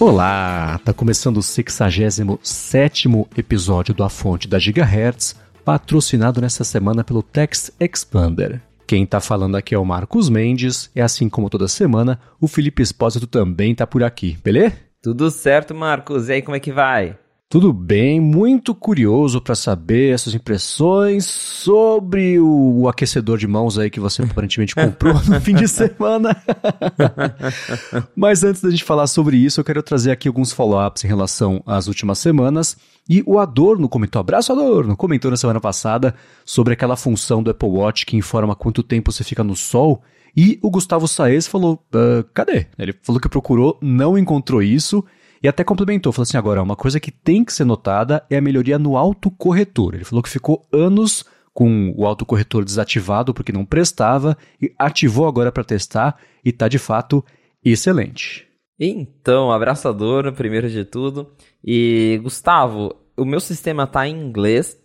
Olá, 0.00 0.78
tá 0.84 0.92
começando 0.92 1.38
o 1.38 1.42
67 1.42 3.08
episódio 3.36 3.92
do 3.92 4.04
A 4.04 4.08
Fonte 4.08 4.46
da 4.46 4.56
Gigahertz, 4.56 5.34
patrocinado 5.64 6.40
nessa 6.40 6.62
semana 6.62 7.02
pelo 7.02 7.20
Text 7.20 7.70
Expander. 7.80 8.62
Quem 8.86 9.04
tá 9.04 9.18
falando 9.18 9.56
aqui 9.56 9.74
é 9.74 9.78
o 9.78 9.84
Marcos 9.84 10.28
Mendes, 10.28 10.88
e 10.94 11.00
assim 11.00 11.28
como 11.28 11.50
toda 11.50 11.66
semana, 11.66 12.20
o 12.40 12.46
Felipe 12.46 12.80
Espósito 12.80 13.26
também 13.26 13.74
tá 13.74 13.88
por 13.88 14.04
aqui, 14.04 14.38
beleza? 14.42 14.76
Tudo 15.02 15.32
certo, 15.32 15.74
Marcos. 15.74 16.28
E 16.28 16.34
aí, 16.34 16.42
como 16.42 16.56
é 16.56 16.60
que 16.60 16.70
vai? 16.70 17.18
Tudo 17.50 17.72
bem, 17.72 18.20
muito 18.20 18.74
curioso 18.74 19.40
para 19.40 19.54
saber 19.54 20.12
essas 20.12 20.34
impressões 20.34 21.24
sobre 21.24 22.38
o, 22.38 22.80
o, 22.80 22.88
aquecedor 22.90 23.38
de 23.38 23.46
mãos 23.46 23.78
aí 23.78 23.88
que 23.88 23.98
você 23.98 24.20
aparentemente 24.20 24.74
comprou 24.76 25.14
no 25.14 25.40
fim 25.40 25.54
de 25.54 25.66
semana. 25.66 26.36
Mas 28.14 28.44
antes 28.44 28.60
da 28.60 28.68
gente 28.68 28.84
falar 28.84 29.06
sobre 29.06 29.38
isso, 29.38 29.60
eu 29.60 29.64
quero 29.64 29.82
trazer 29.82 30.10
aqui 30.10 30.28
alguns 30.28 30.52
follow-ups 30.52 31.04
em 31.04 31.08
relação 31.08 31.62
às 31.64 31.86
últimas 31.86 32.18
semanas. 32.18 32.76
E 33.08 33.22
o 33.24 33.38
Adorno 33.38 33.88
comentou, 33.88 34.20
abraço 34.20 34.52
Adorno, 34.52 34.94
comentou 34.94 35.30
na 35.30 35.38
semana 35.38 35.58
passada 35.58 36.14
sobre 36.44 36.74
aquela 36.74 36.96
função 36.96 37.42
do 37.42 37.50
Apple 37.50 37.70
Watch 37.70 38.04
que 38.04 38.14
informa 38.14 38.54
quanto 38.54 38.82
tempo 38.82 39.10
você 39.10 39.24
fica 39.24 39.42
no 39.42 39.56
sol. 39.56 40.02
E 40.36 40.58
o 40.60 40.70
Gustavo 40.70 41.08
Saez 41.08 41.46
falou, 41.46 41.82
uh, 41.94 42.22
cadê? 42.34 42.66
Ele 42.78 42.94
falou 43.02 43.18
que 43.18 43.28
procurou, 43.28 43.78
não 43.80 44.18
encontrou 44.18 44.62
isso 44.62 45.02
e 45.42 45.48
até 45.48 45.62
complementou, 45.64 46.12
falou 46.12 46.24
assim: 46.24 46.36
agora, 46.36 46.62
uma 46.62 46.76
coisa 46.76 47.00
que 47.00 47.10
tem 47.10 47.44
que 47.44 47.52
ser 47.52 47.64
notada 47.64 48.24
é 48.28 48.36
a 48.36 48.40
melhoria 48.40 48.78
no 48.78 48.96
autocorretor. 48.96 49.94
Ele 49.94 50.04
falou 50.04 50.22
que 50.22 50.28
ficou 50.28 50.66
anos 50.72 51.24
com 51.52 51.92
o 51.96 52.06
autocorretor 52.06 52.64
desativado 52.64 53.34
porque 53.34 53.52
não 53.52 53.64
prestava 53.64 54.36
e 54.62 54.72
ativou 54.78 55.26
agora 55.26 55.50
para 55.50 55.64
testar 55.64 56.16
e 56.44 56.52
tá 56.52 56.68
de 56.68 56.78
fato 56.78 57.24
excelente. 57.64 58.46
Então, 58.78 59.50
abraçador, 59.50 60.32
primeiro 60.32 60.70
de 60.70 60.84
tudo. 60.84 61.32
E 61.64 62.20
Gustavo, 62.22 62.94
o 63.16 63.24
meu 63.24 63.40
sistema 63.40 63.86
tá 63.86 64.06
em 64.06 64.16
inglês. 64.16 64.78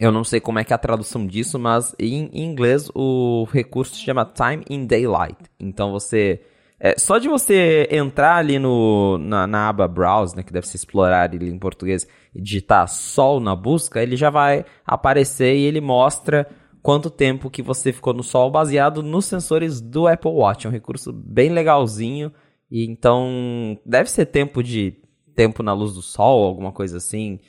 Eu 0.00 0.10
não 0.10 0.24
sei 0.24 0.40
como 0.40 0.58
é 0.58 0.64
que 0.64 0.72
é 0.72 0.74
a 0.74 0.78
tradução 0.78 1.26
disso, 1.26 1.58
mas 1.58 1.94
em 1.98 2.30
inglês 2.32 2.90
o 2.94 3.46
recurso 3.52 3.94
se 3.94 4.02
chama 4.02 4.24
Time 4.24 4.64
in 4.68 4.86
Daylight. 4.86 5.38
Então 5.60 5.92
você 5.92 6.42
é, 6.80 6.98
só 6.98 7.18
de 7.18 7.28
você 7.28 7.86
entrar 7.90 8.36
ali 8.36 8.58
no, 8.58 9.18
na, 9.18 9.46
na 9.46 9.68
aba 9.68 9.86
Browse, 9.86 10.34
né, 10.34 10.42
que 10.42 10.52
deve 10.52 10.66
ser 10.66 10.76
explorar 10.76 11.30
ali 11.30 11.48
em 11.48 11.58
português, 11.58 12.08
e 12.34 12.40
digitar 12.40 12.88
Sol 12.88 13.38
na 13.38 13.54
busca, 13.54 14.02
ele 14.02 14.16
já 14.16 14.30
vai 14.30 14.64
aparecer 14.86 15.54
e 15.54 15.64
ele 15.64 15.80
mostra 15.80 16.48
quanto 16.82 17.10
tempo 17.10 17.50
que 17.50 17.62
você 17.62 17.92
ficou 17.92 18.14
no 18.14 18.22
Sol 18.22 18.50
baseado 18.50 19.02
nos 19.02 19.26
sensores 19.26 19.80
do 19.80 20.08
Apple 20.08 20.30
Watch. 20.30 20.66
É 20.66 20.70
um 20.70 20.72
recurso 20.72 21.12
bem 21.12 21.50
legalzinho. 21.50 22.32
E 22.70 22.88
então 22.88 23.76
deve 23.84 24.08
ser 24.08 24.26
tempo 24.26 24.62
de 24.62 24.96
tempo 25.34 25.62
na 25.62 25.72
luz 25.72 25.94
do 25.94 26.02
sol, 26.02 26.46
alguma 26.46 26.70
coisa 26.70 26.98
assim. 26.98 27.40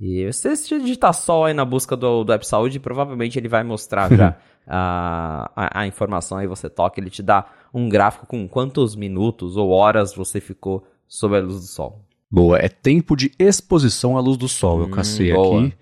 E 0.00 0.32
se 0.32 0.56
você 0.56 0.78
digitar 0.78 1.12
sol 1.12 1.44
aí 1.44 1.52
na 1.52 1.64
busca 1.64 1.94
do, 1.94 2.24
do 2.24 2.32
App 2.32 2.46
Saúde, 2.46 2.80
provavelmente 2.80 3.38
ele 3.38 3.48
vai 3.48 3.62
mostrar 3.62 4.10
já 4.10 4.36
a, 4.66 5.50
a, 5.54 5.80
a, 5.80 5.86
informação. 5.86 6.38
Aí 6.38 6.46
você 6.46 6.70
toca, 6.70 6.98
ele 6.98 7.10
te 7.10 7.22
dá 7.22 7.44
um 7.72 7.88
gráfico 7.88 8.26
com 8.26 8.48
quantos 8.48 8.94
minutos 8.94 9.56
ou 9.56 9.70
horas 9.70 10.14
você 10.14 10.40
ficou 10.40 10.86
sob 11.08 11.36
a 11.36 11.40
luz 11.40 11.60
do 11.60 11.66
sol. 11.66 12.04
Boa, 12.30 12.58
é 12.58 12.68
tempo 12.68 13.16
de 13.16 13.32
exposição 13.38 14.16
à 14.16 14.20
luz 14.20 14.36
do 14.36 14.48
sol. 14.48 14.80
Eu 14.80 14.86
hum, 14.86 14.90
cacei 14.90 15.32
boa. 15.32 15.60
aqui. 15.66 15.74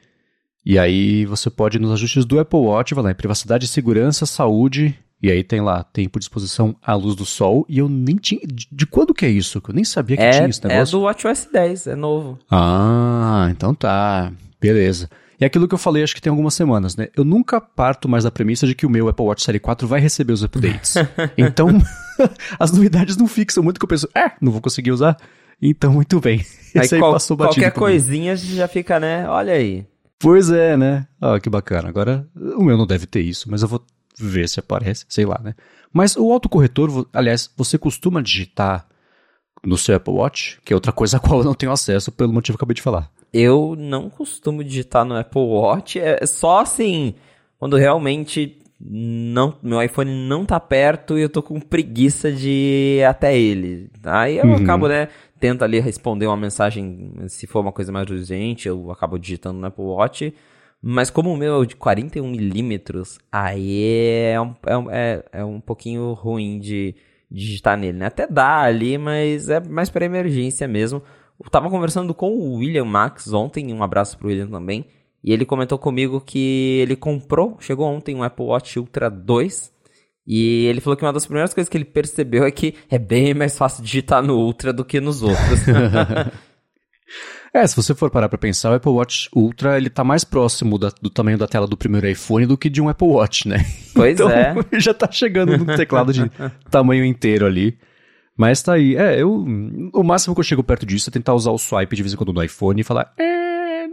E 0.64 0.78
aí 0.78 1.25
você 1.27 1.50
pode 1.50 1.78
nos 1.78 1.92
ajustes 1.92 2.25
do 2.25 2.39
Apple 2.39 2.59
Watch, 2.59 2.94
vai 2.94 3.04
lá 3.04 3.10
em 3.10 3.15
privacidade, 3.15 3.66
segurança, 3.66 4.26
saúde, 4.26 4.99
e 5.22 5.31
aí 5.31 5.43
tem 5.43 5.60
lá 5.60 5.82
tempo 5.82 6.19
de 6.19 6.25
exposição 6.25 6.76
à 6.82 6.94
luz 6.94 7.16
do 7.16 7.25
sol. 7.25 7.66
E 7.69 7.78
eu 7.78 7.88
nem 7.88 8.16
tinha. 8.16 8.41
De 8.47 8.87
quando 8.87 9.12
que 9.12 9.26
é 9.26 9.28
isso? 9.28 9.60
Que 9.60 9.70
eu 9.70 9.75
nem 9.75 9.84
sabia 9.84 10.16
que 10.16 10.22
é, 10.22 10.31
tinha 10.31 10.49
esse 10.49 10.62
negócio. 10.65 10.97
É 10.97 10.99
do 10.99 11.05
WatchOS 11.05 11.49
10, 11.53 11.87
é 11.88 11.97
novo. 11.97 12.38
Ah, 12.50 13.49
então 13.50 13.75
tá. 13.75 14.32
Beleza. 14.60 15.10
E 15.41 15.44
aquilo 15.44 15.69
que 15.69 15.75
eu 15.75 15.78
falei, 15.78 16.03
acho 16.03 16.15
que 16.15 16.21
tem 16.21 16.31
algumas 16.31 16.54
semanas, 16.54 16.97
né? 16.97 17.09
Eu 17.16 17.25
nunca 17.25 17.60
parto 17.60 18.09
mais 18.09 18.25
da 18.25 18.31
premissa 18.31 18.66
de 18.66 18.75
que 18.75 18.84
o 18.84 18.91
meu 18.91 19.09
Apple 19.09 19.25
Watch 19.25 19.44
Série 19.44 19.60
4 19.60 19.87
vai 19.87 20.00
receber 20.00 20.32
os 20.32 20.43
updates. 20.43 20.94
então, 21.38 21.69
as 22.59 22.72
novidades 22.72 23.16
não 23.16 23.28
fixam 23.28 23.62
muito 23.62 23.78
que 23.78 23.84
eu 23.84 23.88
penso, 23.88 24.09
é, 24.16 24.32
não 24.41 24.50
vou 24.50 24.60
conseguir 24.60 24.91
usar. 24.91 25.16
Então, 25.62 25.93
muito 25.93 26.21
bem. 26.21 26.41
Esse 26.41 26.78
aí, 26.78 26.88
aí 26.94 26.99
qual, 26.99 27.12
passou 27.12 27.37
batido 27.37 27.65
Qualquer 27.65 27.71
coisinha 27.72 28.37
já 28.37 28.66
fica, 28.66 28.99
né? 28.99 29.28
Olha 29.28 29.53
aí. 29.53 29.87
Pois 30.19 30.50
é, 30.50 30.76
né? 30.76 31.06
Ah, 31.21 31.38
que 31.38 31.49
bacana. 31.49 31.88
Agora, 31.88 32.26
o 32.34 32.62
meu 32.62 32.76
não 32.76 32.87
deve 32.87 33.06
ter 33.06 33.20
isso, 33.20 33.49
mas 33.50 33.62
eu 33.62 33.69
vou 33.69 33.84
ver 34.19 34.49
se 34.49 34.59
aparece, 34.59 35.05
sei 35.09 35.25
lá, 35.25 35.41
né? 35.43 35.55
Mas 35.93 36.16
o 36.16 36.32
autocorretor, 36.32 37.06
aliás, 37.12 37.50
você 37.56 37.78
costuma 37.78 38.20
digitar 38.20 38.87
no 39.65 39.78
seu 39.78 39.97
Apple 39.97 40.15
Watch, 40.15 40.60
que 40.65 40.72
é 40.72 40.76
outra 40.76 40.93
coisa 40.93 41.16
a 41.16 41.20
qual 41.20 41.41
eu 41.41 41.44
não 41.44 41.55
tenho 41.55 41.72
acesso 41.72 42.10
pelo 42.10 42.32
motivo 42.32 42.56
que 42.59 42.62
eu 42.62 42.65
acabei 42.65 42.75
de 42.75 42.82
falar. 42.82 43.10
Eu 43.33 43.75
não 43.77 44.09
costumo 44.09 44.65
digitar 44.65 45.05
no 45.05 45.16
Apple 45.16 45.43
Watch, 45.43 45.99
é 45.99 46.25
só 46.27 46.61
assim, 46.61 47.15
quando 47.59 47.77
realmente 47.77 48.59
não, 48.81 49.56
meu 49.62 49.83
iPhone 49.83 50.11
não 50.28 50.44
tá 50.44 50.61
perto 50.61 51.19
e 51.19 51.22
eu 51.22 51.28
tô 51.28 51.43
com 51.43 51.61
preguiça 51.61 52.31
de 52.31 52.99
ir 52.99 53.05
até 53.05 53.37
ele. 53.37 53.91
Aí 54.05 54.38
eu 54.38 54.47
uhum. 54.47 54.55
acabo, 54.55 54.88
né, 54.88 55.09
tento 55.41 55.62
ali 55.62 55.81
responder 55.81 56.27
uma 56.27 56.37
mensagem, 56.37 57.12
se 57.27 57.47
for 57.47 57.61
uma 57.61 57.72
coisa 57.72 57.91
mais 57.91 58.09
urgente, 58.09 58.69
eu 58.69 58.91
acabo 58.91 59.19
digitando 59.19 59.59
no 59.59 59.67
Apple 59.67 59.84
Watch. 59.84 60.34
Mas 60.81 61.11
como 61.11 61.33
o 61.33 61.37
meu 61.37 61.62
é 61.62 61.67
de 61.67 61.75
41 61.75 62.28
milímetros, 62.31 63.19
aí 63.33 64.31
é 64.33 64.41
um, 64.41 64.55
é, 64.91 65.25
é, 65.33 65.41
é 65.41 65.44
um 65.44 65.61
pouquinho 65.61 66.12
ruim 66.12 66.61
de 66.61 66.94
digitar 67.28 67.77
nele, 67.77 67.99
né? 67.99 68.06
Até 68.06 68.28
dá 68.28 68.61
ali, 68.61 68.97
mas 68.97 69.49
é 69.49 69.59
mais 69.61 69.91
para 69.91 70.05
emergência 70.05 70.69
mesmo. 70.69 71.03
Eu 71.43 71.50
tava 71.50 71.71
conversando 71.71 72.12
com 72.12 72.31
o 72.31 72.56
William 72.56 72.84
Max 72.84 73.32
ontem, 73.32 73.72
um 73.72 73.82
abraço 73.82 74.19
pro 74.19 74.28
William 74.28 74.49
também, 74.49 74.84
e 75.22 75.32
ele 75.32 75.44
comentou 75.44 75.78
comigo 75.78 76.21
que 76.21 76.81
ele 76.82 76.97
comprou, 76.97 77.56
chegou 77.60 77.87
ontem 77.87 78.15
um 78.15 78.22
Apple 78.22 78.47
Watch 78.47 78.78
Ultra 78.78 79.09
2, 79.09 79.72
e 80.26 80.66
ele 80.66 80.81
falou 80.81 80.97
que 80.97 81.04
uma 81.04 81.12
das 81.12 81.25
primeiras 81.25 81.54
coisas 81.54 81.71
que 81.71 81.76
ele 81.76 81.84
percebeu 81.84 82.44
é 82.44 82.50
que 82.50 82.75
é 82.91 82.99
bem 82.99 83.32
mais 83.32 83.56
fácil 83.56 83.82
digitar 83.82 84.22
no 84.22 84.37
Ultra 84.37 84.72
do 84.72 84.84
que 84.84 85.00
nos 85.00 85.22
outros. 85.22 85.60
é, 87.55 87.66
se 87.66 87.75
você 87.75 87.94
for 87.94 88.10
parar 88.10 88.28
pra 88.28 88.37
pensar, 88.37 88.70
o 88.70 88.75
Apple 88.75 88.93
Watch 88.93 89.31
Ultra 89.34 89.78
ele 89.78 89.88
tá 89.88 90.05
mais 90.05 90.25
próximo 90.25 90.76
da, 90.76 90.91
do 91.00 91.09
tamanho 91.09 91.38
da 91.38 91.47
tela 91.47 91.66
do 91.66 91.78
primeiro 91.78 92.06
iPhone 92.06 92.44
do 92.44 92.59
que 92.59 92.69
de 92.69 92.82
um 92.82 92.91
Apple 92.91 93.09
Watch, 93.09 93.49
né? 93.49 93.65
Pois 93.94 94.15
então, 94.15 94.28
é. 94.28 94.55
já 94.78 94.93
tá 94.93 95.10
chegando 95.10 95.56
no 95.56 95.65
teclado 95.76 96.12
de 96.12 96.31
tamanho 96.70 97.06
inteiro 97.06 97.47
ali. 97.47 97.78
Mas 98.38 98.62
tá 98.62 98.75
aí. 98.75 98.94
É, 98.94 99.21
eu. 99.21 99.44
O 99.93 100.04
máximo 100.04 100.32
que 100.32 100.38
eu 100.38 100.44
chego 100.44 100.62
perto 100.62 100.87
disso 100.87 101.10
é 101.10 101.12
tentar 101.12 101.34
usar 101.34 101.50
o 101.50 101.59
swipe 101.59 101.97
de 101.97 102.03
vez 102.04 102.15
em 102.15 102.16
quando 102.16 102.32
no 102.32 102.43
iPhone 102.43 102.81
e 102.81 102.84
falar. 102.84 103.12
É. 103.19 103.84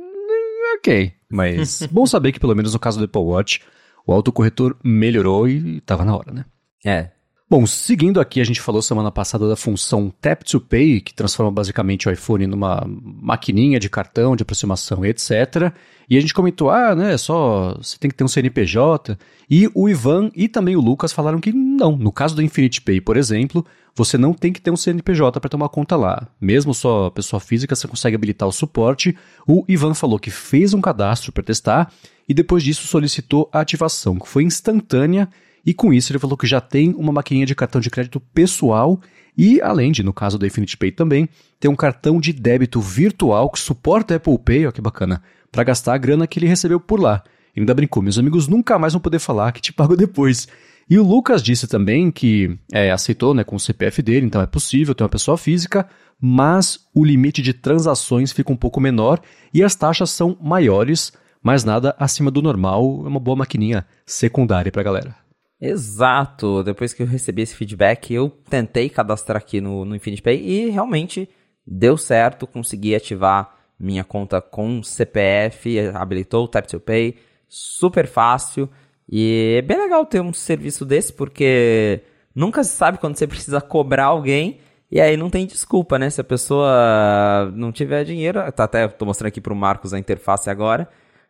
Ok. 0.78 1.14
Mas 1.28 1.82
bom 1.92 2.06
saber 2.06 2.32
que, 2.32 2.40
pelo 2.40 2.56
menos 2.56 2.72
no 2.74 2.80
caso 2.80 3.00
do 3.00 3.06
Apple 3.06 3.22
Watch, 3.22 3.62
o 4.06 4.14
autocorretor 4.14 4.76
melhorou 4.84 5.50
e 5.50 5.82
tava 5.82 6.06
na 6.06 6.16
hora, 6.16 6.32
né? 6.32 6.46
É. 6.86 7.10
Bom, 7.48 7.66
seguindo 7.66 8.20
aqui, 8.20 8.42
a 8.42 8.44
gente 8.44 8.60
falou 8.60 8.82
semana 8.82 9.12
passada 9.12 9.48
da 9.48 9.56
função 9.56 10.12
Tap 10.20 10.44
to 10.44 10.60
Pay, 10.60 11.00
que 11.02 11.14
transforma 11.14 11.52
basicamente 11.52 12.08
o 12.08 12.12
iPhone 12.12 12.48
numa 12.48 12.84
maquininha 12.88 13.80
de 13.80 13.88
cartão, 13.88 14.36
de 14.36 14.42
aproximação, 14.44 15.06
etc. 15.06 15.72
E 16.10 16.18
a 16.18 16.22
gente 16.22 16.34
comentou, 16.34 16.72
ah, 16.72 16.96
né, 16.96 17.18
só 17.18 17.76
você 17.78 17.98
tem 18.00 18.10
que 18.10 18.18
ter 18.18 18.24
um 18.24 18.28
CNPJ. 18.28 19.18
E 19.50 19.70
o 19.76 19.88
Ivan 19.88 20.32
e 20.36 20.48
também 20.48 20.76
o 20.76 20.82
Lucas 20.82 21.14
falaram 21.14 21.40
que 21.40 21.52
não. 21.52 21.96
No 21.96 22.12
caso 22.12 22.36
do 22.36 22.42
Infinite 22.42 22.82
Pay, 22.82 23.00
por 23.00 23.16
exemplo, 23.16 23.64
você 23.96 24.18
não 24.18 24.34
tem 24.34 24.52
que 24.52 24.62
ter 24.62 24.72
um 24.72 24.76
CNPJ 24.76 25.40
para 25.40 25.50
tomar 25.50 25.70
conta 25.70 25.96
lá. 25.96 26.28
Mesmo 26.40 26.74
só 26.74 27.10
pessoa 27.10 27.40
física, 27.40 27.76
você 27.76 27.88
consegue 27.88 28.16
habilitar 28.16 28.48
o 28.48 28.52
suporte. 28.52 29.16
O 29.48 29.64
Ivan 29.68 29.94
falou 29.94 30.20
que 30.20 30.30
fez 30.30 30.74
um 30.74 30.82
cadastro 30.82 31.32
para 31.32 31.44
testar 31.44 31.92
e 32.28 32.34
depois 32.34 32.62
disso 32.62 32.88
solicitou 32.88 33.50
a 33.54 33.62
ativação, 33.62 34.20
que 34.20 34.28
foi 34.28 34.44
instantânea 34.44 35.30
e 35.66 35.74
com 35.74 35.94
isso 35.94 36.12
ele 36.12 36.20
falou 36.20 36.38
que 36.38 36.46
já 36.46 36.60
tem 36.60 36.94
uma 36.96 37.12
maquininha 37.12 37.46
de 37.46 37.56
cartão 37.56 37.80
de 37.80 37.90
crédito 37.90 38.20
pessoal 38.20 39.00
e, 39.38 39.62
além 39.62 39.92
de, 39.92 40.04
no 40.04 40.14
caso 40.14 40.38
do 40.38 40.46
Infinite 40.46 40.78
Pay 40.78 40.92
também, 40.92 41.28
tem 41.60 41.72
um 41.72 41.76
cartão 41.76 42.20
de 42.20 42.32
débito 42.32 42.80
virtual 42.80 43.50
que 43.50 43.60
suporta 43.60 44.16
Apple 44.16 44.38
Pay, 44.38 44.68
ó 44.68 44.72
que 44.72 44.82
bacana, 44.82 45.22
para 45.52 45.64
gastar 45.64 45.94
a 45.94 45.98
grana 45.98 46.28
que 46.28 46.38
ele 46.40 46.48
recebeu 46.48 46.80
por 46.80 47.00
lá. 47.00 47.24
Ele 47.56 47.64
ainda 47.64 47.74
brincou, 47.74 48.04
meus 48.04 48.18
amigos 48.18 48.48
nunca 48.48 48.78
mais 48.78 48.94
vão 48.94 49.02
poder 49.02 49.20
falar 49.20 49.52
que 49.52 49.62
te 49.62 49.74
pago 49.74 49.96
depois. 49.96 50.48
E 50.90 51.00
o 51.00 51.04
Lucas 51.04 51.42
disse 51.42 51.68
também 51.68 52.12
que 52.12 52.58
é, 52.72 52.92
aceitou 52.92 53.34
né, 53.34 53.44
com 53.44 53.56
o 53.56 53.60
CPF 53.60 54.02
dele, 54.04 54.26
então 54.26 54.42
é 54.42 54.46
possível 54.46 54.94
ter 54.94 55.04
uma 55.04 55.10
pessoa 55.10 55.38
física, 55.38 55.88
mas 56.22 56.80
o 56.94 57.04
limite 57.04 57.42
de 57.42 57.54
transações 57.54 58.32
fica 58.32 58.52
um 58.52 58.56
pouco 58.56 58.80
menor 58.80 59.20
e 59.54 59.64
as 59.64 59.76
taxas 59.76 60.12
são 60.12 60.38
maiores, 60.40 61.12
mas 61.42 61.64
nada 61.64 61.96
acima 61.98 62.30
do 62.30 62.42
normal, 62.42 63.02
é 63.04 63.08
uma 63.08 63.20
boa 63.20 63.38
maquininha 63.38 63.86
secundária 64.06 64.72
para 64.72 64.82
a 64.82 64.86
galera. 64.86 65.26
Exato. 65.60 66.64
Depois 66.64 66.94
que 66.94 67.02
eu 67.02 67.08
recebi 67.08 67.42
esse 67.42 67.56
feedback, 67.56 68.14
eu 68.14 68.30
tentei 68.50 68.90
cadastrar 68.90 69.38
aqui 69.38 69.60
no, 69.60 69.86
no 69.86 69.96
Infinity 69.96 70.22
Pay 70.22 70.38
e 70.38 70.70
realmente 70.70 71.28
deu 71.66 71.98
certo. 71.98 72.46
Consegui 72.46 72.94
ativar 72.94 73.56
minha 73.80 74.04
conta 74.04 74.42
com 74.42 74.84
CPF, 74.84 75.80
habilitou 75.94 76.46
o 76.46 76.48
Tap 76.48 76.68
to 76.68 76.80
Pay, 76.80 77.16
super 77.48 78.08
fácil. 78.08 78.70
E 79.10 79.56
é 79.58 79.62
bem 79.62 79.78
legal 79.78 80.06
ter 80.06 80.22
um 80.22 80.34
serviço 80.34 80.86
desse 80.86 81.14
porque 81.14 82.02
nunca 82.34 82.64
se 82.64 82.72
sabe 82.72 82.98
quando 82.98 83.16
você 83.18 83.28
precisa 83.28 83.62
cobrar 83.62 84.06
alguém 84.06 84.60
E 84.92 85.00
aí 85.02 85.18
não 85.18 85.30
tem 85.30 85.46
desculpa, 85.46 85.98
né? 86.00 86.10
Se 86.10 86.22
a 86.22 86.24
pessoa 86.24 87.52
não 87.54 87.72
tiver 87.72 88.04
dinheiro, 88.04 88.40
tá 88.52 88.64
até 88.66 88.88
tô 88.88 89.06
mostrando 89.06 89.30
aqui 89.30 89.42
pro 89.42 89.56
Marcos 89.56 89.94
a 89.94 90.00
interface 90.00 90.50
agora. 90.50 90.88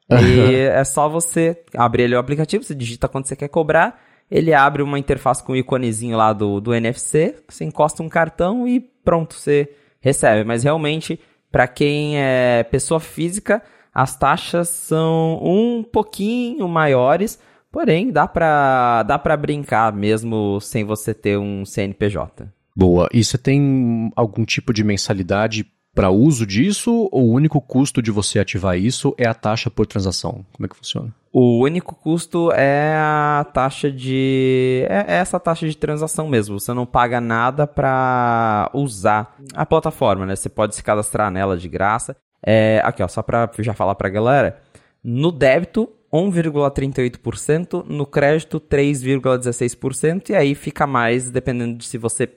E 0.10 0.56
é 0.56 0.84
só 0.84 1.10
você 1.10 1.64
abrir 1.76 2.04
ali 2.04 2.16
o 2.16 2.20
aplicativo, 2.20 2.64
você 2.64 2.76
digita 2.76 3.08
quanto 3.08 3.28
você 3.28 3.36
quer 3.36 3.48
cobrar, 3.48 4.00
ele 4.30 4.54
abre 4.54 4.84
uma 4.84 5.00
interface 5.00 5.44
com 5.44 5.54
o 5.54 5.56
iconezinho 5.56 6.18
lá 6.18 6.34
do, 6.34 6.60
do 6.60 6.74
NFC, 6.74 7.36
você 7.48 7.64
encosta 7.64 8.04
um 8.04 8.10
cartão 8.10 8.68
e 8.68 8.80
pronto, 8.80 9.36
você 9.36 9.70
recebe. 10.00 10.44
Mas 10.44 10.64
realmente, 10.64 11.20
para 11.52 11.68
quem 11.68 12.20
é 12.20 12.64
pessoa 12.64 13.00
física, 13.00 13.64
as 13.94 14.16
taxas 14.16 14.70
são 14.70 15.40
um 15.42 15.84
pouquinho 15.84 16.68
maiores, 16.68 17.40
porém 17.76 18.10
dá 18.10 18.26
para 18.26 19.04
dá 19.04 19.20
para 19.20 19.36
brincar 19.36 19.92
mesmo 19.92 20.62
sem 20.62 20.86
você 20.86 21.14
ter 21.14 21.38
um 21.38 21.66
CNPJ. 21.66 22.48
Boa. 22.74 23.10
E 23.14 23.22
você 23.22 23.38
tem 23.38 24.14
algum 24.16 24.46
tipo 24.46 24.72
de 24.72 24.82
mensalidade 24.82 25.66
para 25.94 26.10
uso 26.10 26.46
disso 26.46 27.10
ou 27.12 27.26
o 27.26 27.34
único 27.34 27.60
custo 27.60 28.02
de 28.02 28.12
você 28.12 28.40
ativar 28.40 28.78
isso 28.78 29.14
é 29.18 29.28
a 29.28 29.34
taxa 29.34 29.70
por 29.70 29.86
transação? 29.86 30.46
Como 30.54 30.66
é 30.66 30.70
que 30.70 30.76
funciona? 30.78 31.14
O 31.34 31.62
único 31.64 31.94
custo 31.96 32.50
é 32.54 32.96
a 32.96 33.46
taxa 33.54 33.92
de. 33.92 34.86
É, 34.88 35.16
é 35.16 35.16
essa 35.18 35.38
taxa 35.38 35.68
de 35.68 35.76
transação 35.76 36.30
mesmo. 36.30 36.58
Você 36.58 36.74
não 36.74 36.86
paga 36.86 37.20
nada 37.20 37.68
para 37.68 38.72
usar 38.74 39.36
a 39.54 39.66
plataforma, 39.66 40.26
né? 40.26 40.34
Você 40.38 40.48
pode 40.48 40.76
se 40.76 40.82
cadastrar 40.84 41.30
nela 41.30 41.58
de 41.58 41.68
graça. 41.68 42.16
É, 42.42 42.82
aqui, 42.86 43.04
ó, 43.04 43.08
só 43.10 43.22
para 43.22 43.52
já 43.60 43.74
falar 43.74 43.96
para 43.96 44.08
a 44.08 44.12
galera. 44.12 44.62
No 45.04 45.30
débito, 45.30 45.90
1,38%, 46.16 47.86
no 47.88 48.06
crédito 48.06 48.60
3,16% 48.60 50.30
e 50.30 50.36
aí 50.36 50.56
fica 50.56 50.86
mais 50.86 51.30
dependendo 51.30 51.78
de 51.78 51.86
se 51.86 51.98
você 51.98 52.30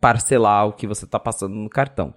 parcelar 0.00 0.66
o 0.66 0.72
que 0.72 0.86
você 0.86 1.04
está 1.04 1.18
passando 1.18 1.54
no 1.54 1.68
cartão. 1.68 2.14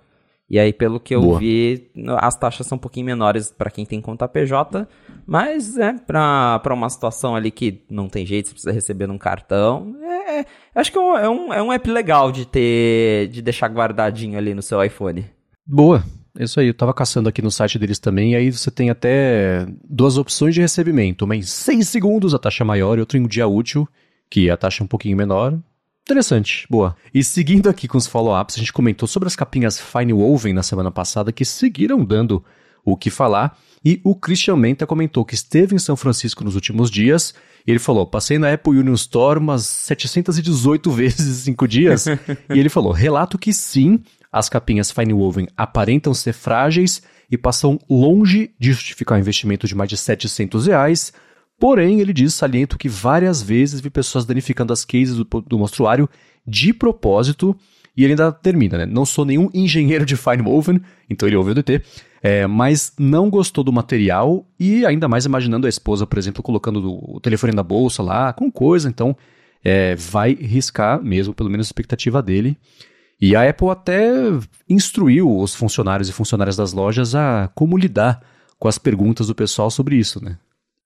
E 0.50 0.60
aí, 0.60 0.74
pelo 0.74 1.00
que 1.00 1.16
eu 1.16 1.22
Boa. 1.22 1.40
vi, 1.40 1.90
as 2.20 2.36
taxas 2.36 2.68
são 2.68 2.76
um 2.76 2.80
pouquinho 2.80 3.06
menores 3.06 3.50
para 3.50 3.72
quem 3.72 3.86
tem 3.86 4.02
conta 4.02 4.28
PJ, 4.28 4.88
mas 5.26 5.78
é 5.78 5.94
para 5.94 6.62
uma 6.74 6.90
situação 6.90 7.36
ali 7.36 7.50
que 7.50 7.84
não 7.90 8.08
tem 8.08 8.26
jeito, 8.26 8.50
você 8.50 8.54
precisa 8.54 8.72
receber 8.72 9.08
num 9.08 9.18
cartão. 9.18 9.96
É, 10.02 10.42
é, 10.42 10.46
acho 10.76 10.92
que 10.92 10.98
é 10.98 11.02
um, 11.02 11.18
é, 11.18 11.30
um, 11.30 11.54
é 11.54 11.64
um 11.64 11.74
app 11.74 11.90
legal 11.90 12.32
de 12.32 12.46
ter, 12.46 13.30
de 13.30 13.42
deixar 13.42 13.68
guardadinho 13.68 14.38
ali 14.38 14.54
no 14.54 14.62
seu 14.62 14.84
iPhone. 14.84 15.26
Boa, 15.66 16.04
isso 16.40 16.60
aí, 16.60 16.68
eu 16.68 16.74
tava 16.74 16.94
caçando 16.94 17.30
aqui 17.30 17.42
no 17.42 17.52
site 17.52 17.78
deles 17.78 18.00
também, 18.00 18.32
e 18.32 18.36
aí 18.36 18.52
você 18.52 18.72
tem 18.72 18.90
até 18.90 19.68
duas 19.88 20.18
opções 20.18 20.56
de 20.56 20.62
recebimento. 20.62 21.26
Uma 21.26 21.36
em 21.36 21.42
6 21.42 21.88
segundos, 21.88 22.34
a 22.34 22.40
taxa 22.40 22.66
maior, 22.66 22.98
e 22.98 23.02
outra 23.02 23.18
em 23.18 23.22
um 23.22 23.28
dia 23.28 23.48
útil, 23.48 23.88
que 24.30 24.50
a 24.50 24.58
taxa 24.58 24.82
é 24.82 24.86
um 24.86 24.88
pouquinho 24.88 25.16
menor. 25.16 25.58
Interessante, 26.04 26.68
boa. 26.70 26.96
E 27.14 27.24
seguindo 27.24 27.70
aqui 27.70 27.88
com 27.88 27.98
os 27.98 28.08
follow-ups, 28.08 28.56
a 28.56 28.60
gente 28.60 28.74
comentou 28.74 29.08
sobre 29.08 29.28
as 29.28 29.36
capinhas 29.36 29.80
Fine 29.80 30.12
Woven 30.12 30.54
na 30.54 30.64
semana 30.64 30.92
passada 30.92 31.32
que 31.32 31.46
seguiram 31.46 32.04
dando 32.04 32.44
o 32.84 32.98
que 32.98 33.10
falar. 33.10 33.58
E 33.86 34.02
o 34.04 34.16
Christian 34.16 34.58
Menta 34.58 34.86
comentou 34.86 35.24
que 35.24 35.36
esteve 35.36 35.76
em 35.76 35.80
São 35.80 35.96
Francisco 35.96 36.44
nos 36.44 36.56
últimos 36.56 36.92
dias. 36.92 37.34
E 37.66 37.72
ele 37.72 37.80
falou: 37.80 38.06
passei 38.06 38.38
na 38.38 38.52
Apple 38.52 38.78
Union 38.78 38.94
Store 38.94 39.40
umas 39.40 39.66
718 39.66 40.90
vezes 40.92 41.48
em 41.48 41.52
5 41.52 41.68
dias. 41.68 42.08
e 42.54 42.60
ele 42.60 42.70
falou: 42.70 42.92
relato 42.92 43.38
que 43.38 43.54
sim, 43.54 44.02
as 44.34 44.50
capinhas 44.50 44.90
Fine 44.90 45.14
Woven 45.14 45.48
aparentam 45.56 46.12
ser 46.12 46.34
frágeis 46.34 47.04
e 47.30 47.38
passam 47.38 47.80
longe 47.88 48.52
de 48.60 48.74
justificar 48.74 49.16
um 49.16 49.22
investimento 49.22 49.68
de 49.68 49.76
mais 49.76 49.90
de 49.90 49.96
700 49.96 50.66
reais. 50.66 51.14
Porém, 51.60 52.02
ele 52.02 52.12
diz, 52.12 52.34
saliento, 52.34 52.78
que 52.78 52.90
várias 52.90 53.44
vezes 53.44 53.80
vi 53.80 53.92
pessoas 53.92 54.26
danificando 54.26 54.74
as 54.74 54.84
cases 54.84 55.16
do, 55.16 55.24
do 55.24 55.60
mostruário 55.60 56.10
de 56.46 56.74
propósito, 56.74 57.56
e 57.96 58.04
ele 58.04 58.14
ainda 58.14 58.32
termina, 58.32 58.80
né? 58.80 58.86
Não 58.88 59.06
sou 59.06 59.24
nenhum 59.24 59.50
engenheiro 59.54 60.04
de 60.04 60.18
fine 60.18 60.42
woven, 60.42 60.82
então 61.08 61.30
ele 61.30 61.36
ouviu 61.36 61.52
o 61.52 61.56
DT, 61.56 61.82
é, 62.24 62.48
mas 62.48 62.92
não 62.98 63.30
gostou 63.30 63.64
do 63.64 63.72
material 63.72 64.48
e 64.60 64.84
ainda 64.84 65.08
mais 65.08 65.26
imaginando 65.26 65.68
a 65.68 65.70
esposa, 65.70 66.08
por 66.08 66.18
exemplo, 66.18 66.42
colocando 66.42 66.84
o 66.84 67.20
telefone 67.20 67.54
na 67.54 67.62
bolsa 67.62 68.02
lá, 68.02 68.34
com 68.34 68.52
coisa, 68.52 68.90
então 68.90 69.16
é, 69.64 69.96
vai 69.96 70.34
riscar 70.34 71.04
mesmo, 71.04 71.36
pelo 71.36 71.52
menos 71.52 71.68
a 71.68 71.70
expectativa 71.70 72.22
dele. 72.22 72.58
E 73.20 73.36
a 73.36 73.50
Apple 73.50 73.70
até 73.70 74.12
instruiu 74.70 75.38
os 75.38 75.56
funcionários 75.56 76.10
e 76.10 76.14
funcionárias 76.14 76.58
das 76.58 76.74
lojas 76.74 77.16
a 77.16 77.50
como 77.56 77.78
lidar 77.78 78.22
com 78.60 78.68
as 78.68 78.78
perguntas 78.78 79.28
do 79.28 79.36
pessoal 79.36 79.70
sobre 79.70 79.96
isso, 79.96 80.24
né? 80.24 80.38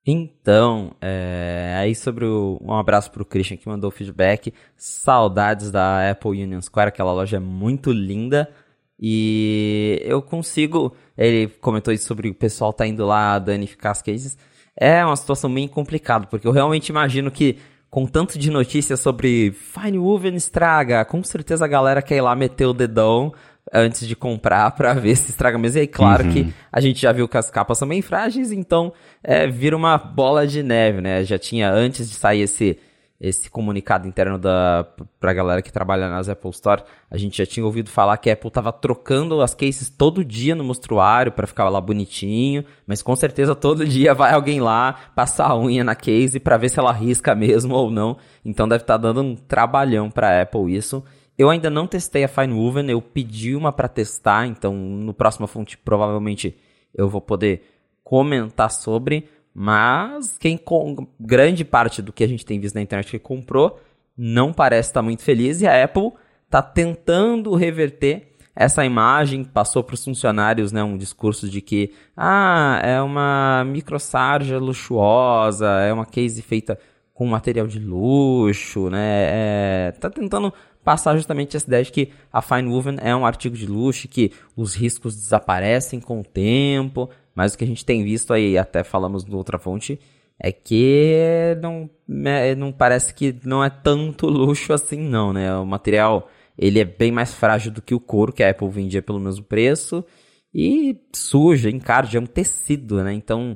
Então, 0.10 0.96
é, 1.02 1.76
aí 1.78 1.94
sobre 1.94 2.24
o, 2.24 2.58
um 2.62 2.74
abraço 2.74 3.12
pro 3.12 3.26
Christian 3.26 3.58
que 3.58 3.68
mandou 3.68 3.92
feedback. 3.92 4.54
Saudades 4.78 5.70
da 5.70 6.10
Apple 6.10 6.42
Union 6.42 6.62
Square, 6.62 6.88
aquela 6.88 7.12
loja 7.12 7.36
é 7.36 7.40
muito 7.42 7.92
linda. 7.92 8.50
E 8.98 10.02
eu 10.06 10.22
consigo. 10.22 10.96
Ele 11.18 11.48
comentou 11.60 11.94
isso 11.94 12.06
sobre 12.08 12.30
o 12.30 12.34
pessoal 12.34 12.72
tá 12.72 12.88
indo 12.88 13.06
lá 13.06 13.38
danificar 13.38 13.92
as 13.92 14.02
cases. 14.02 14.38
É 14.76 15.04
uma 15.04 15.16
situação 15.16 15.54
bem 15.54 15.68
complicada, 15.68 16.26
porque 16.26 16.48
eu 16.48 16.52
realmente 16.52 16.88
imagino 16.88 17.30
que, 17.30 17.58
com 17.90 18.06
tanto 18.06 18.38
de 18.38 18.52
notícias 18.52 19.00
sobre 19.00 19.52
Fine 19.52 19.98
Woven 19.98 20.36
estraga, 20.36 21.06
com 21.06 21.24
certeza 21.24 21.66
a 21.66 21.68
galera 21.68 22.02
quer 22.02 22.18
ir 22.18 22.22
lá 22.22 22.36
meter 22.36 22.66
o 22.66 22.74
dedão 22.74 23.34
antes 23.74 24.08
de 24.08 24.16
comprar 24.16 24.72
para 24.72 24.94
ver 24.94 25.16
se 25.16 25.30
estraga 25.30 25.58
mesmo. 25.58 25.80
E 25.80 25.82
aí, 25.82 25.88
claro 25.88 26.26
uhum. 26.26 26.32
que 26.32 26.54
a 26.72 26.80
gente 26.80 27.02
já 27.02 27.12
viu 27.12 27.28
que 27.28 27.38
as 27.38 27.50
capas 27.50 27.78
são 27.78 27.88
bem 27.88 28.02
frágeis, 28.02 28.52
então 28.52 28.94
é, 29.24 29.48
vira 29.48 29.76
uma 29.76 29.98
bola 29.98 30.46
de 30.48 30.64
neve, 30.64 31.02
né? 31.02 31.24
Já 31.24 31.38
tinha, 31.38 31.72
antes 31.72 32.10
de 32.10 32.16
sair 32.16 32.42
esse, 32.42 32.78
esse 33.20 33.50
comunicado 33.50 34.08
interno 34.08 34.38
da, 34.38 34.88
pra 35.20 35.34
galera 35.34 35.62
que 35.62 35.72
trabalha 35.72 36.08
nas 36.08 36.30
Apple 36.30 36.52
Store, 36.52 36.84
a 37.10 37.18
gente 37.18 37.40
já 37.40 37.46
tinha 37.48 37.66
ouvido 37.66 37.90
falar 37.90 38.18
que 38.18 38.30
a 38.30 38.34
Apple 38.34 38.52
tava 38.52 38.72
trocando 38.72 39.42
as 39.42 39.56
cases 39.56 39.90
todo 39.90 40.24
dia 40.24 40.54
no 40.54 40.64
mostruário 40.64 41.32
para 41.32 41.48
ficar 41.48 41.68
lá 41.70 41.82
bonitinho, 41.82 42.64
mas 42.86 43.02
com 43.02 43.16
certeza 43.16 43.56
todo 43.56 43.86
dia 43.88 44.14
vai 44.14 44.34
alguém 44.34 44.62
lá 44.62 44.94
passar 45.16 45.48
a 45.48 45.58
unha 45.58 45.84
na 45.84 45.96
case 45.96 46.40
para 46.40 46.58
ver 46.58 46.70
se 46.70 46.80
ela 46.80 46.92
risca 46.92 47.34
mesmo 47.34 47.74
ou 47.74 47.90
não. 47.90 48.18
Então 48.46 48.68
deve 48.68 48.84
estar 48.84 49.00
tá 49.00 49.02
dando 49.02 49.22
um 49.22 49.36
trabalhão 49.36 50.12
pra 50.12 50.42
Apple 50.42 50.76
isso. 50.76 51.04
Eu 51.38 51.50
ainda 51.50 51.70
não 51.70 51.88
testei 51.88 52.24
a 52.24 52.28
Fine 52.28 52.54
Woven, 52.54 52.90
eu 52.90 53.02
pedi 53.02 53.56
uma 53.56 53.72
para 53.72 53.88
testar, 53.88 54.48
então 54.48 54.74
no 54.74 55.14
próximo 55.14 55.48
fonte 55.48 55.78
provavelmente 55.78 56.56
eu 56.94 57.08
vou 57.08 57.22
poder 57.22 57.64
comentar 58.04 58.72
sobre, 58.72 59.28
mas 59.60 60.38
quem 60.38 60.56
com 60.56 61.08
grande 61.20 61.66
parte 61.66 62.00
do 62.00 62.14
que 62.14 62.24
a 62.24 62.28
gente 62.28 62.46
tem 62.46 62.60
visto 62.60 62.76
na 62.76 62.82
internet 62.84 63.10
que 63.10 63.18
comprou 63.18 63.80
não 64.16 64.54
parece 64.54 64.90
estar 64.90 65.02
muito 65.02 65.24
feliz 65.24 65.62
e 65.62 65.68
a 65.68 65.84
Apple 65.84 66.12
está 66.46 66.62
tentando 66.62 67.56
reverter 67.56 68.36
essa 68.56 68.86
imagem, 68.86 69.44
passou 69.44 69.84
para 69.84 69.96
os 69.96 70.06
funcionários 70.06 70.72
né, 70.72 70.84
um 70.84 70.96
discurso 70.96 71.50
de 71.50 71.60
que 71.60 71.92
ah, 72.16 72.80
é 72.84 73.02
uma 73.02 73.64
microsarja 73.66 74.60
luxuosa, 74.60 75.68
é 75.82 75.92
uma 75.92 76.06
case 76.06 76.44
feita 76.44 76.78
com 77.12 77.26
material 77.26 77.66
de 77.66 77.80
luxo, 77.80 78.92
né? 78.92 79.08
É, 79.10 79.92
tá 80.00 80.08
tentando 80.08 80.54
passar 80.84 81.16
justamente 81.16 81.58
essa 81.58 81.66
ideia 81.68 81.84
de 81.84 81.92
que 81.92 82.12
a 82.32 82.44
Fine 82.44 82.70
Woven 82.70 82.98
é 83.02 83.16
um 83.16 83.26
artigo 83.26 83.56
de 83.56 83.66
luxo, 83.66 84.08
que 84.08 84.32
os 84.56 84.76
riscos 84.76 85.16
desaparecem 85.16 86.00
com 86.00 86.22
o 86.22 86.24
tempo, 86.24 87.10
mas 87.38 87.54
o 87.54 87.58
que 87.60 87.64
a 87.64 87.68
gente 87.68 87.86
tem 87.86 88.04
visto 88.04 88.34
aí, 88.34 88.58
até 88.58 88.84
falamos 88.84 89.24
no 89.24 89.38
outra 89.38 89.60
fonte, 89.60 90.00
é 90.40 90.52
que 90.52 91.56
não, 91.62 91.88
é, 92.26 92.56
não 92.56 92.72
parece 92.72 93.14
que 93.14 93.36
não 93.44 93.64
é 93.64 93.70
tanto 93.70 94.26
luxo 94.28 94.74
assim 94.74 94.98
não, 94.98 95.32
né? 95.32 95.56
O 95.56 95.64
material, 95.64 96.28
ele 96.58 96.80
é 96.80 96.84
bem 96.84 97.12
mais 97.12 97.36
frágil 97.36 97.72
do 97.72 97.80
que 97.80 97.94
o 97.94 98.00
couro 98.00 98.34
que 98.34 98.42
a 98.42 98.50
Apple 98.50 98.68
vendia 98.70 99.04
pelo 99.04 99.20
mesmo 99.20 99.46
preço 99.46 100.04
e 100.52 101.00
suja, 101.14 101.70
encarde, 101.70 102.18
é 102.18 102.20
um 102.20 102.26
tecido, 102.26 103.04
né? 103.04 103.14
Então, 103.14 103.56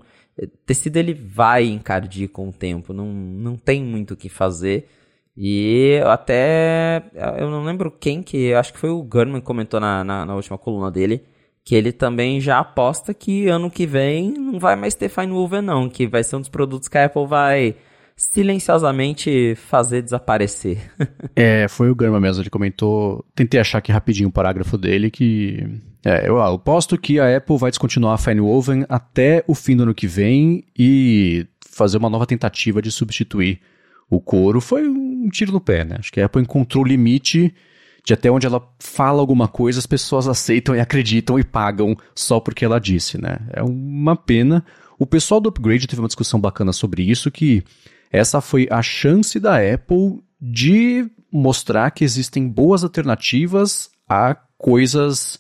tecido 0.64 0.98
ele 0.98 1.16
vai 1.16 1.66
encardir 1.66 2.30
com 2.30 2.50
o 2.50 2.54
tempo, 2.54 2.94
não, 2.94 3.08
não 3.08 3.58
tem 3.58 3.84
muito 3.84 4.14
o 4.14 4.18
que 4.18 4.30
fazer. 4.30 4.88
E 5.36 6.00
até. 6.06 7.04
Eu 7.40 7.50
não 7.50 7.64
lembro 7.64 7.90
quem 7.90 8.22
que. 8.22 8.54
Acho 8.54 8.74
que 8.74 8.80
foi 8.80 8.92
o 8.92 9.02
Gurman 9.02 9.40
que 9.40 9.48
comentou 9.48 9.80
na, 9.80 10.04
na, 10.04 10.24
na, 10.24 10.36
última 10.36 10.58
coluna 10.58 10.92
dele. 10.92 11.24
Que 11.72 11.76
ele 11.76 11.94
também 11.94 12.42
já 12.42 12.60
aposta 12.60 13.14
que 13.14 13.48
ano 13.48 13.72
que 13.72 13.86
vem 13.86 14.34
não 14.34 14.60
vai 14.60 14.76
mais 14.76 14.94
ter 14.94 15.08
Fine 15.08 15.32
Woven, 15.32 15.62
não. 15.62 15.90
Que 15.90 16.06
vai 16.06 16.22
ser 16.22 16.36
um 16.36 16.42
dos 16.42 16.50
produtos 16.50 16.90
que 16.90 16.98
a 16.98 17.06
Apple 17.06 17.26
vai 17.26 17.78
silenciosamente 18.14 19.56
fazer 19.56 20.02
desaparecer. 20.02 20.92
é, 21.34 21.70
foi 21.70 21.90
o 21.90 21.96
Gurman 21.96 22.20
mesmo. 22.20 22.44
Ele 22.44 22.50
comentou. 22.50 23.26
Tentei 23.34 23.58
achar 23.58 23.78
aqui 23.78 23.90
rapidinho 23.90 24.28
o 24.28 24.32
parágrafo 24.34 24.78
dele 24.78 25.10
que. 25.10 25.66
É, 26.04 26.28
eu 26.28 26.42
aposto 26.42 26.98
que 26.98 27.22
a 27.22 27.38
Apple 27.38 27.58
vai 27.58 27.72
descontinuar 27.72 28.16
a 28.16 28.18
Fine 28.18 28.42
Woven 28.42 28.86
até 28.90 29.42
o 29.48 29.56
fim 29.56 29.78
do 29.78 29.84
ano 29.84 29.96
que 29.96 30.08
vem 30.08 30.66
e 30.78 31.48
fazer 31.66 31.98
uma 32.00 32.10
nova 32.10 32.26
tentativa 32.26 32.82
de 32.82 32.92
substituir 32.92 33.62
o 34.10 34.20
couro. 34.20 34.60
Foi 34.60 34.86
um 34.86 35.30
tiro 35.30 35.54
no 35.54 35.62
pé, 35.62 35.86
né? 35.86 35.96
Acho 36.00 36.12
que 36.12 36.20
a 36.20 36.26
Apple 36.26 36.42
encontrou 36.42 36.84
o 36.84 36.88
limite 36.88 37.56
de 38.04 38.14
até 38.14 38.32
onde 38.32 38.48
ela 38.48 38.62
fala 38.80 39.20
alguma 39.20 39.48
coisa, 39.48 39.80
as 39.80 39.86
pessoas 39.86 40.28
aceitam 40.28 40.76
e 40.76 40.80
acreditam 40.80 41.38
e 41.38 41.44
pagam 41.44 41.96
só 42.16 42.40
porque 42.40 42.66
ela 42.66 42.80
disse, 42.80 43.20
né? 43.20 43.38
É 43.54 43.62
uma 43.62 44.16
pena. 44.16 44.66
O 44.98 45.06
pessoal 45.06 45.40
do 45.40 45.50
Upgrade 45.50 45.88
teve 45.88 46.02
uma 46.02 46.08
discussão 46.08 46.40
bacana 46.40 46.74
sobre 46.74 47.04
isso, 47.04 47.30
que 47.30 47.64
essa 48.12 48.42
foi 48.42 48.68
a 48.70 48.82
chance 48.82 49.40
da 49.40 49.58
Apple 49.58 50.22
de 50.40 51.10
mostrar 51.32 51.92
que 51.92 52.04
existem 52.04 52.48
boas 52.48 52.84
alternativas 52.84 53.90
a 54.10 54.36
coisas. 54.58 55.40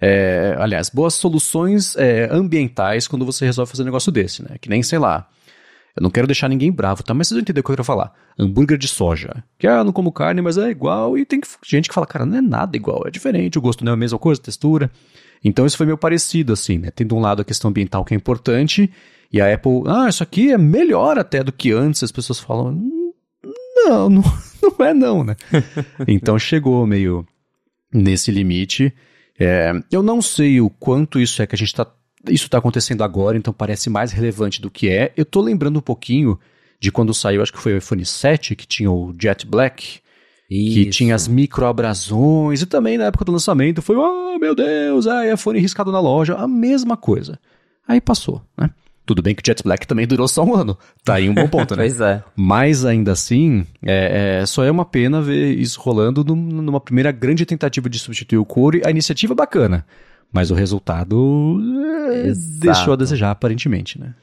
É, 0.00 0.56
aliás, 0.58 0.90
boas 0.90 1.14
soluções 1.14 1.96
é, 1.96 2.28
ambientais 2.30 3.08
quando 3.08 3.24
você 3.24 3.44
resolve 3.44 3.70
fazer 3.70 3.82
um 3.82 3.86
negócio 3.86 4.12
desse, 4.12 4.42
né? 4.42 4.56
Que 4.60 4.68
nem, 4.68 4.82
sei 4.82 4.98
lá. 4.98 5.28
Eu 5.96 6.02
não 6.02 6.10
quero 6.10 6.26
deixar 6.26 6.48
ninguém 6.48 6.72
bravo, 6.72 7.02
tá? 7.02 7.12
Mas 7.12 7.28
vocês 7.28 7.36
vão 7.36 7.42
entender 7.42 7.60
o 7.60 7.62
que 7.62 7.70
eu 7.70 7.74
quero 7.74 7.84
falar. 7.84 8.12
Hambúrguer 8.38 8.78
de 8.78 8.88
soja. 8.88 9.44
Que, 9.58 9.66
ah, 9.66 9.84
não 9.84 9.92
como 9.92 10.10
carne, 10.10 10.40
mas 10.40 10.56
é 10.56 10.70
igual. 10.70 11.18
E 11.18 11.24
tem 11.24 11.40
gente 11.62 11.88
que 11.88 11.94
fala, 11.94 12.06
cara, 12.06 12.24
não 12.24 12.38
é 12.38 12.40
nada 12.40 12.76
igual. 12.76 13.02
É 13.06 13.10
diferente, 13.10 13.58
o 13.58 13.60
gosto 13.60 13.84
não 13.84 13.92
é 13.92 13.94
a 13.94 13.98
mesma 13.98 14.18
coisa, 14.18 14.40
a 14.40 14.44
textura. 14.44 14.90
Então 15.44 15.66
isso 15.66 15.76
foi 15.76 15.86
meio 15.86 15.98
parecido, 15.98 16.52
assim, 16.52 16.78
né? 16.78 16.90
Tendo 16.90 17.14
um 17.14 17.20
lado 17.20 17.42
a 17.42 17.44
questão 17.44 17.68
ambiental 17.70 18.04
que 18.04 18.14
é 18.14 18.16
importante. 18.16 18.90
E 19.32 19.40
a 19.40 19.52
Apple, 19.52 19.82
ah, 19.86 20.08
isso 20.08 20.22
aqui 20.22 20.52
é 20.52 20.58
melhor 20.58 21.18
até 21.18 21.42
do 21.42 21.52
que 21.52 21.72
antes. 21.72 22.02
As 22.02 22.12
pessoas 22.12 22.38
falam, 22.38 22.72
não, 23.84 24.08
não, 24.08 24.22
não 24.62 24.86
é 24.86 24.94
não, 24.94 25.24
né? 25.24 25.36
então 26.08 26.38
chegou 26.38 26.86
meio 26.86 27.26
nesse 27.92 28.30
limite. 28.30 28.92
É, 29.38 29.72
eu 29.90 30.02
não 30.02 30.22
sei 30.22 30.60
o 30.60 30.70
quanto 30.70 31.18
isso 31.18 31.42
é 31.42 31.46
que 31.46 31.54
a 31.54 31.58
gente 31.58 31.68
está. 31.68 31.86
Isso 32.28 32.44
está 32.44 32.58
acontecendo 32.58 33.02
agora, 33.02 33.36
então 33.36 33.52
parece 33.52 33.90
mais 33.90 34.12
relevante 34.12 34.60
do 34.60 34.70
que 34.70 34.88
é. 34.88 35.12
Eu 35.16 35.24
tô 35.24 35.40
lembrando 35.40 35.78
um 35.78 35.82
pouquinho 35.82 36.38
de 36.78 36.90
quando 36.90 37.14
saiu, 37.14 37.42
acho 37.42 37.52
que 37.52 37.60
foi 37.60 37.74
o 37.74 37.78
iPhone 37.78 38.04
7, 38.04 38.56
que 38.56 38.66
tinha 38.66 38.90
o 38.90 39.14
Jet 39.20 39.46
Black, 39.46 40.00
isso. 40.50 40.74
que 40.74 40.86
tinha 40.90 41.14
as 41.14 41.28
microabrasões, 41.28 42.62
e 42.62 42.66
também 42.66 42.98
na 42.98 43.04
época 43.04 43.24
do 43.24 43.32
lançamento 43.32 43.80
foi, 43.80 43.96
oh 43.96 44.38
meu 44.38 44.54
Deus, 44.54 45.06
ai, 45.06 45.32
iPhone 45.32 45.60
riscado 45.60 45.92
na 45.92 46.00
loja, 46.00 46.34
a 46.34 46.46
mesma 46.46 46.96
coisa. 46.96 47.38
Aí 47.86 48.00
passou, 48.00 48.42
né? 48.58 48.70
Tudo 49.04 49.20
bem 49.20 49.34
que 49.34 49.42
o 49.42 49.46
Jet 49.46 49.62
Black 49.64 49.86
também 49.86 50.06
durou 50.06 50.28
só 50.28 50.44
um 50.44 50.54
ano. 50.54 50.78
Tá 51.04 51.14
aí 51.14 51.28
um 51.28 51.34
bom 51.34 51.48
ponto, 51.48 51.74
né? 51.76 51.82
pois 51.82 52.00
é. 52.00 52.22
Mas 52.36 52.84
ainda 52.84 53.12
assim, 53.12 53.66
é, 53.82 54.40
é, 54.40 54.46
só 54.46 54.64
é 54.64 54.70
uma 54.70 54.84
pena 54.84 55.20
ver 55.20 55.58
isso 55.58 55.80
rolando 55.80 56.24
numa 56.24 56.80
primeira 56.80 57.10
grande 57.10 57.44
tentativa 57.44 57.88
de 57.90 57.98
substituir 57.98 58.38
o 58.38 58.44
couro. 58.44 58.80
A 58.84 58.90
iniciativa 58.90 59.32
é 59.32 59.36
bacana, 59.36 59.84
mas 60.32 60.50
o 60.50 60.54
resultado 60.54 61.60
é, 62.10 62.32
deixou 62.58 62.94
a 62.94 62.96
desejar, 62.96 63.30
aparentemente, 63.30 64.00
né? 64.00 64.14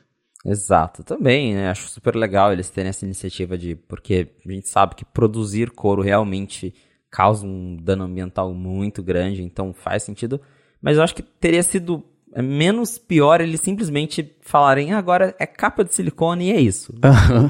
Exato, 0.46 1.04
também, 1.04 1.54
né? 1.54 1.70
Acho 1.70 1.88
super 1.90 2.16
legal 2.16 2.52
eles 2.52 2.70
terem 2.70 2.90
essa 2.90 3.06
iniciativa 3.06 3.58
de. 3.58 3.76
Porque 3.76 4.30
a 4.46 4.52
gente 4.52 4.70
sabe 4.70 4.96
que 4.96 5.06
produzir 5.06 5.70
couro 5.72 6.02
realmente 6.02 6.74
causa 7.12 7.46
um 7.46 7.76
dano 7.76 8.04
ambiental 8.06 8.54
muito 8.54 9.04
grande, 9.04 9.44
então 9.44 9.74
faz 9.74 10.04
sentido. 10.04 10.40
Mas 10.82 10.98
eu 10.98 11.04
acho 11.04 11.14
que 11.14 11.22
teria 11.22 11.62
sido 11.62 12.04
é 12.34 12.42
menos 12.42 12.98
pior 12.98 13.42
eles 13.42 13.60
simplesmente 13.60 14.36
falarem, 14.42 14.94
ah, 14.94 14.98
agora 14.98 15.36
é 15.40 15.48
capa 15.48 15.84
de 15.84 15.94
silicone 15.94 16.50
e 16.50 16.52
é 16.52 16.62
isso. 16.62 16.94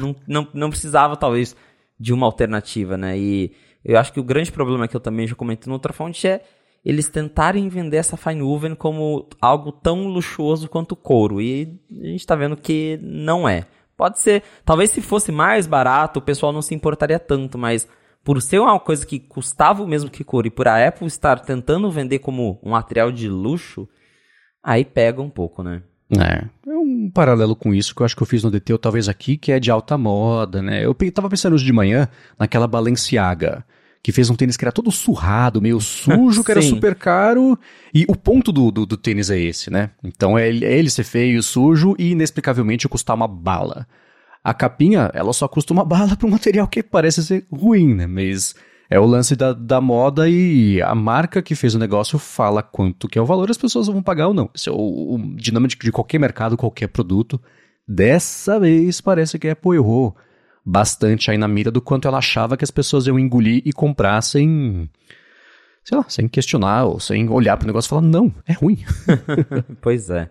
não, 0.02 0.16
não, 0.26 0.48
não 0.54 0.70
precisava, 0.70 1.18
talvez, 1.18 1.56
de 2.00 2.14
uma 2.14 2.26
alternativa, 2.26 2.98
né? 2.98 3.18
E 3.18 3.52
eu 3.84 4.00
acho 4.00 4.14
que 4.14 4.20
o 4.20 4.24
grande 4.24 4.52
problema 4.52 4.88
que 4.88 4.96
eu 4.96 5.02
também 5.02 5.28
já 5.28 5.36
comentei 5.36 5.68
no 5.68 5.74
outra 5.74 5.92
fonte 5.92 6.28
é 6.28 6.44
eles 6.84 7.10
tentarem 7.10 7.68
vender 7.70 7.98
essa 7.98 8.18
fine 8.18 8.42
woven 8.42 8.76
como 8.76 9.28
algo 9.42 9.72
tão 9.72 10.08
luxuoso 10.08 10.70
quanto 10.70 10.96
couro. 10.96 11.42
E 11.42 11.80
a 11.92 12.06
gente 12.06 12.20
está 12.20 12.36
vendo 12.36 12.56
que 12.56 13.00
não 13.02 13.48
é. 13.48 13.66
Pode 13.98 14.20
ser, 14.20 14.44
talvez 14.64 14.92
se 14.92 15.02
fosse 15.02 15.32
mais 15.32 15.68
barato, 15.68 16.20
o 16.20 16.22
pessoal 16.22 16.54
não 16.54 16.62
se 16.62 16.74
importaria 16.74 17.20
tanto, 17.20 17.58
mas 17.58 17.88
por 18.24 18.42
ser 18.42 18.60
uma 18.60 18.80
coisa 18.80 19.06
que 19.06 19.20
custava 19.20 19.84
o 19.84 19.88
mesmo 19.88 20.10
que 20.10 20.24
couro 20.24 20.48
e 20.48 20.52
por 20.52 20.68
a 20.68 20.88
Apple 20.88 21.08
estar 21.08 21.40
tentando 21.40 21.92
vender 21.92 22.20
como 22.20 22.60
um 22.64 22.72
material 22.72 23.12
de 23.12 23.28
luxo, 23.28 23.88
Aí 24.64 24.84
pega 24.84 25.22
um 25.22 25.30
pouco, 25.30 25.64
né? 25.64 25.82
É, 26.18 26.46
é 26.70 26.76
um 26.76 27.10
paralelo 27.14 27.56
com 27.56 27.74
isso 27.74 27.94
que 27.96 28.02
eu 28.02 28.06
acho 28.06 28.16
que 28.16 28.24
eu 28.24 28.28
fiz 28.28 28.44
no 28.44 28.52
DT, 28.52 28.78
talvez 28.80 29.08
aqui, 29.08 29.38
que 29.38 29.52
é 29.52 29.60
de 29.60 29.72
alta 29.72 29.98
moda, 29.98 30.62
né? 30.62 30.84
Eu 30.84 30.96
tava 31.14 31.30
pensando 31.30 31.54
hoje 31.54 31.66
de 31.66 31.74
manhã 31.74 32.10
naquela 32.38 32.68
Balenciaga, 32.68 33.64
que 34.02 34.12
fez 34.12 34.30
um 34.30 34.36
tênis 34.36 34.56
que 34.56 34.64
era 34.64 34.72
todo 34.72 34.92
surrado, 34.92 35.62
meio 35.62 35.80
sujo, 35.80 36.44
que 36.44 36.52
era 36.52 36.62
super 36.64 36.96
caro. 36.96 37.60
E 37.94 38.06
o 38.08 38.16
ponto 38.16 38.52
do, 38.52 38.72
do, 38.72 38.86
do, 38.86 38.98
tênis 38.98 39.30
é 39.30 39.40
esse, 39.40 39.70
né? 39.70 39.92
Então 40.04 40.38
é 40.38 40.48
ele, 40.48 40.66
é 40.66 40.78
ele 40.78 40.90
ser 40.90 41.04
feio, 41.04 41.44
sujo 41.44 41.96
e 42.00 42.12
inexplicavelmente 42.12 42.88
custar 42.88 43.16
uma 43.16 43.28
bala. 43.28 43.86
A 44.44 44.54
capinha, 44.54 45.12
ela 45.14 45.34
só 45.34 45.48
custa 45.48 45.74
uma 45.74 45.84
bala 45.86 46.16
para 46.16 46.28
um 46.28 46.32
material 46.32 46.68
que 46.68 46.82
parece 46.82 47.24
ser 47.24 47.46
ruim, 47.52 47.94
né? 47.94 48.08
Mas 48.08 48.56
é 48.90 49.00
o 49.00 49.06
lance 49.06 49.36
da, 49.36 49.54
da 49.54 49.82
moda 49.82 50.30
e 50.30 50.82
a 50.82 50.96
marca 50.96 51.42
que 51.42 51.54
fez 51.54 51.76
o 51.76 51.80
negócio 51.80 52.18
fala 52.18 52.64
quanto 52.64 53.08
que 53.08 53.20
é 53.20 53.22
o 53.22 53.26
valor, 53.26 53.52
as 53.52 53.58
pessoas 53.58 53.88
vão 53.88 54.02
pagar 54.02 54.30
ou 54.30 54.34
não. 54.34 54.50
Esse 54.56 54.70
é 54.70 54.72
o, 54.72 55.16
o 55.16 55.36
dinâmico 55.36 55.84
de 55.84 55.92
qualquer 55.92 56.20
mercado, 56.20 56.58
qualquer 56.58 56.88
produto. 56.88 57.40
Dessa 57.86 58.60
vez 58.60 59.02
parece 59.02 59.38
que 59.38 59.50
Apple 59.50 59.76
errou 59.76 60.16
bastante 60.66 61.32
aí 61.32 61.38
na 61.38 61.48
mira 61.48 61.72
do 61.72 61.82
quanto 61.82 62.08
ela 62.08 62.18
achava 62.18 62.58
que 62.58 62.64
as 62.64 62.72
pessoas 62.72 63.08
iam 63.08 63.20
engolir 63.20 63.62
e 63.66 63.74
comprar 63.74 64.22
sem, 64.22 64.90
sei 65.84 65.98
lá, 65.98 66.06
sem 66.08 66.28
questionar 66.28 66.86
ou 66.86 67.00
sem 67.00 67.30
olhar 67.30 67.58
para 67.58 67.66
o 67.66 67.68
negócio 67.68 67.88
e 67.88 67.90
falar, 67.90 68.02
não, 68.02 68.34
é 68.48 68.54
ruim. 68.54 68.80
pois 69.82 70.10
é. 70.10 70.30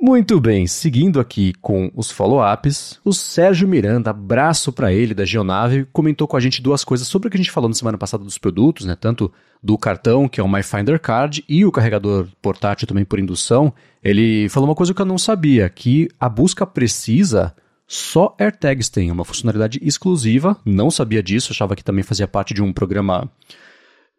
Muito 0.00 0.40
bem, 0.40 0.64
seguindo 0.64 1.18
aqui 1.18 1.52
com 1.60 1.90
os 1.92 2.08
follow-ups, 2.08 3.00
o 3.04 3.12
Sérgio 3.12 3.66
Miranda, 3.66 4.10
abraço 4.10 4.72
para 4.72 4.92
ele 4.92 5.12
da 5.12 5.24
Geonave, 5.24 5.88
comentou 5.92 6.28
com 6.28 6.36
a 6.36 6.40
gente 6.40 6.62
duas 6.62 6.84
coisas 6.84 7.08
sobre 7.08 7.26
o 7.26 7.30
que 7.30 7.36
a 7.36 7.40
gente 7.40 7.50
falou 7.50 7.68
na 7.68 7.74
semana 7.74 7.98
passada 7.98 8.22
dos 8.22 8.38
produtos, 8.38 8.86
né? 8.86 8.94
Tanto 8.94 9.32
do 9.60 9.76
cartão, 9.76 10.28
que 10.28 10.40
é 10.40 10.44
o 10.44 10.48
MyFinder 10.48 11.00
Card, 11.00 11.44
e 11.48 11.64
o 11.64 11.72
carregador 11.72 12.28
portátil 12.40 12.86
também 12.86 13.04
por 13.04 13.18
indução. 13.18 13.74
Ele 14.00 14.48
falou 14.48 14.68
uma 14.68 14.74
coisa 14.76 14.94
que 14.94 15.02
eu 15.02 15.06
não 15.06 15.18
sabia, 15.18 15.68
que 15.68 16.08
a 16.20 16.28
busca 16.28 16.64
precisa 16.64 17.52
só 17.90 18.36
AirTags 18.38 18.90
tem, 18.90 19.10
uma 19.10 19.24
funcionalidade 19.24 19.80
exclusiva, 19.82 20.58
não 20.62 20.90
sabia 20.90 21.22
disso, 21.22 21.52
achava 21.52 21.74
que 21.74 21.82
também 21.82 22.04
fazia 22.04 22.28
parte 22.28 22.52
de 22.52 22.62
um 22.62 22.70
programa 22.70 23.30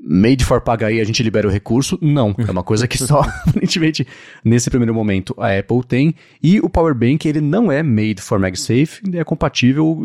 made 0.02 0.44
for 0.44 0.60
pagar 0.60 0.92
e 0.92 1.00
a 1.00 1.04
gente 1.04 1.22
libera 1.22 1.48
o 1.48 1.52
recurso. 1.52 2.00
Não, 2.02 2.34
é 2.38 2.50
uma 2.50 2.64
coisa 2.64 2.88
que 2.88 2.98
só, 2.98 3.20
aparentemente, 3.46 4.08
nesse 4.44 4.72
primeiro 4.72 4.94
momento 4.94 5.36
a 5.38 5.56
Apple 5.56 5.84
tem. 5.88 6.16
E 6.42 6.60
o 6.60 6.68
Power 6.68 6.96
Bank, 6.96 7.28
ele 7.28 7.42
não 7.42 7.72
é 7.72 7.84
made 7.84 8.22
for 8.22 8.40
MagSafe, 8.40 9.02
é 9.14 9.24
compatível 9.24 10.02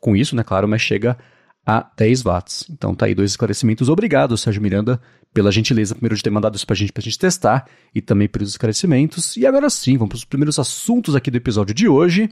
com 0.00 0.14
isso, 0.14 0.36
né, 0.36 0.44
claro, 0.44 0.68
mas 0.68 0.80
chega 0.80 1.18
a 1.66 1.84
10 1.96 2.22
watts. 2.22 2.66
Então 2.70 2.94
tá 2.94 3.06
aí 3.06 3.16
dois 3.16 3.32
esclarecimentos. 3.32 3.88
Obrigado, 3.88 4.36
Sérgio 4.36 4.62
Miranda, 4.62 5.00
pela 5.34 5.50
gentileza, 5.50 5.94
primeiro 5.94 6.14
de 6.14 6.22
ter 6.22 6.30
mandado 6.30 6.54
isso 6.54 6.66
pra 6.66 6.76
gente, 6.76 6.92
pra 6.92 7.02
gente 7.02 7.18
testar, 7.18 7.66
e 7.92 8.00
também 8.00 8.28
pelos 8.28 8.50
esclarecimentos. 8.50 9.36
E 9.36 9.44
agora 9.44 9.68
sim, 9.68 9.98
vamos 9.98 10.10
para 10.10 10.16
os 10.18 10.24
primeiros 10.24 10.58
assuntos 10.58 11.16
aqui 11.16 11.32
do 11.32 11.36
episódio 11.36 11.74
de 11.74 11.88
hoje. 11.88 12.30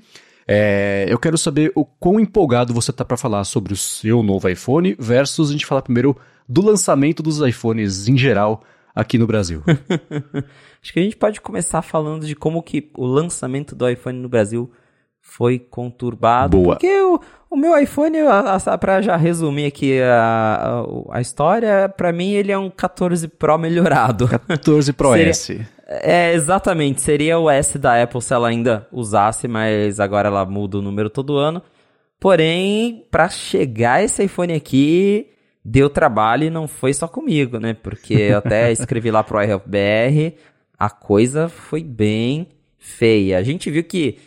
É, 0.48 1.06
eu 1.08 1.18
quero 1.18 1.36
saber 1.36 1.72
o 1.74 1.84
quão 1.84 2.20
empolgado 2.20 2.72
você 2.72 2.92
tá 2.92 3.04
para 3.04 3.16
falar 3.16 3.42
sobre 3.44 3.72
o 3.72 3.76
seu 3.76 4.22
novo 4.22 4.48
iPhone 4.48 4.94
versus 4.98 5.50
a 5.50 5.52
gente 5.52 5.66
falar 5.66 5.82
primeiro 5.82 6.16
do 6.48 6.62
lançamento 6.62 7.22
dos 7.22 7.40
iPhones 7.40 8.06
em 8.06 8.16
geral 8.16 8.62
aqui 8.94 9.18
no 9.18 9.26
Brasil. 9.26 9.62
Acho 10.80 10.92
que 10.92 11.00
a 11.00 11.02
gente 11.02 11.16
pode 11.16 11.40
começar 11.40 11.82
falando 11.82 12.24
de 12.24 12.36
como 12.36 12.62
que 12.62 12.90
o 12.96 13.04
lançamento 13.04 13.74
do 13.74 13.88
iPhone 13.88 14.18
no 14.20 14.28
Brasil 14.28 14.70
foi 15.20 15.58
conturbado. 15.58 16.56
Boa. 16.56 16.76
Porque 16.76 17.00
o, 17.02 17.20
o 17.56 17.58
meu 17.58 17.78
iPhone, 17.78 18.18
para 18.78 19.00
já 19.00 19.16
resumir 19.16 19.64
aqui 19.64 19.98
a, 20.02 20.84
a, 21.10 21.16
a 21.16 21.20
história, 21.22 21.88
para 21.88 22.12
mim 22.12 22.32
ele 22.32 22.52
é 22.52 22.58
um 22.58 22.68
14 22.68 23.26
Pro 23.28 23.56
melhorado. 23.56 24.28
14 24.46 24.92
Pro 24.92 25.12
Seria, 25.12 25.30
S. 25.30 25.66
É, 25.86 26.34
exatamente. 26.34 27.00
Seria 27.00 27.38
o 27.38 27.48
S 27.48 27.78
da 27.78 28.02
Apple 28.02 28.20
se 28.20 28.34
ela 28.34 28.48
ainda 28.48 28.86
usasse, 28.92 29.48
mas 29.48 29.98
agora 29.98 30.28
ela 30.28 30.44
muda 30.44 30.76
o 30.76 30.82
número 30.82 31.08
todo 31.08 31.38
ano. 31.38 31.62
Porém, 32.20 33.06
para 33.10 33.30
chegar 33.30 34.04
esse 34.04 34.22
iPhone 34.22 34.52
aqui, 34.52 35.28
deu 35.64 35.88
trabalho 35.88 36.44
e 36.44 36.50
não 36.50 36.68
foi 36.68 36.92
só 36.92 37.08
comigo, 37.08 37.58
né? 37.58 37.72
Porque 37.72 38.14
eu 38.14 38.38
até 38.38 38.70
escrevi 38.72 39.10
lá 39.10 39.24
pro 39.24 39.42
iHelpBR, 39.42 40.34
a 40.78 40.90
coisa 40.90 41.48
foi 41.48 41.82
bem 41.82 42.48
feia. 42.78 43.38
A 43.38 43.42
gente 43.42 43.70
viu 43.70 43.82
que 43.82 44.18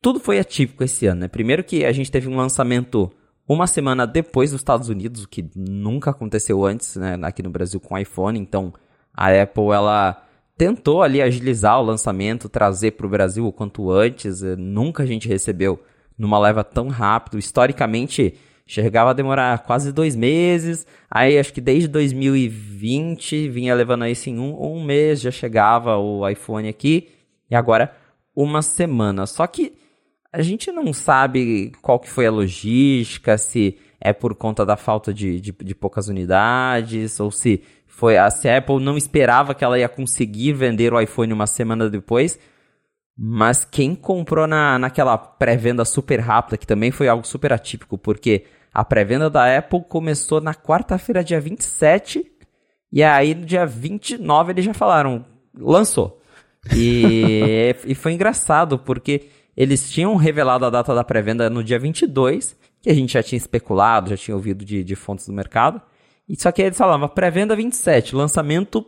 tudo 0.00 0.20
foi 0.20 0.38
atípico 0.38 0.84
esse 0.84 1.06
ano, 1.06 1.22
né? 1.22 1.28
Primeiro 1.28 1.64
que 1.64 1.84
a 1.84 1.92
gente 1.92 2.10
teve 2.10 2.28
um 2.28 2.36
lançamento 2.36 3.10
uma 3.48 3.66
semana 3.66 4.06
depois 4.06 4.50
dos 4.50 4.60
Estados 4.60 4.90
Unidos, 4.90 5.24
o 5.24 5.28
que 5.28 5.48
nunca 5.56 6.10
aconteceu 6.10 6.64
antes, 6.66 6.96
né, 6.96 7.18
aqui 7.22 7.42
no 7.42 7.48
Brasil 7.48 7.80
com 7.80 7.94
o 7.94 7.98
iPhone. 7.98 8.38
Então, 8.38 8.74
a 9.12 9.30
Apple 9.30 9.70
ela 9.72 10.22
tentou 10.56 11.02
ali 11.02 11.22
agilizar 11.22 11.80
o 11.80 11.84
lançamento, 11.84 12.48
trazer 12.48 12.92
para 12.92 13.06
o 13.06 13.10
Brasil 13.10 13.46
o 13.46 13.52
quanto 13.52 13.90
antes. 13.90 14.42
Nunca 14.58 15.02
a 15.02 15.06
gente 15.06 15.26
recebeu 15.26 15.80
numa 16.18 16.38
leva 16.38 16.62
tão 16.62 16.88
rápido. 16.88 17.38
Historicamente, 17.38 18.34
chegava 18.66 19.10
a 19.10 19.14
demorar 19.14 19.60
quase 19.60 19.92
dois 19.92 20.14
meses. 20.14 20.86
Aí 21.10 21.38
acho 21.38 21.52
que 21.54 21.60
desde 21.60 21.88
2020 21.88 23.48
vinha 23.48 23.74
levando 23.74 24.04
isso 24.06 24.28
em 24.28 24.38
um, 24.38 24.60
um 24.60 24.84
mês, 24.84 25.22
já 25.22 25.30
chegava 25.30 25.96
o 25.96 26.28
iPhone 26.28 26.68
aqui. 26.68 27.08
E 27.50 27.56
agora 27.56 27.94
uma 28.36 28.60
semana. 28.60 29.26
Só 29.26 29.46
que 29.46 29.72
a 30.38 30.42
gente 30.42 30.70
não 30.70 30.92
sabe 30.92 31.72
qual 31.82 31.98
que 31.98 32.08
foi 32.08 32.24
a 32.24 32.30
logística, 32.30 33.36
se 33.36 33.76
é 34.00 34.12
por 34.12 34.36
conta 34.36 34.64
da 34.64 34.76
falta 34.76 35.12
de, 35.12 35.40
de, 35.40 35.50
de 35.50 35.74
poucas 35.74 36.06
unidades, 36.06 37.18
ou 37.18 37.32
se 37.32 37.64
foi 37.88 38.16
a, 38.16 38.30
se 38.30 38.48
Apple 38.48 38.78
não 38.78 38.96
esperava 38.96 39.52
que 39.52 39.64
ela 39.64 39.76
ia 39.76 39.88
conseguir 39.88 40.52
vender 40.52 40.94
o 40.94 41.00
iPhone 41.00 41.32
uma 41.32 41.48
semana 41.48 41.90
depois. 41.90 42.38
Mas 43.16 43.64
quem 43.64 43.96
comprou 43.96 44.46
na, 44.46 44.78
naquela 44.78 45.18
pré-venda 45.18 45.84
super 45.84 46.20
rápida, 46.20 46.56
que 46.56 46.68
também 46.68 46.92
foi 46.92 47.08
algo 47.08 47.26
super 47.26 47.52
atípico, 47.52 47.98
porque 47.98 48.44
a 48.72 48.84
pré-venda 48.84 49.28
da 49.28 49.58
Apple 49.58 49.82
começou 49.88 50.40
na 50.40 50.54
quarta-feira, 50.54 51.24
dia 51.24 51.40
27, 51.40 52.24
E 52.92 53.02
aí, 53.02 53.34
no 53.34 53.44
dia 53.44 53.66
29, 53.66 54.52
eles 54.52 54.64
já 54.64 54.72
falaram, 54.72 55.26
lançou. 55.52 56.22
E, 56.72 57.74
e 57.84 57.94
foi 57.96 58.12
engraçado, 58.12 58.78
porque 58.78 59.26
eles 59.58 59.90
tinham 59.90 60.14
revelado 60.14 60.64
a 60.64 60.70
data 60.70 60.94
da 60.94 61.02
pré-venda 61.02 61.50
no 61.50 61.64
dia 61.64 61.80
22, 61.80 62.56
que 62.80 62.88
a 62.88 62.94
gente 62.94 63.14
já 63.14 63.24
tinha 63.24 63.36
especulado, 63.36 64.10
já 64.10 64.16
tinha 64.16 64.36
ouvido 64.36 64.64
de, 64.64 64.84
de 64.84 64.94
fontes 64.94 65.26
do 65.26 65.32
mercado. 65.32 65.82
E 66.28 66.40
só 66.40 66.52
que 66.52 66.62
eles 66.62 66.78
falavam, 66.78 67.08
pré-venda 67.08 67.56
27, 67.56 68.14
lançamento 68.14 68.86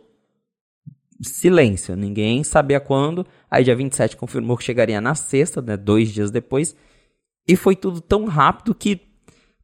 silêncio, 1.21 1.93
ninguém 1.97 2.41
sabia 2.45 2.79
quando. 2.79 3.27
Aí 3.49 3.65
dia 3.65 3.75
27 3.75 4.15
confirmou 4.15 4.55
que 4.55 4.63
chegaria 4.63 5.01
na 5.01 5.13
sexta, 5.13 5.61
né, 5.61 5.75
dois 5.75 6.09
dias 6.09 6.31
depois. 6.31 6.73
E 7.45 7.57
foi 7.57 7.75
tudo 7.75 7.99
tão 7.99 8.23
rápido 8.23 8.73
que 8.73 9.01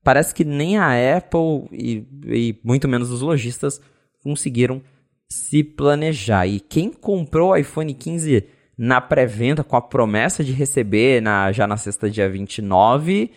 parece 0.03 0.35
que 0.35 0.43
nem 0.43 0.77
a 0.77 0.89
Apple 1.15 1.69
e, 1.71 2.05
e 2.25 2.59
muito 2.65 2.85
menos 2.85 3.11
os 3.11 3.21
lojistas 3.21 3.79
conseguiram 4.21 4.81
se 5.29 5.63
planejar. 5.63 6.45
E 6.47 6.59
quem 6.59 6.91
comprou 6.91 7.51
o 7.51 7.55
iPhone 7.55 7.93
15 7.93 8.56
na 8.77 9.01
pré-venda 9.01 9.63
com 9.63 9.75
a 9.75 9.81
promessa 9.81 10.43
de 10.43 10.51
receber 10.51 11.21
na, 11.21 11.51
já 11.51 11.65
na 11.65 11.77
sexta, 11.77 12.09
dia 12.09 12.29
29, 12.29 13.31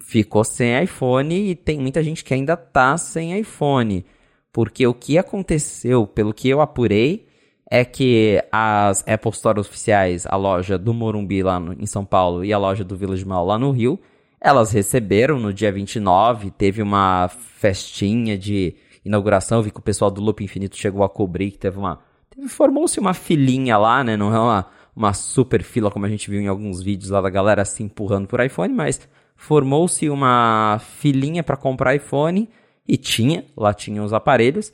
ficou 0.00 0.44
sem 0.44 0.82
iPhone 0.82 1.50
e 1.50 1.54
tem 1.54 1.78
muita 1.78 2.02
gente 2.02 2.22
que 2.22 2.32
ainda 2.32 2.56
tá 2.56 2.96
sem 2.96 3.38
iPhone. 3.38 4.04
Porque 4.52 4.86
o 4.86 4.94
que 4.94 5.18
aconteceu, 5.18 6.06
pelo 6.06 6.32
que 6.32 6.48
eu 6.48 6.60
apurei, 6.60 7.26
é 7.68 7.84
que 7.84 8.40
as 8.52 9.02
Apple 9.08 9.32
Store 9.32 9.58
oficiais, 9.58 10.26
a 10.26 10.36
loja 10.36 10.78
do 10.78 10.94
Morumbi 10.94 11.42
lá 11.42 11.58
no, 11.58 11.72
em 11.72 11.86
São 11.86 12.04
Paulo 12.04 12.44
e 12.44 12.52
a 12.52 12.58
loja 12.58 12.84
do 12.84 12.96
Village 12.96 13.24
Mall 13.24 13.44
lá 13.44 13.58
no 13.58 13.72
Rio, 13.72 13.98
elas 14.40 14.70
receberam 14.70 15.40
no 15.40 15.52
dia 15.52 15.72
29, 15.72 16.50
teve 16.50 16.82
uma 16.82 17.28
festinha 17.28 18.38
de 18.38 18.76
inauguração, 19.04 19.62
vi 19.62 19.70
que 19.70 19.80
o 19.80 19.82
pessoal 19.82 20.10
do 20.10 20.20
Loop 20.20 20.44
Infinito 20.44 20.76
chegou 20.76 21.02
a 21.02 21.08
cobrir, 21.08 21.50
que 21.50 21.58
teve 21.58 21.78
uma... 21.78 22.00
Formou-se 22.48 22.98
uma 22.98 23.14
filinha 23.14 23.76
lá, 23.76 24.02
né? 24.02 24.16
Não 24.16 24.34
é 24.34 24.38
uma, 24.38 24.66
uma 24.94 25.12
super 25.12 25.62
fila 25.62 25.90
como 25.90 26.06
a 26.06 26.08
gente 26.08 26.30
viu 26.30 26.40
em 26.40 26.48
alguns 26.48 26.82
vídeos 26.82 27.10
lá 27.10 27.20
da 27.20 27.30
galera 27.30 27.64
se 27.64 27.82
empurrando 27.82 28.26
por 28.26 28.44
iPhone, 28.44 28.72
mas 28.72 29.08
formou-se 29.36 30.08
uma 30.08 30.80
filinha 30.80 31.42
para 31.42 31.56
comprar 31.56 31.94
iPhone 31.94 32.48
e 32.86 32.96
tinha, 32.96 33.44
lá 33.56 33.72
tinha 33.72 34.02
os 34.02 34.12
aparelhos. 34.12 34.72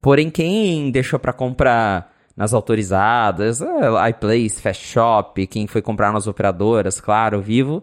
Porém, 0.00 0.30
quem 0.30 0.90
deixou 0.90 1.18
para 1.18 1.32
comprar 1.32 2.14
nas 2.36 2.54
autorizadas, 2.54 3.60
é, 3.60 4.10
iPlace, 4.10 4.62
Fast 4.62 4.86
Shop, 4.86 5.46
quem 5.48 5.66
foi 5.66 5.82
comprar 5.82 6.12
nas 6.12 6.28
operadoras, 6.28 7.00
claro, 7.00 7.40
Vivo, 7.40 7.82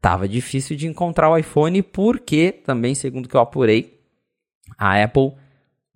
tava 0.00 0.26
difícil 0.26 0.76
de 0.76 0.88
encontrar 0.88 1.30
o 1.30 1.38
iPhone 1.38 1.80
porque, 1.82 2.50
também 2.50 2.94
segundo 2.94 3.28
que 3.28 3.36
eu 3.36 3.40
apurei, 3.40 4.00
a 4.76 5.00
Apple 5.00 5.32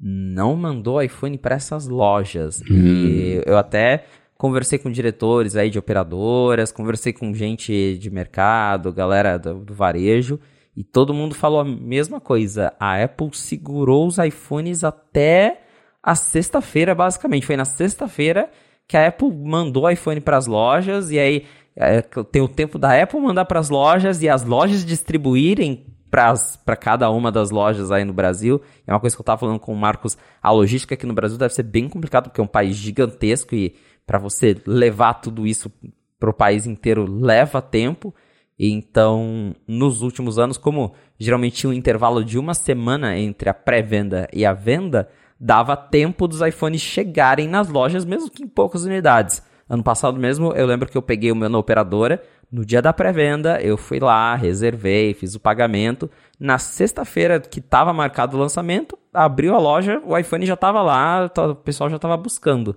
não 0.02 0.56
mandou 0.56 1.00
iPhone 1.00 1.38
para 1.38 1.54
essas 1.54 1.86
lojas. 1.86 2.60
Hum. 2.68 2.74
E 2.74 3.42
eu 3.46 3.56
até 3.56 4.04
conversei 4.36 4.76
com 4.76 4.90
diretores 4.90 5.54
aí 5.54 5.70
de 5.70 5.78
operadoras, 5.78 6.72
conversei 6.72 7.12
com 7.12 7.32
gente 7.32 7.96
de 7.96 8.10
mercado, 8.10 8.92
galera 8.92 9.38
do, 9.38 9.60
do 9.60 9.72
varejo, 9.72 10.40
e 10.76 10.82
todo 10.82 11.14
mundo 11.14 11.34
falou 11.36 11.60
a 11.60 11.64
mesma 11.64 12.20
coisa. 12.20 12.72
A 12.80 13.00
Apple 13.00 13.30
segurou 13.32 14.08
os 14.08 14.18
iPhones 14.18 14.82
até 14.82 15.60
a 16.02 16.16
sexta-feira, 16.16 16.92
basicamente. 16.92 17.46
Foi 17.46 17.56
na 17.56 17.64
sexta-feira 17.64 18.50
que 18.88 18.96
a 18.96 19.06
Apple 19.06 19.30
mandou 19.32 19.84
o 19.84 19.90
iPhone 19.90 20.20
para 20.20 20.36
as 20.36 20.48
lojas, 20.48 21.12
e 21.12 21.20
aí 21.20 21.44
é, 21.76 22.02
tem 22.02 22.42
o 22.42 22.48
tempo 22.48 22.78
da 22.78 23.00
Apple 23.00 23.20
mandar 23.20 23.44
para 23.44 23.60
as 23.60 23.70
lojas 23.70 24.22
e 24.22 24.28
as 24.28 24.44
lojas 24.44 24.84
distribuírem 24.84 25.86
para 26.12 26.76
cada 26.76 27.10
uma 27.10 27.32
das 27.32 27.50
lojas 27.50 27.90
aí 27.90 28.04
no 28.04 28.12
Brasil. 28.12 28.60
É 28.86 28.92
uma 28.92 29.00
coisa 29.00 29.16
que 29.16 29.20
eu 29.20 29.22
estava 29.22 29.40
falando 29.40 29.58
com 29.58 29.72
o 29.72 29.76
Marcos. 29.76 30.18
A 30.42 30.50
logística 30.50 30.92
aqui 30.92 31.06
no 31.06 31.14
Brasil 31.14 31.38
deve 31.38 31.54
ser 31.54 31.62
bem 31.62 31.88
complicado, 31.88 32.24
porque 32.24 32.38
é 32.38 32.44
um 32.44 32.46
país 32.46 32.76
gigantesco 32.76 33.54
e 33.54 33.74
para 34.06 34.18
você 34.18 34.54
levar 34.66 35.14
tudo 35.14 35.46
isso 35.46 35.72
para 36.20 36.28
o 36.28 36.34
país 36.34 36.66
inteiro 36.66 37.10
leva 37.10 37.62
tempo. 37.62 38.14
Então, 38.58 39.56
nos 39.66 40.02
últimos 40.02 40.38
anos, 40.38 40.58
como 40.58 40.92
geralmente 41.18 41.56
tinha 41.56 41.70
um 41.70 41.72
intervalo 41.72 42.22
de 42.22 42.38
uma 42.38 42.52
semana 42.52 43.16
entre 43.18 43.48
a 43.48 43.54
pré-venda 43.54 44.28
e 44.34 44.44
a 44.44 44.52
venda, 44.52 45.08
dava 45.40 45.74
tempo 45.74 46.28
dos 46.28 46.42
iPhones 46.42 46.82
chegarem 46.82 47.48
nas 47.48 47.68
lojas, 47.68 48.04
mesmo 48.04 48.30
que 48.30 48.42
em 48.42 48.48
poucas 48.48 48.84
unidades. 48.84 49.42
Ano 49.66 49.82
passado 49.82 50.20
mesmo, 50.20 50.52
eu 50.52 50.66
lembro 50.66 50.90
que 50.90 50.98
eu 50.98 51.02
peguei 51.02 51.32
o 51.32 51.36
meu 51.36 51.48
na 51.48 51.56
operadora, 51.56 52.22
no 52.52 52.66
dia 52.66 52.82
da 52.82 52.92
pré-venda, 52.92 53.58
eu 53.62 53.78
fui 53.78 53.98
lá, 53.98 54.34
reservei, 54.34 55.14
fiz 55.14 55.34
o 55.34 55.40
pagamento. 55.40 56.10
Na 56.38 56.58
sexta-feira 56.58 57.40
que 57.40 57.60
estava 57.60 57.94
marcado 57.94 58.36
o 58.36 58.40
lançamento, 58.40 58.98
abriu 59.12 59.54
a 59.54 59.58
loja, 59.58 60.02
o 60.04 60.16
iPhone 60.18 60.44
já 60.44 60.52
estava 60.52 60.82
lá, 60.82 61.30
o 61.50 61.54
pessoal 61.54 61.88
já 61.88 61.96
estava 61.96 62.14
buscando. 62.14 62.76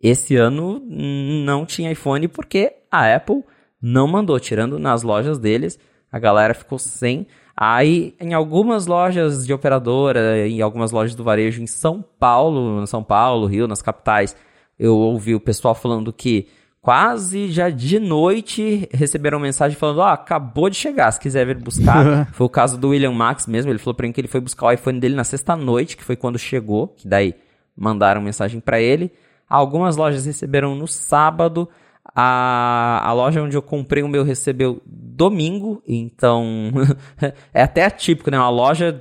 Esse 0.00 0.34
ano 0.36 0.80
não 0.88 1.66
tinha 1.66 1.92
iPhone 1.92 2.26
porque 2.26 2.72
a 2.90 3.14
Apple 3.14 3.44
não 3.80 4.08
mandou, 4.08 4.40
tirando 4.40 4.78
nas 4.78 5.02
lojas 5.02 5.38
deles, 5.38 5.78
a 6.10 6.18
galera 6.18 6.54
ficou 6.54 6.78
sem. 6.78 7.26
Aí, 7.54 8.14
em 8.18 8.32
algumas 8.32 8.86
lojas 8.86 9.46
de 9.46 9.52
operadora, 9.52 10.48
em 10.48 10.62
algumas 10.62 10.90
lojas 10.90 11.14
do 11.14 11.22
varejo 11.22 11.62
em 11.62 11.66
São 11.66 12.02
Paulo, 12.18 12.86
São 12.86 13.04
Paulo, 13.04 13.46
Rio, 13.46 13.68
nas 13.68 13.82
capitais, 13.82 14.34
eu 14.78 14.96
ouvi 14.96 15.34
o 15.34 15.40
pessoal 15.40 15.74
falando 15.74 16.12
que 16.14 16.48
quase 16.82 17.46
já 17.52 17.70
de 17.70 18.00
noite 18.00 18.88
receberam 18.92 19.38
mensagem 19.38 19.78
falando: 19.78 19.98
Ó, 19.98 20.04
oh, 20.04 20.08
acabou 20.08 20.68
de 20.68 20.76
chegar, 20.76 21.10
se 21.12 21.20
quiser 21.20 21.46
vir 21.46 21.56
buscar. 21.56 22.26
foi 22.34 22.44
o 22.44 22.50
caso 22.50 22.76
do 22.76 22.88
William 22.88 23.12
Max 23.12 23.46
mesmo, 23.46 23.70
ele 23.70 23.78
falou 23.78 23.94
pra 23.94 24.06
mim 24.06 24.12
que 24.12 24.20
ele 24.20 24.28
foi 24.28 24.40
buscar 24.40 24.66
o 24.66 24.72
iPhone 24.72 24.98
dele 24.98 25.14
na 25.14 25.24
sexta-noite, 25.24 25.96
que 25.96 26.04
foi 26.04 26.16
quando 26.16 26.38
chegou, 26.38 26.88
que 26.88 27.06
daí 27.06 27.34
mandaram 27.74 28.20
mensagem 28.20 28.60
para 28.60 28.80
ele. 28.80 29.12
Algumas 29.48 29.96
lojas 29.96 30.26
receberam 30.26 30.74
no 30.74 30.88
sábado. 30.88 31.68
A, 32.14 33.00
a 33.04 33.12
loja 33.12 33.40
onde 33.40 33.56
eu 33.56 33.62
comprei 33.62 34.02
o 34.02 34.08
meu 34.08 34.24
recebeu 34.24 34.82
domingo, 34.84 35.80
então 35.86 36.72
é 37.54 37.62
até 37.62 37.84
atípico, 37.84 38.28
né? 38.28 38.36
Uma 38.36 38.50
loja 38.50 39.00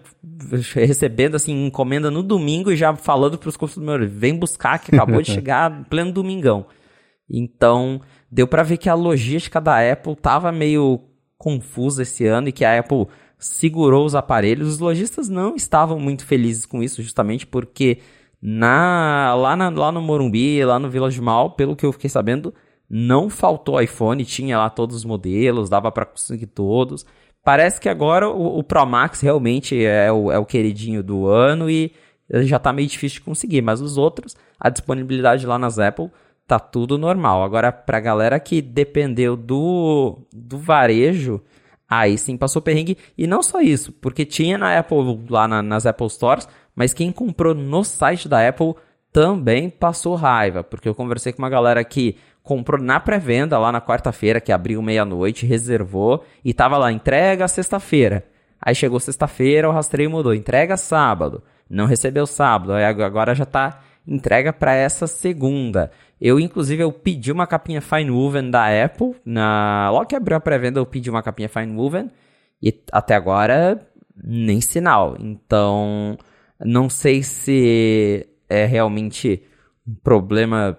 recebendo 0.76 1.36
assim 1.36 1.65
encomenda 1.65 2.12
no 2.12 2.22
domingo 2.22 2.72
e 2.72 2.76
já 2.76 2.96
falando 2.96 3.39
para 3.39 3.50
os 3.50 3.58
consumidores, 3.58 4.10
vem 4.10 4.38
buscar 4.38 4.78
que 4.78 4.96
acabou 4.96 5.22
de 5.22 5.32
chegar 5.34 5.84
pleno 5.89 6.12
domingão. 6.12 6.67
Então, 7.32 8.02
deu 8.30 8.46
para 8.48 8.63
ver 8.63 8.78
que 8.78 8.89
a 8.89 8.94
logística 8.94 9.62
da 9.62 9.80
Apple 9.91 10.15
tava 10.15 10.52
meio 10.52 11.00
confusa 11.38 12.04
esse 12.04 12.28
ano 12.28 12.50
e 12.50 12.52
que 12.52 12.65
a 12.65 12.78
Apple 12.78 13.08
segurou 13.39 14.06
os 14.06 14.13
aparelhos. 14.13 14.67
Os 14.67 14.80
lojistas 14.80 15.30
não 15.30 15.56
estavam 15.56 16.00
muito 16.00 16.26
felizes 16.26 16.65
com 16.65 16.84
isso, 16.84 17.02
justamente 17.02 17.48
porque 17.48 18.00
na, 18.41 19.34
lá, 19.36 19.56
na, 19.56 19.70
lá 19.70 19.91
no 19.91 20.02
Morumbi, 20.02 20.63
lá 20.65 20.78
no 20.78 20.89
Village 20.89 21.22
Mall, 21.22 21.52
pelo 21.52 21.76
que 21.76 21.86
eu 21.86 21.91
fiquei 21.94 22.10
sabendo, 22.10 22.54
não 22.89 23.30
faltou 23.30 23.82
iPhone, 23.82 24.26
tinha 24.26 24.58
lá 24.58 24.70
todos 24.70 24.98
os 24.98 25.06
modelos, 25.06 25.70
dava 25.70 25.91
para 25.91 26.06
conseguir 26.06 26.48
todos. 26.48 27.06
Parece 27.44 27.80
que 27.80 27.89
agora 27.89 28.30
o, 28.30 28.60
o 28.60 28.63
Pro 28.63 28.86
Max 28.86 29.22
realmente 29.22 29.84
é 29.84 30.12
o, 30.12 30.32
é 30.32 30.38
o 30.38 30.46
queridinho 30.46 31.02
do 31.02 31.28
ano 31.28 31.70
e 31.70 31.94
já 32.44 32.60
tá 32.60 32.72
meio 32.72 32.88
difícil 32.88 33.20
de 33.20 33.26
conseguir, 33.26 33.62
mas 33.62 33.82
os 33.82 33.98
outros, 33.98 34.36
a 34.60 34.70
disponibilidade 34.70 35.46
lá 35.46 35.58
nas 35.58 35.80
Apple 35.80 36.10
tá 36.47 36.60
tudo 36.60 36.97
normal. 36.97 37.43
Agora, 37.43 37.71
pra 37.71 37.99
galera 37.99 38.39
que 38.39 38.62
dependeu 38.62 39.36
do, 39.36 40.19
do 40.34 40.58
varejo, 40.58 41.41
aí 41.89 42.17
sim 42.17 42.38
passou 42.38 42.62
perrengue. 42.62 42.97
E 43.17 43.25
não 43.25 43.41
só 43.41 43.62
isso, 43.62 43.91
porque 43.93 44.25
tinha 44.25 44.58
na 44.58 44.77
Apple, 44.77 45.25
lá 45.30 45.47
na, 45.47 45.62
nas 45.62 45.86
Apple 45.86 46.10
Stores, 46.10 46.47
mas 46.75 46.93
quem 46.93 47.12
comprou 47.12 47.54
no 47.54 47.84
site 47.84 48.27
da 48.27 48.47
Apple 48.47 48.75
também 49.12 49.69
passou 49.69 50.15
raiva, 50.15 50.63
porque 50.63 50.88
eu 50.88 50.95
conversei 50.95 51.34
com 51.34 51.41
uma 51.41 51.49
galera 51.49 51.84
que 51.84 52.15
comprou 52.41 52.82
na 52.82 52.99
pré-venda 52.99 53.58
lá 53.58 53.71
na 53.71 53.82
quarta-feira, 53.82 54.41
que 54.41 54.51
abriu 54.51 54.82
meia-noite, 54.82 55.45
reservou 55.45 56.23
e 56.43 56.54
tava 56.54 56.77
lá, 56.77 56.91
entrega 56.91 57.47
sexta-feira. 57.47 58.25
Aí 58.62 58.75
chegou 58.75 58.99
sexta-feira, 58.99 59.67
o 59.67 59.71
rastreio 59.71 60.10
mudou, 60.10 60.34
entrega 60.34 60.77
sábado. 60.77 61.43
Não 61.69 61.86
recebeu 61.86 62.25
sábado, 62.25 62.73
aí 62.73 62.84
agora 62.84 63.34
já 63.34 63.45
tá 63.45 63.80
entrega 64.08 64.51
para 64.51 64.73
essa 64.73 65.08
segunda. 65.08 65.91
Eu, 66.21 66.39
inclusive, 66.39 66.84
eu 66.84 66.91
pedi 66.91 67.31
uma 67.31 67.47
capinha 67.47 67.81
Fine 67.81 68.12
Woven 68.12 68.51
da 68.51 68.67
Apple. 68.86 69.15
Na... 69.25 69.89
Logo 69.89 70.05
que 70.05 70.15
abriu 70.15 70.38
a 70.38 70.39
pré-venda, 70.39 70.79
eu 70.79 70.86
pedi 70.86 71.10
uma 71.10 71.23
capinha 71.23 71.49
Fine 71.49 71.75
Woven. 71.75 72.12
E 72.62 72.71
até 72.91 73.15
agora, 73.15 73.81
nem 74.23 74.62
sinal. 74.62 75.17
Então, 75.19 76.15
não 76.63 76.89
sei 76.89 77.23
se 77.23 78.27
é 78.47 78.65
realmente 78.65 79.41
um 79.88 79.95
problema, 79.95 80.77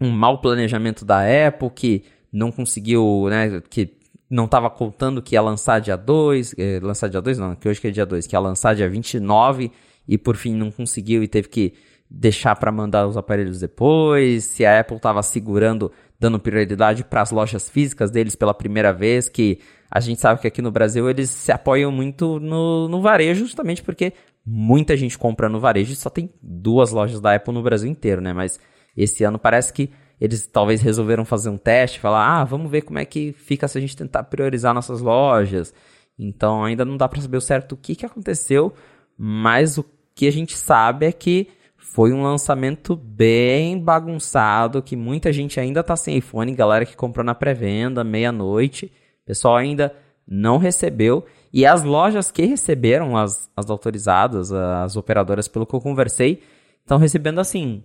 um 0.00 0.10
mau 0.10 0.40
planejamento 0.40 1.04
da 1.04 1.20
Apple, 1.46 1.70
que 1.70 2.04
não 2.32 2.50
conseguiu, 2.50 3.28
né, 3.30 3.62
que 3.70 3.96
não 4.28 4.46
estava 4.46 4.68
contando 4.68 5.22
que 5.22 5.36
ia 5.36 5.42
lançar 5.42 5.80
dia 5.80 5.96
2, 5.96 6.54
eh, 6.58 6.80
lançar 6.82 7.08
dia 7.08 7.20
2 7.20 7.38
não, 7.38 7.54
que 7.54 7.68
hoje 7.68 7.80
que 7.80 7.86
é 7.86 7.90
dia 7.92 8.04
2, 8.04 8.26
que 8.26 8.34
ia 8.34 8.40
lançar 8.40 8.74
dia 8.74 8.88
29 8.88 9.70
e 10.08 10.18
por 10.18 10.36
fim 10.36 10.54
não 10.54 10.72
conseguiu 10.72 11.22
e 11.22 11.28
teve 11.28 11.48
que 11.48 11.74
deixar 12.08 12.56
para 12.56 12.70
mandar 12.70 13.06
os 13.06 13.16
aparelhos 13.16 13.60
depois, 13.60 14.44
se 14.44 14.64
a 14.64 14.80
Apple 14.80 14.96
estava 14.96 15.22
segurando, 15.22 15.90
dando 16.18 16.38
prioridade 16.38 17.04
para 17.04 17.22
as 17.22 17.30
lojas 17.30 17.68
físicas 17.68 18.10
deles 18.10 18.36
pela 18.36 18.54
primeira 18.54 18.92
vez, 18.92 19.28
que 19.28 19.58
a 19.90 20.00
gente 20.00 20.20
sabe 20.20 20.40
que 20.40 20.46
aqui 20.46 20.62
no 20.62 20.70
Brasil 20.70 21.08
eles 21.08 21.30
se 21.30 21.52
apoiam 21.52 21.90
muito 21.90 22.40
no, 22.40 22.88
no 22.88 23.00
varejo, 23.00 23.40
justamente 23.40 23.82
porque 23.82 24.12
muita 24.44 24.96
gente 24.96 25.18
compra 25.18 25.48
no 25.48 25.60
varejo 25.60 25.92
e 25.92 25.96
só 25.96 26.08
tem 26.08 26.30
duas 26.40 26.92
lojas 26.92 27.20
da 27.20 27.34
Apple 27.34 27.52
no 27.52 27.62
Brasil 27.62 27.90
inteiro, 27.90 28.20
né? 28.20 28.32
Mas 28.32 28.60
esse 28.96 29.24
ano 29.24 29.38
parece 29.38 29.72
que 29.72 29.90
eles 30.20 30.46
talvez 30.46 30.80
resolveram 30.80 31.24
fazer 31.24 31.50
um 31.50 31.58
teste, 31.58 32.00
falar, 32.00 32.40
ah, 32.40 32.44
vamos 32.44 32.70
ver 32.70 32.82
como 32.82 32.98
é 32.98 33.04
que 33.04 33.32
fica 33.32 33.68
se 33.68 33.76
a 33.76 33.80
gente 33.80 33.96
tentar 33.96 34.24
priorizar 34.24 34.72
nossas 34.72 35.00
lojas. 35.00 35.74
Então 36.18 36.64
ainda 36.64 36.84
não 36.84 36.96
dá 36.96 37.08
para 37.08 37.20
saber 37.20 37.36
o 37.36 37.40
certo 37.40 37.72
o 37.72 37.76
que, 37.76 37.94
que 37.94 38.06
aconteceu, 38.06 38.72
mas 39.18 39.76
o 39.76 39.84
que 40.14 40.26
a 40.26 40.32
gente 40.32 40.56
sabe 40.56 41.06
é 41.06 41.12
que 41.12 41.48
foi 41.96 42.12
um 42.12 42.22
lançamento 42.22 42.94
bem 42.94 43.80
bagunçado, 43.80 44.82
que 44.82 44.94
muita 44.94 45.32
gente 45.32 45.58
ainda 45.58 45.82
tá 45.82 45.96
sem 45.96 46.18
iPhone, 46.18 46.54
galera 46.54 46.84
que 46.84 46.94
comprou 46.94 47.24
na 47.24 47.34
pré-venda, 47.34 48.04
meia-noite, 48.04 48.92
pessoal 49.24 49.56
ainda 49.56 49.94
não 50.28 50.58
recebeu. 50.58 51.24
E 51.50 51.64
as 51.64 51.82
lojas 51.82 52.30
que 52.30 52.44
receberam, 52.44 53.16
as, 53.16 53.50
as 53.56 53.70
autorizadas, 53.70 54.52
as 54.52 54.94
operadoras, 54.94 55.48
pelo 55.48 55.64
que 55.64 55.74
eu 55.74 55.80
conversei, 55.80 56.42
estão 56.82 56.98
recebendo 56.98 57.40
assim, 57.40 57.82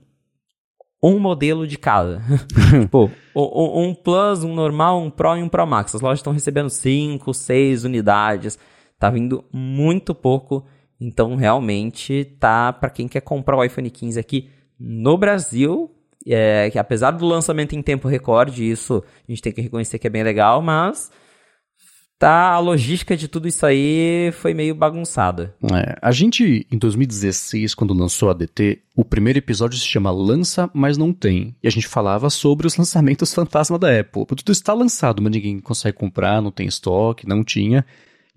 um 1.02 1.18
modelo 1.18 1.66
de 1.66 1.78
cada. 1.78 2.22
Pô, 2.92 3.10
um 3.34 3.96
Plus, 3.96 4.44
um 4.44 4.54
normal, 4.54 5.02
um 5.02 5.10
Pro 5.10 5.38
e 5.38 5.42
um 5.42 5.48
Pro 5.48 5.66
Max. 5.66 5.96
As 5.96 6.02
lojas 6.02 6.20
estão 6.20 6.34
recebendo 6.34 6.70
5, 6.70 7.34
6 7.34 7.86
unidades. 7.86 8.60
Tá 9.00 9.10
vindo 9.10 9.46
muito 9.54 10.14
pouco. 10.14 10.66
Então, 11.02 11.36
realmente, 11.36 12.26
tá 12.40 12.72
para 12.72 12.92
quem 12.92 13.08
quer 13.08 13.22
comprar 13.22 13.58
o 13.58 13.64
iPhone 13.64 13.90
15 13.90 14.20
aqui 14.20 14.50
no 14.80 15.18
Brasil, 15.18 15.90
é, 16.28 16.70
que 16.70 16.78
apesar 16.78 17.10
do 17.12 17.26
lançamento 17.26 17.74
em 17.74 17.82
tempo 17.82 18.08
recorde, 18.08 18.70
isso 18.70 19.04
a 19.28 19.32
gente 19.32 19.42
tem 19.42 19.52
que 19.52 19.62
reconhecer 19.62 19.98
que 19.98 20.06
é 20.06 20.10
bem 20.12 20.22
legal, 20.22 20.62
mas 20.62 21.10
tá 22.20 22.52
a 22.52 22.60
logística 22.60 23.18
de 23.18 23.28
tudo 23.28 23.48
isso 23.48 23.66
aí 23.66 24.32
foi 24.34 24.54
meio 24.54 24.76
bagunçada. 24.76 25.56
É, 25.74 25.98
a 26.00 26.12
gente, 26.12 26.68
em 26.72 26.78
2016, 26.78 27.74
quando 27.74 27.96
lançou 27.96 28.30
a 28.30 28.34
DT, 28.34 28.84
o 28.96 29.04
primeiro 29.04 29.40
episódio 29.40 29.80
se 29.80 29.88
chama 29.88 30.12
Lança, 30.12 30.70
mas 30.72 31.00
não 31.00 31.12
tem. 31.12 31.56
E 31.64 31.68
a 31.68 31.72
gente 31.72 31.88
falava 31.88 32.30
sobre 32.30 32.68
os 32.68 32.78
lançamentos 32.78 33.34
fantasma 33.34 33.80
da 33.80 34.00
Apple. 34.00 34.28
Tudo 34.28 34.52
está 34.52 34.72
lançado, 34.72 35.20
mas 35.20 35.32
ninguém 35.32 35.60
consegue 35.60 35.98
comprar, 35.98 36.44
não 36.44 36.52
tem 36.52 36.68
estoque, 36.68 37.28
não 37.28 37.44
tinha. 37.44 37.84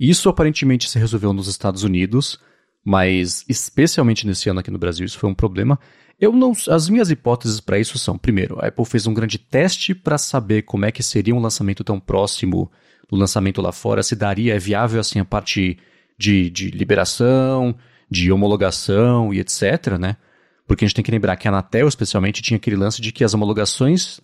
Isso 0.01 0.31
aparentemente 0.31 0.89
se 0.89 0.99
resolveu 0.99 1.35
nos 1.35 1.47
Estados 1.47 1.83
Unidos, 1.83 2.41
mas 2.85 3.45
especialmente 3.49 4.27
nesse 4.27 4.49
ano 4.49 4.61
aqui 4.61 4.71
no 4.71 4.79
Brasil 4.79 5.07
isso 5.07 5.19
foi 5.19 5.31
um 5.31 5.35
problema. 5.35 5.79
Eu 6.21 6.33
não, 6.33 6.53
as 6.69 6.89
minhas 6.89 7.11
hipóteses 7.11 7.61
para 7.61 7.79
isso 7.79 7.99
são, 7.99 8.17
primeiro, 8.17 8.59
a 8.61 8.69
Apple 8.69 8.85
fez 8.85 9.07
um 9.07 9.15
grande 9.15 9.39
teste 9.39 9.95
para 9.95 10.19
saber 10.19 10.63
como 10.63 10.85
é 10.85 10.93
que 10.93 11.03
seria 11.03 11.35
um 11.35 11.41
lançamento 11.41 11.83
tão 11.83 11.99
próximo 11.99 12.71
do 13.09 13.17
lançamento 13.17 13.61
lá 13.61 13.73
fora, 13.73 14.03
se 14.03 14.15
daria, 14.15 14.55
é 14.55 14.59
viável 14.59 15.01
assim 15.01 15.19
a 15.19 15.25
parte 15.25 15.79
de, 16.17 16.49
de 16.51 16.71
liberação, 16.71 17.75
de 18.11 18.31
homologação 18.31 19.35
e 19.35 19.41
etc, 19.41 19.99
né? 19.99 20.17
Porque 20.67 20.85
a 20.85 20.89
gente 20.89 20.95
tem 20.95 21.05
que 21.05 21.11
lembrar 21.11 21.37
que 21.37 21.47
a 21.47 21.51
Anatel, 21.51 21.87
especialmente, 21.89 22.43
tinha 22.43 22.57
aquele 22.57 22.77
lance 22.77 23.01
de 23.03 23.13
que 23.13 23.25
as 23.25 23.35
homologações 23.35 24.21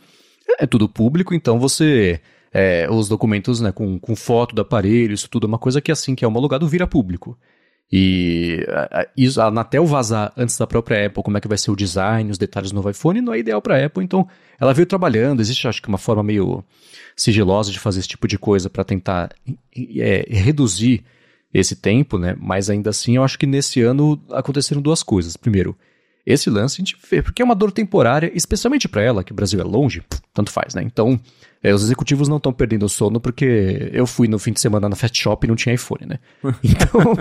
é 0.58 0.66
tudo 0.66 0.88
público, 0.88 1.34
então 1.34 1.58
você. 1.58 2.20
É, 2.52 2.90
os 2.90 3.08
documentos 3.08 3.60
né, 3.60 3.70
com, 3.70 3.96
com 3.96 4.16
foto 4.16 4.56
do 4.56 4.62
aparelho, 4.62 5.14
isso 5.14 5.30
tudo 5.30 5.46
é 5.46 5.48
uma 5.48 5.58
coisa 5.58 5.80
que 5.80 5.92
assim 5.92 6.16
que 6.16 6.24
é 6.24 6.28
homologado 6.28 6.66
vira 6.66 6.84
público. 6.84 7.38
E 7.92 8.64
a, 8.68 9.42
a 9.42 9.46
Anatel 9.46 9.84
vazar 9.84 10.32
antes 10.36 10.56
da 10.56 10.66
própria 10.66 11.06
Apple 11.06 11.24
como 11.24 11.36
é 11.36 11.40
que 11.40 11.48
vai 11.48 11.58
ser 11.58 11.72
o 11.72 11.76
design, 11.76 12.30
os 12.30 12.38
detalhes 12.38 12.70
do 12.70 12.76
novo 12.76 12.88
iPhone, 12.88 13.20
não 13.20 13.34
é 13.34 13.38
ideal 13.40 13.60
para 13.60 13.76
a 13.76 13.86
Apple, 13.86 14.04
então 14.04 14.28
ela 14.60 14.72
veio 14.72 14.86
trabalhando. 14.86 15.40
Existe, 15.40 15.66
acho 15.66 15.82
que, 15.82 15.88
uma 15.88 15.98
forma 15.98 16.22
meio 16.22 16.64
sigilosa 17.16 17.72
de 17.72 17.80
fazer 17.80 17.98
esse 18.00 18.08
tipo 18.08 18.28
de 18.28 18.38
coisa 18.38 18.70
para 18.70 18.84
tentar 18.84 19.30
é, 19.96 20.24
reduzir 20.28 21.04
esse 21.52 21.74
tempo, 21.74 22.16
né? 22.16 22.36
Mas 22.38 22.70
ainda 22.70 22.90
assim, 22.90 23.16
eu 23.16 23.24
acho 23.24 23.36
que 23.36 23.46
nesse 23.46 23.80
ano 23.82 24.22
aconteceram 24.30 24.80
duas 24.80 25.02
coisas. 25.02 25.36
Primeiro, 25.36 25.76
esse 26.24 26.48
lance 26.48 26.76
a 26.76 26.84
gente 26.84 26.96
vê, 27.10 27.20
porque 27.20 27.42
é 27.42 27.44
uma 27.44 27.56
dor 27.56 27.72
temporária, 27.72 28.30
especialmente 28.34 28.88
para 28.88 29.02
ela, 29.02 29.24
que 29.24 29.32
o 29.32 29.34
Brasil 29.34 29.60
é 29.60 29.64
longe, 29.64 30.02
tanto 30.32 30.52
faz, 30.52 30.74
né? 30.74 30.82
Então, 30.84 31.18
é, 31.62 31.74
os 31.74 31.82
executivos 31.82 32.26
não 32.26 32.38
estão 32.38 32.52
perdendo 32.52 32.86
o 32.86 32.88
sono 32.88 33.20
porque 33.20 33.90
eu 33.92 34.06
fui 34.06 34.26
no 34.26 34.38
fim 34.38 34.52
de 34.52 34.60
semana 34.60 34.88
na 34.88 34.96
Fast 34.96 35.20
Shop 35.20 35.44
e 35.44 35.48
não 35.48 35.56
tinha 35.56 35.74
iPhone, 35.74 36.06
né? 36.06 36.18
Então, 36.64 37.14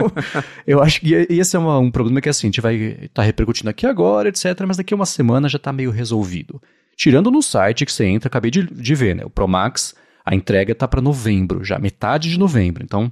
eu 0.65 0.81
acho 0.81 1.01
que 1.01 1.13
esse 1.13 1.55
é 1.55 1.59
uma, 1.59 1.77
um 1.77 1.91
problema 1.91 2.21
que 2.21 2.29
assim, 2.29 2.47
a 2.47 2.49
gente 2.49 2.61
vai 2.61 2.75
estar 2.75 3.09
tá 3.15 3.21
repercutindo 3.21 3.69
aqui 3.69 3.85
agora, 3.85 4.29
etc., 4.29 4.61
mas 4.65 4.77
daqui 4.77 4.93
a 4.93 4.95
uma 4.95 5.05
semana 5.05 5.49
já 5.49 5.57
está 5.57 5.73
meio 5.73 5.91
resolvido. 5.91 6.61
Tirando 6.95 7.29
no 7.29 7.41
site 7.41 7.85
que 7.85 7.91
você 7.91 8.05
entra, 8.05 8.27
acabei 8.27 8.51
de, 8.51 8.63
de 8.63 8.95
ver, 8.95 9.15
né? 9.15 9.23
O 9.25 9.29
Pro 9.29 9.47
Max, 9.47 9.93
a 10.25 10.33
entrega 10.33 10.71
está 10.71 10.87
para 10.87 11.01
novembro, 11.01 11.63
já 11.63 11.77
metade 11.77 12.29
de 12.29 12.39
novembro. 12.39 12.83
Então, 12.83 13.11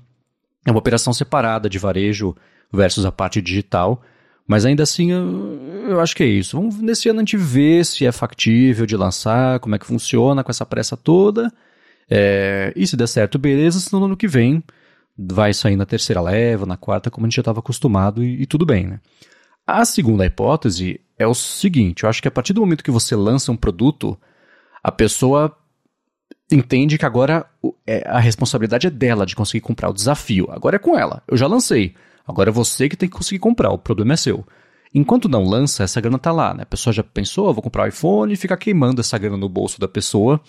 é 0.66 0.72
uma 0.72 0.80
operação 0.80 1.13
separada 1.13 1.70
de 1.70 1.80
varejo 1.80 2.36
versus 2.72 3.06
a 3.06 3.12
parte 3.12 3.42
digital. 3.42 4.02
Mas 4.48 4.66
ainda 4.66 4.84
assim, 4.84 5.12
eu, 5.12 5.60
eu, 5.90 6.00
acho 6.00 6.16
que 6.16 6.24
é 6.24 6.28
isso. 6.28 6.56
Vamos 6.56 6.78
nesse 6.78 7.10
ano 7.10 7.20
a 7.20 7.22
gente 7.22 7.36
ver 7.36 7.86
se 7.86 8.06
é 8.06 8.12
factível 8.14 8.86
de 8.86 8.96
lançar, 8.96 9.60
como 9.60 9.76
é 9.76 9.80
que 9.80 9.86
funciona 9.86 10.42
com 10.44 10.50
essa 10.50 10.66
pressa 10.66 10.96
toda. 10.96 11.52
É, 12.10 12.72
e 12.74 12.88
se 12.88 12.96
der 12.96 13.08
certo, 13.08 13.38
beleza, 13.38 13.80
senão 13.80 14.00
no 14.00 14.06
ano 14.06 14.18
que 14.18 14.28
vem 14.28 14.64
vai 15.18 15.54
sair 15.54 15.76
na 15.76 15.86
terceira 15.86 16.22
leva, 16.22 16.66
na 16.66 16.78
quarta, 16.78 17.12
como 17.12 17.26
a 17.26 17.28
gente 17.28 17.36
já 17.36 17.42
estava 17.42 17.60
acostumado 17.60 18.24
e, 18.24 18.44
e, 18.44 18.46
tudo 18.46 18.66
bem, 18.66 18.88
né? 18.88 19.02
A 19.66 19.84
segunda 19.84 20.26
hipótese 20.26 21.02
é 21.20 21.28
o 21.28 21.34
seguinte: 21.34 22.04
eu 22.04 22.10
acho 22.10 22.22
que 22.22 22.28
a 22.28 22.32
partir 22.32 22.54
do 22.54 22.62
momento 22.62 22.84
que 22.84 22.92
você 22.92 23.16
lança 23.16 23.52
um 23.52 23.58
produto, 23.58 24.18
a 24.82 24.92
pessoa 24.92 25.54
entende 26.50 26.98
que 26.98 27.06
agora 27.06 27.46
é, 27.86 28.08
a 28.08 28.20
responsabilidade 28.20 28.88
é 28.88 28.90
dela 28.90 29.26
de 29.26 29.36
conseguir 29.36 29.60
comprar 29.60 29.90
o 29.90 29.94
desafio. 29.94 30.48
Agora 30.52 30.78
é 30.78 30.80
com 30.80 30.98
ela. 30.98 31.22
Eu 31.28 31.36
já 31.36 31.48
lancei. 31.48 31.94
Agora 32.28 32.50
é 32.50 32.54
você 32.54 32.90
que 32.90 32.98
tem 32.98 33.08
que 33.08 33.16
conseguir 33.16 33.40
comprar, 33.40 33.72
o 33.72 33.78
problema 33.78 34.13
é 34.13 34.18
seu. 34.18 34.46
Enquanto 34.94 35.30
não 35.30 35.44
lança, 35.44 35.84
essa 35.84 36.02
grana 36.02 36.18
tá 36.18 36.32
lá, 36.32 36.54
né? 36.54 36.63
A 36.63 36.66
pessoa 36.66 36.94
já 36.94 37.04
pensou, 37.04 37.54
vou 37.54 37.62
comprar 37.62 37.84
o 37.84 37.86
um 37.86 37.90
iPhone 37.90 38.34
e 38.34 38.38
fica 38.38 38.58
queimando 38.58 39.02
essa 39.02 39.18
grana 39.18 39.38
no 39.38 39.50
bolso 39.50 39.80
da 39.80 39.88
pessoa. 39.88 40.42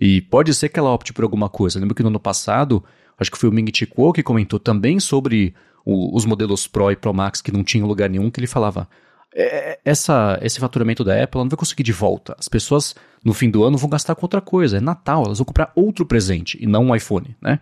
E 0.00 0.20
pode 0.20 0.52
ser 0.52 0.68
que 0.68 0.78
ela 0.78 0.90
opte 0.90 1.12
por 1.12 1.24
alguma 1.24 1.48
coisa. 1.48 1.78
Lembro 1.78 1.94
que 1.94 2.02
no 2.02 2.08
ano 2.08 2.20
passado, 2.20 2.84
acho 3.18 3.30
que 3.30 3.38
foi 3.38 3.48
o 3.48 3.52
Ming 3.52 3.70
Chi 3.74 3.86
Kuo 3.86 4.12
que 4.12 4.22
comentou 4.22 4.58
também 4.58 4.98
sobre 4.98 5.54
o, 5.84 6.16
os 6.16 6.24
modelos 6.24 6.66
Pro 6.66 6.90
e 6.90 6.96
Pro 6.96 7.14
Max 7.14 7.40
que 7.40 7.52
não 7.52 7.62
tinham 7.62 7.86
lugar 7.86 8.10
nenhum, 8.10 8.30
que 8.30 8.40
ele 8.40 8.46
falava: 8.46 8.88
é, 9.34 9.78
essa, 9.84 10.38
esse 10.42 10.60
faturamento 10.60 11.04
da 11.04 11.22
Apple 11.22 11.38
ela 11.38 11.44
não 11.44 11.50
vai 11.50 11.56
conseguir 11.56 11.82
de 11.82 11.92
volta. 11.92 12.36
As 12.38 12.48
pessoas 12.48 12.94
no 13.24 13.32
fim 13.32 13.50
do 13.50 13.64
ano 13.64 13.76
vão 13.76 13.90
gastar 13.90 14.14
com 14.14 14.24
outra 14.24 14.40
coisa. 14.40 14.78
É 14.78 14.80
Natal, 14.80 15.24
elas 15.24 15.38
vão 15.38 15.44
comprar 15.44 15.72
outro 15.74 16.06
presente 16.06 16.58
e 16.60 16.66
não 16.66 16.86
um 16.86 16.94
iPhone, 16.94 17.36
né? 17.40 17.60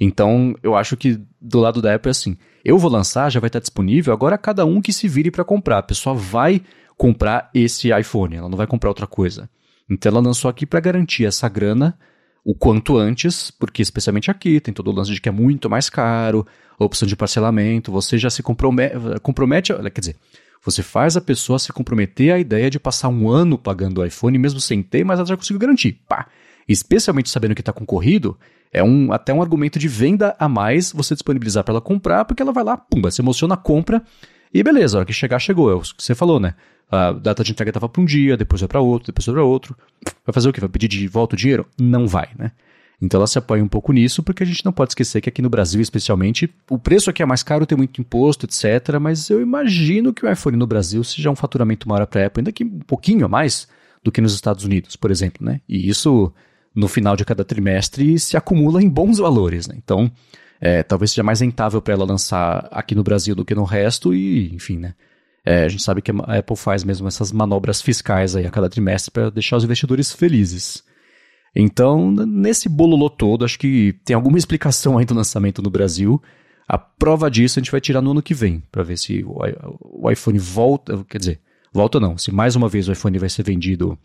Então, 0.00 0.54
eu 0.62 0.76
acho 0.76 0.96
que 0.96 1.20
do 1.40 1.58
lado 1.58 1.82
da 1.82 1.94
Apple 1.94 2.08
é 2.08 2.12
assim: 2.12 2.36
eu 2.64 2.78
vou 2.78 2.90
lançar, 2.90 3.30
já 3.30 3.40
vai 3.40 3.48
estar 3.48 3.60
disponível, 3.60 4.12
agora 4.12 4.36
cada 4.38 4.64
um 4.64 4.80
que 4.80 4.92
se 4.92 5.08
vire 5.08 5.30
para 5.30 5.44
comprar. 5.44 5.78
A 5.78 5.82
pessoa 5.82 6.14
vai 6.14 6.62
comprar 6.96 7.50
esse 7.54 7.90
iPhone, 7.96 8.36
ela 8.36 8.48
não 8.48 8.56
vai 8.56 8.66
comprar 8.66 8.90
outra 8.90 9.06
coisa. 9.06 9.48
Então, 9.88 10.10
ela 10.10 10.20
lançou 10.20 10.50
aqui 10.50 10.66
para 10.66 10.80
garantir 10.80 11.24
essa 11.24 11.48
grana 11.48 11.98
o 12.44 12.54
quanto 12.54 12.96
antes, 12.96 13.50
porque 13.50 13.82
especialmente 13.82 14.30
aqui 14.30 14.60
tem 14.60 14.72
todo 14.72 14.90
o 14.90 14.94
lance 14.94 15.12
de 15.12 15.20
que 15.20 15.28
é 15.28 15.32
muito 15.32 15.68
mais 15.68 15.90
caro, 15.90 16.46
a 16.78 16.84
opção 16.84 17.06
de 17.06 17.16
parcelamento, 17.16 17.92
você 17.92 18.16
já 18.16 18.30
se 18.30 18.42
compromete, 18.42 18.94
compromete 19.22 19.72
quer 19.74 20.00
dizer, 20.00 20.16
você 20.64 20.82
faz 20.82 21.16
a 21.16 21.20
pessoa 21.20 21.58
se 21.58 21.72
comprometer 21.72 22.32
à 22.32 22.38
ideia 22.38 22.70
de 22.70 22.78
passar 22.78 23.08
um 23.08 23.28
ano 23.28 23.58
pagando 23.58 24.00
o 24.00 24.04
iPhone, 24.04 24.38
mesmo 24.38 24.60
sem 24.60 24.82
ter, 24.82 25.04
mas 25.04 25.18
ela 25.18 25.26
já 25.26 25.36
conseguiu 25.36 25.60
garantir. 25.60 26.00
Pá! 26.08 26.26
Especialmente 26.68 27.30
sabendo 27.30 27.54
que 27.54 27.60
está 27.60 27.72
concorrido, 27.72 28.36
é 28.72 28.82
um, 28.82 29.12
até 29.12 29.32
um 29.32 29.40
argumento 29.40 29.78
de 29.78 29.88
venda 29.88 30.36
a 30.38 30.48
mais 30.48 30.92
você 30.92 31.14
disponibilizar 31.14 31.64
para 31.64 31.74
ela 31.74 31.80
comprar, 31.80 32.24
porque 32.24 32.42
ela 32.42 32.52
vai 32.52 32.64
lá, 32.64 32.76
pumba, 32.76 33.10
se 33.10 33.20
emociona, 33.20 33.56
compra 33.56 34.02
e 34.52 34.62
beleza, 34.62 34.96
a 34.96 35.00
hora 35.00 35.06
que 35.06 35.12
chegar, 35.12 35.38
chegou. 35.38 35.70
É 35.70 35.74
o 35.74 35.80
que 35.80 36.02
você 36.02 36.14
falou, 36.14 36.40
né? 36.40 36.54
A 36.90 37.12
data 37.12 37.44
de 37.44 37.52
entrega 37.52 37.70
estava 37.70 37.88
para 37.88 38.00
um 38.00 38.04
dia, 38.04 38.36
depois 38.36 38.60
vai 38.60 38.68
para 38.68 38.80
outro, 38.80 39.06
depois 39.08 39.26
vai 39.26 39.34
para 39.34 39.44
outro. 39.44 39.76
Vai 40.24 40.32
fazer 40.32 40.48
o 40.48 40.52
quê? 40.52 40.60
Vai 40.60 40.70
pedir 40.70 40.88
de 40.88 41.06
volta 41.06 41.34
o 41.34 41.38
dinheiro? 41.38 41.66
Não 41.78 42.06
vai, 42.06 42.28
né? 42.38 42.52
Então 43.00 43.18
ela 43.18 43.26
se 43.26 43.38
apoia 43.38 43.62
um 43.62 43.68
pouco 43.68 43.92
nisso, 43.92 44.22
porque 44.22 44.42
a 44.42 44.46
gente 44.46 44.64
não 44.64 44.72
pode 44.72 44.90
esquecer 44.90 45.20
que 45.20 45.28
aqui 45.28 45.40
no 45.40 45.48
Brasil, 45.48 45.80
especialmente, 45.80 46.52
o 46.68 46.78
preço 46.78 47.10
aqui 47.10 47.22
é 47.22 47.26
mais 47.26 47.42
caro, 47.42 47.66
tem 47.66 47.78
muito 47.78 48.00
imposto, 48.00 48.46
etc. 48.46 48.98
Mas 49.00 49.30
eu 49.30 49.40
imagino 49.40 50.12
que 50.12 50.26
o 50.26 50.30
iPhone 50.30 50.56
no 50.56 50.66
Brasil 50.66 51.04
seja 51.04 51.30
um 51.30 51.36
faturamento 51.36 51.88
maior 51.88 52.06
para 52.06 52.22
a 52.22 52.26
Apple, 52.26 52.40
ainda 52.40 52.52
que 52.52 52.64
um 52.64 52.80
pouquinho 52.80 53.24
a 53.26 53.28
mais 53.28 53.68
do 54.02 54.10
que 54.10 54.20
nos 54.20 54.34
Estados 54.34 54.64
Unidos, 54.64 54.96
por 54.96 55.10
exemplo, 55.10 55.46
né? 55.46 55.60
E 55.68 55.88
isso 55.88 56.32
no 56.78 56.88
final 56.88 57.16
de 57.16 57.24
cada 57.24 57.44
trimestre 57.44 58.18
se 58.18 58.36
acumula 58.36 58.82
em 58.82 58.88
bons 58.88 59.18
valores. 59.18 59.66
Né? 59.66 59.74
Então, 59.76 60.10
é, 60.60 60.82
talvez 60.82 61.10
seja 61.10 61.22
mais 61.22 61.40
rentável 61.40 61.82
para 61.82 61.94
ela 61.94 62.04
lançar 62.04 62.68
aqui 62.70 62.94
no 62.94 63.02
Brasil 63.02 63.34
do 63.34 63.44
que 63.44 63.54
no 63.54 63.64
resto, 63.64 64.14
e 64.14 64.54
enfim, 64.54 64.78
né? 64.78 64.94
É, 65.44 65.64
a 65.64 65.68
gente 65.68 65.82
sabe 65.82 66.02
que 66.02 66.10
a 66.10 66.38
Apple 66.38 66.56
faz 66.56 66.84
mesmo 66.84 67.08
essas 67.08 67.32
manobras 67.32 67.80
fiscais 67.80 68.36
aí 68.36 68.46
a 68.46 68.50
cada 68.50 68.68
trimestre 68.68 69.10
para 69.10 69.30
deixar 69.30 69.56
os 69.56 69.64
investidores 69.64 70.12
felizes. 70.12 70.82
Então, 71.56 72.10
nesse 72.10 72.68
bololô 72.68 73.08
todo, 73.08 73.44
acho 73.44 73.58
que 73.58 73.94
tem 74.04 74.14
alguma 74.14 74.36
explicação 74.36 74.98
aí 74.98 75.06
do 75.06 75.14
lançamento 75.14 75.62
no 75.62 75.70
Brasil. 75.70 76.20
A 76.68 76.76
prova 76.76 77.30
disso 77.30 77.58
a 77.58 77.62
gente 77.62 77.72
vai 77.72 77.80
tirar 77.80 78.02
no 78.02 78.10
ano 78.10 78.22
que 78.22 78.34
vem, 78.34 78.62
para 78.70 78.82
ver 78.82 78.98
se 78.98 79.24
o, 79.24 80.10
iPhone 80.10 80.38
volta, 80.38 81.02
quer 81.08 81.18
dizer, 81.18 81.40
volta 81.72 81.98
não, 81.98 82.18
se 82.18 82.30
mais 82.30 82.54
uma 82.54 82.68
vez 82.68 82.86
o 82.86 82.92
iPhone 82.92 83.18
vai 83.18 83.30
ser 83.30 83.42
vendido 83.42 83.98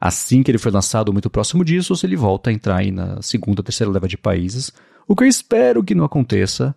assim 0.00 0.42
que 0.42 0.50
ele 0.50 0.58
foi 0.58 0.70
lançado, 0.70 1.12
muito 1.12 1.30
próximo 1.30 1.64
disso, 1.64 1.92
ou 1.92 1.96
se 1.96 2.06
ele 2.06 2.16
volta 2.16 2.50
a 2.50 2.52
entrar 2.52 2.76
aí 2.76 2.90
na 2.90 3.20
segunda, 3.22 3.62
terceira 3.62 3.92
leva 3.92 4.06
de 4.08 4.16
países. 4.16 4.72
O 5.06 5.16
que 5.16 5.24
eu 5.24 5.28
espero 5.28 5.82
que 5.82 5.94
não 5.94 6.04
aconteça, 6.04 6.74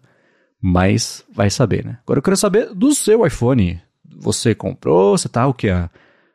Mas 0.63 1.25
vai 1.33 1.49
saber, 1.49 1.83
né? 1.83 1.97
Agora 2.03 2.19
eu 2.19 2.23
quero 2.23 2.37
saber 2.37 2.73
do 2.73 2.93
seu 2.93 3.25
iPhone. 3.25 3.81
Você 4.19 4.53
comprou, 4.53 5.17
você 5.17 5.27
tá 5.27 5.47
o 5.47 5.53
que? 5.55 5.69
Há 5.69 5.89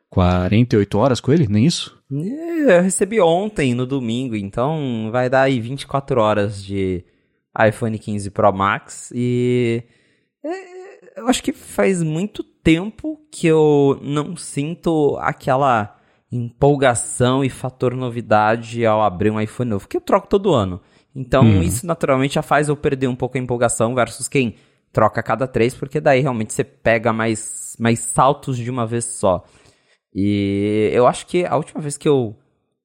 48 0.09 0.97
horas 0.97 1.21
com 1.21 1.31
ele? 1.31 1.47
Nem 1.47 1.65
isso? 1.65 1.97
É, 2.11 2.77
eu 2.77 2.81
recebi 2.81 3.21
ontem, 3.21 3.73
no 3.73 3.85
domingo, 3.85 4.35
então 4.35 5.09
vai 5.11 5.29
dar 5.29 5.43
aí 5.43 5.59
24 5.59 6.19
horas 6.21 6.63
de 6.63 7.05
iPhone 7.67 7.97
15 7.97 8.29
Pro 8.31 8.51
Max 8.53 9.11
e 9.15 9.83
é, 10.43 11.21
eu 11.21 11.27
acho 11.27 11.41
que 11.41 11.51
faz 11.51 12.03
muito 12.03 12.43
tempo 12.43 13.19
que 13.31 13.47
eu 13.47 13.99
não 14.01 14.35
sinto 14.35 15.17
aquela 15.19 15.96
empolgação 16.31 17.43
e 17.43 17.49
fator 17.49 17.95
novidade 17.95 18.85
ao 18.85 19.01
abrir 19.01 19.31
um 19.31 19.39
iPhone 19.39 19.71
novo, 19.71 19.87
que 19.87 19.97
eu 19.97 20.01
troco 20.01 20.27
todo 20.27 20.53
ano. 20.53 20.81
Então 21.15 21.43
hum. 21.43 21.61
isso 21.63 21.85
naturalmente 21.85 22.35
já 22.35 22.41
faz 22.41 22.69
eu 22.69 22.75
perder 22.75 23.07
um 23.07 23.15
pouco 23.15 23.37
a 23.37 23.41
empolgação 23.41 23.95
versus 23.95 24.27
quem 24.27 24.55
troca 24.91 25.19
a 25.19 25.23
cada 25.23 25.47
três, 25.47 25.75
porque 25.75 25.99
daí 25.99 26.21
realmente 26.21 26.53
você 26.53 26.63
pega 26.63 27.13
mais, 27.13 27.75
mais 27.79 27.99
saltos 27.99 28.57
de 28.57 28.69
uma 28.69 28.85
vez 28.85 29.05
só. 29.05 29.43
E 30.13 30.89
eu 30.93 31.05
acho 31.07 31.27
que 31.27 31.45
a 31.45 31.55
última 31.55 31.81
vez 31.81 31.97
que 31.97 32.07
eu 32.07 32.35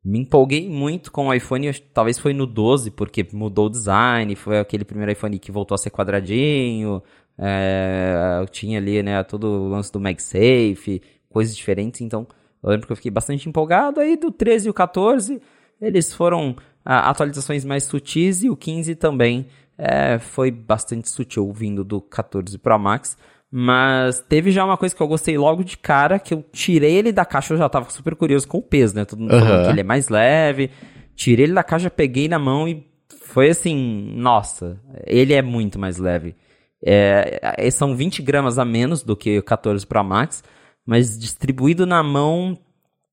me 0.05 0.18
empolguei 0.18 0.68
muito 0.68 1.12
com 1.12 1.28
o 1.28 1.35
iPhone, 1.35 1.72
talvez 1.94 2.18
foi 2.18 2.33
no 2.33 2.46
12, 2.46 2.90
porque 2.90 3.26
mudou 3.33 3.66
o 3.66 3.70
design, 3.70 4.35
foi 4.35 4.59
aquele 4.59 4.85
primeiro 4.85 5.12
iPhone 5.12 5.38
que 5.38 5.52
voltou 5.52 5.74
a 5.74 5.78
ser 5.78 5.90
quadradinho, 5.90 7.02
é, 7.38 8.44
tinha 8.50 8.78
ali, 8.78 9.02
né, 9.02 9.22
todo 9.22 9.44
o 9.44 9.68
lance 9.68 9.92
do 9.92 10.00
MagSafe, 10.00 11.00
coisas 11.31 11.57
diferentes, 11.57 12.00
então 12.00 12.26
eu 12.62 12.70
lembro 12.70 12.87
que 12.87 12.92
eu 12.92 12.96
fiquei 12.96 13.11
bastante 13.11 13.48
empolgado, 13.48 14.01
aí 14.01 14.16
do 14.16 14.31
13 14.31 14.68
e 14.68 14.70
o 14.70 14.75
14, 14.75 15.40
eles 15.81 16.12
foram 16.12 16.57
ah, 16.85 17.11
atualizações 17.11 17.64
mais 17.64 17.85
sutis, 17.85 18.42
e 18.42 18.51
o 18.51 18.57
15 18.57 18.94
também 18.94 19.46
é, 19.77 20.18
foi 20.18 20.51
bastante 20.51 21.11
sutil, 21.11 21.51
vindo 21.53 21.83
do 21.83 22.01
14 22.01 22.57
Pro 22.59 22.79
Max, 22.79 23.16
mas 23.55 24.20
teve 24.20 24.51
já 24.51 24.64
uma 24.64 24.79
coisa 24.79 24.96
que 24.96 25.03
eu 25.03 25.07
gostei 25.07 25.37
logo 25.37 25.62
de 25.62 25.77
cara, 25.77 26.18
que 26.18 26.33
eu 26.33 26.42
tirei 26.53 26.94
ele 26.94 27.12
da 27.12 27.25
caixa, 27.25 27.53
eu 27.53 27.59
já 27.59 27.68
tava 27.68 27.90
super 27.90 28.14
curioso 28.14 28.48
com 28.48 28.59
o 28.59 28.62
peso, 28.62 28.94
né? 28.94 29.05
Todo 29.05 29.18
mundo 29.18 29.35
uhum. 29.35 29.40
falando 29.40 29.64
que 29.66 29.70
ele 29.72 29.81
é 29.81 29.85
mais 29.85 30.09
leve. 30.09 30.70
Tirei 31.14 31.44
ele 31.44 31.53
da 31.53 31.62
caixa, 31.62 31.90
peguei 31.90 32.29
na 32.29 32.38
mão 32.38 32.66
e 32.66 32.87
foi 33.27 33.51
assim, 33.51 34.14
nossa, 34.16 34.81
ele 35.07 35.35
é 35.35 35.42
muito 35.42 35.79
mais 35.79 35.98
leve. 35.98 36.35
É, 36.83 37.40
é 37.59 37.70
são 37.70 37.94
20 37.94 38.22
gramas 38.22 38.59
a 38.59 38.64
menos 38.64 39.03
do 39.03 39.14
que 39.14 39.38
o 39.38 39.42
14 39.42 39.87
Pro 39.87 40.03
Max, 40.03 40.42
mas 40.87 41.18
distribuído 41.18 41.87
na 41.87 42.03
mão 42.03 42.59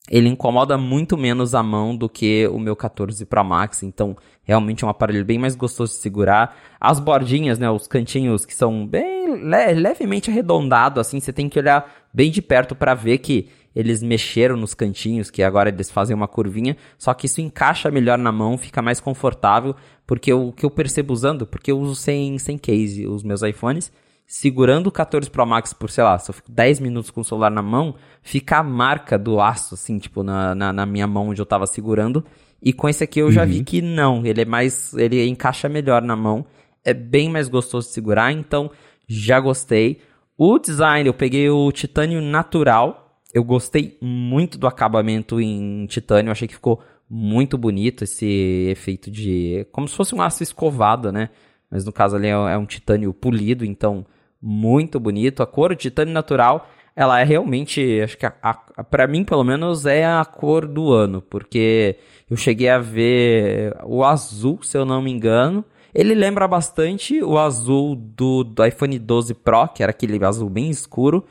ele 0.10 0.28
incomoda 0.28 0.78
muito 0.78 1.16
menos 1.16 1.54
a 1.54 1.62
mão 1.62 1.96
do 1.96 2.10
que 2.10 2.48
o 2.48 2.58
meu 2.58 2.76
14 2.76 3.24
Pro 3.26 3.44
Max, 3.44 3.84
então 3.84 4.18
realmente 4.44 4.84
é 4.84 4.88
um 4.88 4.90
aparelho 4.90 5.24
bem 5.24 5.38
mais 5.38 5.56
gostoso 5.56 5.94
de 5.94 6.00
segurar. 6.00 6.58
As 6.80 7.00
bordinhas, 7.00 7.60
né, 7.60 7.70
os 7.70 7.86
cantinhos 7.86 8.46
que 8.46 8.56
são 8.56 8.88
bem 8.88 9.36
le 9.36 9.74
levemente 9.74 10.32
arredondados, 10.32 11.00
assim, 11.00 11.20
você 11.20 11.32
tem 11.32 11.48
que 11.48 11.60
olhar 11.60 12.10
bem 12.12 12.32
de 12.32 12.42
perto 12.42 12.76
para 12.76 12.96
ver 12.96 13.20
que 13.20 13.50
eles 13.76 14.02
mexeram 14.02 14.58
nos 14.58 14.74
cantinhos, 14.74 15.30
que 15.30 15.44
agora 15.44 15.70
eles 15.70 15.92
fazem 15.92 16.16
uma 16.16 16.28
curvinha, 16.28 16.76
só 16.98 17.14
que 17.14 17.28
isso 17.28 17.40
encaixa 17.40 17.92
melhor 17.92 18.18
na 18.18 18.32
mão, 18.32 18.58
fica 18.58 18.82
mais 18.82 19.00
confortável, 19.00 19.76
porque 20.08 20.34
o 20.34 20.52
que 20.52 20.66
eu 20.66 20.72
percebo 20.72 21.14
usando, 21.14 21.46
porque 21.46 21.72
eu 21.72 21.80
uso 21.80 21.96
sem, 21.96 22.40
sem 22.40 22.58
case 22.58 23.06
os 23.06 23.22
meus 23.22 23.44
iPhones, 23.44 23.92
segurando 24.30 24.86
o 24.86 24.92
14 24.92 25.28
Pro 25.28 25.44
Max 25.44 25.74
por, 25.74 25.89
sei 25.89 26.04
lá, 26.04 26.20
se 26.20 26.30
eu 26.30 26.36
fico 26.36 26.52
10 26.52 26.80
minutos 26.82 27.10
com 27.10 27.22
o 27.22 27.24
celular 27.24 27.50
na 27.50 27.63
mão, 27.63 27.96
fica 28.22 28.60
a 28.60 28.63
marca 28.63 29.18
do 29.18 29.42
aço, 29.42 29.74
assim, 29.74 29.98
tipo, 29.98 30.22
na, 30.22 30.54
na, 30.54 30.72
na 30.72 30.86
minha 30.86 31.08
mão 31.08 31.30
onde 31.30 31.42
eu 31.42 31.48
tava 31.48 31.65
segurando. 31.65 32.24
E 32.62 32.72
com 32.72 32.88
esse 32.88 33.04
aqui 33.04 33.20
eu 33.20 33.32
já 33.32 33.42
uhum. 33.42 33.48
vi 33.48 33.63
que 33.63 33.82
não, 33.82 34.24
ele 34.24 34.44
é 34.44 34.46
mais, 34.46 34.94
ele 34.94 35.28
encaixa 35.28 35.68
melhor 35.68 36.04
na 36.04 36.15
mão, 36.15 36.46
é 36.86 36.94
bem 36.94 37.28
mais 37.28 37.50
gostoso 37.50 37.88
de 37.88 37.94
segurar, 37.96 38.32
então 38.32 38.70
já 39.08 39.39
gostei. 39.39 40.00
O 40.38 40.60
design, 40.60 41.08
eu 41.08 41.13
peguei 41.13 41.50
o 41.50 41.72
titânio 41.72 42.22
natural, 42.22 43.20
eu 43.34 43.44
gostei 43.44 43.98
muito 44.00 44.60
do 44.60 44.68
acabamento 44.68 45.42
em 45.42 45.88
titânio, 45.88 46.32
achei 46.32 46.48
que 46.48 46.54
ficou 46.54 46.80
muito 47.10 47.58
bonito 47.58 48.04
esse 48.04 48.68
efeito 48.70 49.10
de, 49.10 49.65
como 49.72 49.88
se 49.88 49.96
fosse 49.96 50.13
um 50.13 50.22
aço 50.22 50.44
escovado, 50.44 51.12
né? 51.12 51.32
Mas 51.72 51.84
no 51.84 51.92
caso 51.92 52.15
ali 52.15 52.28
é, 52.28 52.32
é 52.32 52.58
um 52.60 52.65
titânio 52.68 53.12
polido, 53.12 53.65
então 53.65 54.06
muito 54.41 54.99
bonito. 54.99 55.43
A 55.43 55.47
cor 55.47 55.75
titânio 55.75 56.13
natural, 56.13 56.69
ela 56.95 57.19
é 57.19 57.23
realmente, 57.23 58.02
acho 58.02 58.17
que 58.17 58.25
a, 58.25 58.34
a 58.41 58.84
para 58.84 59.08
mim 59.08 59.23
pelo 59.23 59.43
menos 59.43 59.86
é 59.86 60.06
a 60.06 60.23
cor 60.25 60.67
do 60.67 60.91
ano, 60.91 61.21
porque 61.21 61.97
eu 62.30 62.38
cheguei 62.38 62.69
a 62.69 62.80
ver 62.80 63.75
o 63.86 64.04
azul, 64.04 64.60
se 64.62 64.78
eu 64.78 64.86
não 64.86 65.02
me 65.02 65.12
engano. 65.12 65.63
Ele 65.93 66.13
lembra 66.13 66.47
bastante 66.47 67.23
o 67.23 67.38
azul 67.38 67.95
do, 67.95 68.43
do 68.43 68.65
iPhone 68.65 68.99
12 68.99 69.34
Pro, 69.34 69.67
que 69.67 69.82
era 69.82 69.89
aquele 69.89 70.23
azul 70.23 70.49
bem 70.49 70.69
escuro. 70.69 71.25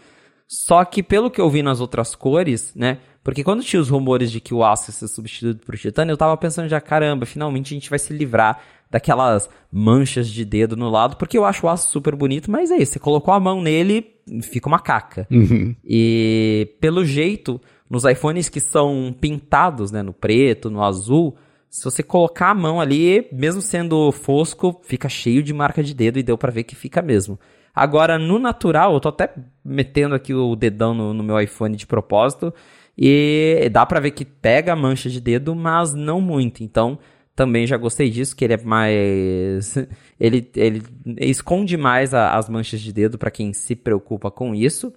Só 0.49 0.85
que 0.85 1.03
pelo 1.03 1.31
que 1.31 1.41
eu 1.41 1.49
vi 1.49 1.63
nas 1.63 1.81
outras 1.81 2.15
cores, 2.15 2.73
né? 2.75 2.99
Porque 3.23 3.45
quando 3.45 3.63
tinha 3.63 3.81
os 3.81 3.91
rumores 3.91 4.33
de 4.33 4.41
que 4.41 4.55
o 4.55 4.65
aço 4.65 4.91
ia 4.91 4.95
ser 4.95 5.09
substituído 5.09 5.61
por 5.61 5.77
titânio, 5.77 6.13
eu 6.13 6.17
tava 6.17 6.35
pensando 6.37 6.69
já, 6.69 6.81
caramba, 6.81 7.27
finalmente 7.27 7.75
a 7.75 7.77
gente 7.77 7.91
vai 7.91 7.99
se 7.99 8.13
livrar 8.13 8.59
daquelas 8.91 9.49
manchas 9.71 10.29
de 10.29 10.45
dedo 10.45 10.77
no 10.77 10.89
lado, 10.89 11.17
porque 11.17 11.37
eu 11.37 11.45
acho 11.45 11.67
o 11.67 11.69
aço 11.69 11.91
super 11.91 12.15
bonito, 12.15 12.51
mas 12.51 12.71
é 12.71 12.77
isso, 12.77 12.93
você 12.93 12.99
colocou 12.99 13.35
a 13.35 13.41
mão 13.41 13.61
nele, 13.61 14.15
fica 14.43 14.69
uma 14.69 14.79
caca. 14.79 15.27
Uhum. 15.31 15.75
E 15.85 16.75
pelo 16.81 17.05
jeito, 17.05 17.61
nos 17.89 18.05
iPhones 18.05 18.49
que 18.49 18.61
são 18.61 19.15
pintados, 19.21 19.91
né, 19.91 20.03
no 20.03 20.13
preto, 20.13 20.71
no 20.71 20.83
azul, 20.83 21.37
se 21.71 21.85
você 21.85 22.03
colocar 22.03 22.51
a 22.51 22.55
mão 22.55 22.81
ali, 22.81 23.29
mesmo 23.31 23.61
sendo 23.61 24.11
fosco, 24.11 24.81
fica 24.83 25.09
cheio 25.09 25.43
de 25.43 25.53
marca 25.53 25.83
de 25.83 25.95
dedo 25.95 26.19
e 26.19 26.23
deu 26.23 26.39
para 26.39 26.51
ver 26.51 26.65
que 26.65 26.75
fica 26.75 27.03
mesmo. 27.03 27.39
Agora, 27.75 28.19
no 28.19 28.39
natural, 28.39 28.95
eu 28.95 29.01
tô 29.01 29.11
até 29.11 29.33
metendo 29.65 30.15
aqui 30.15 30.35
o 30.35 30.57
dedão 30.57 30.95
no, 30.95 31.13
no 31.13 31.23
meu 31.23 31.39
iPhone 31.39 31.77
de 31.77 31.87
propósito, 31.87 32.53
e 33.01 33.69
dá 33.71 33.87
para 33.87 34.01
ver 34.01 34.11
que 34.11 34.25
pega 34.25 34.73
a 34.73 34.77
mancha 34.77 35.09
de 35.09 35.21
dedo, 35.21 35.55
mas 35.55 35.95
não 35.95 36.21
muito. 36.21 36.65
Então, 36.65 36.99
também 37.39 37.69
já 37.69 37.77
gostei 37.77 38.11
disso, 38.11 38.35
que 38.35 38.45
ele 38.45 38.55
é 38.55 38.63
mais. 38.65 39.77
Ele, 40.21 40.51
ele 40.57 40.83
esconde 41.21 41.77
mais 41.77 42.13
a, 42.13 42.35
as 42.35 42.49
manchas 42.49 42.81
de 42.81 42.93
dedo 42.93 43.17
para 43.17 43.31
quem 43.31 43.53
se 43.53 43.77
preocupa 43.77 44.33
com 44.33 44.53
isso. 44.53 44.93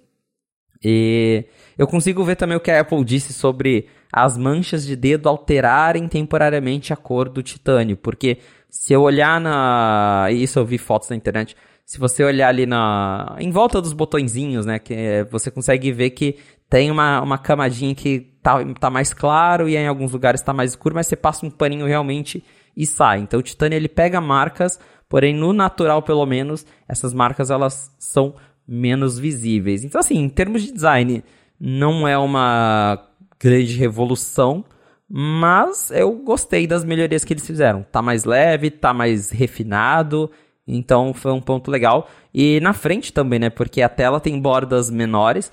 E 0.82 1.44
eu 1.78 1.86
consigo 1.86 2.24
ver 2.24 2.34
também 2.34 2.56
o 2.56 2.60
que 2.60 2.72
a 2.72 2.80
Apple 2.80 3.04
disse 3.04 3.32
sobre 3.32 3.86
as 4.12 4.36
manchas 4.36 4.84
de 4.84 4.96
dedo 4.96 5.28
alterarem 5.28 6.08
temporariamente 6.08 6.92
a 6.92 6.96
cor 6.96 7.28
do 7.28 7.40
titânio, 7.40 7.96
porque 7.96 8.38
se 8.68 8.92
eu 8.92 9.02
olhar 9.02 9.40
na. 9.40 10.26
Isso 10.32 10.58
eu 10.58 10.66
vi 10.66 10.76
fotos 10.76 11.08
na 11.08 11.14
internet. 11.14 11.56
Se 11.86 12.00
você 12.00 12.24
olhar 12.24 12.48
ali 12.48 12.66
na. 12.66 13.36
em 13.38 13.52
volta 13.52 13.80
dos 13.80 13.92
botõezinhos, 13.92 14.66
né? 14.66 14.80
Que 14.80 15.24
você 15.30 15.52
consegue 15.52 15.92
ver 15.92 16.10
que 16.10 16.36
tem 16.68 16.90
uma, 16.90 17.20
uma 17.20 17.38
camadinha 17.38 17.94
que 17.94 18.31
tá, 18.42 18.58
tá 18.78 18.90
mais 18.90 19.14
claro 19.14 19.68
e 19.68 19.76
em 19.76 19.86
alguns 19.86 20.12
lugares 20.12 20.42
tá 20.42 20.52
mais 20.52 20.70
escuro, 20.70 20.94
mas 20.94 21.06
você 21.06 21.16
passa 21.16 21.46
um 21.46 21.50
paninho 21.50 21.86
realmente 21.86 22.44
e 22.76 22.86
sai. 22.86 23.20
Então 23.20 23.40
o 23.40 23.42
Titânio 23.42 23.76
ele 23.76 23.88
pega 23.88 24.20
marcas, 24.20 24.78
porém 25.08 25.34
no 25.34 25.52
natural 25.52 26.02
pelo 26.02 26.26
menos, 26.26 26.66
essas 26.88 27.14
marcas 27.14 27.50
elas 27.50 27.94
são 27.98 28.34
menos 28.66 29.18
visíveis. 29.18 29.84
Então 29.84 30.00
assim, 30.00 30.18
em 30.18 30.28
termos 30.28 30.62
de 30.62 30.72
design, 30.72 31.22
não 31.60 32.06
é 32.08 32.18
uma 32.18 32.98
grande 33.38 33.76
revolução, 33.76 34.64
mas 35.08 35.90
eu 35.90 36.12
gostei 36.12 36.66
das 36.66 36.84
melhorias 36.84 37.24
que 37.24 37.32
eles 37.32 37.46
fizeram. 37.46 37.82
Tá 37.82 38.00
mais 38.00 38.24
leve, 38.24 38.70
tá 38.70 38.94
mais 38.94 39.30
refinado, 39.30 40.30
então 40.66 41.12
foi 41.12 41.32
um 41.32 41.40
ponto 41.40 41.70
legal. 41.70 42.08
E 42.32 42.60
na 42.60 42.72
frente 42.72 43.12
também, 43.12 43.38
né? 43.38 43.50
Porque 43.50 43.82
a 43.82 43.88
tela 43.88 44.20
tem 44.20 44.40
bordas 44.40 44.90
menores, 44.90 45.52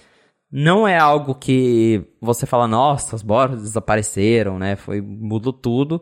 não 0.52 0.88
é 0.88 0.98
algo 0.98 1.36
que 1.36 2.04
você 2.20 2.46
fala, 2.46 2.68
nossa, 2.68 3.16
as 3.16 3.22
bordas 3.22 3.62
desapareceram, 3.62 4.58
né? 4.58 4.76
Foi, 4.76 5.00
mudou 5.02 5.54
tudo. 5.54 6.02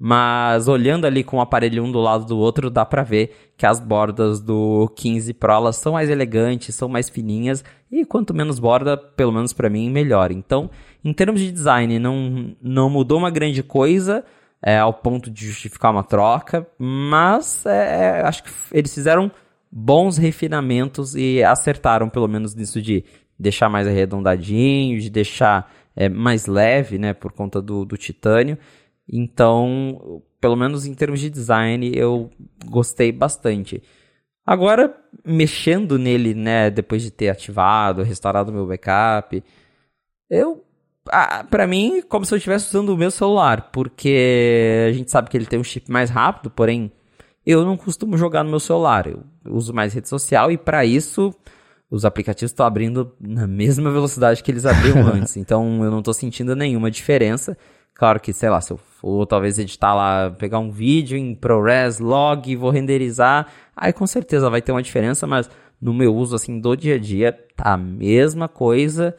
Mas 0.00 0.68
olhando 0.68 1.06
ali 1.06 1.24
com 1.24 1.38
o 1.38 1.40
aparelho 1.40 1.82
um 1.82 1.90
do 1.90 1.98
lado 1.98 2.24
do 2.24 2.38
outro, 2.38 2.70
dá 2.70 2.86
pra 2.86 3.02
ver 3.02 3.52
que 3.56 3.66
as 3.66 3.80
bordas 3.80 4.40
do 4.40 4.88
15 4.94 5.34
Pro 5.34 5.52
elas 5.52 5.76
são 5.76 5.94
mais 5.94 6.08
elegantes, 6.08 6.76
são 6.76 6.88
mais 6.88 7.08
fininhas 7.08 7.64
e 7.90 8.04
quanto 8.04 8.32
menos 8.32 8.60
borda, 8.60 8.96
pelo 8.96 9.32
menos 9.32 9.52
para 9.52 9.68
mim, 9.68 9.90
melhor. 9.90 10.30
Então, 10.30 10.70
em 11.04 11.12
termos 11.12 11.40
de 11.40 11.50
design, 11.50 11.98
não, 11.98 12.54
não 12.62 12.88
mudou 12.88 13.18
uma 13.18 13.30
grande 13.30 13.60
coisa 13.60 14.24
é, 14.62 14.78
ao 14.78 14.94
ponto 14.94 15.28
de 15.28 15.46
justificar 15.46 15.90
uma 15.90 16.04
troca, 16.04 16.64
mas 16.78 17.66
é, 17.66 18.20
é 18.20 18.22
acho 18.22 18.44
que 18.44 18.50
eles 18.70 18.94
fizeram 18.94 19.32
bons 19.70 20.16
refinamentos 20.16 21.16
e 21.16 21.42
acertaram 21.42 22.08
pelo 22.08 22.28
menos 22.28 22.54
nisso 22.54 22.80
de 22.80 23.04
deixar 23.38 23.68
mais 23.68 23.86
arredondadinho, 23.86 25.00
de 25.00 25.10
deixar 25.10 25.72
é, 25.94 26.08
mais 26.08 26.46
leve, 26.46 26.98
né, 26.98 27.12
por 27.12 27.32
conta 27.32 27.60
do, 27.62 27.84
do 27.84 27.96
titânio. 27.96 28.58
Então, 29.08 30.22
pelo 30.40 30.56
menos 30.56 30.86
em 30.86 30.94
termos 30.94 31.20
de 31.20 31.30
design, 31.30 31.90
eu 31.94 32.30
gostei 32.66 33.12
bastante. 33.12 33.82
Agora, 34.44 34.94
mexendo 35.24 35.98
nele, 35.98 36.34
né, 36.34 36.70
depois 36.70 37.02
de 37.02 37.10
ter 37.10 37.28
ativado, 37.28 38.02
restaurado 38.02 38.52
meu 38.52 38.66
backup, 38.66 39.42
eu 40.30 40.64
ah, 41.10 41.44
para 41.44 41.66
mim, 41.66 42.02
como 42.06 42.24
se 42.24 42.34
eu 42.34 42.36
estivesse 42.36 42.68
usando 42.68 42.90
o 42.90 42.96
meu 42.96 43.10
celular, 43.10 43.70
porque 43.72 44.86
a 44.88 44.92
gente 44.92 45.10
sabe 45.10 45.30
que 45.30 45.36
ele 45.36 45.46
tem 45.46 45.58
um 45.58 45.64
chip 45.64 45.90
mais 45.90 46.10
rápido, 46.10 46.50
porém 46.50 46.92
eu 47.46 47.64
não 47.64 47.76
costumo 47.76 48.16
jogar 48.18 48.44
no 48.44 48.50
meu 48.50 48.60
celular. 48.60 49.06
Eu 49.06 49.22
uso 49.46 49.72
mais 49.72 49.94
rede 49.94 50.08
social 50.08 50.50
e 50.52 50.58
para 50.58 50.84
isso 50.84 51.34
os 51.90 52.04
aplicativos 52.04 52.50
estão 52.50 52.66
abrindo 52.66 53.14
na 53.20 53.46
mesma 53.46 53.90
velocidade 53.90 54.42
que 54.42 54.50
eles 54.50 54.66
abriam 54.66 55.06
antes. 55.08 55.36
Então 55.36 55.82
eu 55.84 55.90
não 55.90 56.00
estou 56.00 56.14
sentindo 56.14 56.54
nenhuma 56.54 56.90
diferença. 56.90 57.56
Claro 57.94 58.20
que, 58.20 58.32
sei 58.32 58.48
lá, 58.48 58.60
se 58.60 58.72
eu 58.72 58.76
for 58.76 59.26
talvez 59.26 59.58
editar 59.58 59.94
lá, 59.94 60.30
pegar 60.30 60.60
um 60.60 60.70
vídeo 60.70 61.18
em 61.18 61.34
ProRes, 61.34 61.98
log, 61.98 62.54
vou 62.54 62.70
renderizar, 62.70 63.48
aí 63.76 63.92
com 63.92 64.06
certeza 64.06 64.48
vai 64.48 64.62
ter 64.62 64.70
uma 64.70 64.82
diferença, 64.82 65.26
mas 65.26 65.50
no 65.80 65.92
meu 65.92 66.14
uso 66.14 66.36
assim 66.36 66.60
do 66.60 66.76
dia 66.76 66.94
a 66.94 66.98
dia 66.98 67.32
tá 67.56 67.74
a 67.74 67.76
mesma 67.76 68.48
coisa. 68.48 69.16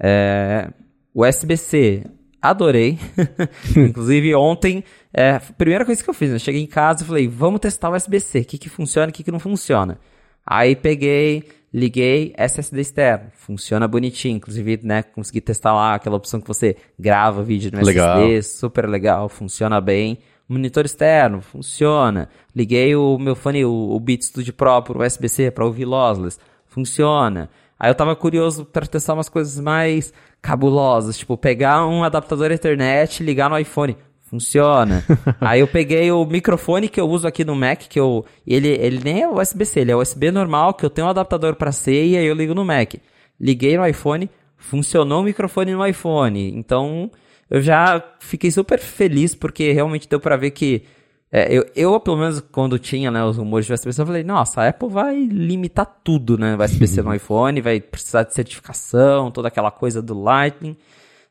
É, 0.00 0.70
USB-C, 1.14 2.04
adorei. 2.40 2.98
Inclusive 3.76 4.34
ontem, 4.34 4.84
é, 5.12 5.32
a 5.32 5.40
primeira 5.40 5.84
coisa 5.84 6.02
que 6.02 6.08
eu 6.08 6.14
fiz, 6.14 6.30
eu 6.30 6.38
cheguei 6.38 6.62
em 6.62 6.66
casa 6.66 7.02
e 7.02 7.06
falei, 7.06 7.28
vamos 7.28 7.60
testar 7.60 7.90
o 7.90 7.94
USB-C, 7.94 8.40
o 8.40 8.44
que, 8.44 8.58
que 8.58 8.68
funciona 8.70 9.08
e 9.08 9.10
o 9.10 9.12
que, 9.12 9.22
que 9.22 9.32
não 9.32 9.38
funciona. 9.38 9.98
Aí 10.46 10.74
peguei, 10.74 11.44
liguei 11.74 12.32
SSD 12.36 12.80
externo, 12.80 13.26
funciona 13.32 13.88
bonitinho, 13.88 14.36
inclusive, 14.36 14.78
né, 14.84 15.02
consegui 15.02 15.40
testar 15.40 15.72
lá 15.72 15.96
aquela 15.96 16.14
opção 16.14 16.40
que 16.40 16.46
você 16.46 16.76
grava 16.96 17.42
vídeo 17.42 17.72
no 17.72 17.84
legal. 17.84 18.20
SSD, 18.20 18.42
super 18.42 18.88
legal, 18.88 19.28
funciona 19.28 19.80
bem. 19.80 20.18
Monitor 20.48 20.84
externo, 20.84 21.40
funciona. 21.40 22.28
Liguei 22.54 22.94
o 22.94 23.18
meu 23.18 23.34
fone, 23.34 23.64
o, 23.64 23.72
o 23.72 23.98
Beat 23.98 24.22
Studio 24.22 24.52
Pro 24.52 24.82
pro 24.82 25.04
USB-C 25.04 25.50
para 25.50 25.64
ouvir 25.64 25.84
lossless, 25.84 26.38
funciona. 26.66 27.50
Aí 27.76 27.90
eu 27.90 27.94
tava 27.94 28.14
curioso 28.14 28.64
para 28.64 28.86
testar 28.86 29.14
umas 29.14 29.28
coisas 29.28 29.58
mais 29.58 30.12
cabulosas, 30.40 31.18
tipo 31.18 31.36
pegar 31.36 31.84
um 31.86 32.04
adaptador 32.04 32.52
Ethernet 32.52 33.20
e 33.20 33.26
ligar 33.26 33.50
no 33.50 33.58
iPhone 33.58 33.96
funciona. 34.34 35.04
Aí 35.40 35.60
eu 35.60 35.68
peguei 35.68 36.10
o 36.10 36.24
microfone 36.24 36.88
que 36.88 37.00
eu 37.00 37.08
uso 37.08 37.26
aqui 37.26 37.44
no 37.44 37.54
Mac, 37.54 37.82
que 37.88 37.98
eu 37.98 38.24
ele 38.46 38.68
ele 38.68 39.00
nem 39.02 39.22
é 39.22 39.28
USB-C, 39.28 39.80
ele 39.80 39.92
é 39.92 39.96
USB 39.96 40.30
normal, 40.30 40.74
que 40.74 40.84
eu 40.84 40.90
tenho 40.90 41.06
um 41.06 41.10
adaptador 41.10 41.54
para 41.54 41.70
C 41.70 41.92
e 41.92 42.16
aí 42.16 42.26
eu 42.26 42.34
ligo 42.34 42.54
no 42.54 42.64
Mac. 42.64 42.94
Liguei 43.40 43.76
no 43.76 43.86
iPhone, 43.86 44.28
funcionou 44.56 45.20
o 45.20 45.24
microfone 45.24 45.72
no 45.72 45.86
iPhone. 45.86 46.52
Então, 46.56 47.10
eu 47.50 47.60
já 47.60 48.02
fiquei 48.18 48.50
super 48.50 48.78
feliz 48.78 49.34
porque 49.34 49.72
realmente 49.72 50.08
deu 50.08 50.18
para 50.18 50.36
ver 50.36 50.50
que 50.50 50.82
é, 51.30 51.52
eu, 51.52 51.66
eu, 51.74 51.98
pelo 51.98 52.16
menos, 52.16 52.40
quando 52.40 52.78
tinha 52.78 53.10
né, 53.10 53.24
os 53.24 53.38
rumores 53.38 53.66
de 53.66 53.72
USB-C, 53.72 54.02
eu 54.02 54.06
falei, 54.06 54.22
nossa, 54.22 54.62
a 54.62 54.68
Apple 54.68 54.88
vai 54.88 55.16
limitar 55.16 55.84
tudo, 56.04 56.38
né? 56.38 56.56
USB-C 56.56 57.02
no 57.02 57.10
iPhone, 57.14 57.60
vai 57.60 57.80
precisar 57.80 58.22
de 58.22 58.32
certificação, 58.32 59.32
toda 59.32 59.48
aquela 59.48 59.72
coisa 59.72 60.00
do 60.00 60.14
Lightning. 60.14 60.76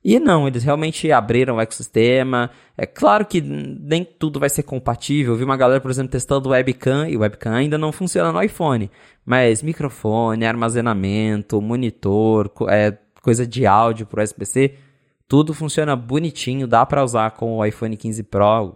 E 0.03 0.19
não, 0.19 0.45
eles 0.47 0.63
realmente 0.63 1.09
abriram 1.11 1.55
o 1.55 1.61
ecossistema. 1.61 2.49
É 2.77 2.85
claro 2.85 3.25
que 3.25 3.39
nem 3.39 4.03
tudo 4.03 4.37
vai 4.37 4.49
ser 4.49 4.63
compatível. 4.63 5.33
Eu 5.33 5.37
vi 5.37 5.45
uma 5.45 5.55
galera, 5.55 5.79
por 5.79 5.89
exemplo, 5.89 6.11
testando 6.11 6.49
webcam 6.49 7.07
e 7.07 7.15
webcam 7.15 7.53
ainda 7.53 7.77
não 7.77 7.91
funciona 7.91 8.31
no 8.31 8.41
iPhone. 8.41 8.91
Mas 9.25 9.63
microfone, 9.63 10.45
armazenamento, 10.45 11.61
monitor, 11.61 12.51
é, 12.67 12.97
coisa 13.21 13.47
de 13.47 13.65
áudio 13.65 14.05
para 14.05 14.23
USB-C, 14.23 14.75
tudo 15.25 15.53
funciona 15.53 15.95
bonitinho. 15.95 16.67
Dá 16.67 16.85
para 16.85 17.03
usar 17.03 17.31
com 17.31 17.57
o 17.57 17.65
iPhone 17.65 17.95
15 17.95 18.23
Pro 18.23 18.75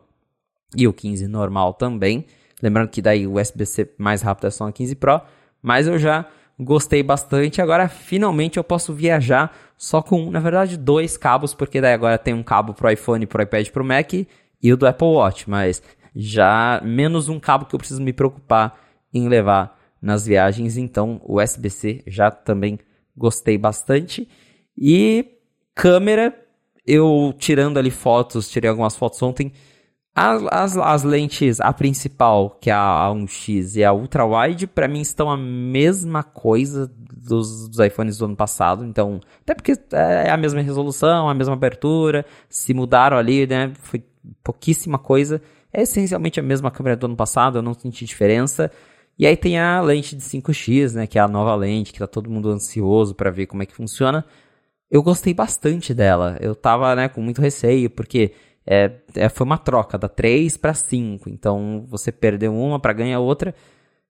e 0.77 0.87
o 0.87 0.93
15 0.93 1.27
normal 1.27 1.73
também. 1.73 2.25
Lembrando 2.63 2.89
que 2.89 3.01
daí 3.01 3.27
o 3.27 3.37
USB-C 3.37 3.93
mais 3.97 4.21
rápido 4.21 4.47
é 4.47 4.49
só 4.49 4.65
o 4.65 4.71
15 4.71 4.95
Pro. 4.95 5.19
Mas 5.61 5.87
eu 5.87 5.99
já 5.99 6.25
gostei 6.59 7.03
bastante. 7.03 7.61
Agora 7.61 7.87
finalmente 7.87 8.57
eu 8.57 8.63
posso 8.63 8.93
viajar 8.93 9.55
só 9.77 10.01
com, 10.01 10.31
na 10.31 10.39
verdade, 10.39 10.77
dois 10.77 11.17
cabos, 11.17 11.53
porque 11.53 11.79
daí 11.79 11.93
agora 11.93 12.17
tem 12.17 12.33
um 12.33 12.43
cabo 12.43 12.73
pro 12.73 12.91
iPhone, 12.91 13.25
pro 13.25 13.43
iPad, 13.43 13.69
pro 13.69 13.85
Mac 13.85 14.13
e 14.13 14.73
o 14.73 14.77
do 14.77 14.87
Apple 14.87 15.07
Watch, 15.07 15.49
mas 15.49 15.83
já 16.15 16.81
menos 16.83 17.29
um 17.29 17.39
cabo 17.39 17.65
que 17.65 17.75
eu 17.75 17.79
preciso 17.79 18.01
me 18.01 18.11
preocupar 18.11 18.79
em 19.13 19.27
levar 19.27 19.77
nas 20.01 20.25
viagens, 20.25 20.77
então 20.77 21.21
o 21.23 21.41
USB-C 21.41 22.03
já 22.07 22.31
também 22.31 22.79
gostei 23.15 23.57
bastante. 23.57 24.27
E 24.77 25.25
câmera, 25.75 26.33
eu 26.85 27.33
tirando 27.37 27.77
ali 27.77 27.91
fotos, 27.91 28.49
tirei 28.49 28.69
algumas 28.69 28.95
fotos 28.95 29.21
ontem, 29.21 29.51
as, 30.17 30.43
as, 30.49 30.77
as, 30.77 31.03
lentes, 31.03 31.61
a 31.61 31.71
principal, 31.71 32.57
que 32.59 32.71
é 32.71 32.73
a, 32.73 33.07
A1X 33.07 33.75
e 33.75 33.83
a 33.83 33.93
Ultra 33.93 34.25
Wide, 34.25 34.65
para 34.65 34.87
mim 34.87 34.99
estão 34.99 35.29
a 35.29 35.37
mesma 35.37 36.23
coisa 36.23 36.91
dos, 36.97 37.69
dos, 37.69 37.77
iPhones 37.77 38.17
do 38.17 38.25
ano 38.25 38.35
passado. 38.35 38.83
Então, 38.83 39.19
até 39.41 39.53
porque 39.53 39.73
é 39.91 40.31
a 40.31 40.35
mesma 40.35 40.59
resolução, 40.59 41.29
a 41.29 41.35
mesma 41.35 41.53
abertura. 41.53 42.25
Se 42.49 42.73
mudaram 42.73 43.15
ali, 43.15 43.45
né? 43.45 43.71
Foi 43.79 44.03
pouquíssima 44.43 44.97
coisa. 44.97 45.39
É 45.71 45.83
essencialmente 45.83 46.39
a 46.39 46.43
mesma 46.43 46.71
câmera 46.71 46.95
do 46.95 47.05
ano 47.05 47.15
passado, 47.15 47.59
eu 47.59 47.61
não 47.61 47.75
senti 47.75 48.03
diferença. 48.03 48.71
E 49.19 49.27
aí 49.27 49.37
tem 49.37 49.59
a 49.59 49.79
lente 49.81 50.15
de 50.15 50.23
5x, 50.23 50.95
né? 50.95 51.05
Que 51.05 51.19
é 51.19 51.21
a 51.21 51.27
nova 51.27 51.53
lente, 51.53 51.93
que 51.93 51.99
tá 51.99 52.07
todo 52.07 52.27
mundo 52.27 52.49
ansioso 52.49 53.13
para 53.13 53.29
ver 53.29 53.45
como 53.45 53.61
é 53.61 53.67
que 53.67 53.75
funciona. 53.75 54.25
Eu 54.89 55.03
gostei 55.03 55.31
bastante 55.31 55.93
dela. 55.93 56.37
Eu 56.41 56.55
tava, 56.55 56.95
né, 56.95 57.07
com 57.07 57.21
muito 57.21 57.39
receio, 57.39 57.87
porque 57.87 58.31
é, 58.67 58.91
é, 59.15 59.29
foi 59.29 59.45
uma 59.45 59.57
troca 59.57 59.97
da 59.97 60.09
3 60.09 60.57
para 60.57 60.73
5. 60.73 61.29
Então 61.29 61.85
você 61.87 62.11
perdeu 62.11 62.53
uma 62.53 62.79
para 62.79 62.91
ganhar 62.91 63.19
outra. 63.19 63.55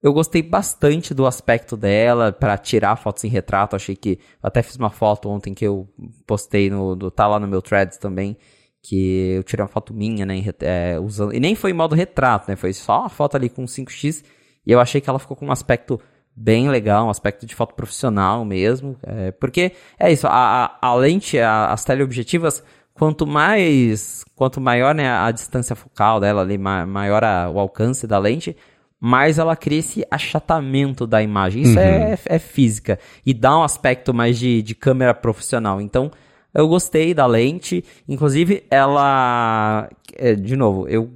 Eu 0.01 0.11
gostei 0.13 0.41
bastante 0.41 1.13
do 1.13 1.25
aspecto 1.27 1.77
dela 1.77 2.31
para 2.31 2.57
tirar 2.57 2.95
fotos 2.95 3.23
em 3.23 3.27
retrato. 3.27 3.75
Achei 3.75 3.95
que. 3.95 4.19
até 4.41 4.63
fiz 4.63 4.75
uma 4.75 4.89
foto 4.89 5.29
ontem 5.29 5.53
que 5.53 5.65
eu 5.65 5.87
postei 6.25 6.69
no. 6.71 6.95
no 6.95 7.11
tá 7.11 7.27
lá 7.27 7.39
no 7.39 7.47
meu 7.47 7.61
threads 7.61 7.97
também. 7.97 8.35
Que 8.81 9.33
eu 9.35 9.43
tirei 9.43 9.63
uma 9.63 9.69
foto 9.69 9.93
minha, 9.93 10.25
né? 10.25 10.43
É, 10.61 10.99
usando, 10.99 11.33
e 11.33 11.39
nem 11.39 11.55
foi 11.55 11.71
em 11.71 11.73
modo 11.73 11.93
retrato, 11.93 12.49
né? 12.49 12.55
Foi 12.55 12.73
só 12.73 13.01
uma 13.01 13.09
foto 13.09 13.35
ali 13.35 13.49
com 13.49 13.65
5x. 13.65 14.23
E 14.65 14.71
eu 14.71 14.79
achei 14.79 14.99
que 15.01 15.09
ela 15.09 15.19
ficou 15.19 15.37
com 15.37 15.47
um 15.47 15.51
aspecto 15.51 15.99
bem 16.35 16.69
legal, 16.69 17.07
um 17.07 17.09
aspecto 17.09 17.45
de 17.45 17.55
foto 17.55 17.73
profissional 17.73 18.45
mesmo. 18.45 18.95
É, 19.03 19.31
porque 19.31 19.71
é 19.99 20.11
isso, 20.11 20.27
a, 20.27 20.77
a, 20.81 20.89
a 20.89 20.95
lente, 20.95 21.39
a, 21.39 21.67
as 21.67 21.83
teleobjetivas 21.83 22.63
quanto 22.97 23.27
mais, 23.27 24.25
quanto 24.35 24.59
maior 24.59 24.95
né, 24.95 25.09
a 25.09 25.31
distância 25.31 25.75
focal 25.75 26.19
dela 26.19 26.41
ali, 26.41 26.57
maior 26.57 27.23
a, 27.23 27.49
o 27.49 27.59
alcance 27.59 28.07
da 28.07 28.17
lente, 28.17 28.55
mais 28.99 29.37
ela 29.37 29.55
cria 29.55 29.79
esse 29.79 30.05
achatamento 30.09 31.05
da 31.05 31.21
imagem. 31.21 31.61
Isso 31.61 31.79
é, 31.79 31.97
uhum. 31.97 32.03
é, 32.03 32.17
é, 32.25 32.39
física 32.39 32.99
e 33.25 33.33
dá 33.33 33.57
um 33.57 33.63
aspecto 33.63 34.13
mais 34.13 34.37
de, 34.37 34.61
de 34.61 34.73
câmera 34.73 35.13
profissional. 35.13 35.79
Então, 35.79 36.11
eu 36.53 36.67
gostei 36.67 37.13
da 37.13 37.27
lente. 37.27 37.85
Inclusive, 38.07 38.63
ela, 38.71 39.87
é, 40.15 40.33
de 40.33 40.55
novo, 40.55 40.87
eu 40.87 41.11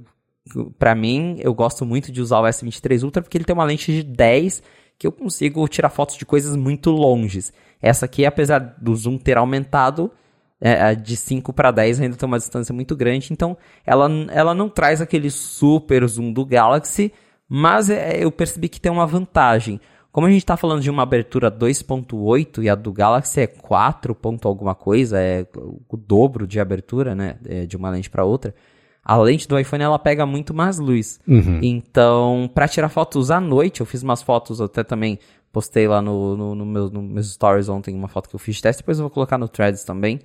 para 0.78 0.94
mim, 0.94 1.36
eu 1.40 1.54
gosto 1.54 1.86
muito 1.86 2.10
de 2.12 2.20
usar 2.20 2.40
o 2.40 2.44
S23 2.44 3.04
Ultra 3.04 3.22
porque 3.22 3.38
ele 3.38 3.44
tem 3.44 3.54
uma 3.54 3.64
lente 3.64 3.92
de 3.92 4.02
10 4.02 4.62
que 4.98 5.06
eu 5.06 5.12
consigo 5.12 5.66
tirar 5.68 5.88
fotos 5.88 6.16
de 6.16 6.26
coisas 6.26 6.54
muito 6.56 6.90
longes. 6.90 7.52
Essa 7.80 8.06
aqui, 8.06 8.26
apesar 8.26 8.58
do 8.58 8.94
zoom 8.94 9.18
ter 9.18 9.36
aumentado, 9.38 10.10
é, 10.62 10.94
de 10.94 11.16
5 11.16 11.52
para 11.52 11.72
10 11.72 12.00
ainda 12.00 12.16
tem 12.16 12.26
uma 12.26 12.38
distância 12.38 12.72
muito 12.72 12.94
grande, 12.94 13.32
então 13.32 13.56
ela, 13.84 14.08
ela 14.30 14.54
não 14.54 14.68
traz 14.68 15.00
aquele 15.02 15.28
super 15.28 16.06
zoom 16.06 16.32
do 16.32 16.46
Galaxy, 16.46 17.12
mas 17.48 17.90
é, 17.90 18.22
eu 18.22 18.30
percebi 18.30 18.68
que 18.68 18.80
tem 18.80 18.90
uma 18.90 19.06
vantagem. 19.06 19.80
Como 20.12 20.26
a 20.26 20.30
gente 20.30 20.42
está 20.42 20.56
falando 20.56 20.80
de 20.80 20.90
uma 20.90 21.02
abertura 21.02 21.50
2.8 21.50 22.62
e 22.62 22.68
a 22.68 22.76
do 22.76 22.92
Galaxy 22.92 23.40
é 23.40 23.46
4 23.46 24.14
ponto 24.14 24.46
alguma 24.46 24.74
coisa, 24.74 25.18
é 25.18 25.44
o 25.88 25.96
dobro 25.96 26.46
de 26.46 26.60
abertura, 26.60 27.14
né, 27.14 27.36
é, 27.44 27.66
de 27.66 27.76
uma 27.76 27.90
lente 27.90 28.08
para 28.08 28.24
outra, 28.24 28.54
a 29.04 29.16
lente 29.16 29.48
do 29.48 29.58
iPhone 29.58 29.82
ela 29.82 29.98
pega 29.98 30.24
muito 30.24 30.54
mais 30.54 30.78
luz. 30.78 31.18
Uhum. 31.26 31.58
Então, 31.60 32.48
para 32.54 32.68
tirar 32.68 32.88
fotos 32.88 33.32
à 33.32 33.40
noite, 33.40 33.80
eu 33.80 33.86
fiz 33.86 34.02
umas 34.04 34.22
fotos 34.22 34.60
até 34.60 34.84
também 34.84 35.18
postei 35.50 35.88
lá 35.88 36.00
no, 36.00 36.36
no, 36.36 36.54
no, 36.54 36.64
meu, 36.64 36.88
no 36.88 37.02
meus 37.02 37.32
stories 37.32 37.68
ontem 37.68 37.94
uma 37.94 38.08
foto 38.08 38.28
que 38.28 38.34
eu 38.34 38.38
fiz 38.38 38.56
de 38.56 38.62
teste, 38.62 38.82
depois 38.82 38.98
eu 38.98 39.02
vou 39.02 39.10
colocar 39.10 39.36
no 39.36 39.48
Threads 39.48 39.82
também 39.84 40.20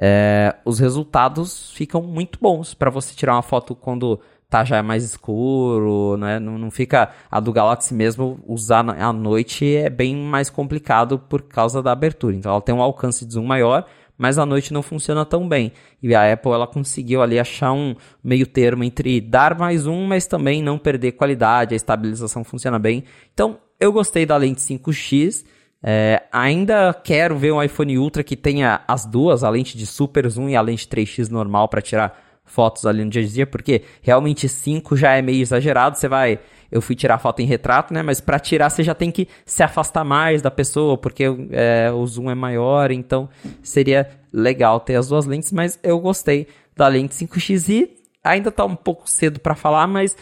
é, 0.00 0.54
os 0.64 0.78
resultados 0.78 1.70
ficam 1.72 2.02
muito 2.02 2.38
bons 2.40 2.74
para 2.74 2.90
você 2.90 3.14
tirar 3.14 3.34
uma 3.34 3.42
foto 3.42 3.74
quando 3.74 4.20
tá 4.48 4.64
já 4.64 4.82
mais 4.82 5.04
escuro, 5.04 6.16
né? 6.16 6.38
Não, 6.38 6.56
não 6.58 6.70
fica 6.70 7.10
a 7.30 7.40
do 7.40 7.52
Galaxy 7.52 7.92
mesmo 7.94 8.38
usar 8.46 8.88
à 8.88 9.12
noite 9.12 9.74
é 9.74 9.90
bem 9.90 10.14
mais 10.16 10.48
complicado 10.50 11.18
por 11.18 11.42
causa 11.42 11.82
da 11.82 11.92
abertura. 11.92 12.36
Então 12.36 12.52
ela 12.52 12.60
tem 12.60 12.74
um 12.74 12.82
alcance 12.82 13.24
de 13.24 13.32
zoom 13.32 13.44
maior, 13.44 13.86
mas 14.16 14.38
à 14.38 14.46
noite 14.46 14.72
não 14.72 14.82
funciona 14.82 15.24
tão 15.24 15.48
bem. 15.48 15.72
E 16.02 16.14
a 16.14 16.32
Apple 16.32 16.52
ela 16.52 16.66
conseguiu 16.66 17.22
ali 17.22 17.38
achar 17.38 17.72
um 17.72 17.96
meio 18.22 18.46
termo 18.46 18.84
entre 18.84 19.20
dar 19.20 19.58
mais 19.58 19.86
um, 19.86 20.06
mas 20.06 20.26
também 20.26 20.62
não 20.62 20.78
perder 20.78 21.12
qualidade, 21.12 21.74
a 21.74 21.76
estabilização 21.76 22.44
funciona 22.44 22.78
bem. 22.78 23.02
Então 23.34 23.58
eu 23.80 23.92
gostei 23.92 24.24
da 24.24 24.36
lente 24.36 24.60
5x 24.60 25.44
é, 25.82 26.22
ainda 26.32 26.92
quero 26.92 27.36
ver 27.36 27.52
um 27.52 27.62
iPhone 27.62 27.98
Ultra 27.98 28.24
que 28.24 28.36
tenha 28.36 28.80
as 28.88 29.04
duas, 29.04 29.44
a 29.44 29.50
lente 29.50 29.76
de 29.76 29.86
super 29.86 30.28
zoom 30.28 30.48
e 30.48 30.56
a 30.56 30.60
lente 30.60 30.88
3x 30.88 31.28
normal 31.28 31.68
para 31.68 31.80
tirar 31.80 32.18
fotos 32.44 32.86
ali 32.86 33.04
no 33.04 33.10
dia 33.10 33.22
a 33.22 33.26
dia, 33.26 33.46
porque 33.46 33.82
realmente 34.00 34.48
5 34.48 34.96
já 34.96 35.14
é 35.14 35.22
meio 35.22 35.42
exagerado. 35.42 35.98
Você 35.98 36.08
vai, 36.08 36.38
eu 36.70 36.80
fui 36.80 36.94
tirar 36.94 37.18
foto 37.18 37.40
em 37.40 37.46
retrato, 37.46 37.92
né? 37.92 38.02
Mas 38.02 38.20
para 38.20 38.38
tirar 38.38 38.70
você 38.70 38.82
já 38.82 38.94
tem 38.94 39.10
que 39.10 39.28
se 39.44 39.62
afastar 39.62 40.04
mais 40.04 40.40
da 40.40 40.50
pessoa, 40.50 40.96
porque 40.96 41.24
é, 41.50 41.90
o 41.92 42.06
zoom 42.06 42.30
é 42.30 42.34
maior, 42.34 42.90
então 42.90 43.28
seria 43.62 44.08
legal 44.32 44.80
ter 44.80 44.94
as 44.94 45.08
duas 45.08 45.26
lentes. 45.26 45.52
Mas 45.52 45.78
eu 45.82 45.98
gostei 46.00 46.46
da 46.74 46.88
lente 46.88 47.14
5x 47.14 47.68
e 47.68 47.96
ainda 48.22 48.50
tá 48.50 48.64
um 48.64 48.76
pouco 48.76 49.10
cedo 49.10 49.40
para 49.40 49.54
falar, 49.54 49.86
mas 49.86 50.16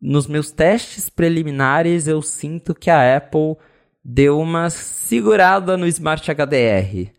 nos 0.00 0.26
meus 0.26 0.50
testes 0.50 1.08
preliminares, 1.08 2.06
eu 2.06 2.20
sinto 2.22 2.74
que 2.74 2.90
a 2.90 3.16
Apple 3.16 3.56
deu 4.08 4.38
uma 4.38 4.70
segurada 4.70 5.76
no 5.76 5.84
Smart 5.88 6.30
HDR. 6.30 7.10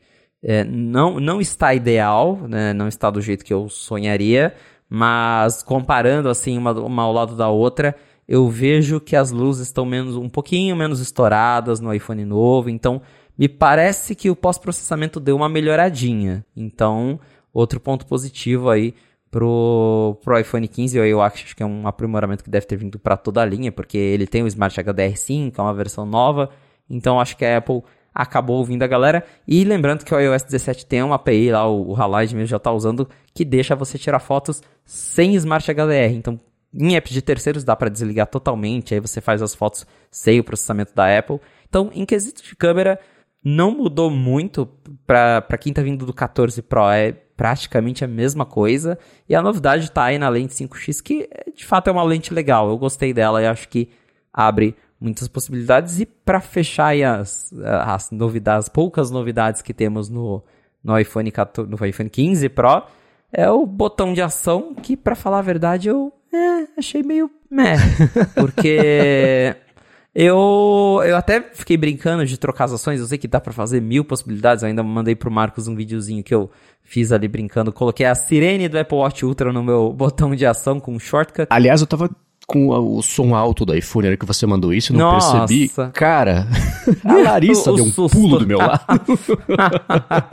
É, 0.42 0.64
não, 0.64 1.20
não 1.20 1.42
está 1.42 1.74
ideal, 1.74 2.38
né? 2.48 2.72
não 2.72 2.88
está 2.88 3.10
do 3.10 3.20
jeito 3.20 3.44
que 3.44 3.54
eu 3.54 3.68
sonharia, 3.68 4.54
mas 4.90 5.62
comparando 5.62 6.30
assim 6.30 6.58
uma, 6.58 6.72
uma 6.72 7.04
ao 7.04 7.12
lado 7.12 7.36
da 7.36 7.50
outra, 7.50 7.94
eu 8.26 8.48
vejo 8.50 9.02
que 9.02 9.18
as 9.18 9.32
luzes 9.32 9.68
estão 9.68 9.86
menos, 9.86 10.16
um 10.16 10.30
pouquinho 10.30 10.78
menos 10.78 11.02
estouradas 11.02 11.82
no 11.82 11.94
iPhone 11.94 12.24
novo, 12.24 12.70
então 12.70 13.02
me 13.38 13.50
parece 13.50 14.16
que 14.16 14.30
o 14.30 14.36
pós-processamento 14.36 15.20
deu 15.20 15.36
uma 15.36 15.50
melhoradinha. 15.50 16.46
Então, 16.56 17.20
outro 17.54 17.82
ponto 17.82 18.06
positivo 18.06 18.70
aí 18.70 18.96
pro, 19.30 20.18
pro 20.24 20.40
iPhone 20.40 20.66
15, 20.66 20.98
eu 20.98 21.22
acho 21.22 21.54
que 21.54 21.62
é 21.62 21.66
um 21.66 21.86
aprimoramento 21.86 22.46
que 22.46 22.50
deve 22.50 22.66
ter 22.66 22.78
vindo 22.78 22.98
para 22.98 23.18
toda 23.18 23.42
a 23.42 23.46
linha, 23.46 23.74
porque 23.74 23.98
ele 23.98 24.26
tem 24.26 24.42
o 24.42 24.48
Smart 24.48 24.80
HDR5, 24.80 25.54
é 25.58 25.62
uma 25.62 25.74
versão 25.74 26.06
nova, 26.06 26.50
então 26.90 27.20
acho 27.20 27.36
que 27.36 27.46
a 27.46 27.58
Apple 27.58 27.84
acabou 28.14 28.58
ouvindo 28.58 28.82
a 28.84 28.88
galera. 28.88 29.24
E 29.48 29.64
lembrando 29.64 30.04
que 30.04 30.14
o 30.14 30.20
iOS 30.20 30.44
17 30.44 30.86
tem 30.86 31.04
uma 31.04 31.16
API 31.16 31.52
lá, 31.52 31.68
o, 31.68 31.92
o 31.92 31.96
Halide 31.96 32.36
mesmo 32.36 32.48
já 32.48 32.58
está 32.58 32.72
usando, 32.72 33.08
que 33.34 33.46
deixa 33.46 33.76
você 33.76 33.98
tirar 33.98 34.20
fotos 34.20 34.62
sem 34.84 35.36
Smart 35.36 35.72
HDR. 35.72 36.16
Então, 36.16 36.40
em 36.74 36.96
apps 36.96 37.14
de 37.14 37.22
terceiros 37.22 37.64
dá 37.64 37.76
para 37.76 37.90
desligar 37.90 38.28
totalmente, 38.28 38.94
aí 38.94 39.00
você 39.00 39.22
faz 39.22 39.42
as 39.42 39.54
fotos 39.54 39.86
sem 40.10 40.40
o 40.40 40.44
processamento 40.44 40.94
da 40.96 41.18
Apple. 41.18 41.40
Então, 41.70 41.92
em 41.94 42.06
quesito 42.06 42.44
de 42.44 42.56
câmera, 42.56 43.00
não 43.44 43.72
mudou 43.72 44.10
muito 44.10 44.68
para 45.06 45.58
quem 45.60 45.70
está 45.70 45.82
vindo 45.82 46.06
do 46.06 46.14
14 46.14 46.62
Pro, 46.64 46.90
é 46.90 47.12
praticamente 47.12 48.04
a 48.04 48.08
mesma 48.08 48.46
coisa. 48.46 48.98
E 49.30 49.36
a 49.36 49.42
novidade 49.42 49.86
está 49.86 50.06
aí 50.06 50.18
na 50.18 50.28
lente 50.28 50.56
5x, 50.56 51.02
que 51.02 51.30
de 51.56 51.66
fato 51.66 51.88
é 51.88 51.94
uma 51.94 52.04
lente 52.04 52.34
legal. 52.34 52.68
Eu 52.68 52.78
gostei 52.78 53.14
dela 53.14 53.42
e 53.42 53.46
acho 53.46 53.70
que 53.70 53.90
abre 54.34 54.76
muitas 55.00 55.28
possibilidades. 55.28 56.00
E 56.00 56.06
para 56.06 56.39
fechar 56.41 56.95
as, 57.04 57.54
as 57.64 58.12
novidades, 58.12 58.66
as 58.66 58.70
poucas 58.70 59.12
novidades 59.12 59.62
que 59.62 59.74
temos 59.74 60.10
no, 60.10 60.43
no, 60.84 60.98
iPhone 61.00 61.30
14, 61.32 61.70
no 61.70 61.86
iPhone 61.86 62.10
15 62.10 62.50
Pro, 62.50 62.84
é 63.32 63.50
o 63.50 63.66
botão 63.66 64.14
de 64.14 64.22
ação, 64.22 64.74
que 64.74 64.98
para 64.98 65.16
falar 65.16 65.39
a 65.39 65.43
verdade 65.43 65.88
eu 65.88 66.12
é, 66.34 66.68
achei 66.78 67.04
meio 67.04 67.30
meh. 67.50 67.78
Porque 68.36 69.56
eu, 70.20 71.00
eu 71.06 71.16
até 71.16 71.41
fiquei 71.54 71.78
brincando 71.78 72.26
de 72.26 72.38
trocar 72.39 72.66
as 72.66 72.74
ações, 72.74 73.00
eu 73.00 73.06
sei 73.06 73.20
que 73.20 73.28
dá 73.28 73.39
para 73.39 73.54
fazer 73.54 73.80
mil 73.80 74.04
possibilidades, 74.04 74.64
eu 74.64 74.68
ainda 74.68 74.82
mandei 74.82 75.16
pro 75.16 75.30
Marcos 75.30 75.68
um 75.68 75.76
videozinho 75.76 76.24
que 76.24 76.34
eu 76.34 76.50
fiz 76.82 77.12
ali 77.12 77.28
brincando, 77.28 77.72
coloquei 77.72 78.06
a 78.06 78.16
sirene 78.16 78.68
do 78.68 78.80
Apple 78.80 78.98
Watch 78.98 79.24
Ultra 79.24 79.54
no 79.54 79.64
meu 79.64 79.93
botão 79.93 80.36
de 80.36 80.43
ação 80.43 80.80
com 80.80 80.93
um 80.93 81.00
shortcut. 81.00 81.48
Aliás, 81.50 81.82
eu 81.82 81.88
tava 81.88 82.10
com 82.48 82.70
o 82.70 83.04
som 83.04 83.36
alto 83.36 83.66
do 83.66 83.76
iPhone, 83.76 84.08
era 84.08 84.16
que 84.16 84.26
você 84.26 84.48
mandou 84.48 84.74
isso, 84.74 84.93
eu 84.93 84.98
não 84.98 85.12
Nossa. 85.12 85.39
percebi. 85.39 85.70
Cara, 85.91 86.48
a 87.04 87.14
Larissa 87.14 87.74
o, 87.74 87.76
deu 87.76 87.84
um 87.84 87.91
susto. 87.91 88.18
pulo 88.18 88.39
do 88.39 88.48
meu 88.48 88.58
lado. 88.58 88.82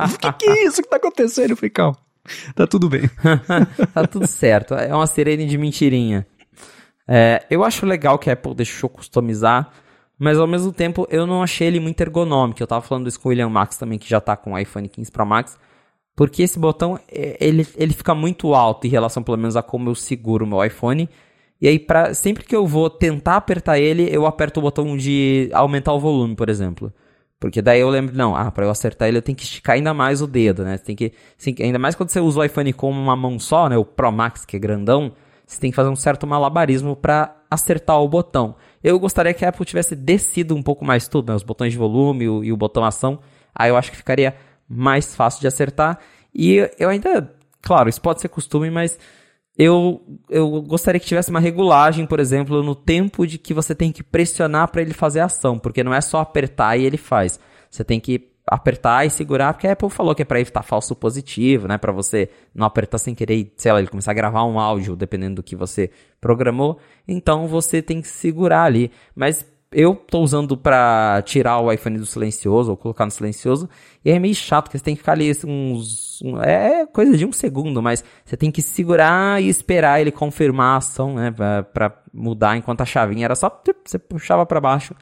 O 0.04 0.18
que, 0.18 0.32
que 0.32 0.46
é 0.48 0.64
isso 0.64 0.80
que 0.80 0.88
tá 0.88 0.96
acontecendo? 0.96 1.50
Eu 1.50 1.56
falei, 1.56 1.70
calma, 1.70 1.98
tá 2.54 2.66
tudo 2.66 2.88
bem. 2.88 3.10
tá 3.92 4.06
tudo 4.06 4.28
certo, 4.28 4.74
é 4.74 4.94
uma 4.94 5.08
sirene 5.08 5.44
de 5.44 5.58
mentirinha. 5.58 6.24
É, 7.06 7.44
eu 7.50 7.64
acho 7.64 7.84
legal 7.84 8.16
que 8.16 8.30
a 8.30 8.34
Apple 8.34 8.54
deixou 8.54 8.88
customizar, 8.88 9.70
mas 10.16 10.38
ao 10.38 10.46
mesmo 10.46 10.72
tempo 10.72 11.08
eu 11.10 11.26
não 11.26 11.42
achei 11.42 11.66
ele 11.66 11.80
muito 11.80 12.00
ergonômico. 12.00 12.62
Eu 12.62 12.66
tava 12.66 12.80
falando 12.80 13.08
isso 13.08 13.20
com 13.20 13.28
o 13.28 13.30
William 13.30 13.48
Max 13.48 13.76
também, 13.76 13.98
que 13.98 14.08
já 14.08 14.20
tá 14.20 14.36
com 14.36 14.52
o 14.52 14.58
iPhone 14.58 14.88
15 14.88 15.10
Pro 15.10 15.26
Max. 15.26 15.58
Porque 16.14 16.44
esse 16.44 16.60
botão, 16.60 16.96
é, 17.10 17.36
ele, 17.40 17.66
ele 17.76 17.92
fica 17.92 18.14
muito 18.14 18.54
alto 18.54 18.86
em 18.86 18.90
relação, 18.90 19.20
pelo 19.20 19.36
menos, 19.36 19.56
a 19.56 19.62
como 19.62 19.90
eu 19.90 19.96
seguro 19.96 20.44
o 20.44 20.48
meu 20.48 20.64
iPhone. 20.64 21.08
E 21.64 21.68
aí, 21.68 21.78
pra, 21.78 22.12
sempre 22.12 22.44
que 22.44 22.54
eu 22.54 22.66
vou 22.66 22.90
tentar 22.90 23.36
apertar 23.36 23.78
ele, 23.78 24.06
eu 24.14 24.26
aperto 24.26 24.60
o 24.60 24.62
botão 24.62 24.98
de 24.98 25.48
aumentar 25.50 25.94
o 25.94 25.98
volume, 25.98 26.36
por 26.36 26.50
exemplo. 26.50 26.92
Porque 27.40 27.62
daí 27.62 27.80
eu 27.80 27.88
lembro, 27.88 28.14
não, 28.14 28.36
ah, 28.36 28.50
pra 28.50 28.66
eu 28.66 28.70
acertar 28.70 29.08
ele 29.08 29.16
eu 29.16 29.22
tenho 29.22 29.34
que 29.34 29.44
esticar 29.44 29.74
ainda 29.74 29.94
mais 29.94 30.20
o 30.20 30.26
dedo, 30.26 30.62
né? 30.62 30.76
tem 30.76 30.94
que, 30.94 31.14
assim, 31.40 31.54
ainda 31.58 31.78
mais 31.78 31.94
quando 31.94 32.10
você 32.10 32.20
usa 32.20 32.40
o 32.40 32.44
iPhone 32.44 32.70
com 32.74 32.90
uma 32.90 33.16
mão 33.16 33.38
só, 33.38 33.66
né? 33.70 33.78
O 33.78 33.84
Pro 33.84 34.12
Max, 34.12 34.44
que 34.44 34.56
é 34.56 34.58
grandão, 34.58 35.12
você 35.46 35.58
tem 35.58 35.70
que 35.70 35.74
fazer 35.74 35.88
um 35.88 35.96
certo 35.96 36.26
malabarismo 36.26 36.94
para 36.94 37.34
acertar 37.50 37.98
o 37.98 38.06
botão. 38.10 38.56
Eu 38.82 38.98
gostaria 38.98 39.32
que 39.32 39.42
a 39.42 39.48
Apple 39.48 39.64
tivesse 39.64 39.96
descido 39.96 40.54
um 40.54 40.62
pouco 40.62 40.84
mais 40.84 41.08
tudo, 41.08 41.30
né? 41.30 41.34
os 41.34 41.42
botões 41.42 41.72
de 41.72 41.78
volume 41.78 42.24
e 42.24 42.52
o 42.52 42.56
botão 42.58 42.84
ação. 42.84 43.20
Aí 43.54 43.70
eu 43.70 43.76
acho 43.78 43.90
que 43.90 43.96
ficaria 43.96 44.34
mais 44.68 45.16
fácil 45.16 45.40
de 45.40 45.46
acertar. 45.46 45.98
E 46.34 46.58
eu 46.78 46.90
ainda, 46.90 47.34
claro, 47.62 47.88
isso 47.88 48.02
pode 48.02 48.20
ser 48.20 48.28
costume, 48.28 48.70
mas 48.70 48.98
eu, 49.56 50.02
eu 50.28 50.62
gostaria 50.62 51.00
que 51.00 51.06
tivesse 51.06 51.30
uma 51.30 51.40
regulagem, 51.40 52.06
por 52.06 52.18
exemplo, 52.18 52.62
no 52.62 52.74
tempo 52.74 53.26
de 53.26 53.38
que 53.38 53.54
você 53.54 53.74
tem 53.74 53.92
que 53.92 54.02
pressionar 54.02 54.68
para 54.70 54.82
ele 54.82 54.92
fazer 54.92 55.20
a 55.20 55.26
ação, 55.26 55.58
porque 55.58 55.84
não 55.84 55.94
é 55.94 56.00
só 56.00 56.18
apertar 56.18 56.76
e 56.76 56.84
ele 56.84 56.96
faz. 56.96 57.38
Você 57.70 57.84
tem 57.84 58.00
que 58.00 58.34
apertar 58.46 59.06
e 59.06 59.10
segurar, 59.10 59.54
porque 59.54 59.66
a 59.66 59.72
Apple 59.72 59.88
falou 59.88 60.14
que 60.14 60.22
é 60.22 60.24
para 60.24 60.40
evitar 60.40 60.62
falso 60.62 60.94
positivo, 60.94 61.66
né? 61.66 61.78
Para 61.78 61.92
você 61.92 62.28
não 62.54 62.66
apertar 62.66 62.98
sem 62.98 63.14
querer, 63.14 63.52
sei 63.56 63.72
lá, 63.72 63.78
ele 63.78 63.88
começar 63.88 64.10
a 64.10 64.14
gravar 64.14 64.44
um 64.44 64.58
áudio, 64.58 64.96
dependendo 64.96 65.36
do 65.36 65.42
que 65.42 65.56
você 65.56 65.90
programou. 66.20 66.78
Então 67.06 67.46
você 67.46 67.80
tem 67.80 68.02
que 68.02 68.08
segurar 68.08 68.64
ali. 68.64 68.90
Mas 69.14 69.46
eu 69.74 69.94
tô 69.94 70.20
usando 70.20 70.56
para 70.56 71.22
tirar 71.22 71.58
o 71.58 71.70
iPhone 71.70 71.98
do 71.98 72.06
silencioso 72.06 72.70
ou 72.70 72.76
colocar 72.76 73.04
no 73.04 73.10
silencioso, 73.10 73.68
e 74.04 74.10
é 74.10 74.18
meio 74.18 74.34
chato, 74.34 74.64
porque 74.64 74.78
você 74.78 74.84
tem 74.84 74.94
que 74.94 75.00
ficar 75.00 75.12
ali 75.12 75.30
uns. 75.44 76.22
Um, 76.22 76.40
é 76.40 76.86
coisa 76.86 77.16
de 77.16 77.26
um 77.26 77.32
segundo, 77.32 77.82
mas 77.82 78.04
você 78.24 78.36
tem 78.36 78.50
que 78.50 78.62
segurar 78.62 79.42
e 79.42 79.48
esperar 79.48 80.00
ele 80.00 80.12
confirmar 80.12 80.74
a 80.74 80.76
ação, 80.76 81.14
né? 81.14 81.30
Pra 81.72 81.92
mudar 82.12 82.56
enquanto 82.56 82.80
a 82.80 82.86
chavinha 82.86 83.26
era 83.26 83.34
só. 83.34 83.50
Você 83.84 83.98
puxava 83.98 84.46
para 84.46 84.60
baixo 84.60 84.94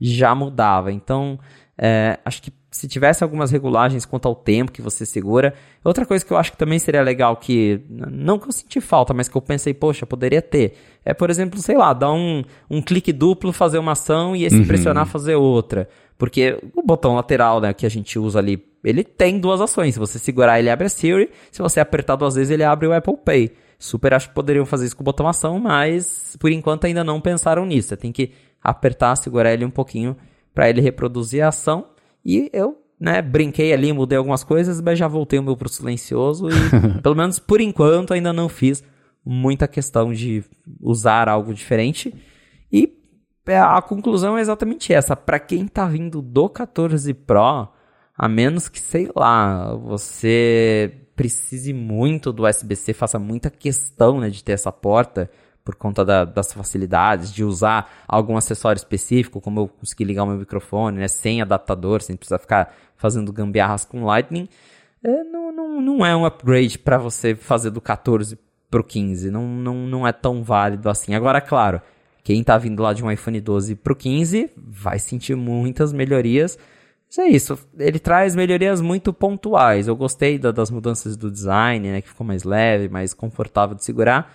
já 0.00 0.34
mudava. 0.34 0.92
Então, 0.92 1.38
é, 1.76 2.18
acho 2.24 2.42
que 2.42 2.52
se 2.78 2.86
tivesse 2.86 3.24
algumas 3.24 3.50
regulagens 3.50 4.06
quanto 4.06 4.28
ao 4.28 4.36
tempo 4.36 4.70
que 4.70 4.80
você 4.80 5.04
segura. 5.04 5.52
Outra 5.82 6.06
coisa 6.06 6.24
que 6.24 6.32
eu 6.32 6.36
acho 6.36 6.52
que 6.52 6.56
também 6.56 6.78
seria 6.78 7.02
legal, 7.02 7.36
que 7.36 7.80
não 7.88 8.38
que 8.38 8.46
eu 8.46 8.52
senti 8.52 8.80
falta, 8.80 9.12
mas 9.12 9.28
que 9.28 9.36
eu 9.36 9.42
pensei, 9.42 9.74
poxa, 9.74 10.06
poderia 10.06 10.40
ter, 10.40 10.74
é, 11.04 11.12
por 11.12 11.28
exemplo, 11.28 11.60
sei 11.60 11.76
lá, 11.76 11.92
dar 11.92 12.12
um, 12.12 12.44
um 12.70 12.80
clique 12.80 13.12
duplo, 13.12 13.52
fazer 13.52 13.78
uma 13.78 13.92
ação 13.92 14.36
e 14.36 14.44
esse 14.44 14.54
uhum. 14.54 14.64
pressionar 14.64 15.06
fazer 15.06 15.34
outra. 15.34 15.88
Porque 16.16 16.56
o 16.72 16.80
botão 16.80 17.16
lateral, 17.16 17.60
né, 17.60 17.74
que 17.74 17.84
a 17.84 17.88
gente 17.88 18.16
usa 18.16 18.38
ali, 18.38 18.64
ele 18.84 19.02
tem 19.02 19.40
duas 19.40 19.60
ações. 19.60 19.94
Se 19.94 19.98
você 19.98 20.16
segurar, 20.16 20.60
ele 20.60 20.70
abre 20.70 20.86
a 20.86 20.88
Siri. 20.88 21.30
Se 21.50 21.60
você 21.60 21.80
apertar 21.80 22.14
duas 22.14 22.36
vezes, 22.36 22.52
ele 22.52 22.62
abre 22.62 22.86
o 22.86 22.92
Apple 22.92 23.16
Pay. 23.24 23.50
Super 23.76 24.14
acho 24.14 24.28
que 24.28 24.34
poderiam 24.36 24.64
fazer 24.64 24.86
isso 24.86 24.96
com 24.96 25.02
o 25.02 25.04
botão 25.04 25.26
ação, 25.26 25.58
mas 25.58 26.36
por 26.38 26.52
enquanto 26.52 26.84
ainda 26.84 27.02
não 27.02 27.20
pensaram 27.20 27.66
nisso. 27.66 27.88
Você 27.88 27.96
tem 27.96 28.12
que 28.12 28.30
apertar, 28.62 29.16
segurar 29.16 29.52
ele 29.52 29.64
um 29.64 29.70
pouquinho 29.70 30.16
para 30.54 30.70
ele 30.70 30.80
reproduzir 30.80 31.42
a 31.42 31.48
ação 31.48 31.86
e 32.28 32.50
eu, 32.52 32.76
né, 33.00 33.22
brinquei 33.22 33.72
ali, 33.72 33.90
mudei 33.90 34.18
algumas 34.18 34.44
coisas, 34.44 34.82
mas 34.82 34.98
já 34.98 35.08
voltei 35.08 35.38
o 35.38 35.42
meu 35.42 35.56
pro 35.56 35.66
silencioso 35.66 36.48
e, 36.50 36.52
pelo 37.00 37.14
menos 37.14 37.38
por 37.38 37.58
enquanto, 37.58 38.12
ainda 38.12 38.34
não 38.34 38.50
fiz 38.50 38.84
muita 39.24 39.66
questão 39.66 40.12
de 40.12 40.44
usar 40.78 41.26
algo 41.26 41.54
diferente. 41.54 42.14
E 42.70 42.92
é, 43.46 43.58
a 43.58 43.80
conclusão 43.80 44.36
é 44.36 44.42
exatamente 44.42 44.92
essa. 44.92 45.16
Para 45.16 45.38
quem 45.38 45.66
tá 45.66 45.86
vindo 45.86 46.20
do 46.20 46.50
14 46.50 47.14
Pro, 47.14 47.66
a 48.14 48.28
menos 48.28 48.68
que, 48.68 48.78
sei 48.78 49.10
lá, 49.16 49.74
você 49.74 50.92
precise 51.16 51.72
muito 51.72 52.30
do 52.30 52.46
USB-C, 52.46 52.92
faça 52.92 53.18
muita 53.18 53.48
questão 53.48 54.20
né, 54.20 54.28
de 54.28 54.44
ter 54.44 54.52
essa 54.52 54.70
porta 54.70 55.30
por 55.68 55.76
conta 55.76 56.02
da, 56.02 56.24
das 56.24 56.50
facilidades, 56.50 57.30
de 57.30 57.44
usar 57.44 57.92
algum 58.08 58.38
acessório 58.38 58.78
específico, 58.78 59.38
como 59.38 59.60
eu 59.60 59.68
consegui 59.68 60.02
ligar 60.02 60.24
o 60.24 60.26
meu 60.26 60.38
microfone, 60.38 60.96
né, 60.96 61.08
sem 61.08 61.42
adaptador, 61.42 62.00
sem 62.00 62.16
precisar 62.16 62.38
ficar 62.38 62.74
fazendo 62.96 63.30
gambiarras 63.30 63.84
com 63.84 64.02
Lightning, 64.02 64.48
é, 65.04 65.24
não, 65.24 65.52
não, 65.52 65.82
não 65.82 66.06
é 66.06 66.16
um 66.16 66.24
upgrade 66.24 66.78
para 66.78 66.96
você 66.96 67.34
fazer 67.34 67.68
do 67.68 67.82
14 67.82 68.38
pro 68.70 68.82
15, 68.82 69.30
não, 69.30 69.46
não, 69.46 69.74
não 69.74 70.08
é 70.08 70.12
tão 70.12 70.42
válido 70.42 70.88
assim. 70.88 71.14
Agora, 71.14 71.38
claro, 71.38 71.82
quem 72.24 72.42
tá 72.42 72.56
vindo 72.56 72.82
lá 72.82 72.94
de 72.94 73.04
um 73.04 73.10
iPhone 73.10 73.38
12 73.38 73.74
pro 73.74 73.94
15 73.94 74.50
vai 74.56 74.98
sentir 74.98 75.34
muitas 75.34 75.92
melhorias, 75.92 76.58
mas 77.10 77.18
é 77.18 77.28
isso, 77.28 77.58
ele 77.78 77.98
traz 77.98 78.34
melhorias 78.34 78.80
muito 78.80 79.12
pontuais. 79.12 79.86
Eu 79.86 79.96
gostei 79.96 80.38
da, 80.38 80.50
das 80.50 80.70
mudanças 80.70 81.14
do 81.14 81.30
design, 81.30 81.90
né, 81.90 82.00
que 82.00 82.08
ficou 82.08 82.26
mais 82.26 82.42
leve, 82.42 82.88
mais 82.88 83.12
confortável 83.12 83.76
de 83.76 83.84
segurar. 83.84 84.32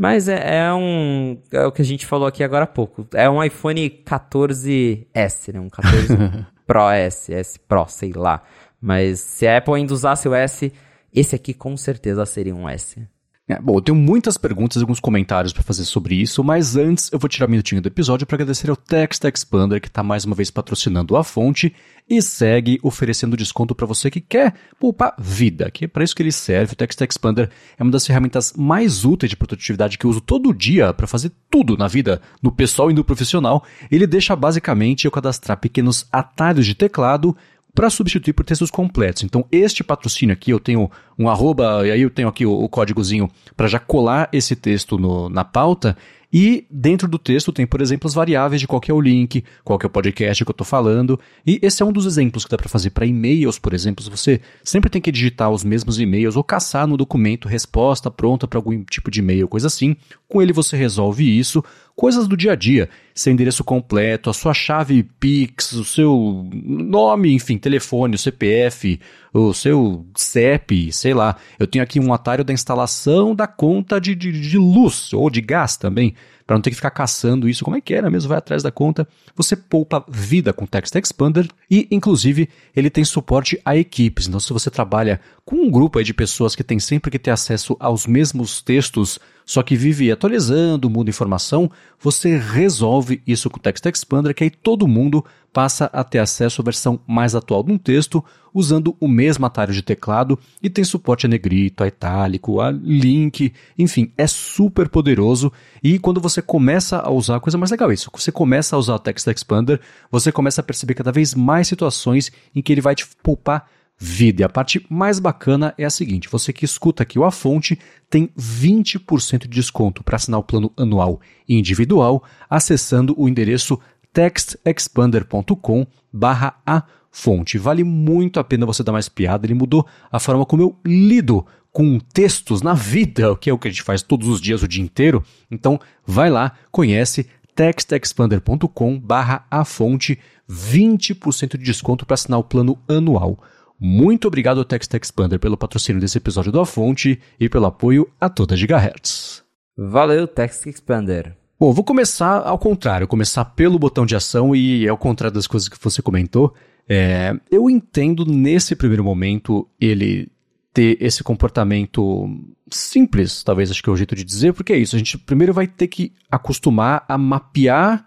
Mas 0.00 0.28
é, 0.28 0.60
é, 0.60 0.72
um. 0.72 1.38
É 1.52 1.66
o 1.66 1.70
que 1.70 1.82
a 1.82 1.84
gente 1.84 2.06
falou 2.06 2.26
aqui 2.26 2.42
agora 2.42 2.64
há 2.64 2.66
pouco. 2.66 3.06
É 3.12 3.28
um 3.28 3.44
iPhone 3.44 3.90
14S, 3.90 5.52
né? 5.52 5.60
Um 5.60 5.68
14 5.68 6.16
Pro 6.66 6.88
S, 6.88 7.34
S 7.34 7.58
Pro, 7.58 7.86
sei 7.86 8.14
lá. 8.14 8.42
Mas 8.80 9.20
se 9.20 9.46
a 9.46 9.58
Apple 9.58 9.74
ainda 9.74 9.92
usasse 9.92 10.26
o 10.26 10.32
S, 10.32 10.72
esse 11.14 11.36
aqui 11.36 11.52
com 11.52 11.76
certeza 11.76 12.24
seria 12.24 12.54
um 12.54 12.66
S. 12.66 13.06
É, 13.50 13.60
bom, 13.60 13.78
eu 13.78 13.80
tenho 13.80 13.98
muitas 13.98 14.38
perguntas 14.38 14.76
e 14.76 14.84
alguns 14.84 15.00
comentários 15.00 15.52
para 15.52 15.64
fazer 15.64 15.84
sobre 15.84 16.14
isso, 16.14 16.44
mas 16.44 16.76
antes 16.76 17.10
eu 17.12 17.18
vou 17.18 17.28
tirar 17.28 17.48
um 17.48 17.50
minutinho 17.50 17.82
do 17.82 17.88
episódio 17.88 18.24
para 18.24 18.36
agradecer 18.36 18.70
ao 18.70 18.76
Text 18.76 19.24
Expander 19.24 19.80
que 19.80 19.88
está 19.88 20.04
mais 20.04 20.24
uma 20.24 20.36
vez 20.36 20.52
patrocinando 20.52 21.16
a 21.16 21.24
fonte 21.24 21.74
e 22.08 22.22
segue 22.22 22.78
oferecendo 22.80 23.36
desconto 23.36 23.74
para 23.74 23.88
você 23.88 24.08
que 24.08 24.20
quer 24.20 24.54
poupar 24.78 25.16
vida, 25.18 25.68
que 25.68 25.86
é 25.86 25.88
para 25.88 26.04
isso 26.04 26.14
que 26.14 26.22
ele 26.22 26.30
serve. 26.30 26.74
O 26.74 26.76
Text 26.76 27.00
Expander 27.00 27.50
é 27.76 27.82
uma 27.82 27.90
das 27.90 28.06
ferramentas 28.06 28.52
mais 28.56 29.04
úteis 29.04 29.30
de 29.30 29.36
produtividade 29.36 29.98
que 29.98 30.06
eu 30.06 30.10
uso 30.10 30.20
todo 30.20 30.54
dia 30.54 30.94
para 30.94 31.08
fazer 31.08 31.32
tudo 31.50 31.76
na 31.76 31.88
vida, 31.88 32.22
no 32.40 32.52
pessoal 32.52 32.88
e 32.88 32.94
no 32.94 33.02
profissional. 33.02 33.64
Ele 33.90 34.06
deixa 34.06 34.36
basicamente 34.36 35.06
eu 35.06 35.10
cadastrar 35.10 35.58
pequenos 35.58 36.06
atalhos 36.12 36.66
de 36.66 36.76
teclado 36.76 37.36
para 37.74 37.90
substituir 37.90 38.32
por 38.32 38.44
textos 38.44 38.70
completos. 38.70 39.22
Então, 39.22 39.44
este 39.50 39.82
patrocínio 39.84 40.32
aqui, 40.32 40.50
eu 40.50 40.60
tenho 40.60 40.90
um 41.18 41.28
arroba, 41.28 41.86
e 41.86 41.90
aí 41.90 42.02
eu 42.02 42.10
tenho 42.10 42.28
aqui 42.28 42.44
o, 42.46 42.52
o 42.52 42.68
códigozinho 42.68 43.28
para 43.56 43.68
já 43.68 43.78
colar 43.78 44.28
esse 44.32 44.56
texto 44.56 44.98
no, 44.98 45.28
na 45.28 45.44
pauta. 45.44 45.96
E 46.32 46.64
dentro 46.70 47.08
do 47.08 47.18
texto 47.18 47.52
tem, 47.52 47.66
por 47.66 47.80
exemplo, 47.80 48.06
as 48.06 48.14
variáveis 48.14 48.60
de 48.60 48.66
qual 48.66 48.80
é 48.86 48.92
o 48.92 49.00
link, 49.00 49.44
qual 49.64 49.78
é 49.82 49.86
o 49.86 49.90
podcast 49.90 50.44
que 50.44 50.48
eu 50.48 50.52
estou 50.52 50.64
falando. 50.64 51.18
E 51.44 51.58
esse 51.60 51.82
é 51.82 51.86
um 51.86 51.92
dos 51.92 52.06
exemplos 52.06 52.44
que 52.44 52.50
dá 52.50 52.56
para 52.56 52.68
fazer 52.68 52.90
para 52.90 53.04
e-mails, 53.04 53.58
por 53.58 53.74
exemplo. 53.74 54.04
Você 54.08 54.40
sempre 54.62 54.88
tem 54.88 55.02
que 55.02 55.10
digitar 55.10 55.50
os 55.50 55.64
mesmos 55.64 55.98
e-mails 55.98 56.36
ou 56.36 56.44
caçar 56.44 56.86
no 56.86 56.96
documento 56.96 57.48
resposta 57.48 58.10
pronta 58.10 58.46
para 58.46 58.58
algum 58.58 58.84
tipo 58.84 59.10
de 59.10 59.18
e-mail, 59.18 59.48
coisa 59.48 59.66
assim. 59.66 59.96
Com 60.28 60.40
ele 60.40 60.52
você 60.52 60.76
resolve 60.76 61.24
isso. 61.36 61.64
Coisas 62.00 62.26
do 62.26 62.34
dia 62.34 62.52
a 62.52 62.56
dia, 62.56 62.88
seu 63.14 63.30
endereço 63.30 63.62
completo, 63.62 64.30
a 64.30 64.32
sua 64.32 64.54
chave 64.54 65.02
Pix, 65.02 65.72
o 65.72 65.84
seu 65.84 66.48
nome, 66.50 67.34
enfim, 67.34 67.58
telefone, 67.58 68.14
o 68.14 68.18
CPF, 68.18 68.98
o 69.34 69.52
seu 69.52 70.06
CEP, 70.16 70.90
sei 70.94 71.12
lá. 71.12 71.36
Eu 71.58 71.66
tenho 71.66 71.84
aqui 71.84 72.00
um 72.00 72.14
atalho 72.14 72.42
da 72.42 72.54
instalação 72.54 73.34
da 73.34 73.46
conta 73.46 74.00
de, 74.00 74.14
de, 74.14 74.32
de 74.32 74.56
luz 74.56 75.12
ou 75.12 75.28
de 75.28 75.42
gás 75.42 75.76
também 75.76 76.14
para 76.46 76.56
não 76.56 76.62
ter 76.62 76.70
que 76.70 76.76
ficar 76.76 76.90
caçando 76.90 77.48
isso. 77.48 77.64
Como 77.64 77.76
é 77.76 77.82
que 77.82 77.94
era 77.94 78.10
mesmo? 78.10 78.30
Vai 78.30 78.38
atrás 78.38 78.62
da 78.62 78.72
conta. 78.72 79.06
Você 79.36 79.54
poupa 79.54 80.04
vida 80.08 80.52
com 80.52 80.66
Text 80.66 80.94
Expander 80.96 81.46
e, 81.70 81.86
inclusive, 81.92 82.48
ele 82.74 82.90
tem 82.90 83.04
suporte 83.04 83.60
a 83.64 83.76
equipes. 83.76 84.26
Então, 84.26 84.40
se 84.40 84.52
você 84.52 84.68
trabalha 84.68 85.20
com 85.44 85.54
um 85.54 85.70
grupo 85.70 86.02
de 86.02 86.12
pessoas 86.14 86.56
que 86.56 86.64
tem 86.64 86.80
sempre 86.80 87.10
que 87.10 87.20
ter 87.20 87.30
acesso 87.30 87.76
aos 87.78 88.04
mesmos 88.04 88.62
textos, 88.62 89.20
só 89.50 89.64
que 89.64 89.74
vive 89.74 90.12
atualizando, 90.12 90.88
muda 90.88 91.10
informação, 91.10 91.68
você 91.98 92.36
resolve 92.36 93.20
isso 93.26 93.50
com 93.50 93.56
o 93.56 93.60
Text 93.60 93.84
Expander, 93.84 94.32
que 94.32 94.44
aí 94.44 94.50
todo 94.50 94.86
mundo 94.86 95.24
passa 95.52 95.86
a 95.86 96.04
ter 96.04 96.20
acesso 96.20 96.62
à 96.62 96.64
versão 96.64 97.00
mais 97.04 97.34
atual 97.34 97.64
de 97.64 97.72
um 97.72 97.76
texto 97.76 98.24
usando 98.54 98.96
o 99.00 99.08
mesmo 99.08 99.44
atalho 99.44 99.72
de 99.72 99.82
teclado 99.82 100.38
e 100.62 100.70
tem 100.70 100.84
suporte 100.84 101.26
a 101.26 101.28
negrito, 101.28 101.82
a 101.82 101.88
itálico, 101.88 102.60
a 102.60 102.70
link, 102.70 103.52
enfim, 103.76 104.12
é 104.16 104.28
super 104.28 104.88
poderoso. 104.88 105.52
E 105.82 105.98
quando 105.98 106.20
você 106.20 106.40
começa 106.40 107.00
a 107.00 107.10
usar, 107.10 107.34
a 107.34 107.40
coisa 107.40 107.58
mais 107.58 107.72
legal 107.72 107.90
é 107.90 107.94
isso, 107.94 108.08
você 108.14 108.30
começa 108.30 108.76
a 108.76 108.78
usar 108.78 108.94
o 108.94 109.00
Text 109.00 109.26
Expander, 109.26 109.80
você 110.12 110.30
começa 110.30 110.60
a 110.60 110.64
perceber 110.64 110.94
cada 110.94 111.10
vez 111.10 111.34
mais 111.34 111.66
situações 111.66 112.30
em 112.54 112.62
que 112.62 112.72
ele 112.72 112.80
vai 112.80 112.94
te 112.94 113.04
poupar 113.20 113.68
vida. 114.00 114.40
E 114.40 114.44
a 114.44 114.48
parte 114.48 114.84
mais 114.88 115.20
bacana 115.20 115.74
é 115.76 115.84
a 115.84 115.90
seguinte: 115.90 116.28
você 116.28 116.52
que 116.52 116.64
escuta 116.64 117.02
aqui 117.02 117.18
o 117.18 117.24
A 117.24 117.30
Fonte 117.30 117.78
tem 118.08 118.30
20% 118.36 119.40
de 119.42 119.48
desconto 119.48 120.02
para 120.02 120.16
assinar 120.16 120.40
o 120.40 120.44
plano 120.44 120.72
anual 120.76 121.20
individual 121.46 122.24
acessando 122.48 123.14
o 123.18 123.28
endereço 123.28 123.78
textexpander.com 124.12 125.86
barra 126.12 126.56
a 126.66 126.82
fonte. 127.12 127.58
Vale 127.58 127.84
muito 127.84 128.40
a 128.40 128.44
pena 128.44 128.66
você 128.66 128.82
dar 128.82 128.92
mais 128.92 129.08
piada. 129.08 129.46
Ele 129.46 129.54
mudou 129.54 129.86
a 130.10 130.18
forma 130.18 130.46
como 130.46 130.62
eu 130.62 130.76
lido 130.84 131.46
com 131.72 131.98
textos 131.98 132.62
na 132.62 132.74
vida, 132.74 133.36
que 133.36 133.50
é 133.50 133.52
o 133.52 133.58
que 133.58 133.68
a 133.68 133.70
gente 133.70 133.82
faz 133.82 134.02
todos 134.02 134.26
os 134.26 134.40
dias, 134.40 134.62
o 134.62 134.68
dia 134.68 134.82
inteiro. 134.82 135.22
Então, 135.50 135.78
vai 136.04 136.30
lá, 136.30 136.52
conhece 136.72 137.28
textexpander.com 137.54 138.98
barra 138.98 139.46
a 139.50 139.64
fonte, 139.64 140.18
20% 140.48 141.56
de 141.56 141.64
desconto 141.64 142.04
para 142.04 142.14
assinar 142.14 142.40
o 142.40 142.44
plano 142.44 142.78
anual. 142.88 143.38
Muito 143.80 144.28
obrigado 144.28 144.58
ao 144.58 144.64
Text 144.64 144.92
Expander 144.92 145.40
pelo 145.40 145.56
patrocínio 145.56 146.00
desse 146.00 146.18
episódio 146.18 146.52
do 146.52 146.60
A 146.60 146.66
Fonte 146.66 147.18
e 147.38 147.48
pelo 147.48 147.64
apoio 147.64 148.06
a 148.20 148.28
toda 148.28 148.54
Gigahertz. 148.54 149.42
Valeu, 149.74 150.28
Text 150.28 150.66
Expander. 150.66 151.34
Bom, 151.58 151.72
vou 151.72 151.82
começar 151.82 152.46
ao 152.46 152.58
contrário, 152.58 153.08
começar 153.08 153.44
pelo 153.44 153.78
botão 153.78 154.04
de 154.04 154.14
ação 154.14 154.54
e 154.54 154.86
ao 154.86 154.98
contrário 154.98 155.34
das 155.34 155.46
coisas 155.46 155.66
que 155.66 155.82
você 155.82 156.02
comentou. 156.02 156.54
É, 156.86 157.34
eu 157.50 157.70
entendo 157.70 158.26
nesse 158.26 158.76
primeiro 158.76 159.02
momento 159.02 159.66
ele 159.80 160.28
ter 160.74 160.98
esse 161.00 161.24
comportamento 161.24 162.28
simples, 162.70 163.42
talvez 163.42 163.70
acho 163.70 163.82
que 163.82 163.88
é 163.88 163.92
o 163.92 163.96
jeito 163.96 164.14
de 164.14 164.24
dizer, 164.24 164.52
porque 164.52 164.74
é 164.74 164.78
isso, 164.78 164.94
a 164.94 164.98
gente 164.98 165.16
primeiro 165.16 165.54
vai 165.54 165.66
ter 165.66 165.88
que 165.88 166.12
acostumar 166.30 167.04
a 167.08 167.16
mapear, 167.16 168.04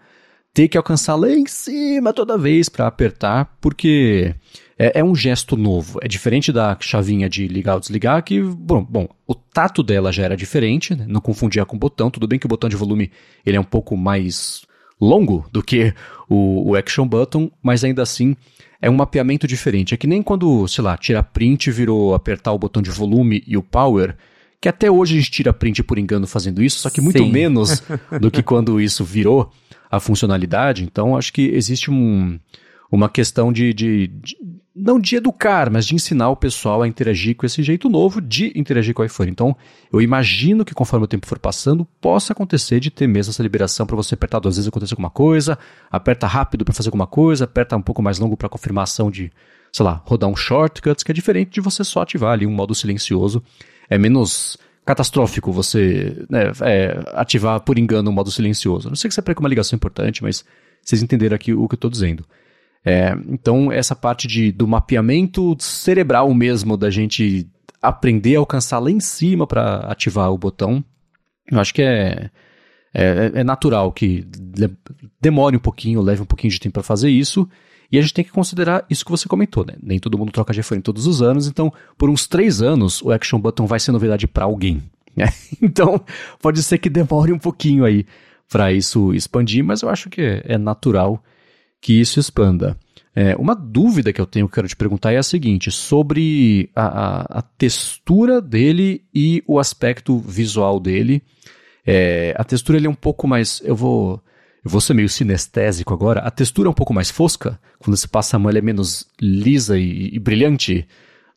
ter 0.52 0.68
que 0.68 0.76
alcançar 0.76 1.16
lá 1.16 1.28
em 1.30 1.46
cima 1.46 2.12
toda 2.12 2.38
vez 2.38 2.68
para 2.68 2.86
apertar, 2.86 3.56
porque 3.60 4.34
é, 4.78 5.00
é, 5.00 5.04
um 5.04 5.14
gesto 5.14 5.56
novo. 5.56 5.98
É 6.02 6.08
diferente 6.08 6.52
da 6.52 6.76
chavinha 6.80 7.28
de 7.28 7.46
ligar 7.46 7.74
ou 7.74 7.80
desligar, 7.80 8.22
que, 8.22 8.40
bom, 8.42 8.84
bom 8.84 9.08
o 9.26 9.34
tato 9.34 9.82
dela 9.82 10.12
já 10.12 10.24
era 10.24 10.36
diferente, 10.36 10.94
né? 10.94 11.04
não 11.08 11.20
confundia 11.20 11.64
com 11.64 11.76
o 11.76 11.78
botão. 11.78 12.10
Tudo 12.10 12.26
bem 12.26 12.38
que 12.38 12.46
o 12.46 12.48
botão 12.48 12.68
de 12.68 12.76
volume 12.76 13.10
ele 13.44 13.56
é 13.56 13.60
um 13.60 13.64
pouco 13.64 13.96
mais 13.96 14.62
longo 15.00 15.46
do 15.52 15.62
que 15.62 15.94
o, 16.28 16.70
o 16.70 16.76
Action 16.76 17.06
Button, 17.06 17.50
mas 17.62 17.84
ainda 17.84 18.02
assim 18.02 18.36
é 18.80 18.90
um 18.90 18.94
mapeamento 18.94 19.46
diferente. 19.46 19.94
É 19.94 19.96
que 19.96 20.06
nem 20.06 20.22
quando, 20.22 20.66
sei 20.68 20.82
lá, 20.84 20.96
tira 20.96 21.22
print 21.22 21.70
virou 21.70 22.14
apertar 22.14 22.52
o 22.52 22.58
botão 22.58 22.82
de 22.82 22.90
volume 22.90 23.42
e 23.46 23.56
o 23.56 23.62
power, 23.62 24.16
que 24.60 24.68
até 24.68 24.90
hoje 24.90 25.14
a 25.14 25.20
gente 25.20 25.30
tira 25.30 25.52
print 25.52 25.82
por 25.82 25.98
engano 25.98 26.26
fazendo 26.26 26.62
isso, 26.62 26.78
só 26.80 26.90
que 26.90 27.00
muito 27.00 27.18
Sim. 27.18 27.30
menos 27.30 27.82
do 28.20 28.30
que 28.30 28.42
quando 28.42 28.80
isso 28.80 29.04
virou 29.04 29.50
a 29.90 30.00
funcionalidade. 30.00 30.84
Então 30.84 31.16
acho 31.16 31.32
que 31.32 31.42
existe 31.54 31.90
um, 31.90 32.38
uma 32.90 33.08
questão 33.08 33.52
de, 33.52 33.72
de, 33.72 34.08
de 34.08 34.36
não 34.74 34.98
de 34.98 35.14
educar, 35.16 35.70
mas 35.70 35.86
de 35.86 35.94
ensinar 35.94 36.30
o 36.30 36.36
pessoal 36.36 36.82
a 36.82 36.88
interagir 36.88 37.36
com 37.36 37.46
esse 37.46 37.62
jeito 37.62 37.88
novo 37.88 38.20
de 38.20 38.52
interagir 38.56 38.92
com 38.92 39.02
o 39.02 39.04
iPhone. 39.04 39.30
Então, 39.30 39.56
eu 39.92 40.00
imagino 40.02 40.64
que 40.64 40.74
conforme 40.74 41.04
o 41.04 41.08
tempo 41.08 41.26
for 41.28 41.38
passando, 41.38 41.86
possa 42.00 42.32
acontecer 42.32 42.80
de 42.80 42.90
ter 42.90 43.06
mesmo 43.06 43.30
essa 43.30 43.42
liberação 43.42 43.86
para 43.86 43.94
você 43.94 44.14
apertar 44.14 44.40
duas 44.40 44.56
vezes 44.56 44.68
acontecer 44.68 44.94
alguma 44.94 45.10
coisa, 45.10 45.56
aperta 45.90 46.26
rápido 46.26 46.64
para 46.64 46.74
fazer 46.74 46.88
alguma 46.88 47.06
coisa, 47.06 47.44
aperta 47.44 47.76
um 47.76 47.82
pouco 47.82 48.02
mais 48.02 48.18
longo 48.18 48.36
para 48.36 48.48
confirmação 48.48 49.12
de, 49.12 49.30
sei 49.72 49.84
lá, 49.84 50.02
rodar 50.04 50.28
um 50.28 50.34
shortcut, 50.34 51.04
que 51.04 51.10
é 51.12 51.14
diferente 51.14 51.52
de 51.52 51.60
você 51.60 51.84
só 51.84 52.02
ativar 52.02 52.32
ali 52.32 52.44
um 52.44 52.52
modo 52.52 52.74
silencioso. 52.74 53.40
É 53.88 53.96
menos 53.96 54.58
catastrófico 54.84 55.52
você 55.52 56.16
né, 56.28 56.50
é, 56.62 57.00
ativar 57.12 57.60
por 57.60 57.78
engano 57.78 58.10
o 58.10 58.12
modo 58.12 58.30
silencioso. 58.30 58.88
Não 58.88 58.96
sei 58.96 59.08
que 59.08 59.14
você 59.14 59.22
perca 59.22 59.40
uma 59.40 59.48
ligação 59.48 59.76
importante, 59.76 60.20
mas 60.20 60.44
vocês 60.82 61.00
entenderam 61.00 61.36
aqui 61.36 61.54
o 61.54 61.68
que 61.68 61.74
eu 61.74 61.76
estou 61.76 61.90
dizendo. 61.90 62.24
É, 62.84 63.16
então, 63.28 63.72
essa 63.72 63.96
parte 63.96 64.28
de, 64.28 64.52
do 64.52 64.68
mapeamento 64.68 65.56
cerebral 65.58 66.32
mesmo, 66.34 66.76
da 66.76 66.90
gente 66.90 67.48
aprender 67.80 68.36
a 68.36 68.40
alcançar 68.40 68.78
lá 68.78 68.90
em 68.90 69.00
cima 69.00 69.46
para 69.46 69.78
ativar 69.80 70.30
o 70.30 70.38
botão, 70.38 70.84
eu 71.50 71.58
acho 71.58 71.72
que 71.72 71.82
é, 71.82 72.30
é, 72.92 73.32
é, 73.34 73.44
natural 73.44 73.90
que 73.92 74.26
demore 75.20 75.56
um 75.56 75.60
pouquinho, 75.60 76.00
leve 76.00 76.22
um 76.22 76.26
pouquinho 76.26 76.52
de 76.52 76.60
tempo 76.60 76.74
para 76.74 76.82
fazer 76.82 77.10
isso. 77.10 77.48
E 77.90 77.98
a 77.98 78.02
gente 78.02 78.14
tem 78.14 78.24
que 78.24 78.32
considerar 78.32 78.84
isso 78.88 79.04
que 79.04 79.10
você 79.10 79.28
comentou, 79.28 79.64
né? 79.64 79.74
Nem 79.82 79.98
todo 79.98 80.18
mundo 80.18 80.32
troca 80.32 80.52
de 80.52 80.60
iPhone 80.60 80.80
todos 80.80 81.06
os 81.06 81.22
anos, 81.22 81.46
então 81.46 81.72
por 81.96 82.10
uns 82.10 82.26
três 82.26 82.60
anos 82.62 83.00
o 83.02 83.12
Action 83.12 83.38
Button 83.38 83.66
vai 83.66 83.78
ser 83.78 83.92
novidade 83.92 84.26
para 84.26 84.44
alguém. 84.44 84.82
Né? 85.16 85.26
Então 85.62 86.04
pode 86.42 86.60
ser 86.60 86.76
que 86.78 86.90
demore 86.90 87.32
um 87.32 87.38
pouquinho 87.38 87.84
aí 87.84 88.04
para 88.50 88.72
isso 88.72 89.14
expandir, 89.14 89.62
mas 89.62 89.80
eu 89.80 89.88
acho 89.88 90.10
que 90.10 90.42
é 90.44 90.58
natural 90.58 91.22
que 91.84 92.00
isso 92.00 92.18
expanda. 92.18 92.78
É, 93.14 93.36
uma 93.36 93.54
dúvida 93.54 94.10
que 94.10 94.18
eu 94.18 94.24
tenho 94.24 94.48
que 94.48 94.54
quero 94.54 94.66
te 94.66 94.74
perguntar 94.74 95.12
é 95.12 95.18
a 95.18 95.22
seguinte: 95.22 95.70
sobre 95.70 96.70
a, 96.74 96.86
a, 96.86 97.38
a 97.40 97.42
textura 97.42 98.40
dele 98.40 99.04
e 99.14 99.44
o 99.46 99.58
aspecto 99.58 100.18
visual 100.18 100.80
dele. 100.80 101.22
É, 101.86 102.34
a 102.38 102.42
textura 102.42 102.78
ele 102.78 102.86
é 102.86 102.90
um 102.90 102.94
pouco 102.94 103.28
mais. 103.28 103.60
Eu 103.62 103.76
vou. 103.76 104.18
Eu 104.64 104.70
vou 104.70 104.80
ser 104.80 104.94
meio 104.94 105.10
sinestésico 105.10 105.92
agora. 105.92 106.20
A 106.20 106.30
textura 106.30 106.68
é 106.68 106.70
um 106.70 106.74
pouco 106.74 106.94
mais 106.94 107.10
fosca. 107.10 107.60
Quando 107.78 107.94
você 107.98 108.08
passa 108.08 108.36
a 108.36 108.38
mão, 108.38 108.48
ela 108.48 108.58
é 108.58 108.62
menos 108.62 109.06
lisa 109.20 109.78
e, 109.78 110.08
e 110.10 110.18
brilhante 110.18 110.88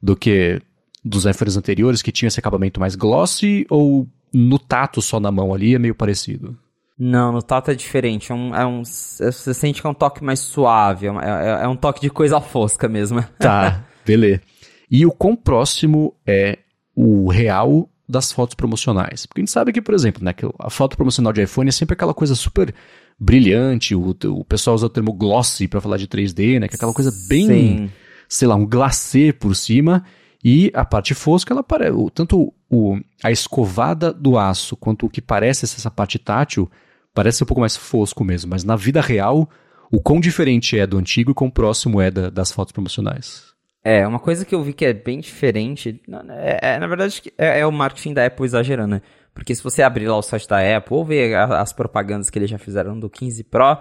do 0.02 0.16
que 0.16 0.62
dos 1.04 1.26
iPhones 1.26 1.58
anteriores, 1.58 2.02
que 2.02 2.12
tinha 2.14 2.28
esse 2.30 2.40
acabamento 2.40 2.80
mais 2.80 2.96
glossy, 2.96 3.68
ou 3.70 4.08
no 4.34 4.58
tato 4.58 5.02
só 5.02 5.20
na 5.20 5.30
mão 5.30 5.54
ali 5.54 5.76
é 5.76 5.80
meio 5.80 5.94
parecido? 5.94 6.58
Não, 7.00 7.32
no 7.32 7.42
tato 7.42 7.70
é 7.70 7.76
diferente. 7.76 8.32
É 8.32 8.36
um, 8.36 8.56
é 8.56 8.66
um, 8.66 8.84
você 8.84 9.54
sente 9.54 9.82
que 9.82 9.88
é 9.88 9.90
um 9.90 9.94
toque 9.94 10.24
mais 10.24 10.40
suave. 10.40 11.08
É, 11.08 11.10
é, 11.10 11.64
é 11.64 11.68
um 11.68 11.76
toque 11.76 12.02
de 12.02 12.10
coisa 12.10 12.42
fosca 12.42 12.88
mesmo. 12.88 13.24
Tá, 13.38 13.86
beleza. 14.06 14.42
E 14.90 15.06
o 15.06 15.12
quão 15.12 15.36
próximo 15.36 16.16
é 16.26 16.60
o 16.96 17.30
real 17.30 17.90
das 18.10 18.32
fotos 18.32 18.56
promocionais? 18.56 19.26
Porque 19.26 19.42
a 19.42 19.44
gente 19.44 19.52
sabe 19.52 19.72
que, 19.72 19.82
por 19.82 19.94
exemplo, 19.94 20.24
né, 20.24 20.34
que 20.34 20.46
a 20.58 20.70
foto 20.70 20.96
promocional 20.96 21.32
de 21.32 21.44
iPhone 21.44 21.70
é 21.70 21.72
sempre 21.72 21.94
aquela 21.94 22.14
coisa 22.14 22.34
super 22.34 22.74
brilhante. 23.20 23.94
O, 23.94 24.16
o 24.26 24.46
pessoal 24.46 24.76
usa 24.76 24.88
o 24.88 24.90
termo 24.90 25.14
glossy 25.14 25.68
para 25.68 25.82
falar 25.82 25.98
de 25.98 26.08
3D, 26.08 26.60
né? 26.60 26.68
Que 26.68 26.76
é 26.76 26.78
aquela 26.78 26.94
coisa 26.94 27.12
bem, 27.28 27.48
Sim. 27.48 27.92
sei 28.28 28.48
lá, 28.48 28.56
um 28.56 28.66
glacê 28.66 29.32
por 29.32 29.56
cima. 29.56 30.04
E 30.44 30.72
a 30.74 30.86
parte 30.86 31.14
fosca, 31.14 31.54
ela 31.54 31.64
parece. 31.64 31.96
Tanto 32.14 32.54
o, 32.70 32.98
a 33.24 33.32
escovada 33.32 34.14
do 34.14 34.38
aço 34.38 34.76
quanto 34.76 35.06
o 35.06 35.10
que 35.10 35.22
parece 35.22 35.68
ser 35.68 35.78
essa 35.78 35.92
parte 35.92 36.18
tátil, 36.18 36.70
parece 37.18 37.44
um 37.44 37.48
pouco 37.48 37.62
mais 37.62 37.76
fosco 37.76 38.24
mesmo. 38.24 38.52
Mas 38.52 38.64
na 38.64 38.76
vida 38.76 39.02
real, 39.02 39.50
o 39.92 40.00
quão 40.00 40.20
diferente 40.20 40.78
é 40.78 40.86
do 40.86 41.00
antigo 41.00 41.32
e 41.32 41.34
quão 41.34 41.50
próximo 41.50 42.00
é 42.00 42.12
da, 42.12 42.30
das 42.30 42.52
fotos 42.52 42.72
promocionais. 42.72 43.44
É, 43.84 44.06
uma 44.06 44.20
coisa 44.20 44.46
que 44.46 44.54
eu 44.54 44.62
vi 44.62 44.72
que 44.72 44.86
é 44.86 44.94
bem 44.94 45.20
diferente, 45.20 46.00
é, 46.30 46.76
é 46.76 46.80
na 46.80 46.86
verdade, 46.86 47.24
é, 47.36 47.62
é, 47.62 47.66
o 47.66 47.72
marketing 47.72 48.14
da 48.14 48.24
Apple 48.24 48.46
exagerando, 48.46 48.96
né? 48.96 49.02
Porque 49.34 49.56
se 49.56 49.64
você 49.64 49.82
abrir 49.82 50.08
lá 50.08 50.16
o 50.16 50.22
site 50.22 50.48
da 50.48 50.78
Apple 50.78 50.96
ou 50.96 51.06
ver 51.06 51.36
as 51.36 51.74
propagandas 51.74 52.30
que 52.30 52.38
eles 52.38 52.52
já 52.52 52.60
fizeram 52.60 53.00
do 53.00 53.10
15 53.10 53.44
Pro, 53.46 53.78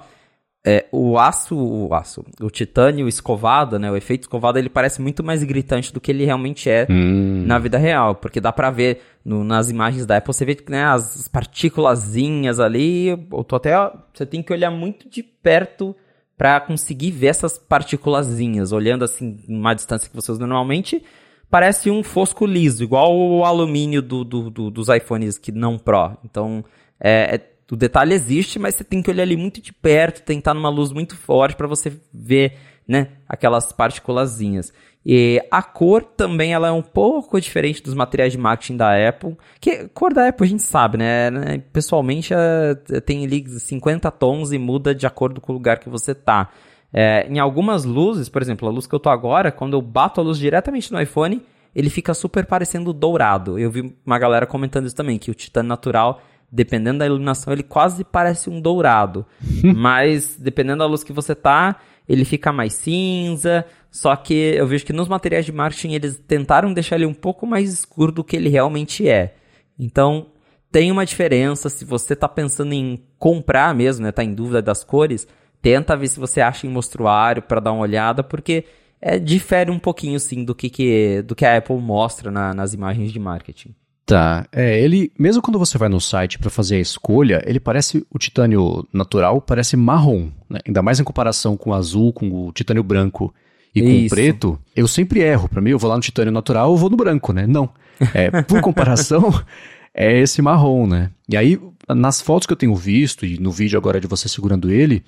é, 0.69 0.85
o 0.91 1.17
aço, 1.17 1.57
o 1.57 1.95
aço, 1.95 2.25
o 2.41 2.51
titânio 2.51 3.07
escovado, 3.07 3.79
né, 3.79 3.89
o 3.89 3.97
efeito 3.97 4.23
escovado, 4.23 4.59
ele 4.59 4.69
parece 4.69 5.01
muito 5.01 5.23
mais 5.23 5.45
gritante 5.45 5.93
do 5.93 6.01
que 6.01 6.11
ele 6.11 6.25
realmente 6.25 6.69
é 6.69 6.89
hum. 6.91 7.45
na 7.47 7.57
vida 7.57 7.79
real, 7.79 8.17
porque 8.17 8.41
dá 8.41 8.51
pra 8.51 8.69
ver 8.69 9.01
no, 9.25 9.45
nas 9.45 9.71
imagens 9.71 10.05
da 10.05 10.17
Apple, 10.17 10.35
você 10.35 10.45
vê 10.45 10.59
né, 10.69 10.85
as 10.85 11.29
partículazinhas 11.29 12.59
ali, 12.59 13.11
eu 13.11 13.45
tô 13.45 13.55
até, 13.55 13.75
você 14.13 14.27
tem 14.27 14.43
que 14.43 14.53
olhar 14.53 14.73
muito 14.73 15.09
de 15.09 15.23
perto 15.23 15.95
para 16.37 16.61
conseguir 16.61 17.13
ver 17.13 17.29
essas 17.29 17.57
partículazinhas, 17.57 18.73
olhando 18.73 19.05
assim, 19.05 19.39
numa 19.47 19.73
distância 19.73 20.11
que 20.11 20.17
você 20.17 20.33
usa 20.33 20.41
normalmente, 20.41 21.01
parece 21.49 21.93
um 21.93 22.03
fosco 22.03 22.45
liso, 22.45 22.83
igual 22.83 23.17
o 23.17 23.45
alumínio 23.45 24.03
do, 24.03 24.25
do, 24.25 24.51
do 24.51 24.71
dos 24.73 24.89
iPhones 24.89 25.39
que 25.39 25.53
não 25.53 25.79
Pro, 25.79 26.17
então 26.25 26.65
é, 26.99 27.37
é 27.37 27.56
o 27.71 27.77
detalhe 27.77 28.15
existe, 28.15 28.59
mas 28.59 28.75
você 28.75 28.85
tem 28.85 29.03
que 29.03 29.11
olhar 29.11 29.23
ali 29.23 29.37
muito 29.37 29.61
de 29.61 29.73
perto, 29.73 30.23
tentar 30.23 30.55
numa 30.55 30.69
luz 30.69 30.93
muito 30.93 31.17
forte 31.17 31.57
para 31.57 31.67
você 31.67 31.93
ver, 32.13 32.57
né, 32.87 33.09
aquelas 33.29 33.73
partículazinhas. 33.73 34.73
E 35.09 35.41
a 35.53 35.63
cor 35.63 36.03
também 36.03 36.53
ela 36.53 36.67
é 36.67 36.73
um 36.73 36.83
pouco 36.83 37.41
diferente 37.41 37.81
dos 37.81 37.95
materiais 37.95 38.33
de 38.33 38.39
marketing 38.39 38.77
da 38.77 39.09
Apple. 39.09 39.37
Que 39.61 39.87
cor 39.89 40.13
da 40.13 40.29
Apple 40.29 40.45
a 40.45 40.49
gente 40.49 40.63
sabe, 40.63 40.99
né? 40.99 41.31
né 41.31 41.63
pessoalmente 41.73 42.35
é, 42.35 42.75
tem 43.01 43.25
ali 43.25 43.49
50 43.49 44.11
tons 44.11 44.51
e 44.51 44.59
muda 44.59 44.93
de 44.93 45.07
acordo 45.07 45.41
com 45.41 45.53
o 45.53 45.55
lugar 45.55 45.79
que 45.79 45.89
você 45.89 46.13
tá. 46.13 46.51
É, 46.93 47.25
em 47.29 47.39
algumas 47.39 47.85
luzes, 47.85 48.29
por 48.29 48.43
exemplo, 48.43 48.69
a 48.69 48.71
luz 48.73 48.87
que 48.87 48.95
eu 48.97 48.99
tô 48.99 49.09
agora, 49.09 49.53
quando 49.53 49.75
eu 49.75 49.83
bato 49.83 50.21
a 50.21 50.25
luz 50.25 50.39
diretamente 50.39 50.93
no 50.93 51.01
iPhone, 51.01 51.41
ele 51.73 51.91
fica 51.91 52.13
super 52.13 52.45
parecendo 52.45 52.93
dourado. 52.93 53.59
Eu 53.59 53.71
vi 53.71 53.95
uma 54.05 54.19
galera 54.19 54.45
comentando 54.45 54.87
isso 54.87 54.97
também, 54.97 55.19
que 55.19 55.31
o 55.31 55.35
titânio 55.35 55.69
natural 55.69 56.21
dependendo 56.51 57.01
da 57.01 57.07
iluminação, 57.07 57.53
ele 57.53 57.63
quase 57.63 58.05
parece 58.05 58.49
um 58.49 58.61
dourado. 58.61 59.27
Mas, 59.75 60.37
dependendo 60.39 60.79
da 60.79 60.87
luz 60.87 61.03
que 61.03 61.13
você 61.13 61.35
tá, 61.35 61.77
ele 62.09 62.25
fica 62.25 62.53
mais 62.53 62.75
cinza. 62.75 63.65
Só 63.91 64.15
que 64.15 64.35
eu 64.35 64.67
vejo 64.67 64.85
que 64.85 64.93
nos 64.93 65.09
materiais 65.09 65.45
de 65.45 65.53
marketing 65.53 65.93
eles 65.93 66.23
tentaram 66.27 66.73
deixar 66.73 66.97
ele 66.97 67.07
um 67.07 67.15
pouco 67.15 67.47
mais 67.47 67.73
escuro 67.73 68.13
do 68.13 68.25
que 68.25 68.37
ele 68.37 68.49
realmente 68.49 69.09
é. 69.09 69.35
Então, 69.79 70.27
tem 70.71 70.93
uma 70.93 71.07
diferença. 71.07 71.69
Se 71.69 71.85
você 71.85 72.13
está 72.13 72.29
pensando 72.29 72.73
em 72.73 73.03
comprar 73.19 73.75
mesmo, 73.75 74.05
né, 74.05 74.13
tá 74.13 74.23
em 74.23 74.35
dúvida 74.35 74.61
das 74.61 74.85
cores, 74.85 75.27
tenta 75.63 75.97
ver 75.97 76.09
se 76.09 76.21
você 76.21 76.41
acha 76.41 76.67
em 76.67 76.71
mostruário 76.71 77.43
para 77.43 77.61
dar 77.61 77.73
uma 77.73 77.83
olhada, 77.83 78.23
porque 78.23 78.65
é, 79.01 79.19
difere 79.19 79.71
um 79.71 79.79
pouquinho 79.79 80.19
sim 80.21 80.45
do 80.45 80.55
que, 80.55 80.69
que, 80.69 81.23
do 81.23 81.35
que 81.35 81.45
a 81.45 81.57
Apple 81.57 81.77
mostra 81.77 82.31
na, 82.31 82.53
nas 82.55 82.75
imagens 82.75 83.13
de 83.13 83.19
marketing. 83.19 83.75
Tá, 84.07 84.47
é, 84.53 84.81
ele, 84.81 85.11
mesmo 85.19 85.43
quando 85.43 85.59
você 85.59 85.77
vai 85.77 85.89
no 85.89 86.01
site 86.01 86.39
para 86.39 86.49
fazer 86.49 86.77
a 86.77 86.81
escolha, 86.81 87.43
ele 87.45 87.59
parece, 87.59 88.07
o 88.09 88.21
titânio 88.21 88.87
natural 88.93 89.41
parece 89.41 89.77
marrom, 89.77 90.29
né? 90.49 90.61
ainda 90.65 90.81
mais 90.81 91.01
em 91.01 91.05
comparação 91.05 91.57
com 91.57 91.71
o 91.71 91.75
azul, 91.75 92.13
com 92.13 92.47
o 92.47 92.53
titânio 92.53 92.85
branco 92.85 93.35
e 93.75 93.83
com 93.83 93.89
Isso. 93.89 94.07
o 94.07 94.17
preto, 94.17 94.59
eu 94.77 94.87
sempre 94.87 95.21
erro, 95.21 95.49
para 95.49 95.61
mim 95.61 95.71
eu 95.71 95.79
vou 95.79 95.91
lá 95.91 95.97
no 95.97 96.03
titânio 96.03 96.33
natural, 96.33 96.71
eu 96.71 96.77
vou 96.77 96.89
no 96.89 96.97
branco, 96.97 97.33
né? 97.33 97.49
Não, 97.49 97.69
é, 98.15 98.43
por 98.43 98.61
comparação, 98.61 99.43
é 99.93 100.21
esse 100.21 100.41
marrom, 100.41 100.87
né? 100.87 101.11
E 101.29 101.37
aí, 101.37 101.59
nas 101.89 102.21
fotos 102.21 102.47
que 102.47 102.53
eu 102.53 102.57
tenho 102.57 102.77
visto, 102.77 103.27
e 103.27 103.41
no 103.41 103.51
vídeo 103.51 103.77
agora 103.77 104.01
de 104.01 104.07
você 104.07 104.29
segurando 104.29 104.71
ele, 104.71 105.03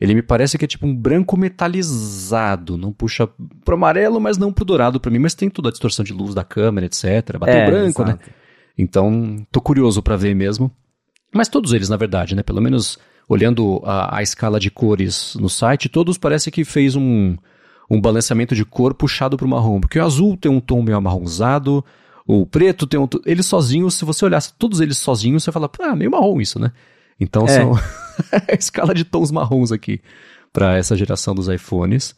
ele 0.00 0.14
me 0.14 0.22
parece 0.22 0.58
que 0.58 0.64
é 0.64 0.68
tipo 0.68 0.86
um 0.86 0.94
branco 0.94 1.36
metalizado, 1.36 2.76
não 2.76 2.92
puxa 2.92 3.28
pro 3.64 3.74
amarelo, 3.74 4.20
mas 4.20 4.36
não 4.36 4.52
pro 4.52 4.64
dourado 4.64 5.00
para 5.00 5.10
mim, 5.10 5.18
mas 5.18 5.34
tem 5.34 5.48
toda 5.48 5.68
a 5.68 5.72
distorção 5.72 6.04
de 6.04 6.12
luz 6.12 6.34
da 6.34 6.44
câmera, 6.44 6.86
etc. 6.86 7.38
Bateu 7.38 7.54
é, 7.54 7.66
branco, 7.66 8.02
né? 8.02 8.10
exato. 8.10 8.26
né? 8.26 8.34
Então, 8.76 9.46
tô 9.50 9.60
curioso 9.60 10.02
para 10.02 10.16
ver 10.16 10.34
mesmo. 10.34 10.70
Mas 11.32 11.48
todos 11.48 11.72
eles, 11.72 11.88
na 11.88 11.96
verdade, 11.96 12.34
né? 12.34 12.42
Pelo 12.42 12.60
menos 12.60 12.98
olhando 13.28 13.80
a, 13.84 14.18
a 14.18 14.22
escala 14.22 14.60
de 14.60 14.70
cores 14.70 15.34
no 15.40 15.48
site, 15.48 15.88
todos 15.88 16.18
parece 16.18 16.50
que 16.50 16.64
fez 16.64 16.94
um, 16.94 17.36
um 17.90 18.00
balanceamento 18.00 18.54
de 18.54 18.64
cor 18.64 18.94
puxado 18.94 19.36
pro 19.36 19.48
marrom. 19.48 19.80
Porque 19.80 19.98
o 19.98 20.04
azul 20.04 20.36
tem 20.36 20.50
um 20.50 20.60
tom 20.60 20.82
meio 20.82 20.98
amarronzado, 20.98 21.84
o 22.26 22.44
preto 22.46 22.86
tem 22.86 23.00
um. 23.00 23.08
Eles 23.24 23.46
sozinhos, 23.46 23.94
se 23.94 24.04
você 24.04 24.24
olhasse 24.24 24.52
todos 24.58 24.80
eles 24.80 24.98
sozinhos, 24.98 25.42
você 25.42 25.50
fala, 25.50 25.70
ah, 25.80 25.96
meio 25.96 26.10
marrom 26.10 26.40
isso, 26.40 26.58
né? 26.58 26.70
Então 27.18 27.44
é. 27.44 27.48
são 27.48 27.72
escala 28.58 28.94
de 28.94 29.04
tons 29.04 29.30
marrons 29.30 29.72
aqui 29.72 30.00
para 30.52 30.76
essa 30.76 30.96
geração 30.96 31.34
dos 31.34 31.48
iPhones. 31.48 32.14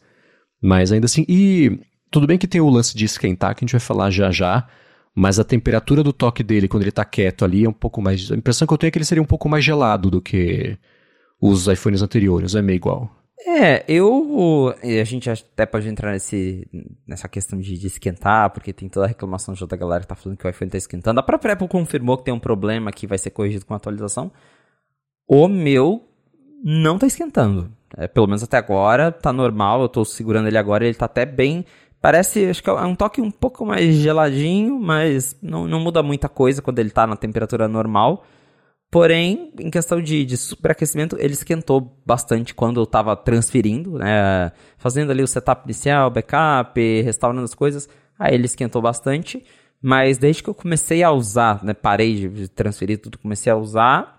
Mas 0.61 0.91
ainda 0.91 1.05
assim, 1.05 1.25
e 1.27 1.79
tudo 2.11 2.27
bem 2.27 2.37
que 2.37 2.47
tem 2.47 2.61
o 2.61 2.69
lance 2.69 2.95
de 2.95 3.05
esquentar, 3.05 3.55
que 3.55 3.63
a 3.63 3.65
gente 3.65 3.73
vai 3.73 3.79
falar 3.79 4.09
já 4.09 4.31
já, 4.31 4.67
mas 5.15 5.39
a 5.39 5.43
temperatura 5.43 6.03
do 6.03 6.13
toque 6.13 6.43
dele 6.43 6.67
quando 6.67 6.83
ele 6.83 6.89
está 6.89 7.05
quieto 7.05 7.45
ali 7.45 7.65
é 7.65 7.69
um 7.69 7.73
pouco 7.73 8.01
mais. 8.01 8.31
A 8.31 8.35
impressão 8.35 8.67
que 8.67 8.73
eu 8.73 8.77
tenho 8.77 8.89
é 8.89 8.91
que 8.91 8.97
ele 8.97 9.05
seria 9.05 9.21
um 9.21 9.27
pouco 9.27 9.49
mais 9.49 9.63
gelado 9.63 10.09
do 10.09 10.21
que 10.21 10.77
os 11.41 11.67
iPhones 11.67 12.01
anteriores, 12.01 12.55
é 12.55 12.61
meio 12.61 12.77
igual. 12.77 13.09
É, 13.45 13.85
eu. 13.87 14.75
A 14.83 15.03
gente 15.03 15.29
até 15.29 15.65
pode 15.65 15.87
entrar 15.87 16.11
nesse, 16.11 16.67
nessa 17.07 17.27
questão 17.27 17.59
de, 17.59 17.77
de 17.77 17.87
esquentar, 17.87 18.49
porque 18.51 18.73
tem 18.73 18.89
toda 18.89 19.05
a 19.05 19.09
reclamação 19.09 19.53
de 19.53 19.63
outra 19.63 19.77
galera 19.77 20.01
que 20.01 20.07
tá 20.07 20.15
falando 20.15 20.37
que 20.37 20.45
o 20.45 20.49
iPhone 20.49 20.67
está 20.67 20.77
esquentando. 20.77 21.19
A 21.19 21.23
própria 21.23 21.53
Apple 21.53 21.67
confirmou 21.67 22.17
que 22.17 22.25
tem 22.25 22.33
um 22.33 22.39
problema 22.39 22.91
que 22.91 23.07
vai 23.07 23.17
ser 23.17 23.29
corrigido 23.29 23.65
com 23.65 23.73
a 23.73 23.77
atualização. 23.77 24.31
O 25.31 25.47
meu 25.47 26.03
não 26.63 26.97
tá 26.97 27.05
esquentando. 27.05 27.71
É, 27.95 28.07
pelo 28.07 28.25
menos 28.25 28.41
até 28.41 28.57
agora, 28.57 29.11
tá 29.11 29.31
normal. 29.31 29.83
Eu 29.83 29.87
tô 29.87 30.03
segurando 30.03 30.47
ele 30.47 30.57
agora, 30.57 30.83
ele 30.83 30.95
tá 30.95 31.05
até 31.05 31.23
bem. 31.23 31.63
Parece, 32.01 32.47
acho 32.47 32.63
que 32.63 32.69
é 32.69 32.73
um 32.73 32.95
toque 32.95 33.21
um 33.21 33.29
pouco 33.29 33.63
mais 33.63 33.93
geladinho, 33.97 34.79
mas 34.79 35.37
não, 35.39 35.67
não 35.67 35.79
muda 35.79 36.01
muita 36.01 36.27
coisa 36.27 36.63
quando 36.63 36.79
ele 36.79 36.89
tá 36.89 37.05
na 37.05 37.15
temperatura 37.15 37.67
normal. 37.67 38.25
Porém, 38.89 39.53
em 39.59 39.69
questão 39.69 40.01
de, 40.01 40.25
de 40.25 40.35
superaquecimento, 40.35 41.15
ele 41.19 41.33
esquentou 41.33 41.95
bastante 42.03 42.55
quando 42.55 42.79
eu 42.79 42.85
estava 42.85 43.15
transferindo, 43.15 43.99
né? 43.99 44.51
Fazendo 44.79 45.11
ali 45.11 45.21
o 45.21 45.27
setup 45.27 45.63
inicial, 45.65 46.09
backup, 46.09 47.01
restaurando 47.03 47.43
as 47.43 47.53
coisas. 47.53 47.87
Aí 48.17 48.33
ele 48.33 48.45
esquentou 48.45 48.81
bastante. 48.81 49.45
Mas 49.79 50.17
desde 50.17 50.41
que 50.41 50.49
eu 50.49 50.55
comecei 50.55 51.03
a 51.03 51.11
usar, 51.11 51.63
né? 51.63 51.75
Parei 51.75 52.29
de 52.29 52.47
transferir 52.47 52.99
tudo, 52.99 53.19
comecei 53.19 53.53
a 53.53 53.55
usar 53.55 54.18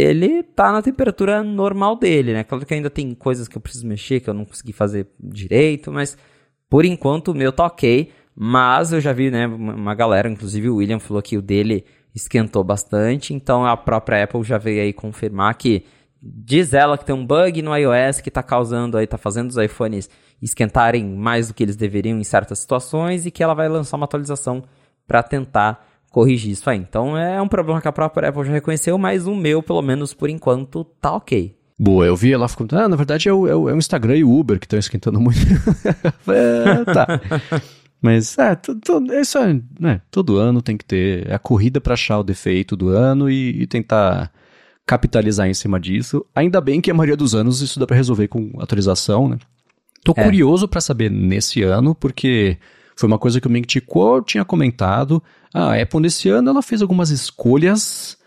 ele 0.00 0.44
tá 0.44 0.70
na 0.70 0.80
temperatura 0.80 1.42
normal 1.42 1.96
dele, 1.96 2.32
né? 2.32 2.44
Claro 2.44 2.64
que 2.64 2.72
ainda 2.72 2.88
tem 2.88 3.12
coisas 3.16 3.48
que 3.48 3.56
eu 3.56 3.60
preciso 3.60 3.84
mexer, 3.84 4.20
que 4.20 4.30
eu 4.30 4.34
não 4.34 4.44
consegui 4.44 4.72
fazer 4.72 5.08
direito, 5.18 5.90
mas 5.90 6.16
por 6.70 6.84
enquanto 6.84 7.32
o 7.32 7.34
meu 7.34 7.50
tá 7.50 7.66
ok. 7.66 8.12
Mas 8.32 8.92
eu 8.92 9.00
já 9.00 9.12
vi, 9.12 9.28
né, 9.28 9.48
uma 9.48 9.96
galera, 9.96 10.28
inclusive 10.28 10.70
o 10.70 10.76
William 10.76 11.00
falou 11.00 11.20
que 11.20 11.36
o 11.36 11.42
dele 11.42 11.84
esquentou 12.14 12.62
bastante, 12.62 13.34
então 13.34 13.66
a 13.66 13.76
própria 13.76 14.22
Apple 14.22 14.44
já 14.44 14.56
veio 14.56 14.82
aí 14.82 14.92
confirmar 14.92 15.52
que 15.56 15.84
diz 16.22 16.72
ela 16.72 16.96
que 16.96 17.04
tem 17.04 17.14
um 17.14 17.26
bug 17.26 17.60
no 17.60 17.76
iOS 17.76 18.20
que 18.20 18.30
tá 18.30 18.40
causando 18.40 18.96
aí, 18.96 19.06
tá 19.08 19.18
fazendo 19.18 19.50
os 19.50 19.56
iPhones 19.56 20.08
esquentarem 20.40 21.04
mais 21.04 21.48
do 21.48 21.54
que 21.54 21.64
eles 21.64 21.74
deveriam 21.74 22.16
em 22.16 22.22
certas 22.22 22.60
situações 22.60 23.26
e 23.26 23.32
que 23.32 23.42
ela 23.42 23.54
vai 23.54 23.68
lançar 23.68 23.96
uma 23.96 24.04
atualização 24.04 24.62
para 25.08 25.24
tentar 25.24 25.87
corrigir 26.10 26.52
isso 26.52 26.68
aí. 26.68 26.78
Então 26.78 27.16
é 27.16 27.40
um 27.40 27.48
problema 27.48 27.80
que 27.80 27.88
a 27.88 27.92
própria 27.92 28.28
Apple 28.28 28.44
já 28.44 28.52
reconheceu, 28.52 28.98
mas 28.98 29.26
o 29.26 29.34
meu, 29.34 29.62
pelo 29.62 29.82
menos 29.82 30.14
por 30.14 30.28
enquanto, 30.28 30.84
tá 31.00 31.12
ok. 31.12 31.56
Boa, 31.78 32.06
eu 32.06 32.16
vi 32.16 32.32
ela 32.32 32.48
ficando. 32.48 32.76
Ah, 32.76 32.88
na 32.88 32.96
verdade 32.96 33.28
é 33.28 33.32
o, 33.32 33.46
é 33.46 33.54
o, 33.54 33.68
é 33.68 33.72
o 33.72 33.78
Instagram 33.78 34.16
e 34.16 34.24
o 34.24 34.36
Uber 34.36 34.58
que 34.58 34.66
estão 34.66 34.78
esquentando 34.78 35.20
muito. 35.20 35.38
é, 36.28 36.84
tá. 36.92 37.20
Mas 38.00 38.36
é, 38.38 38.56
isso 39.20 39.38
é, 39.38 39.60
né, 39.78 40.00
todo 40.10 40.36
ano 40.36 40.62
tem 40.62 40.76
que 40.76 40.84
ter 40.84 41.28
é 41.28 41.34
a 41.34 41.38
corrida 41.38 41.80
para 41.80 41.94
achar 41.94 42.18
o 42.18 42.24
defeito 42.24 42.76
do 42.76 42.88
ano 42.88 43.28
e, 43.28 43.62
e, 43.62 43.66
tentar 43.66 44.32
capitalizar 44.86 45.48
em 45.48 45.54
cima 45.54 45.80
disso. 45.80 46.24
Ainda 46.34 46.60
bem 46.60 46.80
que 46.80 46.90
a 46.90 46.94
maioria 46.94 47.16
dos 47.16 47.34
anos 47.34 47.60
isso 47.60 47.78
dá 47.78 47.86
para 47.86 47.96
resolver 47.96 48.28
com 48.28 48.52
atualização, 48.58 49.28
né? 49.28 49.38
Tô 50.04 50.12
é. 50.16 50.22
curioso 50.22 50.68
para 50.68 50.80
saber 50.80 51.10
nesse 51.10 51.62
ano, 51.62 51.94
porque 51.94 52.56
foi 52.98 53.06
uma 53.06 53.18
coisa 53.18 53.40
que 53.40 53.46
o 53.46 53.50
Ming 53.50 53.64
Chi 53.66 53.80
Kuo 53.80 54.20
tinha 54.22 54.44
comentado. 54.44 55.22
A 55.54 55.80
Apple 55.80 56.00
nesse 56.00 56.28
ano 56.28 56.50
ela 56.50 56.60
fez 56.60 56.82
algumas 56.82 57.10
escolhas 57.10 58.18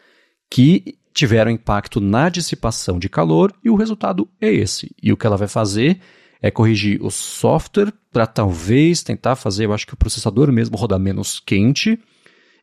que 0.49 0.97
tiveram 1.13 1.51
impacto 1.51 1.99
na 1.99 2.29
dissipação 2.29 2.97
de 2.97 3.09
calor 3.09 3.53
e 3.61 3.69
o 3.69 3.75
resultado 3.75 4.29
é 4.39 4.49
esse. 4.49 4.95
E 5.03 5.11
o 5.11 5.17
que 5.17 5.27
ela 5.27 5.35
vai 5.35 5.49
fazer 5.49 5.99
é 6.41 6.49
corrigir 6.49 7.03
o 7.03 7.11
software 7.11 7.91
para 8.13 8.25
talvez 8.25 9.03
tentar 9.03 9.35
fazer, 9.35 9.65
eu 9.65 9.73
acho 9.73 9.85
que 9.85 9.93
o 9.93 9.97
processador 9.97 10.49
mesmo 10.53 10.77
rodar 10.77 10.99
menos 10.99 11.41
quente. 11.41 11.99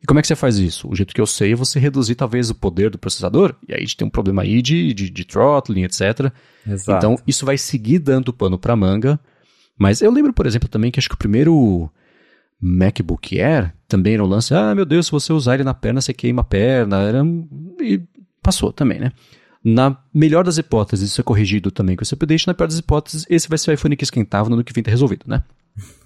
E 0.01 0.07
como 0.07 0.17
é 0.19 0.23
que 0.23 0.27
você 0.27 0.35
faz 0.35 0.57
isso? 0.57 0.89
O 0.89 0.95
jeito 0.95 1.13
que 1.13 1.21
eu 1.21 1.27
sei 1.27 1.51
é 1.51 1.55
você 1.55 1.79
reduzir 1.79 2.15
talvez 2.15 2.49
o 2.49 2.55
poder 2.55 2.89
do 2.89 2.97
processador, 2.97 3.53
e 3.67 3.73
aí 3.73 3.77
a 3.77 3.81
gente 3.81 3.95
tem 3.95 4.07
um 4.07 4.11
problema 4.11 4.41
aí 4.41 4.63
de, 4.63 4.95
de, 4.95 5.11
de 5.11 5.25
throttling, 5.25 5.83
etc. 5.83 6.33
Exato. 6.67 6.97
Então 6.97 7.19
isso 7.27 7.45
vai 7.45 7.57
seguir 7.57 7.99
dando 7.99 8.33
pano 8.33 8.57
para 8.57 8.75
manga. 8.75 9.19
Mas 9.77 10.01
eu 10.01 10.11
lembro, 10.11 10.33
por 10.33 10.45
exemplo, 10.45 10.67
também 10.67 10.89
que 10.89 10.99
acho 10.99 11.07
que 11.07 11.15
o 11.15 11.19
primeiro 11.19 11.89
MacBook 12.61 13.39
Air, 13.39 13.73
também 13.87 14.15
era 14.15 14.23
um 14.23 14.27
lance, 14.27 14.53
ah, 14.53 14.73
meu 14.75 14.85
Deus, 14.85 15.07
se 15.07 15.11
você 15.11 15.31
usar 15.31 15.55
ele 15.55 15.63
na 15.63 15.73
perna, 15.73 16.01
você 16.01 16.13
queima 16.13 16.41
a 16.41 16.45
perna. 16.45 16.97
Era, 16.97 17.23
e 17.81 18.01
passou 18.41 18.71
também, 18.71 18.99
né? 18.99 19.11
Na 19.63 19.97
melhor 20.13 20.43
das 20.43 20.57
hipóteses, 20.57 21.11
isso 21.11 21.21
é 21.21 21.23
corrigido 21.23 21.71
também 21.71 21.95
com 21.95 22.03
esse 22.03 22.13
update. 22.13 22.47
Na 22.47 22.53
pior 22.53 22.67
das 22.67 22.77
hipóteses, 22.77 23.25
esse 23.29 23.49
vai 23.49 23.57
ser 23.57 23.71
o 23.71 23.73
iPhone 23.73 23.95
que 23.95 24.03
esquentava 24.03 24.49
no 24.49 24.55
ano 24.55 24.63
que 24.63 24.73
vem 24.73 24.83
tá 24.83 24.91
resolvido, 24.91 25.25
né? 25.27 25.43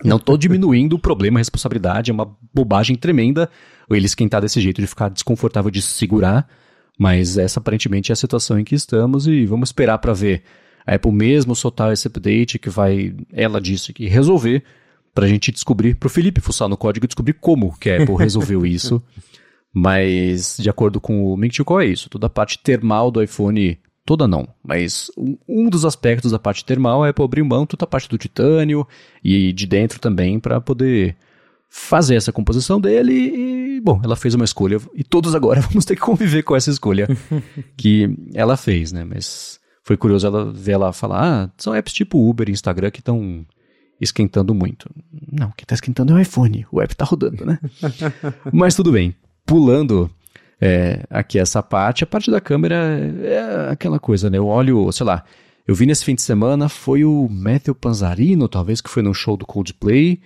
Não 0.04 0.18
estou 0.18 0.38
diminuindo 0.38 0.96
o 0.96 1.00
problema, 1.00 1.40
a 1.40 1.42
responsabilidade, 1.42 2.12
é 2.12 2.14
uma 2.14 2.36
bobagem 2.54 2.96
tremenda 2.96 3.50
ele 3.90 4.06
esquentar 4.06 4.42
desse 4.42 4.62
jeito, 4.62 4.82
de 4.82 4.88
ficar 4.88 5.10
desconfortável 5.10 5.70
de 5.70 5.82
segurar, 5.82 6.48
mas 6.98 7.38
essa 7.38 7.60
aparentemente 7.60 8.12
é 8.12 8.14
a 8.14 8.16
situação 8.16 8.60
em 8.60 8.64
que 8.64 8.76
estamos 8.76 9.28
e 9.28 9.46
vamos 9.46 9.70
esperar 9.70 9.98
para 9.98 10.14
ver 10.14 10.44
a 10.86 10.96
Apple 10.96 11.12
mesmo 11.12 11.56
soltar 11.56 11.92
esse 11.92 12.08
update 12.08 12.60
que 12.60 12.70
vai, 12.70 13.16
ela 13.32 13.60
disse 13.60 13.94
que 13.94 14.08
resolver, 14.08 14.64
para 15.14 15.26
a 15.26 15.30
gente 15.30 15.52
descobrir, 15.52 15.96
para 15.96 16.08
o 16.08 16.10
Felipe 16.10 16.42
fuçar 16.42 16.68
no 16.68 16.78
código 16.78 17.06
e 17.06 17.08
descobrir 17.08 17.34
como 17.34 17.78
que 17.78 17.90
a 17.90 18.02
Apple 18.02 18.16
resolveu 18.16 18.66
isso. 18.68 19.02
Mas, 19.74 20.58
de 20.60 20.70
acordo 20.70 21.02
com 21.02 21.26
o 21.26 21.36
Ming 21.36 21.52
qual 21.66 21.82
é 21.82 21.86
isso? 21.86 22.10
Toda 22.10 22.28
a 22.28 22.30
parte 22.30 22.60
termal 22.60 23.10
do 23.10 23.24
iPhone 23.24 23.80
Toda 24.06 24.28
não, 24.28 24.46
mas 24.62 25.10
um, 25.48 25.70
dos 25.70 25.86
aspectos 25.86 26.32
da 26.32 26.40
parte 26.40 26.66
termal 26.66 27.06
é 27.06 27.14
para 27.14 27.24
abrir 27.24 27.42
mão 27.42 27.66
toda 27.66 27.86
a 27.86 27.88
parte 27.88 28.10
do 28.10 28.18
titânio 28.18 28.86
e 29.24 29.54
de 29.54 29.66
dentro 29.66 29.98
também 29.98 30.42
para 30.42 30.60
poder 30.60 31.16
fazer 31.70 32.16
essa 32.16 32.32
composição 32.32 32.82
dele 32.82 33.14
e, 33.14 33.80
bom, 33.80 34.02
ela 34.04 34.18
fez 34.18 34.34
uma 34.34 34.44
escolha 34.44 34.78
e 34.94 35.06
todos 35.06 35.34
agora 35.34 35.62
vamos 35.72 35.86
ter 35.86 35.96
que 35.96 36.02
conviver 36.02 36.44
com 36.44 36.54
essa 36.54 36.70
escolha 36.70 37.08
que 37.78 38.14
ela 38.34 38.58
fez, 38.58 38.92
né? 38.92 39.06
Mas 39.06 39.58
foi 39.84 39.96
curioso 39.96 40.28
ela 40.28 40.52
ver 40.52 40.74
ela 40.74 40.92
falar, 40.92 41.46
ah, 41.46 41.52
são 41.58 41.74
apps 41.74 41.94
tipo 41.94 42.30
Uber 42.30 42.50
e 42.50 42.52
Instagram 42.52 42.92
que 42.92 43.00
estão 43.00 43.46
esquentando 44.00 44.54
muito. 44.54 44.90
Não, 45.32 45.52
quem 45.52 45.64
está 45.64 45.76
esquentando 45.76 46.14
é 46.14 46.16
o 46.16 46.20
iPhone, 46.20 46.66
o 46.72 46.82
app 46.82 46.94
está 46.94 47.06
rodando, 47.06 47.46
né? 47.46 47.60
Mas 48.52 48.76
tudo 48.76 48.92
bem. 48.92 49.16
Pulando 49.46 50.10
é, 50.60 51.04
aqui 51.10 51.40
essa 51.40 51.62
parte. 51.62 52.04
A 52.04 52.08
parte 52.08 52.32
da 52.32 52.40
câmera 52.40 52.76
é 53.24 53.72
aquela 53.72 54.00
coisa, 54.00 54.30
né? 54.30 54.38
Eu 54.38 54.48
olho, 54.48 54.92
sei 54.92 55.06
lá, 55.06 55.24
eu 55.68 55.76
vi 55.76 55.86
nesse 55.86 56.04
fim 56.04 56.16
de 56.16 56.22
semana, 56.22 56.68
foi 56.68 57.06
o 57.06 57.28
Matthew 57.30 57.76
Panzarino, 57.76 58.48
talvez, 58.48 58.82
que 58.82 58.90
foi 58.90 59.02
num 59.02 59.14
show 59.14 59.38
do 59.38 59.46
Coldplay, 59.46 60.20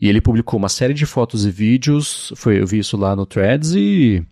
e 0.00 0.08
ele 0.08 0.20
publicou 0.20 0.58
uma 0.58 0.68
série 0.68 0.92
de 0.92 1.06
fotos 1.06 1.46
e 1.46 1.50
vídeos, 1.50 2.32
foi, 2.36 2.60
eu 2.60 2.66
vi 2.66 2.78
isso 2.78 2.96
lá 2.96 3.16
no 3.16 3.24
Threads, 3.24 3.74
e 3.74 4.22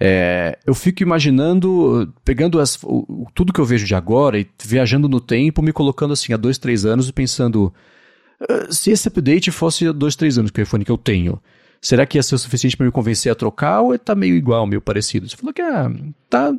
é, 0.00 0.58
eu 0.66 0.74
fico 0.74 1.02
imaginando, 1.02 2.12
pegando 2.24 2.58
as, 2.58 2.78
o, 2.82 3.26
tudo 3.34 3.52
que 3.52 3.60
eu 3.60 3.64
vejo 3.64 3.86
de 3.86 3.94
agora 3.94 4.38
e 4.38 4.46
viajando 4.64 5.08
no 5.08 5.20
tempo, 5.20 5.62
me 5.62 5.72
colocando 5.72 6.12
assim 6.12 6.32
há 6.32 6.36
dois, 6.36 6.58
três 6.58 6.86
anos 6.86 7.08
e 7.08 7.12
pensando, 7.12 7.72
se 8.70 8.90
esse 8.90 9.08
update 9.08 9.50
fosse 9.50 9.86
há 9.86 9.92
dois, 9.92 10.16
três 10.16 10.38
anos, 10.38 10.50
que 10.50 10.60
é 10.60 10.62
o 10.62 10.64
iPhone 10.64 10.84
que 10.84 10.90
eu 10.92 10.98
tenho, 10.98 11.40
Será 11.82 12.06
que 12.06 12.16
ia 12.16 12.22
ser 12.22 12.36
o 12.36 12.38
suficiente 12.38 12.76
para 12.76 12.86
me 12.86 12.92
convencer 12.92 13.32
a 13.32 13.34
trocar 13.34 13.80
ou 13.80 13.98
tá 13.98 14.14
meio 14.14 14.36
igual, 14.36 14.64
meio 14.68 14.80
parecido? 14.80 15.28
Você 15.28 15.36
falou 15.36 15.52
que 15.52 15.60
ah, 15.60 15.90
tá 16.30 16.54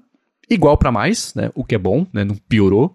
igual 0.49 0.77
para 0.77 0.91
mais, 0.91 1.33
né? 1.33 1.49
O 1.55 1.63
que 1.63 1.75
é 1.75 1.77
bom, 1.77 2.05
né? 2.11 2.25
Não 2.25 2.35
piorou. 2.35 2.93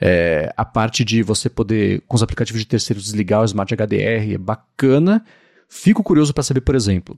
É, 0.00 0.52
a 0.56 0.64
parte 0.64 1.04
de 1.04 1.22
você 1.22 1.48
poder, 1.48 2.02
com 2.08 2.16
os 2.16 2.24
aplicativos 2.24 2.60
de 2.60 2.66
terceiros, 2.66 3.04
desligar 3.04 3.42
o 3.42 3.44
Smart 3.44 3.72
HDR 3.72 4.34
é 4.34 4.38
bacana. 4.38 5.24
Fico 5.68 6.02
curioso 6.02 6.34
para 6.34 6.42
saber, 6.42 6.62
por 6.62 6.74
exemplo, 6.74 7.16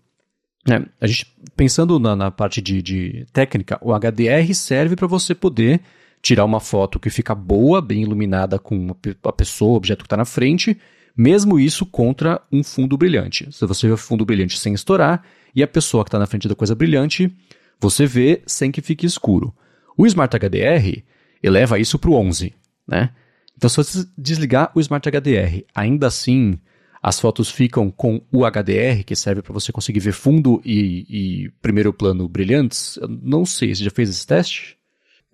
né, 0.68 0.84
a 1.00 1.06
gente 1.06 1.34
pensando 1.56 1.98
na, 1.98 2.14
na 2.14 2.30
parte 2.30 2.60
de, 2.60 2.82
de, 2.82 3.24
técnica, 3.32 3.78
o 3.80 3.98
HDR 3.98 4.52
serve 4.54 4.96
para 4.96 5.06
você 5.06 5.34
poder 5.34 5.80
tirar 6.20 6.44
uma 6.44 6.60
foto 6.60 7.00
que 7.00 7.08
fica 7.08 7.34
boa, 7.34 7.80
bem 7.80 8.02
iluminada 8.02 8.58
com 8.58 8.94
a 9.24 9.32
pessoa, 9.32 9.72
o 9.72 9.76
objeto 9.76 10.00
que 10.00 10.06
está 10.06 10.16
na 10.16 10.26
frente, 10.26 10.78
mesmo 11.16 11.58
isso 11.58 11.84
contra 11.84 12.40
um 12.50 12.62
fundo 12.62 12.96
brilhante. 12.96 13.48
Se 13.52 13.66
você 13.66 13.86
vê 13.86 13.92
o 13.92 13.96
fundo 13.96 14.24
brilhante 14.24 14.58
sem 14.58 14.74
estourar 14.74 15.24
e 15.54 15.62
a 15.62 15.68
pessoa 15.68 16.04
que 16.04 16.08
está 16.08 16.18
na 16.18 16.26
frente 16.26 16.48
da 16.48 16.54
coisa 16.54 16.74
brilhante, 16.74 17.34
você 17.80 18.06
vê 18.06 18.42
sem 18.46 18.70
que 18.70 18.80
fique 18.80 19.06
escuro. 19.06 19.54
O 19.96 20.06
Smart 20.06 20.34
HDR 20.36 21.02
eleva 21.42 21.78
isso 21.78 21.98
para 21.98 22.10
o 22.10 22.14
11, 22.14 22.54
né? 22.86 23.10
Então, 23.56 23.68
se 23.68 23.76
você 23.76 24.06
desligar 24.16 24.72
o 24.74 24.80
Smart 24.80 25.08
HDR, 25.08 25.64
ainda 25.74 26.06
assim 26.06 26.58
as 27.02 27.18
fotos 27.18 27.50
ficam 27.50 27.90
com 27.90 28.22
o 28.32 28.44
HDR, 28.44 29.02
que 29.04 29.16
serve 29.16 29.42
para 29.42 29.52
você 29.52 29.72
conseguir 29.72 29.98
ver 29.98 30.12
fundo 30.12 30.62
e, 30.64 31.04
e, 31.08 31.50
primeiro 31.60 31.92
plano 31.92 32.28
brilhantes. 32.28 32.96
Eu 32.96 33.08
não 33.08 33.44
sei, 33.44 33.74
você 33.74 33.82
já 33.82 33.90
fez 33.90 34.08
esse 34.08 34.24
teste? 34.24 34.78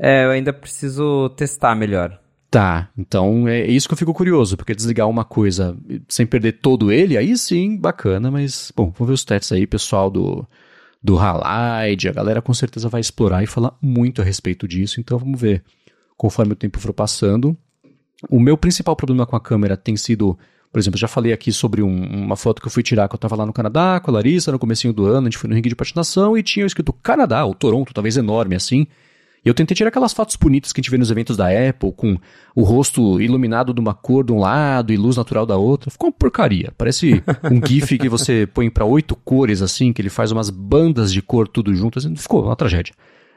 É, 0.00 0.24
eu 0.24 0.30
ainda 0.30 0.52
preciso 0.52 1.28
testar 1.30 1.74
melhor. 1.74 2.18
Tá, 2.50 2.88
então 2.96 3.46
é 3.46 3.66
isso 3.66 3.86
que 3.86 3.92
eu 3.92 3.98
fico 3.98 4.14
curioso, 4.14 4.56
porque 4.56 4.74
desligar 4.74 5.06
uma 5.06 5.22
coisa 5.22 5.76
sem 6.08 6.26
perder 6.26 6.52
todo 6.52 6.90
ele, 6.90 7.14
aí 7.14 7.36
sim, 7.36 7.76
bacana, 7.76 8.30
mas, 8.30 8.72
bom, 8.74 8.90
vamos 8.90 9.06
ver 9.06 9.12
os 9.12 9.24
testes 9.24 9.52
aí, 9.52 9.66
pessoal 9.66 10.10
do, 10.10 10.46
do 11.02 11.18
Halide, 11.18 12.08
a 12.08 12.12
galera 12.12 12.40
com 12.40 12.54
certeza 12.54 12.88
vai 12.88 13.02
explorar 13.02 13.42
e 13.42 13.46
falar 13.46 13.76
muito 13.82 14.22
a 14.22 14.24
respeito 14.24 14.66
disso, 14.66 14.98
então 14.98 15.18
vamos 15.18 15.38
ver 15.38 15.62
conforme 16.16 16.54
o 16.54 16.56
tempo 16.56 16.80
for 16.80 16.94
passando. 16.94 17.54
O 18.30 18.40
meu 18.40 18.56
principal 18.56 18.96
problema 18.96 19.26
com 19.26 19.36
a 19.36 19.40
câmera 19.40 19.76
tem 19.76 19.94
sido, 19.94 20.36
por 20.72 20.78
exemplo, 20.78 20.98
já 20.98 21.06
falei 21.06 21.34
aqui 21.34 21.52
sobre 21.52 21.82
um, 21.82 22.24
uma 22.24 22.34
foto 22.34 22.62
que 22.62 22.66
eu 22.66 22.72
fui 22.72 22.82
tirar 22.82 23.08
que 23.08 23.14
eu 23.14 23.18
estava 23.18 23.36
lá 23.36 23.44
no 23.44 23.52
Canadá 23.52 24.00
com 24.00 24.10
a 24.10 24.14
Larissa 24.14 24.50
no 24.50 24.58
comecinho 24.58 24.94
do 24.94 25.04
ano, 25.04 25.26
a 25.26 25.30
gente 25.30 25.36
foi 25.36 25.50
no 25.50 25.54
ringue 25.54 25.68
de 25.68 25.76
patinação 25.76 26.34
e 26.34 26.42
tinha 26.42 26.64
escrito 26.64 26.94
Canadá, 26.94 27.44
ou 27.44 27.54
Toronto, 27.54 27.92
talvez 27.92 28.16
enorme 28.16 28.56
assim, 28.56 28.86
e 29.44 29.48
eu 29.48 29.54
tentei 29.54 29.74
tirar 29.74 29.88
aquelas 29.88 30.12
fotos 30.12 30.36
bonitas 30.36 30.72
que 30.72 30.80
a 30.80 30.82
gente 30.82 30.90
vê 30.90 30.98
nos 30.98 31.10
eventos 31.10 31.36
da 31.36 31.46
Apple, 31.46 31.92
com 31.92 32.18
o 32.54 32.62
rosto 32.62 33.20
iluminado 33.20 33.72
de 33.72 33.80
uma 33.80 33.94
cor 33.94 34.24
de 34.24 34.32
um 34.32 34.38
lado 34.38 34.92
e 34.92 34.96
luz 34.96 35.16
natural 35.16 35.46
da 35.46 35.56
outra. 35.56 35.90
Ficou 35.90 36.08
uma 36.08 36.12
porcaria. 36.12 36.72
Parece 36.76 37.22
um 37.50 37.64
GIF 37.64 37.98
que 37.98 38.08
você 38.08 38.46
põe 38.52 38.68
para 38.68 38.84
oito 38.84 39.14
cores, 39.16 39.62
assim, 39.62 39.92
que 39.92 40.02
ele 40.02 40.10
faz 40.10 40.32
umas 40.32 40.50
bandas 40.50 41.12
de 41.12 41.22
cor 41.22 41.46
tudo 41.46 41.74
junto. 41.74 41.98
Assim, 41.98 42.14
ficou 42.16 42.44
uma 42.44 42.56
tragédia. 42.56 42.92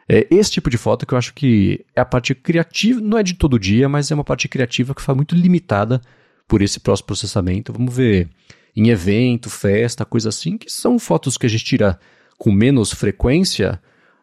É 0.09 0.27
esse 0.31 0.51
tipo 0.51 0.69
de 0.69 0.77
foto 0.77 1.05
que 1.05 1.13
eu 1.13 1.17
acho 1.17 1.33
que 1.33 1.85
é 1.95 2.01
a 2.01 2.05
parte 2.05 2.33
criativa, 2.33 2.99
não 2.99 3.17
é 3.17 3.23
de 3.23 3.35
todo 3.35 3.59
dia, 3.59 3.87
mas 3.87 4.11
é 4.11 4.15
uma 4.15 4.23
parte 4.23 4.47
criativa 4.47 4.95
que 4.95 5.01
foi 5.01 5.15
muito 5.15 5.35
limitada 5.35 6.01
por 6.47 6.61
esse 6.61 6.79
próximo 6.79 7.07
processamento. 7.07 7.71
Vamos 7.71 7.95
ver 7.95 8.27
em 8.75 8.89
evento, 8.89 9.49
festa, 9.49 10.03
coisa 10.03 10.29
assim, 10.29 10.57
que 10.57 10.69
são 10.69 10.97
fotos 10.97 11.37
que 11.37 11.45
a 11.45 11.49
gente 11.49 11.63
tira 11.63 11.99
com 12.37 12.51
menos 12.51 12.91
frequência 12.91 13.79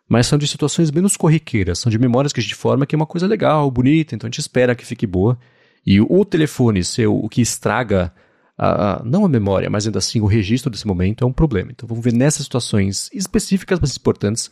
mas 0.08 0.26
são 0.26 0.38
de 0.38 0.46
situações 0.46 0.90
menos 0.90 1.16
corriqueiras, 1.16 1.78
são 1.78 1.90
de 1.90 1.98
memórias 1.98 2.32
que 2.32 2.40
a 2.40 2.42
gente 2.42 2.54
forma 2.54 2.86
que 2.86 2.94
é 2.94 2.96
uma 2.96 3.06
coisa 3.06 3.26
legal, 3.26 3.70
bonita, 3.70 4.14
então 4.14 4.26
a 4.26 4.30
gente 4.30 4.40
espera 4.40 4.74
que 4.74 4.86
fique 4.86 5.06
boa. 5.06 5.38
E 5.86 6.00
o 6.00 6.24
telefone 6.24 6.82
ser 6.82 7.06
o 7.06 7.28
que 7.28 7.40
estraga, 7.40 8.12
a, 8.56 9.00
a, 9.00 9.04
não 9.04 9.24
a 9.24 9.28
memória, 9.28 9.68
mas 9.70 9.86
ainda 9.86 9.98
assim 9.98 10.20
o 10.20 10.26
registro 10.26 10.70
desse 10.70 10.86
momento 10.86 11.24
é 11.24 11.26
um 11.26 11.32
problema. 11.32 11.70
Então 11.70 11.86
vamos 11.86 12.02
ver 12.02 12.12
nessas 12.12 12.44
situações 12.44 13.10
específicas, 13.12 13.78
mas 13.78 13.96
importantes, 13.96 14.50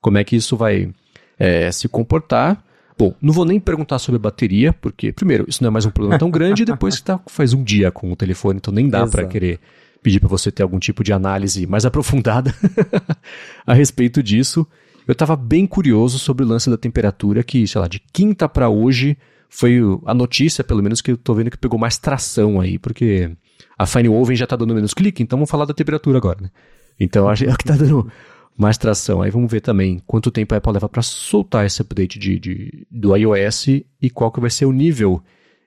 como 0.00 0.18
é 0.18 0.24
que 0.24 0.36
isso 0.36 0.56
vai 0.56 0.92
é, 1.38 1.70
se 1.70 1.88
comportar. 1.88 2.62
Bom, 2.98 3.14
não 3.20 3.32
vou 3.32 3.44
nem 3.44 3.60
perguntar 3.60 3.98
sobre 3.98 4.16
a 4.16 4.20
bateria, 4.20 4.72
porque, 4.72 5.12
primeiro, 5.12 5.44
isso 5.48 5.62
não 5.62 5.68
é 5.68 5.70
mais 5.70 5.84
um 5.84 5.90
problema 5.90 6.18
tão 6.18 6.30
grande, 6.30 6.62
e 6.62 6.64
depois 6.64 6.96
que 6.96 7.02
tá, 7.02 7.20
faz 7.26 7.52
um 7.52 7.62
dia 7.62 7.90
com 7.90 8.10
o 8.10 8.16
telefone, 8.16 8.58
então 8.58 8.72
nem 8.72 8.88
dá 8.88 9.06
para 9.06 9.26
querer 9.26 9.60
pedir 10.02 10.18
para 10.18 10.28
você 10.28 10.50
ter 10.50 10.62
algum 10.62 10.78
tipo 10.78 11.04
de 11.04 11.12
análise 11.12 11.66
mais 11.66 11.84
aprofundada 11.84 12.54
a 13.66 13.74
respeito 13.74 14.22
disso. 14.22 14.66
Eu 15.06 15.12
estava 15.12 15.36
bem 15.36 15.66
curioso 15.66 16.18
sobre 16.18 16.44
o 16.44 16.48
lance 16.48 16.68
da 16.68 16.76
temperatura, 16.76 17.44
que, 17.44 17.66
sei 17.66 17.80
lá, 17.80 17.86
de 17.86 18.00
quinta 18.12 18.48
para 18.48 18.68
hoje 18.68 19.16
foi 19.48 19.78
a 20.04 20.12
notícia, 20.12 20.64
pelo 20.64 20.82
menos, 20.82 21.00
que 21.00 21.12
eu 21.12 21.16
tô 21.16 21.32
vendo 21.34 21.50
que 21.50 21.58
pegou 21.58 21.78
mais 21.78 21.96
tração 21.96 22.60
aí, 22.60 22.78
porque 22.78 23.30
a 23.78 23.86
Fine 23.86 24.08
Woven 24.08 24.36
já 24.36 24.46
tá 24.46 24.56
dando 24.56 24.74
menos 24.74 24.92
clique, 24.92 25.22
então 25.22 25.38
vamos 25.38 25.50
falar 25.50 25.64
da 25.64 25.72
temperatura 25.72 26.18
agora, 26.18 26.38
né? 26.42 26.50
Então 26.98 27.28
acho 27.28 27.44
que 27.44 27.50
é 27.50 27.52
o 27.52 27.56
que 27.56 27.64
tá 27.64 27.76
dando 27.76 28.10
mais 28.56 28.78
tração. 28.78 29.22
Aí 29.22 29.30
vamos 29.30 29.50
ver 29.50 29.60
também 29.60 30.02
quanto 30.06 30.30
tempo 30.30 30.54
a 30.54 30.58
Apple 30.58 30.72
leva 30.72 30.88
para 30.88 31.02
soltar 31.02 31.66
esse 31.66 31.80
update 31.82 32.18
de, 32.18 32.38
de, 32.38 32.86
do 32.90 33.14
iOS 33.16 33.68
e 33.68 34.10
qual 34.12 34.32
que 34.32 34.40
vai 34.40 34.50
ser 34.50 34.64
o 34.64 34.72
nível 34.72 35.22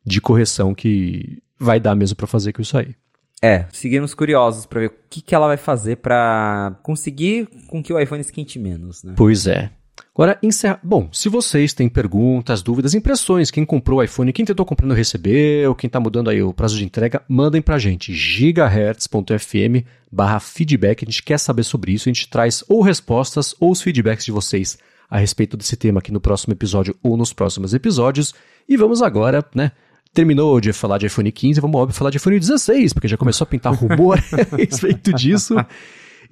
de 0.06 0.20
correção 0.20 0.74
que 0.74 1.42
vai 1.58 1.80
dar 1.80 1.96
mesmo 1.96 2.16
para 2.16 2.28
fazer 2.28 2.52
com 2.52 2.62
isso 2.62 2.78
aí. 2.78 2.96
É, 3.42 3.66
seguimos 3.72 4.14
curiosos 4.14 4.66
para 4.66 4.82
ver 4.82 4.88
o 4.88 4.94
que, 5.10 5.22
que 5.22 5.34
ela 5.34 5.48
vai 5.48 5.58
fazer 5.58 5.98
para 5.98 6.78
conseguir 6.84 7.48
com 7.68 7.82
que 7.82 7.94
o 7.94 8.00
iPhone 8.00 8.22
esquente 8.22 8.60
menos, 8.60 9.04
né? 9.04 9.14
Pois 9.16 9.48
é. 9.48 9.72
Agora, 10.14 10.38
encerra... 10.44 10.80
Bom, 10.84 11.08
se 11.14 11.30
vocês 11.30 11.74
têm 11.74 11.88
perguntas, 11.88 12.62
dúvidas, 12.62 12.94
impressões, 12.94 13.50
quem 13.50 13.64
comprou 13.64 14.00
o 14.00 14.04
iPhone, 14.04 14.34
quem 14.34 14.44
tentou 14.44 14.66
comprando 14.66 14.94
recebeu, 14.94 15.74
quem 15.74 15.88
está 15.88 15.98
mudando 15.98 16.30
aí 16.30 16.44
o 16.44 16.54
prazo 16.54 16.78
de 16.78 16.84
entrega, 16.84 17.22
mandem 17.28 17.62
para 17.62 17.76
a 17.76 17.80
gente, 17.80 18.14
gigahertz.fm 18.14 19.86
barra 20.12 20.40
feedback, 20.42 21.04
a 21.04 21.10
gente 21.10 21.24
quer 21.24 21.38
saber 21.38 21.64
sobre 21.64 21.94
isso, 21.94 22.10
a 22.10 22.12
gente 22.12 22.28
traz 22.28 22.64
ou 22.68 22.82
respostas 22.82 23.56
ou 23.60 23.72
os 23.72 23.82
feedbacks 23.82 24.26
de 24.26 24.32
vocês 24.32 24.78
a 25.10 25.18
respeito 25.18 25.56
desse 25.56 25.78
tema 25.78 26.00
aqui 26.00 26.12
no 26.12 26.20
próximo 26.20 26.54
episódio 26.54 26.96
ou 27.02 27.16
nos 27.16 27.32
próximos 27.32 27.74
episódios. 27.74 28.34
E 28.68 28.76
vamos 28.76 29.02
agora, 29.02 29.44
né, 29.56 29.72
terminou 30.14 30.60
de 30.60 30.74
falar 30.74 30.98
de 30.98 31.06
iPhone 31.06 31.32
15, 31.32 31.62
vamos 31.62 31.80
óbvio 31.80 31.96
falar 31.96 32.10
de 32.10 32.18
iPhone 32.18 32.40
16, 32.40 32.94
porque 32.94 33.08
já 33.08 33.18
começou 33.18 33.46
a 33.46 33.48
pintar 33.48 33.74
rumor 33.74 34.20
a 34.52 34.56
respeito 34.56 35.14
disso. 35.14 35.56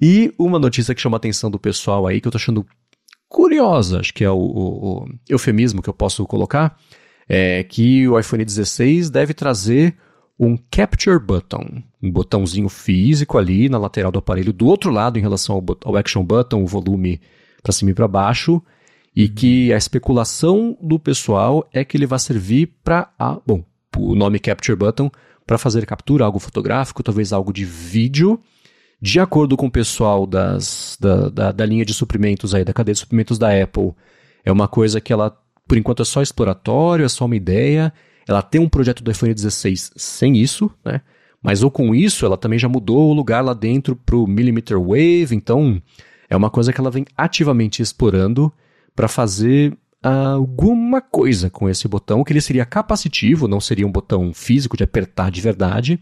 E 0.00 0.32
uma 0.38 0.58
notícia 0.58 0.94
que 0.94 1.00
chama 1.00 1.16
a 1.16 1.18
atenção 1.18 1.50
do 1.50 1.58
pessoal 1.58 2.06
aí, 2.06 2.20
que 2.20 2.28
eu 2.28 2.32
tô 2.32 2.38
achando 2.38 2.66
curiosa, 3.28 4.00
acho 4.00 4.12
que 4.14 4.24
é 4.24 4.30
o, 4.30 4.36
o, 4.36 5.02
o 5.02 5.06
eufemismo 5.28 5.82
que 5.82 5.88
eu 5.88 5.94
posso 5.94 6.24
colocar, 6.26 6.76
é 7.28 7.62
que 7.62 8.08
o 8.08 8.18
iPhone 8.18 8.44
16 8.44 9.10
deve 9.10 9.34
trazer 9.34 9.96
um 10.38 10.56
Capture 10.70 11.18
Button. 11.18 11.82
um 12.02 12.10
botãozinho 12.10 12.68
físico 12.68 13.36
ali 13.36 13.68
na 13.68 13.78
lateral 13.78 14.12
do 14.12 14.20
aparelho, 14.20 14.52
do 14.52 14.66
outro 14.66 14.90
lado 14.90 15.18
em 15.18 15.22
relação 15.22 15.56
ao, 15.56 15.64
ao 15.84 15.96
action 15.96 16.24
button, 16.24 16.62
o 16.62 16.66
volume 16.66 17.20
para 17.62 17.72
cima 17.72 17.90
e 17.90 17.94
para 17.94 18.06
baixo, 18.06 18.62
e 19.14 19.28
que 19.28 19.72
a 19.72 19.76
especulação 19.76 20.78
do 20.80 20.98
pessoal 20.98 21.68
é 21.72 21.84
que 21.84 21.96
ele 21.96 22.06
vai 22.06 22.20
servir 22.20 22.72
para 22.84 23.10
bom, 23.44 23.64
o 23.96 24.14
nome 24.14 24.38
capture 24.38 24.76
button 24.76 25.10
para 25.46 25.58
fazer 25.58 25.86
captura, 25.86 26.24
algo 26.24 26.38
fotográfico, 26.38 27.02
talvez 27.02 27.32
algo 27.32 27.52
de 27.52 27.64
vídeo. 27.64 28.40
De 29.00 29.20
acordo 29.20 29.56
com 29.56 29.66
o 29.66 29.70
pessoal 29.70 30.26
das, 30.26 30.98
da, 31.00 31.28
da, 31.28 31.52
da 31.52 31.66
linha 31.66 31.84
de 31.84 31.94
suprimentos 31.94 32.54
aí, 32.54 32.64
da 32.64 32.72
cadeia 32.72 32.94
de 32.94 33.00
suprimentos 33.00 33.38
da 33.38 33.48
Apple, 33.62 33.92
é 34.44 34.52
uma 34.52 34.66
coisa 34.66 35.00
que 35.00 35.12
ela, 35.12 35.36
por 35.66 35.78
enquanto, 35.78 36.02
é 36.02 36.04
só 36.04 36.20
exploratório, 36.20 37.04
é 37.04 37.08
só 37.08 37.24
uma 37.24 37.36
ideia. 37.36 37.92
Ela 38.26 38.42
tem 38.42 38.60
um 38.60 38.68
projeto 38.68 39.02
do 39.02 39.10
iPhone 39.10 39.32
16 39.32 39.92
sem 39.96 40.36
isso, 40.36 40.70
né? 40.84 41.00
Mas 41.42 41.62
ou 41.62 41.70
com 41.70 41.94
isso, 41.94 42.26
ela 42.26 42.36
também 42.36 42.58
já 42.58 42.68
mudou 42.68 43.10
o 43.10 43.14
lugar 43.14 43.42
lá 43.42 43.54
dentro 43.54 43.94
para 43.94 44.16
o 44.16 44.26
millimeter 44.26 44.78
wave, 44.78 45.28
então 45.32 45.80
é 46.28 46.36
uma 46.36 46.50
coisa 46.50 46.72
que 46.72 46.80
ela 46.80 46.90
vem 46.90 47.06
ativamente 47.16 47.80
explorando 47.80 48.52
para 48.94 49.06
fazer 49.06 49.72
alguma 50.02 51.00
coisa 51.00 51.50
com 51.50 51.68
esse 51.68 51.88
botão, 51.88 52.22
que 52.22 52.32
ele 52.32 52.40
seria 52.40 52.64
capacitivo, 52.64 53.48
não 53.48 53.60
seria 53.60 53.86
um 53.86 53.92
botão 53.92 54.32
físico 54.32 54.76
de 54.76 54.84
apertar 54.84 55.30
de 55.30 55.40
verdade. 55.40 55.98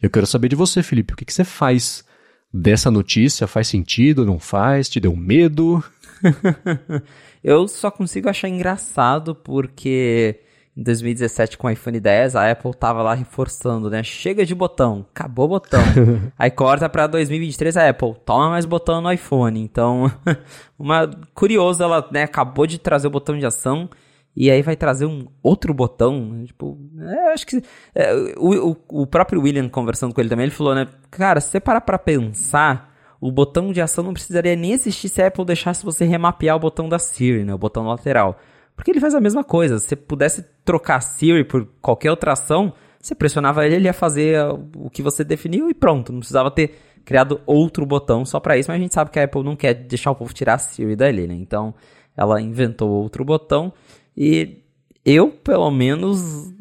Eu 0.00 0.10
quero 0.10 0.26
saber 0.26 0.48
de 0.48 0.56
você, 0.56 0.82
Felipe, 0.82 1.12
o 1.12 1.16
que, 1.16 1.24
que 1.24 1.32
você 1.32 1.44
faz 1.44 2.04
dessa 2.52 2.90
notícia? 2.90 3.46
Faz 3.46 3.68
sentido, 3.68 4.26
não 4.26 4.38
faz? 4.38 4.88
Te 4.88 5.00
deu 5.00 5.16
medo? 5.16 5.82
eu 7.42 7.66
só 7.68 7.90
consigo 7.90 8.28
achar 8.28 8.48
engraçado 8.48 9.34
porque 9.34 10.40
em 10.76 10.82
2017 10.82 11.58
com 11.58 11.66
o 11.66 11.70
iPhone 11.70 12.00
10, 12.00 12.34
a 12.34 12.50
Apple 12.50 12.72
tava 12.74 13.02
lá 13.02 13.12
reforçando, 13.12 13.90
né? 13.90 14.02
Chega 14.02 14.44
de 14.44 14.54
botão, 14.54 15.06
acabou 15.14 15.44
o 15.44 15.48
botão. 15.48 15.80
Aí 16.38 16.50
corta 16.50 16.88
para 16.88 17.06
2023 17.06 17.76
a 17.76 17.90
Apple, 17.90 18.14
toma 18.24 18.48
mais 18.48 18.64
botão 18.64 19.00
no 19.00 19.12
iPhone. 19.12 19.60
Então, 19.60 20.10
uma 20.78 21.10
curiosa, 21.34 21.84
ela 21.84 22.08
né, 22.10 22.22
acabou 22.22 22.66
de 22.66 22.78
trazer 22.78 23.06
o 23.06 23.10
botão 23.10 23.38
de 23.38 23.44
ação 23.44 23.88
e 24.34 24.50
aí 24.50 24.62
vai 24.62 24.74
trazer 24.74 25.04
um 25.04 25.26
outro 25.42 25.74
botão. 25.74 26.42
Tipo, 26.46 26.78
é, 27.00 27.32
acho 27.32 27.46
que 27.46 27.62
é, 27.94 28.14
o, 28.38 28.70
o, 28.70 29.02
o, 29.02 29.06
próprio 29.06 29.42
William 29.42 29.68
conversando 29.68 30.14
com 30.14 30.20
ele 30.20 30.30
também, 30.30 30.44
ele 30.44 30.54
falou, 30.54 30.74
né? 30.74 30.88
Cara, 31.10 31.38
se 31.38 31.50
você 31.50 31.60
parar 31.60 31.82
pra 31.82 31.98
pensar, 31.98 32.94
o 33.20 33.30
botão 33.30 33.72
de 33.72 33.80
ação 33.82 34.02
não 34.02 34.14
precisaria 34.14 34.56
nem 34.56 34.72
existir 34.72 35.10
se 35.10 35.20
a 35.20 35.26
Apple 35.26 35.44
deixasse 35.44 35.84
você 35.84 36.06
remapear 36.06 36.56
o 36.56 36.60
botão 36.60 36.88
da 36.88 36.98
Siri, 36.98 37.44
né? 37.44 37.52
O 37.52 37.58
botão 37.58 37.86
lateral. 37.86 38.38
Porque 38.76 38.90
ele 38.90 39.00
faz 39.00 39.14
a 39.14 39.20
mesma 39.20 39.44
coisa. 39.44 39.78
Se 39.78 39.88
você 39.88 39.96
pudesse 39.96 40.44
trocar 40.64 41.00
Siri 41.00 41.44
por 41.44 41.66
qualquer 41.80 42.10
outra 42.10 42.32
ação, 42.32 42.72
você 43.00 43.14
pressionava 43.14 43.66
ele, 43.66 43.76
ele 43.76 43.84
ia 43.86 43.92
fazer 43.92 44.38
o 44.76 44.88
que 44.90 45.02
você 45.02 45.24
definiu 45.24 45.68
e 45.68 45.74
pronto. 45.74 46.12
Não 46.12 46.20
precisava 46.20 46.50
ter 46.50 46.78
criado 47.04 47.40
outro 47.46 47.84
botão 47.84 48.24
só 48.24 48.38
para 48.38 48.56
isso, 48.56 48.70
mas 48.70 48.78
a 48.78 48.82
gente 48.82 48.94
sabe 48.94 49.10
que 49.10 49.18
a 49.18 49.24
Apple 49.24 49.42
não 49.42 49.56
quer 49.56 49.74
deixar 49.74 50.10
o 50.10 50.14
povo 50.14 50.32
tirar 50.32 50.54
a 50.54 50.58
Siri 50.58 50.96
dali, 50.96 51.26
né? 51.26 51.34
Então, 51.34 51.74
ela 52.16 52.40
inventou 52.40 52.88
outro 52.90 53.24
botão 53.24 53.72
e 54.16 54.58
eu, 55.04 55.30
pelo 55.30 55.70
menos, 55.70 56.52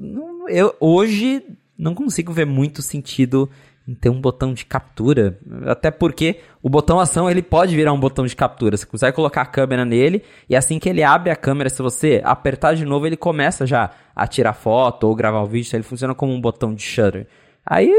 eu 0.50 0.76
hoje 0.80 1.44
não 1.78 1.94
consigo 1.94 2.32
ver 2.34 2.46
muito 2.46 2.82
sentido 2.82 3.50
ter 3.96 4.10
um 4.10 4.20
botão 4.20 4.54
de 4.54 4.66
captura. 4.66 5.40
Até 5.66 5.92
porque 5.92 6.40
o 6.62 6.70
botão 6.70 7.00
ação 7.00 7.30
ele 7.30 7.42
pode 7.42 7.76
virar 7.76 7.94
um 7.94 8.00
botão 8.00 8.26
de 8.26 8.36
captura. 8.36 8.78
Você 8.78 8.86
consegue 8.86 9.16
colocar 9.16 9.42
a 9.42 9.46
câmera 9.46 9.86
nele 9.86 10.24
e 10.50 10.56
assim 10.56 10.80
que 10.80 10.90
ele 10.90 11.04
abre 11.04 11.32
a 11.32 11.36
câmera, 11.36 11.70
se 11.70 11.82
você 11.82 12.22
apertar 12.24 12.76
de 12.76 12.86
novo, 12.86 13.08
ele 13.08 13.18
começa 13.18 13.66
já 13.66 13.92
a 14.16 14.28
tirar 14.28 14.54
foto 14.54 15.08
ou 15.08 15.16
gravar 15.16 15.42
o 15.42 15.48
vídeo. 15.48 15.68
Então 15.68 15.78
ele 15.78 15.88
funciona 15.88 16.16
como 16.16 16.34
um 16.34 16.42
botão 16.42 16.74
de 16.74 16.82
shutter. 16.82 17.28
Aí, 17.66 17.92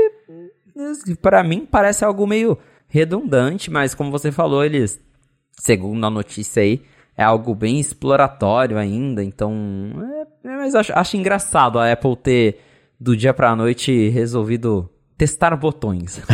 para 1.21 1.43
mim, 1.43 1.67
parece 1.71 2.05
algo 2.05 2.27
meio 2.27 2.59
redundante, 2.89 3.71
mas 3.71 3.95
como 3.95 4.11
você 4.11 4.31
falou, 4.31 4.65
eles, 4.65 5.01
segundo 5.53 6.05
a 6.05 6.11
notícia 6.11 6.63
aí, 6.63 6.83
é 7.17 7.23
algo 7.23 7.55
bem 7.55 7.81
exploratório 7.81 8.77
ainda. 8.79 9.23
Então, 9.23 9.55
é, 10.45 10.49
mas 10.57 10.75
acho, 10.75 10.93
acho 10.95 11.17
engraçado 11.17 11.79
a 11.79 11.91
Apple 11.91 12.17
ter 12.17 12.61
do 13.01 13.17
dia 13.17 13.35
para 13.35 13.57
noite 13.57 14.09
resolvido 14.11 14.89
testar 15.17 15.55
botões. 15.57 16.21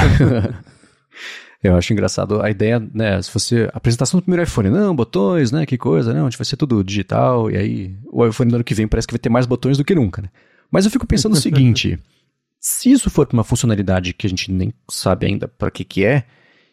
Eu 1.63 1.77
acho 1.77 1.93
engraçado 1.93 2.41
a 2.41 2.51
ideia, 2.51 2.79
né? 2.95 3.21
Se 3.21 3.31
fosse 3.31 3.65
a 3.65 3.71
apresentação 3.75 4.21
do 4.21 4.23
primeiro 4.23 4.45
iPhone, 4.45 4.71
não, 4.71 4.95
botões, 4.95 5.51
né? 5.51 5.67
Que 5.67 5.77
coisa, 5.77 6.15
não, 6.15 6.23
vai 6.23 6.45
ser 6.45 6.57
tudo 6.57 6.85
digital, 6.85 7.51
e 7.51 7.57
aí 7.57 7.97
o 8.13 8.25
iPhone 8.25 8.51
do 8.51 8.55
ano 8.57 8.65
que 8.65 8.75
vem 8.75 8.87
parece 8.87 9.09
que 9.09 9.15
vai 9.15 9.19
ter 9.19 9.29
mais 9.29 9.45
botões 9.45 9.77
do 9.77 9.85
que 9.85 9.95
nunca, 9.95 10.23
né? 10.23 10.29
Mas 10.71 10.85
eu 10.85 10.91
fico 10.91 11.07
pensando 11.07 11.33
o 11.33 11.41
seguinte: 11.41 11.99
se 12.61 12.93
isso 12.93 13.11
for 13.11 13.29
uma 13.33 13.43
funcionalidade 13.43 14.13
que 14.13 14.27
a 14.27 14.31
gente 14.31 14.53
nem 14.53 14.73
sabe 14.89 15.27
ainda 15.27 15.49
para 15.49 15.71
que 15.71 15.85
que 15.85 16.05
é, 16.05 16.25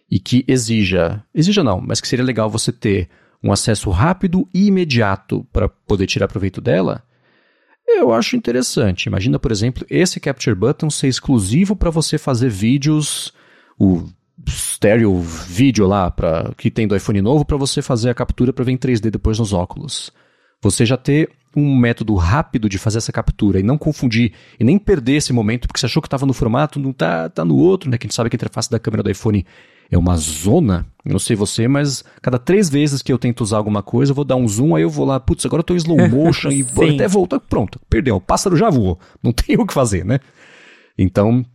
e 0.10 0.20
que 0.20 0.46
exija, 0.48 1.24
exija 1.34 1.64
não, 1.64 1.82
mas 1.82 2.00
que 2.00 2.08
seria 2.08 2.24
legal 2.24 2.50
você 2.50 2.72
ter 2.72 3.10
um 3.44 3.52
acesso 3.52 3.90
rápido 3.90 4.48
e 4.54 4.68
imediato 4.68 5.46
para 5.52 5.68
poder 5.68 6.06
tirar 6.06 6.28
proveito 6.28 6.62
dela, 6.62 7.04
eu 7.88 8.14
acho 8.14 8.36
interessante. 8.36 9.06
Imagina, 9.06 9.40
por 9.40 9.52
exemplo, 9.52 9.86
esse 9.90 10.20
Capture 10.20 10.56
Button 10.56 10.90
ser 10.90 11.08
exclusivo 11.08 11.76
para 11.76 11.90
você 11.90 12.18
fazer 12.18 12.50
vídeos, 12.50 13.34
o 13.80 14.08
stereo 14.50 15.20
vídeo 15.22 15.88
lá 15.88 16.12
para 16.12 16.52
que 16.58 16.70
tem 16.70 16.88
do 16.88 16.96
iPhone 16.96 17.22
novo 17.22 17.46
para 17.46 17.58
você 17.58 17.82
fazer 17.82 18.10
a 18.10 18.14
captura 18.14 18.52
para 18.52 18.66
ver 18.66 18.74
em 18.74 18.78
3D 18.78 19.10
depois 19.10 19.40
nos 19.40 19.54
óculos. 19.54 20.12
Você 20.62 20.86
já 20.86 20.98
ter 20.98 21.30
um 21.56 21.78
método 21.78 22.16
rápido 22.16 22.68
de 22.68 22.78
fazer 22.78 22.98
essa 22.98 23.12
captura 23.12 23.60
e 23.60 23.64
não 23.64 23.78
confundir 23.78 24.34
e 24.60 24.64
nem 24.64 24.78
perder 24.78 25.16
esse 25.16 25.32
momento 25.32 25.68
porque 25.68 25.80
você 25.80 25.86
achou 25.86 26.02
que 26.02 26.08
estava 26.08 26.26
no 26.26 26.34
formato, 26.34 26.80
não 26.80 26.92
tá, 26.92 27.30
tá 27.30 27.46
no 27.46 27.56
outro, 27.56 27.90
né? 27.90 27.98
Que 27.98 28.06
a 28.06 28.08
gente 28.08 28.16
sabe 28.16 28.30
que 28.30 28.36
a 28.36 28.38
interface 28.38 28.70
da 28.70 28.80
câmera 28.80 29.04
do 29.04 29.10
iPhone 29.10 29.46
é 29.90 29.98
uma 29.98 30.18
zona. 30.18 30.86
Eu 31.04 31.12
não 31.12 31.20
sei 31.20 31.36
você, 31.36 31.68
mas 31.68 32.04
cada 32.22 32.40
três 32.40 32.70
vezes 32.70 33.02
que 33.02 33.14
eu 33.14 33.18
tento 33.18 33.42
usar 33.42 33.58
alguma 33.58 33.84
coisa, 33.84 34.12
eu 34.12 34.16
vou 34.16 34.26
dar 34.26 34.36
um 34.36 34.48
zoom, 34.48 34.76
aí 34.76 34.84
eu 34.84 34.90
vou 34.90 35.06
lá, 35.06 35.20
putz, 35.20 35.46
agora 35.46 35.60
eu 35.60 35.64
tô 35.64 35.74
em 35.74 35.78
slow 35.78 35.98
motion 36.10 36.50
e 36.50 36.64
vou 36.64 36.90
até 36.90 37.08
voltar. 37.08 37.40
Pronto, 37.40 37.80
perdeu. 37.90 38.16
O 38.16 38.22
pássaro 38.22 38.58
já 38.58 38.70
voou. 38.70 39.00
Não 39.22 39.32
tem 39.32 39.58
o 39.58 39.66
que 39.66 39.74
fazer, 39.74 40.04
né? 40.04 40.20
Então, 40.98 41.46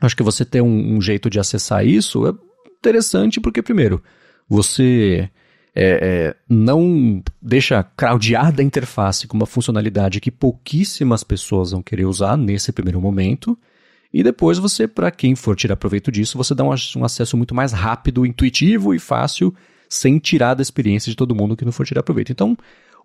acho 0.00 0.16
que 0.16 0.22
você 0.22 0.44
ter 0.44 0.60
um, 0.60 0.96
um 0.96 1.00
jeito 1.00 1.30
de 1.30 1.40
acessar 1.40 1.84
isso 1.86 2.26
é 2.26 2.34
interessante, 2.78 3.40
porque, 3.40 3.62
primeiro, 3.62 4.02
você 4.48 5.30
é, 5.74 5.84
é, 5.84 6.36
não 6.48 7.22
deixa 7.40 7.82
craudiada 7.82 8.60
a 8.60 8.64
interface 8.64 9.26
com 9.26 9.36
uma 9.36 9.46
funcionalidade 9.46 10.20
que 10.20 10.30
pouquíssimas 10.30 11.24
pessoas 11.24 11.70
vão 11.70 11.82
querer 11.82 12.04
usar 12.04 12.36
nesse 12.36 12.72
primeiro 12.72 13.00
momento. 13.00 13.58
E 14.12 14.22
depois 14.22 14.58
você, 14.58 14.86
para 14.86 15.10
quem 15.10 15.34
for 15.34 15.56
tirar 15.56 15.76
proveito 15.76 16.12
disso, 16.12 16.36
você 16.36 16.54
dá 16.54 16.62
um, 16.62 16.74
um, 16.96 17.04
acesso 17.04 17.36
muito 17.36 17.54
mais 17.54 17.72
rápido, 17.72 18.26
intuitivo 18.26 18.94
e 18.94 18.98
fácil, 18.98 19.54
sem 19.88 20.18
tirar 20.18 20.54
da 20.54 20.62
experiência 20.62 21.10
de 21.10 21.16
todo 21.16 21.34
mundo 21.34 21.56
que 21.56 21.64
não 21.64 21.72
for 21.72 21.86
tirar 21.86 22.02
proveito. 22.02 22.30
Então, 22.30 22.56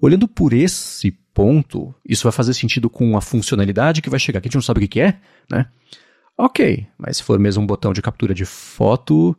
olhando 0.01 0.27
por 0.27 0.51
esse 0.51 1.11
ponto, 1.33 1.95
isso 2.05 2.23
vai 2.23 2.31
fazer 2.31 2.53
sentido 2.53 2.89
com 2.89 3.15
a 3.15 3.21
funcionalidade 3.21 4.01
que 4.01 4.09
vai 4.09 4.19
chegar, 4.19 4.41
que 4.41 4.47
a 4.47 4.49
gente 4.49 4.55
não 4.55 4.61
sabe 4.61 4.83
o 4.83 4.87
que 4.87 4.99
é, 4.99 5.17
né? 5.49 5.67
Ok, 6.37 6.85
mas 6.97 7.17
se 7.17 7.23
for 7.23 7.39
mesmo 7.39 7.63
um 7.63 7.67
botão 7.67 7.93
de 7.93 8.01
captura 8.01 8.33
de 8.33 8.45
foto, 8.45 9.35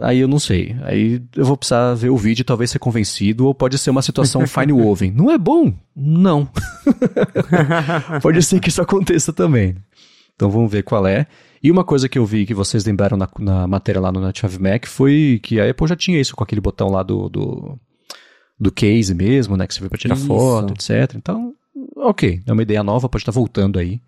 aí 0.00 0.18
eu 0.18 0.26
não 0.26 0.38
sei. 0.38 0.76
Aí 0.82 1.22
eu 1.36 1.44
vou 1.44 1.56
precisar 1.56 1.94
ver 1.94 2.10
o 2.10 2.16
vídeo 2.16 2.42
e 2.42 2.44
talvez 2.44 2.70
ser 2.70 2.78
convencido, 2.78 3.46
ou 3.46 3.54
pode 3.54 3.78
ser 3.78 3.90
uma 3.90 4.02
situação 4.02 4.44
fine 4.48 4.72
woven. 4.72 5.12
Não 5.12 5.30
é 5.30 5.38
bom? 5.38 5.72
Não. 5.94 6.48
pode 8.20 8.42
ser 8.42 8.60
que 8.60 8.70
isso 8.70 8.82
aconteça 8.82 9.32
também. 9.32 9.76
Então 10.34 10.50
vamos 10.50 10.70
ver 10.70 10.82
qual 10.82 11.06
é. 11.06 11.26
E 11.62 11.70
uma 11.70 11.84
coisa 11.84 12.08
que 12.08 12.18
eu 12.18 12.26
vi 12.26 12.44
que 12.44 12.54
vocês 12.54 12.84
lembraram 12.84 13.16
na, 13.16 13.28
na 13.38 13.66
matéria 13.66 14.00
lá 14.00 14.10
no 14.10 14.20
Native 14.20 14.58
Mac 14.58 14.86
foi 14.86 15.40
que 15.42 15.60
a 15.60 15.70
Apple 15.70 15.86
já 15.86 15.96
tinha 15.96 16.20
isso 16.20 16.34
com 16.34 16.42
aquele 16.42 16.60
botão 16.60 16.88
lá 16.88 17.02
do, 17.02 17.28
do, 17.28 17.78
do 18.58 18.72
case 18.72 19.14
mesmo, 19.14 19.56
né? 19.56 19.66
Que 19.66 19.74
você 19.74 19.80
vê 19.80 19.88
para 19.88 19.98
tirar 19.98 20.16
isso. 20.16 20.26
foto, 20.26 20.72
etc. 20.72 21.14
Então, 21.16 21.54
ok, 21.96 22.42
é 22.44 22.52
uma 22.52 22.62
ideia 22.62 22.82
nova, 22.82 23.08
pode 23.08 23.22
estar 23.22 23.32
voltando 23.32 23.78
aí. 23.78 24.00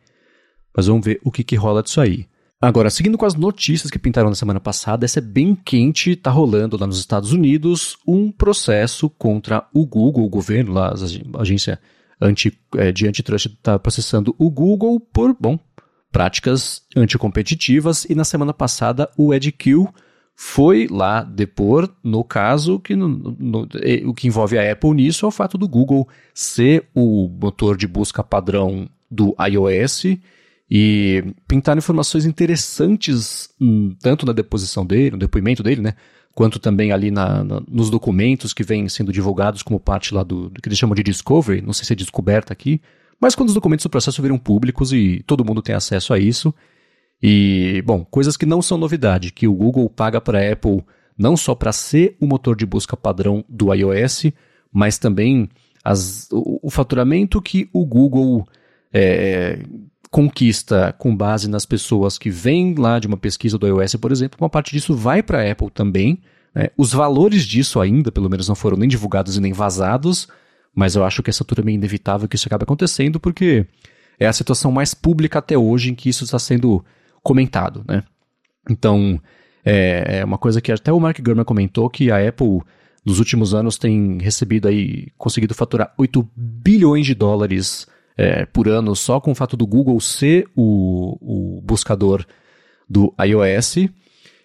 Mas 0.77 0.87
vamos 0.87 1.05
ver 1.05 1.21
o 1.23 1.31
que, 1.31 1.45
que 1.45 1.55
rola 1.55 1.83
disso 1.83 2.01
aí. 2.01 2.27
Agora, 2.61 2.89
seguindo 2.89 3.19
com 3.19 3.27
as 3.27 3.35
notícias 3.35 3.91
que 3.91 3.99
pintaram 3.99 4.31
na 4.31 4.35
semana 4.35 4.59
passada, 4.59 5.05
essa 5.05 5.19
é 5.19 5.23
bem 5.23 5.55
quente, 5.55 6.17
tá 6.17 6.31
rolando 6.31 6.79
lá 6.79 6.87
nos 6.87 6.99
Estados 6.99 7.31
Unidos 7.31 7.97
um 8.07 8.33
processo 8.33 9.11
contra 9.11 9.67
o 9.73 9.85
Google, 9.87 10.25
o 10.25 10.31
governo 10.31 10.73
lá, 10.73 10.89
a 10.89 11.43
agência 11.43 11.79
anti, 12.21 12.59
é, 12.77 12.91
de 12.91 13.07
antitrust 13.07 13.47
está 13.47 13.79
processando 13.79 14.35
o 14.39 14.51
Google 14.51 14.99
por, 14.99 15.37
bom, 15.39 15.59
práticas 16.15 16.81
anticompetitivas 16.95 18.05
e 18.09 18.15
na 18.15 18.23
semana 18.23 18.55
passada 18.55 19.11
o 19.19 19.35
Ed 19.35 19.51
Kill 19.51 19.93
foi 20.37 20.87
lá 20.89 21.25
depor 21.25 21.93
no 22.05 22.23
caso 22.23 22.79
que 22.79 22.95
no, 22.95 23.09
no, 23.09 23.69
o 24.07 24.15
que 24.15 24.29
envolve 24.29 24.57
a 24.57 24.73
Apple 24.73 24.93
nisso 24.93 25.27
é 25.27 25.29
o 25.29 25.33
fato 25.33 25.59
do 25.59 25.67
Google 25.67 26.09
ser 26.33 26.89
o 26.95 27.29
motor 27.29 27.77
de 27.77 27.89
busca 27.89 28.23
padrão 28.23 28.89
do 29.11 29.35
iOS 29.45 30.05
e 30.71 31.35
pintar 31.49 31.77
informações 31.77 32.25
interessantes 32.25 33.51
hum, 33.61 33.97
tanto 34.01 34.25
na 34.25 34.33
deposição 34.33 34.87
dele, 34.87 35.11
no 35.11 35.19
depoimento 35.19 35.65
dele, 35.65 35.81
né, 35.81 35.95
quanto 36.33 36.61
também 36.61 36.93
ali 36.93 37.11
na, 37.11 37.43
na, 37.43 37.61
nos 37.69 37.91
documentos 37.91 38.53
que 38.53 38.63
vêm 38.63 38.89
sendo 38.89 39.13
divulgados 39.13 39.65
como 39.65 39.81
parte 39.81 40.15
lá 40.15 40.23
do, 40.23 40.49
do 40.49 40.63
que 40.63 40.69
eles 40.69 40.79
chamam 40.79 40.95
de 40.95 41.03
discovery, 41.03 41.61
não 41.61 41.73
sei 41.73 41.85
se 41.85 41.93
é 41.93 41.97
descoberta 41.97 42.53
aqui, 42.53 42.81
mas 43.21 43.35
quando 43.35 43.49
os 43.49 43.55
documentos 43.55 43.85
do 43.85 43.91
processo 43.91 44.21
viram 44.21 44.39
públicos 44.39 44.93
e 44.93 45.23
todo 45.27 45.45
mundo 45.45 45.63
tem 45.63 45.75
acesso 45.75 46.13
a 46.13 46.19
isso, 46.19 46.55
E, 47.23 47.83
bom, 47.87 48.05
coisas 48.05 48.37
que 48.37 48.45
não 48.45 48.61
são 48.61 48.77
novidade, 48.77 49.33
que 49.33 49.49
o 49.49 49.55
Google 49.55 49.89
paga 49.89 50.21
para 50.21 50.39
a 50.39 50.53
Apple 50.53 50.85
não 51.17 51.37
só 51.37 51.55
para 51.55 51.73
ser 51.73 52.17
o 52.21 52.27
motor 52.27 52.57
de 52.57 52.67
busca 52.67 52.97
padrão 52.97 53.45
do 53.49 53.73
iOS, 53.73 54.27
mas 54.73 54.99
também 54.99 55.49
as, 55.83 56.29
o, 56.31 56.61
o, 56.63 56.71
faturamento 56.71 57.41
que 57.41 57.69
o 57.73 57.87
Google 57.87 58.47
é, 58.93 59.61
conquista 60.11 60.95
com 60.99 61.17
base 61.17 61.49
nas 61.49 61.65
pessoas 61.65 62.19
que 62.19 62.31
vêm 62.31 62.75
lá 62.75 62.99
de 62.99 63.07
uma 63.07 63.17
pesquisa 63.17 63.57
do 63.57 63.67
iOS, 63.67 63.95
por 63.97 64.13
exemplo, 64.13 64.39
uma 64.41 64.51
parte 64.51 64.73
disso 64.73 64.95
vai 64.95 65.23
para 65.23 65.41
a 65.41 65.51
Apple 65.51 65.71
também. 65.71 66.21
Né? 66.55 66.69
Os 66.77 66.93
valores 66.93 67.45
disso 67.45 67.81
ainda, 67.81 68.11
pelo 68.11 68.29
menos, 68.29 68.49
não 68.49 68.55
foram 68.55 68.77
nem 68.77 68.89
divulgados 68.89 69.37
e 69.37 69.41
nem 69.41 69.53
vazados, 69.53 70.29
mas 70.75 70.97
eu 70.97 71.05
acho 71.05 71.23
que 71.23 71.31
essa 71.31 71.45
turma 71.45 71.71
é 71.71 71.75
inevitável 71.75 72.29
que 72.29 72.37
isso 72.37 72.49
acabe 72.49 72.65
acontecendo, 72.65 73.21
porque 73.21 73.67
é 74.19 74.27
a 74.27 74.33
situação 74.33 74.73
mais 74.73 74.95
pública 74.95 75.39
até 75.39 75.57
hoje 75.57 75.91
em 75.91 75.95
que 75.95 76.09
isso 76.09 76.25
está 76.25 76.39
sendo 76.39 76.85
comentado. 77.23 77.85
Né? 77.87 78.03
Então, 78.69 79.21
é, 79.65 80.19
é 80.19 80.25
uma 80.25 80.39
coisa 80.39 80.61
que 80.61 80.73
até 80.73 80.93
o 80.93 81.01
Mark 81.01 81.19
Gurman 81.21 81.45
comentou 81.45 81.89
que 81.89 82.11
a 82.11 82.29
Apple 82.29 82.61
nos 83.05 83.19
últimos 83.19 83.55
anos 83.55 83.77
tem 83.77 84.19
recebido 84.19 84.67
aí, 84.67 85.09
conseguido 85.19 85.55
faturar 85.55 85.93
8 85.99 86.29
bilhões 86.35 87.07
de 87.07 87.15
dólares 87.15 87.87
é, 88.17 88.47
por 88.47 88.69
ano 88.69 88.97
só 88.97 89.21
com 89.21 89.33
o 89.33 89.35
fato 89.35 89.57
do 89.57 89.67
Google 89.67 90.01
ser 90.01 90.49
o, 90.57 91.59
o 91.59 91.61
buscador 91.63 92.25
do 92.89 93.15
iOS. 93.21 93.89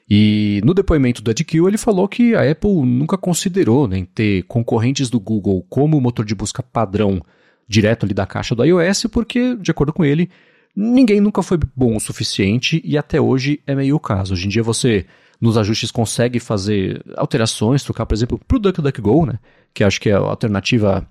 E 0.10 0.60
no 0.64 0.74
depoimento 0.74 1.22
do 1.22 1.34
Kill, 1.34 1.68
ele 1.68 1.78
falou 1.78 2.07
que 2.07 2.34
a 2.34 2.49
Apple 2.49 2.82
nunca 2.82 3.16
considerou 3.16 3.88
né, 3.88 4.07
ter 4.16 4.43
concorrentes 4.43 5.07
do 5.10 5.20
Google 5.20 5.64
como 5.70 6.01
motor 6.01 6.26
de 6.26 6.34
busca 6.34 6.64
padrão 6.64 7.22
direto 7.68 8.05
ali 8.05 8.14
da 8.14 8.26
caixa 8.26 8.55
do 8.55 8.66
iOS, 8.66 9.05
porque, 9.12 9.55
de 9.55 9.70
acordo 9.70 9.93
com 9.93 10.03
ele, 10.03 10.28
ninguém 10.76 11.22
nunca 11.22 11.43
foi 11.43 11.60
bom 11.76 11.95
o 11.95 11.99
suficiente 11.99 12.82
e 12.84 12.97
até 12.97 13.22
hoje 13.22 13.62
é 13.68 13.76
meio 13.76 13.95
o 13.95 13.99
caso. 13.99 14.34
Hoje 14.34 14.47
em 14.47 14.49
dia 14.49 14.64
você, 14.64 15.05
nos 15.39 15.55
ajustes, 15.55 15.91
consegue 15.91 16.39
fazer 16.39 17.03
alterações, 17.16 17.84
trocar, 17.84 18.07
por 18.07 18.16
exemplo, 18.16 18.41
para 18.47 18.57
o 18.57 18.60
DuckDuckGo, 18.60 19.28
né, 19.28 19.38
que 19.76 19.84
acho 19.84 20.01
que 20.01 20.10
é 20.10 20.14
a 20.14 20.18
alternativa 20.18 21.07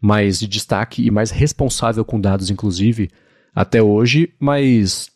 mais 0.00 0.38
de 0.38 0.46
destaque 0.46 1.04
e 1.04 1.10
mais 1.10 1.32
responsável 1.32 2.04
com 2.04 2.20
dados, 2.20 2.48
inclusive, 2.48 3.10
até 3.52 3.82
hoje, 3.82 4.32
mas 4.38 5.10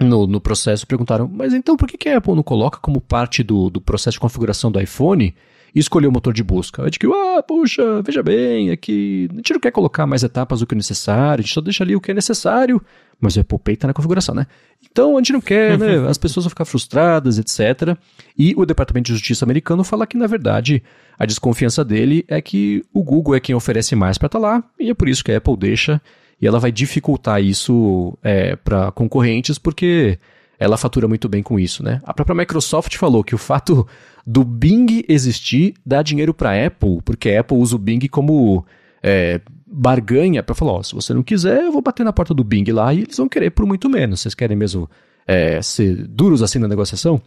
no, 0.00 0.26
no 0.26 0.40
processo 0.40 0.86
perguntaram, 0.86 1.28
mas 1.32 1.54
então 1.54 1.76
por 1.76 1.88
que, 1.88 1.96
que 1.96 2.08
a 2.08 2.18
Apple 2.18 2.34
não 2.34 2.42
coloca 2.42 2.78
como 2.78 3.00
parte 3.00 3.42
do, 3.42 3.70
do 3.70 3.80
processo 3.80 4.16
de 4.16 4.20
configuração 4.20 4.70
do 4.70 4.80
iPhone 4.80 5.34
e 5.74 5.78
escolher 5.78 6.08
o 6.08 6.12
motor 6.12 6.32
de 6.32 6.42
busca? 6.42 6.82
Eu 6.82 6.90
digo, 6.90 7.12
ah, 7.12 7.42
puxa, 7.42 8.02
veja 8.02 8.22
bem, 8.22 8.70
aqui 8.70 9.28
a 9.32 9.36
gente 9.36 9.52
não 9.52 9.60
quer 9.60 9.70
colocar 9.70 10.06
mais 10.06 10.24
etapas 10.24 10.60
do 10.60 10.66
que 10.66 10.74
é 10.74 10.76
necessário, 10.76 11.42
a 11.42 11.42
gente 11.42 11.54
só 11.54 11.60
deixa 11.60 11.84
ali 11.84 11.94
o 11.94 12.00
que 12.00 12.10
é 12.10 12.14
necessário, 12.14 12.82
mas 13.20 13.36
o 13.36 13.40
Apple 13.40 13.58
Pay 13.58 13.74
está 13.74 13.86
na 13.86 13.94
configuração, 13.94 14.34
né? 14.34 14.46
Então 14.90 15.16
a 15.16 15.20
gente 15.20 15.32
não 15.32 15.40
quer, 15.40 15.78
né? 15.78 15.98
As 16.10 16.18
pessoas 16.18 16.44
vão 16.44 16.50
ficar 16.50 16.64
frustradas, 16.64 17.38
etc. 17.38 17.96
E 18.36 18.52
o 18.56 18.66
Departamento 18.66 19.06
de 19.06 19.12
Justiça 19.12 19.44
americano 19.44 19.84
fala 19.84 20.06
que, 20.06 20.16
na 20.16 20.26
verdade, 20.26 20.82
a 21.16 21.24
desconfiança 21.24 21.84
dele 21.84 22.24
é 22.26 22.42
que 22.42 22.84
o 22.92 23.02
Google 23.02 23.36
é 23.36 23.40
quem 23.40 23.54
oferece 23.54 23.94
mais 23.94 24.18
para 24.18 24.26
estar 24.26 24.40
tá 24.40 24.44
lá, 24.44 24.64
e 24.78 24.90
é 24.90 24.94
por 24.94 25.08
isso 25.08 25.24
que 25.24 25.30
a 25.30 25.38
Apple 25.38 25.56
deixa, 25.56 26.02
e 26.44 26.46
ela 26.46 26.60
vai 26.60 26.70
dificultar 26.70 27.42
isso 27.42 28.18
é, 28.22 28.54
para 28.54 28.92
concorrentes, 28.92 29.56
porque 29.56 30.18
ela 30.58 30.76
fatura 30.76 31.08
muito 31.08 31.26
bem 31.26 31.42
com 31.42 31.58
isso, 31.58 31.82
né? 31.82 32.02
A 32.04 32.12
própria 32.12 32.36
Microsoft 32.36 32.94
falou 32.98 33.24
que 33.24 33.34
o 33.34 33.38
fato 33.38 33.88
do 34.26 34.44
Bing 34.44 35.06
existir 35.08 35.72
dá 35.86 36.02
dinheiro 36.02 36.34
para 36.34 36.66
Apple, 36.66 37.00
porque 37.02 37.30
a 37.30 37.40
Apple 37.40 37.56
usa 37.56 37.76
o 37.76 37.78
Bing 37.78 38.06
como 38.08 38.62
é, 39.02 39.40
barganha 39.66 40.42
para 40.42 40.54
falar, 40.54 40.72
ó, 40.72 40.82
se 40.82 40.94
você 40.94 41.14
não 41.14 41.22
quiser, 41.22 41.62
eu 41.62 41.72
vou 41.72 41.80
bater 41.80 42.04
na 42.04 42.12
porta 42.12 42.34
do 42.34 42.44
Bing 42.44 42.70
lá 42.72 42.92
e 42.92 43.00
eles 43.00 43.16
vão 43.16 43.26
querer 43.26 43.48
por 43.48 43.64
muito 43.64 43.88
menos. 43.88 44.20
Vocês 44.20 44.34
querem 44.34 44.54
mesmo 44.54 44.86
é, 45.26 45.62
ser 45.62 46.06
duros 46.06 46.42
assim 46.42 46.58
na 46.58 46.68
negociação? 46.68 47.22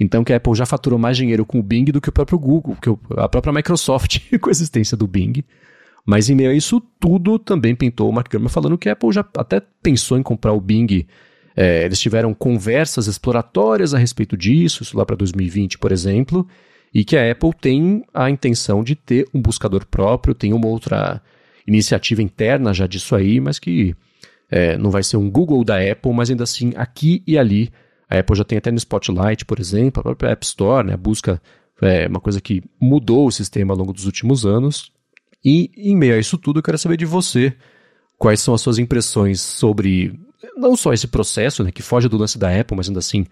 Então 0.00 0.24
que 0.24 0.32
a 0.32 0.36
Apple 0.38 0.54
já 0.54 0.64
faturou 0.64 0.98
mais 0.98 1.18
dinheiro 1.18 1.44
com 1.44 1.58
o 1.58 1.62
Bing 1.62 1.84
do 1.92 2.00
que 2.00 2.08
o 2.08 2.12
próprio 2.12 2.38
Google, 2.38 2.74
que 2.80 2.88
a 3.18 3.28
própria 3.28 3.52
Microsoft 3.52 4.20
com 4.40 4.48
a 4.48 4.50
existência 4.50 4.96
do 4.96 5.06
Bing. 5.06 5.44
Mas 6.04 6.28
em 6.28 6.34
meio 6.34 6.50
a 6.50 6.54
isso 6.54 6.80
tudo 6.98 7.38
também 7.38 7.74
pintou 7.74 8.08
o 8.08 8.12
Mark 8.12 8.30
Gurman 8.30 8.48
falando 8.48 8.76
que 8.76 8.88
a 8.88 8.92
Apple 8.92 9.12
já 9.12 9.24
até 9.36 9.62
pensou 9.82 10.18
em 10.18 10.22
comprar 10.22 10.52
o 10.52 10.60
Bing. 10.60 11.06
É, 11.56 11.84
eles 11.84 12.00
tiveram 12.00 12.34
conversas 12.34 13.06
exploratórias 13.06 13.94
a 13.94 13.98
respeito 13.98 14.36
disso, 14.36 14.82
isso 14.82 14.96
lá 14.96 15.04
para 15.04 15.16
2020, 15.16 15.78
por 15.78 15.92
exemplo, 15.92 16.46
e 16.92 17.04
que 17.04 17.16
a 17.16 17.30
Apple 17.30 17.50
tem 17.60 18.04
a 18.12 18.30
intenção 18.30 18.82
de 18.82 18.96
ter 18.96 19.28
um 19.32 19.40
buscador 19.40 19.86
próprio, 19.86 20.34
tem 20.34 20.52
uma 20.52 20.66
outra 20.66 21.22
iniciativa 21.66 22.22
interna 22.22 22.74
já 22.74 22.86
disso 22.86 23.14
aí, 23.14 23.38
mas 23.38 23.58
que 23.58 23.94
é, 24.50 24.76
não 24.76 24.90
vai 24.90 25.02
ser 25.02 25.16
um 25.18 25.30
Google 25.30 25.62
da 25.64 25.78
Apple, 25.78 26.12
mas 26.12 26.30
ainda 26.30 26.44
assim 26.44 26.72
aqui 26.76 27.22
e 27.26 27.38
ali. 27.38 27.70
A 28.08 28.18
Apple 28.18 28.36
já 28.36 28.44
tem 28.44 28.58
até 28.58 28.70
no 28.70 28.76
Spotlight, 28.76 29.44
por 29.44 29.58
exemplo, 29.58 30.00
a 30.00 30.02
própria 30.02 30.30
App 30.30 30.44
Store, 30.44 30.86
né, 30.86 30.96
busca 30.96 31.40
é 31.82 32.06
uma 32.06 32.20
coisa 32.20 32.40
que 32.40 32.62
mudou 32.80 33.26
o 33.26 33.32
sistema 33.32 33.74
ao 33.74 33.78
longo 33.78 33.92
dos 33.92 34.06
últimos 34.06 34.46
anos. 34.46 34.91
E 35.44 35.70
em 35.76 35.96
meio 35.96 36.14
a 36.14 36.18
isso 36.18 36.38
tudo, 36.38 36.58
eu 36.58 36.62
quero 36.62 36.78
saber 36.78 36.96
de 36.96 37.04
você 37.04 37.54
quais 38.18 38.40
são 38.40 38.54
as 38.54 38.60
suas 38.60 38.78
impressões 38.78 39.40
sobre 39.40 40.18
não 40.56 40.76
só 40.76 40.92
esse 40.92 41.08
processo, 41.08 41.64
né, 41.64 41.70
que 41.70 41.82
foge 41.82 42.08
do 42.08 42.16
lance 42.16 42.38
da 42.38 42.48
Apple, 42.48 42.76
mas 42.76 42.88
ainda 42.88 43.00
assim 43.00 43.26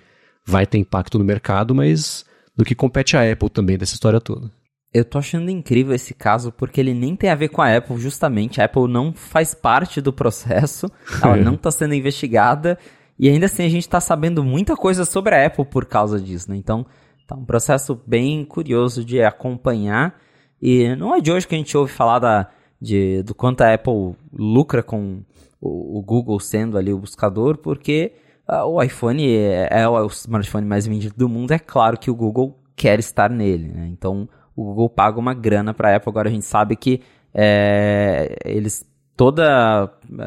vai 0.45 0.67
ter 0.67 0.79
impacto 0.79 1.19
no 1.19 1.25
mercado, 1.25 1.75
mas 1.75 2.25
do 2.57 2.65
que 2.65 2.75
compete 2.75 3.17
à 3.17 3.31
Apple 3.31 3.51
também 3.51 3.79
dessa 3.79 3.95
história 3.95 4.21
toda. 4.21 4.51
Eu 4.93 5.05
tô 5.05 5.19
achando 5.19 5.51
incrível 5.51 5.95
esse 5.95 6.13
caso 6.13 6.51
porque 6.51 6.81
ele 6.81 6.93
nem 6.93 7.15
tem 7.15 7.31
a 7.31 7.37
ver 7.37 7.49
com 7.49 7.63
a 7.63 7.77
Apple, 7.77 7.97
justamente. 7.97 8.61
A 8.61 8.65
Apple 8.65 8.89
não 8.89 9.13
faz 9.13 9.55
parte 9.55 10.01
do 10.01 10.13
processo, 10.13 10.91
ela 11.23 11.37
não 11.37 11.57
tá 11.57 11.71
sendo 11.71 11.95
investigada 11.95 12.77
e 13.17 13.29
ainda 13.29 13.47
assim 13.47 13.65
a 13.65 13.69
gente 13.69 13.89
tá 13.89 14.01
sabendo 14.01 14.43
muita 14.43 14.75
coisa 14.75 15.05
sobre 15.05 15.35
a 15.35 15.47
Apple 15.47 15.65
por 15.65 15.87
causa 15.87 16.21
disso, 16.21 16.51
né? 16.51 16.57
Então, 16.57 16.85
tá 17.27 17.37
um 17.37 17.45
processo 17.45 18.01
bem 18.05 18.45
curioso 18.45 19.05
de 19.05 19.23
acompanhar 19.23 20.19
e 20.61 20.95
não 20.97 21.15
é 21.15 21.21
de 21.21 21.33
hoje 21.33 21.47
que 21.47 21.55
a 21.55 21.59
gente 21.59 21.77
ouve 21.77 21.93
falar 21.93 22.19
da, 22.19 22.49
de, 22.81 23.23
do 23.23 23.35
quanto 23.35 23.63
a 23.63 23.75
Apple 23.75 24.15
lucra 24.33 24.83
com 24.83 25.23
o, 25.61 25.99
o 25.99 26.03
Google 26.03 26.39
sendo 26.41 26.77
ali 26.77 26.93
o 26.93 26.99
buscador, 26.99 27.59
porque 27.59 28.13
uh, 28.49 28.65
o 28.65 28.83
iPhone 28.83 29.27
é, 29.27 29.69
é 29.71 29.89
o 29.89 30.07
smartphone 30.07 30.67
mais 30.67 30.87
vendido 30.87 31.15
do 31.17 31.29
mundo, 31.29 31.53
é 31.53 31.59
claro 31.59 31.99
que 31.99 32.11
o 32.11 32.15
Google 32.15 32.59
quer 32.75 32.99
estar 32.99 33.31
nele, 33.31 33.69
né? 33.69 33.89
Então, 33.89 34.29
o 34.57 34.65
Google 34.65 34.89
paga 34.89 35.19
uma 35.19 35.35
grana 35.35 35.75
para 35.75 35.91
a 35.91 35.97
Apple. 35.97 36.11
Agora 36.11 36.29
a 36.29 36.33
gente 36.33 36.47
sabe 36.47 36.77
que 36.77 37.01
é, 37.33 38.37
eles 38.45 38.87
toda 39.17 39.87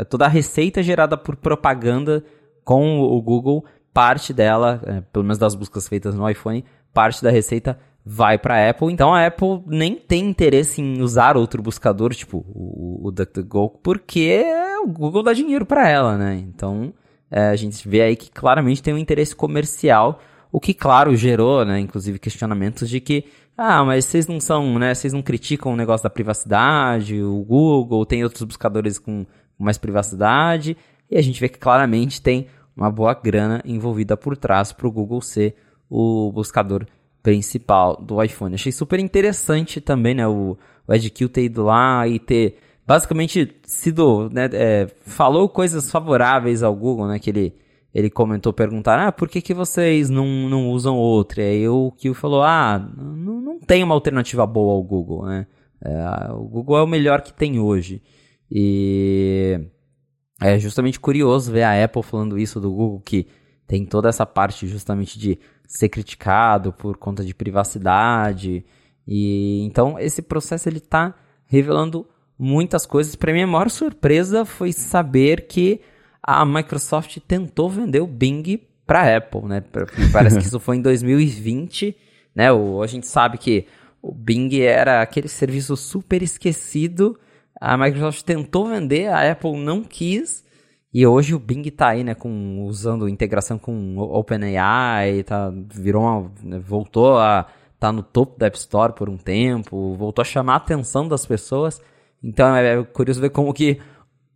toda 0.09 0.25
a 0.25 0.29
receita 0.29 0.84
gerada 0.84 1.17
por 1.17 1.36
propaganda 1.36 2.23
com 2.63 2.99
o 2.99 3.21
Google, 3.21 3.65
parte 3.93 4.34
dela, 4.34 4.81
é, 4.86 5.01
pelo 5.01 5.23
menos 5.25 5.38
das 5.38 5.55
buscas 5.55 5.88
feitas 5.88 6.15
no 6.15 6.29
iPhone, 6.29 6.63
parte 6.93 7.23
da 7.23 7.31
receita 7.31 7.77
vai 8.05 8.37
para 8.37 8.69
Apple. 8.69 8.91
Então 8.91 9.13
a 9.13 9.25
Apple 9.25 9.61
nem 9.65 9.95
tem 9.95 10.29
interesse 10.29 10.81
em 10.81 11.01
usar 11.01 11.37
outro 11.37 11.61
buscador, 11.61 12.13
tipo 12.13 12.45
o, 12.49 13.07
o 13.07 13.11
DuckDuckGo, 13.11 13.79
porque 13.81 14.43
o 14.83 14.87
Google 14.87 15.23
dá 15.23 15.33
dinheiro 15.33 15.65
para 15.65 15.87
ela, 15.87 16.17
né? 16.17 16.35
Então 16.35 16.93
é, 17.31 17.47
a 17.47 17.55
gente 17.55 17.87
vê 17.87 18.01
aí 18.01 18.15
que 18.15 18.29
claramente 18.29 18.83
tem 18.83 18.93
um 18.93 18.97
interesse 18.97 19.35
comercial, 19.35 20.19
o 20.51 20.59
que 20.59 20.73
claro 20.73 21.15
gerou, 21.15 21.65
né, 21.65 21.79
inclusive 21.79 22.19
questionamentos 22.19 22.89
de 22.89 22.99
que 22.99 23.25
ah, 23.57 23.83
mas 23.83 24.05
vocês 24.05 24.27
não 24.27 24.39
são, 24.39 24.79
né? 24.79 24.93
Vocês 24.95 25.13
não 25.13 25.21
criticam 25.21 25.73
o 25.73 25.75
negócio 25.75 26.03
da 26.03 26.09
privacidade, 26.09 27.21
o 27.21 27.43
Google, 27.43 28.05
tem 28.05 28.23
outros 28.23 28.43
buscadores 28.43 28.97
com 28.97 29.25
mais 29.59 29.77
privacidade, 29.77 30.75
e 31.09 31.17
a 31.17 31.21
gente 31.21 31.39
vê 31.39 31.47
que 31.47 31.59
claramente 31.59 32.19
tem 32.19 32.47
uma 32.75 32.89
boa 32.89 33.13
grana 33.13 33.61
envolvida 33.63 34.17
por 34.17 34.35
trás 34.35 34.73
para 34.73 34.87
o 34.87 34.91
Google 34.91 35.21
ser 35.21 35.55
o 35.87 36.31
buscador 36.31 36.87
principal 37.24 37.95
do 37.95 38.21
iPhone. 38.21 38.53
Achei 38.53 38.71
super 38.71 38.99
interessante 38.99 39.80
também, 39.82 40.13
né? 40.13 40.28
O, 40.28 40.57
o 40.86 40.93
EdQ 40.93 41.30
ter 41.30 41.45
ido 41.45 41.63
lá 41.63 42.07
e 42.07 42.19
ter 42.19 42.57
basicamente 42.86 43.55
sido, 43.63 44.30
né? 44.30 44.49
É, 44.51 44.88
falou 45.05 45.47
coisas 45.47 45.89
favoráveis 45.89 46.61
ao 46.61 46.76
Google, 46.76 47.07
né? 47.07 47.17
Que 47.17 47.30
ele 47.30 47.55
ele 47.93 48.09
comentou 48.09 48.51
perguntar, 48.51 49.07
ah, 49.07 49.11
por 49.11 49.30
que, 49.30 49.39
que 49.39 49.53
vocês 49.53 50.09
não, 50.09 50.26
não 50.49 50.71
usam 50.71 50.97
outro? 50.97 51.39
E 51.39 51.43
aí 51.43 51.67
o 51.67 51.91
Kill 51.91 52.15
falou, 52.15 52.41
ah, 52.41 52.80
não, 52.97 53.39
não 53.39 53.59
tem 53.59 53.84
uma 53.84 53.93
alternativa 53.93 54.47
boa 54.47 54.74
ao 54.74 54.82
Google, 54.82 55.28
né? 55.28 55.45
É, 55.80 56.32
o 56.32 56.43
Google 56.45 56.78
é 56.80 56.82
o 56.82 56.88
melhor 56.88 57.21
que 57.21 57.32
tem 57.32 57.59
hoje. 57.59 58.01
E 58.49 59.59
é 60.41 60.57
justamente 60.57 60.99
curioso 60.99 61.51
ver 61.51 61.63
a 61.63 61.84
Apple 61.84 62.01
falando 62.01 62.39
isso 62.39 62.59
do 62.59 62.71
Google, 62.71 62.99
que 63.01 63.28
tem 63.67 63.86
toda 63.86 64.09
essa 64.09 64.26
parte 64.26 64.67
justamente 64.67 65.19
de 65.19 65.38
ser 65.74 65.89
criticado 65.89 66.71
por 66.71 66.97
conta 66.97 67.26
de 67.26 67.34
privacidade. 67.34 68.63
E 69.07 69.61
então 69.65 69.97
esse 69.99 70.21
processo 70.21 70.69
ele 70.69 70.78
está 70.78 71.15
revelando 71.45 72.07
muitas 72.38 72.86
coisas. 72.86 73.15
Para 73.15 73.34
mim 73.34 73.41
a 73.41 73.47
maior 73.47 73.69
surpresa 73.69 74.45
foi 74.45 74.71
saber 74.71 75.47
que 75.47 75.82
a 76.21 76.45
Microsoft 76.45 77.17
tentou 77.28 77.69
vender 77.69 78.01
o 78.01 78.07
Bing 78.07 78.61
para 78.86 79.01
a 79.01 79.17
Apple, 79.17 79.45
né? 79.45 79.63
Parece 80.11 80.38
que 80.38 80.45
isso 80.45 80.59
foi 80.59 80.78
em 80.78 80.82
2020, 80.84 81.95
né? 82.36 82.51
O, 82.51 82.82
a 82.84 82.88
gente 82.88 83.07
sabe 83.07 83.38
que 83.39 83.65
o 84.01 84.13
Bing 84.13 84.61
era 84.61 85.01
aquele 85.01 85.28
serviço 85.28 85.76
super 85.76 86.21
esquecido. 86.21 87.19
A 87.59 87.76
Microsoft 87.78 88.21
tentou 88.24 88.67
vender, 88.67 89.07
a 89.07 89.32
Apple 89.32 89.57
não 89.57 89.84
quis. 89.84 90.43
E 90.93 91.07
hoje 91.07 91.33
o 91.33 91.39
Bing 91.39 91.63
tá 91.71 91.89
aí, 91.89 92.03
né, 92.03 92.13
com, 92.13 92.63
usando 92.65 93.09
integração 93.09 93.57
com 93.57 93.97
OpenAI, 93.97 95.23
tá, 95.23 95.51
virou 95.73 96.03
uma, 96.03 96.31
né, 96.43 96.59
voltou 96.59 97.17
a 97.17 97.47
tá 97.79 97.91
no 97.91 98.01
topo 98.01 98.39
da 98.39 98.45
App 98.45 98.57
Store 98.57 98.93
por 98.93 99.09
um 99.09 99.17
tempo, 99.17 99.93
voltou 99.95 100.21
a 100.21 100.25
chamar 100.25 100.53
a 100.53 100.57
atenção 100.57 101.05
das 101.05 101.25
pessoas. 101.25 101.81
Então 102.23 102.55
é, 102.55 102.79
é 102.79 102.83
curioso 102.83 103.19
ver 103.19 103.31
como 103.31 103.53
que 103.53 103.81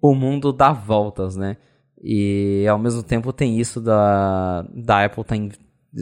o 0.01 0.13
mundo 0.13 0.51
dá 0.51 0.73
voltas, 0.73 1.37
né? 1.37 1.55
E 2.03 2.65
ao 2.69 2.77
mesmo 2.77 3.01
tempo 3.03 3.31
tem 3.31 3.57
isso 3.57 3.79
da, 3.79 4.65
da 4.73 5.05
Apple 5.05 5.23
tá 5.23 5.35
in, 5.35 5.51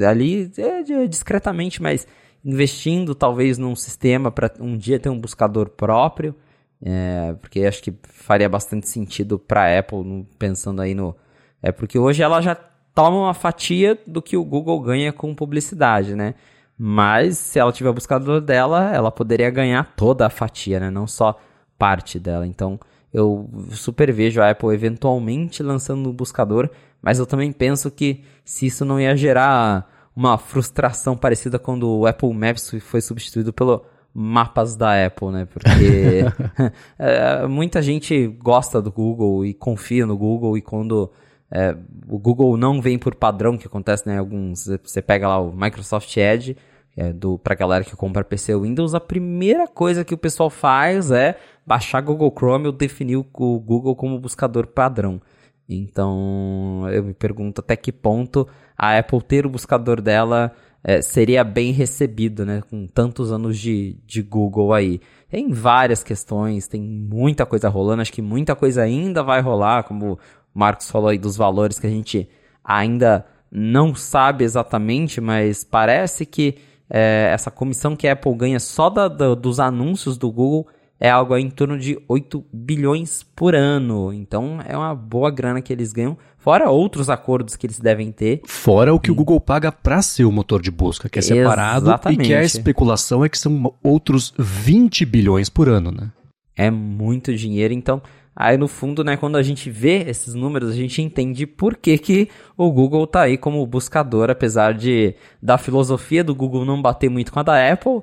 ali 0.03 0.51
é, 0.57 1.07
discretamente, 1.07 1.81
mas 1.81 2.07
investindo 2.43 3.13
talvez 3.13 3.57
num 3.57 3.75
sistema 3.75 4.31
para 4.31 4.51
um 4.59 4.75
dia 4.75 4.99
ter 4.99 5.09
um 5.09 5.19
buscador 5.19 5.69
próprio. 5.69 6.35
É, 6.81 7.33
porque 7.41 7.61
acho 7.65 7.81
que 7.81 7.93
faria 8.03 8.49
bastante 8.49 8.87
sentido 8.87 9.39
para 9.39 9.79
Apple, 9.79 10.27
pensando 10.37 10.81
aí 10.81 10.93
no. 10.93 11.15
É 11.61 11.71
porque 11.71 11.97
hoje 11.97 12.21
ela 12.21 12.41
já 12.41 12.55
toma 12.93 13.17
uma 13.17 13.33
fatia 13.33 13.99
do 14.05 14.21
que 14.21 14.37
o 14.37 14.43
Google 14.43 14.79
ganha 14.81 15.11
com 15.11 15.33
publicidade, 15.33 16.15
né? 16.15 16.35
Mas 16.77 17.37
se 17.37 17.57
ela 17.59 17.71
tiver 17.71 17.89
o 17.89 17.93
buscador 17.93 18.41
dela, 18.41 18.93
ela 18.93 19.11
poderia 19.11 19.49
ganhar 19.49 19.93
toda 19.95 20.25
a 20.25 20.29
fatia, 20.29 20.79
né? 20.79 20.89
Não 20.89 21.07
só 21.07 21.39
parte 21.77 22.19
dela. 22.19 22.45
Então 22.45 22.79
eu 23.13 23.49
super 23.71 24.11
vejo 24.11 24.41
a 24.41 24.49
Apple 24.49 24.73
eventualmente 24.73 25.63
lançando 25.63 26.09
um 26.09 26.13
buscador, 26.13 26.69
mas 27.01 27.17
eu 27.17 27.25
também 27.25 27.51
penso 27.51 27.89
que 27.89 28.23
se 28.43 28.65
isso 28.65 28.83
não 28.83 28.99
ia 28.99 29.15
gerar 29.15 29.89
uma 30.15 30.37
frustração 30.37 31.15
parecida 31.15 31.57
quando 31.59 31.89
o 31.89 32.05
Apple 32.05 32.33
Maps 32.33 32.73
foi 32.81 33.01
substituído 33.01 33.53
pelo 33.53 33.85
mapas 34.17 34.77
da 34.77 35.05
Apple, 35.05 35.27
né? 35.29 35.45
Porque 35.45 36.23
é, 36.97 37.45
muita 37.45 37.81
gente 37.81 38.27
gosta 38.27 38.81
do 38.81 38.89
Google 38.89 39.45
e 39.45 39.53
confia 39.53 40.05
no 40.05 40.17
Google 40.17 40.57
e 40.57 40.61
quando 40.61 41.11
é, 41.51 41.75
o 42.07 42.17
Google 42.17 42.55
não 42.55 42.81
vem 42.81 42.97
por 42.97 43.13
padrão, 43.13 43.57
que 43.57 43.67
acontece, 43.67 44.07
né? 44.07 44.17
Alguns, 44.17 44.67
você 44.81 45.01
pega 45.01 45.27
lá 45.27 45.39
o 45.39 45.51
Microsoft 45.53 46.15
Edge, 46.15 46.55
é, 46.95 47.11
do, 47.11 47.37
pra 47.37 47.55
galera 47.55 47.83
que 47.83 47.95
compra 47.95 48.23
PC 48.23 48.55
Windows, 48.55 48.95
a 48.95 49.01
primeira 49.01 49.67
coisa 49.67 50.05
que 50.05 50.13
o 50.13 50.17
pessoal 50.17 50.49
faz 50.49 51.11
é 51.11 51.37
baixar 51.65 51.99
Google 52.01 52.33
Chrome 52.35 52.67
ou 52.67 52.71
definir 52.71 53.17
o 53.17 53.23
Google 53.23 53.95
como 53.95 54.17
buscador 54.17 54.67
padrão. 54.67 55.21
Então, 55.67 56.87
eu 56.89 57.03
me 57.03 57.13
pergunto 57.13 57.59
até 57.59 57.75
que 57.75 57.91
ponto 57.91 58.47
a 58.77 58.97
Apple 58.97 59.21
ter 59.21 59.45
o 59.45 59.49
buscador 59.49 59.99
dela 59.99 60.53
é, 60.87 61.01
seria 61.01 61.43
bem 61.43 61.71
recebido, 61.71 62.45
né? 62.45 62.61
Com 62.69 62.85
tantos 62.85 63.31
anos 63.31 63.57
de, 63.57 63.97
de 64.05 64.21
Google 64.21 64.71
aí. 64.71 65.01
Tem 65.27 65.51
várias 65.51 66.03
questões, 66.03 66.67
tem 66.67 66.79
muita 66.79 67.43
coisa 67.43 67.67
rolando, 67.67 68.03
acho 68.03 68.13
que 68.13 68.21
muita 68.21 68.55
coisa 68.55 68.83
ainda 68.83 69.23
vai 69.23 69.41
rolar, 69.41 69.83
como 69.83 70.13
o 70.13 70.19
Marcos 70.53 70.91
falou 70.91 71.09
aí 71.09 71.17
dos 71.17 71.35
valores 71.35 71.79
que 71.79 71.87
a 71.87 71.89
gente 71.89 72.29
ainda 72.63 73.25
não 73.51 73.95
sabe 73.95 74.43
exatamente, 74.43 75.19
mas 75.19 75.63
parece 75.63 76.23
que 76.23 76.55
é, 76.87 77.31
essa 77.33 77.49
comissão 77.49 77.95
que 77.95 78.07
a 78.07 78.13
Apple 78.13 78.35
ganha 78.35 78.59
só 78.59 78.87
da, 78.87 79.07
da, 79.07 79.33
dos 79.33 79.59
anúncios 79.59 80.19
do 80.19 80.31
Google 80.31 80.67
é 80.99 81.09
algo 81.09 81.35
em 81.35 81.49
torno 81.49 81.79
de 81.79 81.99
8 82.07 82.45
bilhões 82.53 83.23
por 83.23 83.55
ano. 83.55 84.13
Então 84.13 84.59
é 84.63 84.77
uma 84.77 84.93
boa 84.93 85.31
grana 85.31 85.61
que 85.61 85.73
eles 85.73 85.91
ganham, 85.91 86.17
fora 86.45 86.69
outros 86.69 87.09
acordos 87.09 87.55
que 87.55 87.65
eles 87.65 87.79
devem 87.79 88.11
ter. 88.11 88.41
Fora 88.45 88.93
o 88.93 88.99
que 88.99 89.09
e... 89.09 89.11
o 89.11 89.15
Google 89.15 89.41
paga 89.41 89.71
para 89.71 89.99
ser 90.03 90.25
o 90.25 90.31
motor 90.31 90.61
de 90.61 90.69
busca, 90.69 91.09
que 91.09 91.17
é 91.17 91.21
separado 91.23 91.87
Exatamente. 91.87 92.21
e 92.21 92.25
que 92.27 92.35
a 92.35 92.43
especulação 92.43 93.25
é 93.25 93.29
que 93.29 93.39
são 93.39 93.73
outros 93.81 94.31
20 94.37 95.03
bilhões 95.05 95.49
por 95.49 95.67
ano, 95.67 95.91
né? 95.91 96.11
É 96.55 96.69
muito 96.69 97.35
dinheiro, 97.35 97.73
então 97.73 97.99
Aí 98.37 98.57
no 98.57 98.67
fundo, 98.67 99.01
né, 99.01 99.15
quando 99.15 99.37
a 99.37 99.41
gente 99.41 99.69
vê 99.69 100.03
esses 100.09 100.33
números, 100.33 100.69
a 100.69 100.73
gente 100.73 101.01
entende 101.01 101.47
por 101.47 101.77
que, 101.77 101.97
que 101.97 102.29
o 102.57 102.69
Google 102.69 103.07
tá 103.07 103.21
aí 103.21 103.37
como 103.37 103.65
buscador, 103.65 104.29
apesar 104.29 104.73
de 104.73 105.15
da 105.41 105.57
filosofia 105.57 106.21
do 106.21 106.35
Google 106.35 106.65
não 106.65 106.81
bater 106.81 107.09
muito 107.09 107.31
com 107.31 107.39
a 107.39 107.43
da 107.43 107.71
Apple, 107.71 108.01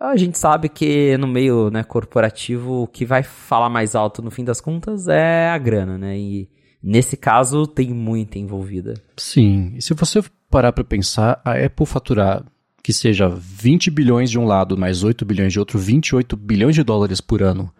a 0.00 0.16
gente 0.16 0.38
sabe 0.38 0.70
que 0.70 1.18
no 1.18 1.26
meio 1.26 1.70
né, 1.70 1.84
corporativo 1.84 2.84
o 2.84 2.86
que 2.86 3.04
vai 3.04 3.22
falar 3.22 3.68
mais 3.68 3.94
alto 3.94 4.22
no 4.22 4.30
fim 4.30 4.42
das 4.42 4.58
contas 4.58 5.06
é 5.06 5.50
a 5.50 5.58
grana, 5.58 5.98
né? 5.98 6.16
E 6.16 6.48
nesse 6.84 7.16
caso 7.16 7.66
tem 7.66 7.88
muita 7.94 8.38
envolvida. 8.38 8.94
Sim, 9.16 9.72
e 9.74 9.80
se 9.80 9.94
você 9.94 10.22
parar 10.50 10.72
para 10.72 10.84
pensar, 10.84 11.40
a 11.42 11.52
Apple 11.52 11.86
faturar 11.86 12.44
que 12.82 12.92
seja 12.92 13.28
20 13.28 13.90
bilhões 13.90 14.30
de 14.30 14.38
um 14.38 14.44
lado 14.44 14.76
mais 14.76 15.02
8 15.02 15.24
bilhões 15.24 15.54
de 15.54 15.58
outro, 15.58 15.78
28 15.78 16.36
bilhões 16.36 16.74
de 16.74 16.84
dólares 16.84 17.18
por 17.18 17.42
ano, 17.42 17.72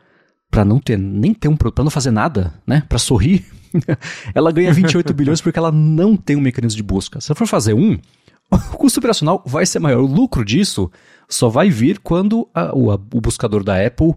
para 0.50 0.64
não 0.64 0.78
ter 0.80 0.98
nem 0.98 1.34
ter 1.34 1.48
um 1.48 1.56
para 1.56 1.84
não 1.84 1.90
fazer 1.90 2.10
nada, 2.10 2.54
né? 2.66 2.82
Para 2.88 2.98
sorrir, 2.98 3.44
ela 4.34 4.50
ganha 4.50 4.72
28 4.72 5.12
bilhões 5.12 5.42
porque 5.42 5.58
ela 5.58 5.70
não 5.70 6.16
tem 6.16 6.36
um 6.36 6.40
mecanismo 6.40 6.78
de 6.78 6.82
busca. 6.82 7.20
Se 7.20 7.30
ela 7.30 7.36
for 7.36 7.46
fazer 7.46 7.74
um, 7.74 7.98
o 8.50 8.78
custo 8.78 8.98
operacional 8.98 9.42
vai 9.44 9.66
ser 9.66 9.78
maior. 9.78 10.00
O 10.00 10.06
lucro 10.06 10.42
disso 10.42 10.90
só 11.28 11.50
vai 11.50 11.68
vir 11.68 11.98
quando 11.98 12.48
a, 12.54 12.74
o, 12.74 12.90
a, 12.90 12.94
o 12.94 13.20
buscador 13.20 13.62
da 13.62 13.84
Apple 13.84 14.14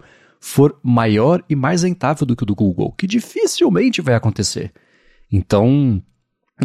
for 0.48 0.80
maior 0.82 1.44
e 1.50 1.58
mais 1.58 1.84
rentável 1.84 2.26
do 2.26 2.34
que 2.34 2.44
o 2.44 2.46
do 2.46 2.56
Google, 2.56 2.94
que 2.94 3.06
dificilmente 3.06 4.02
vai 4.02 4.16
acontecer. 4.16 4.72
Então, 5.30 6.02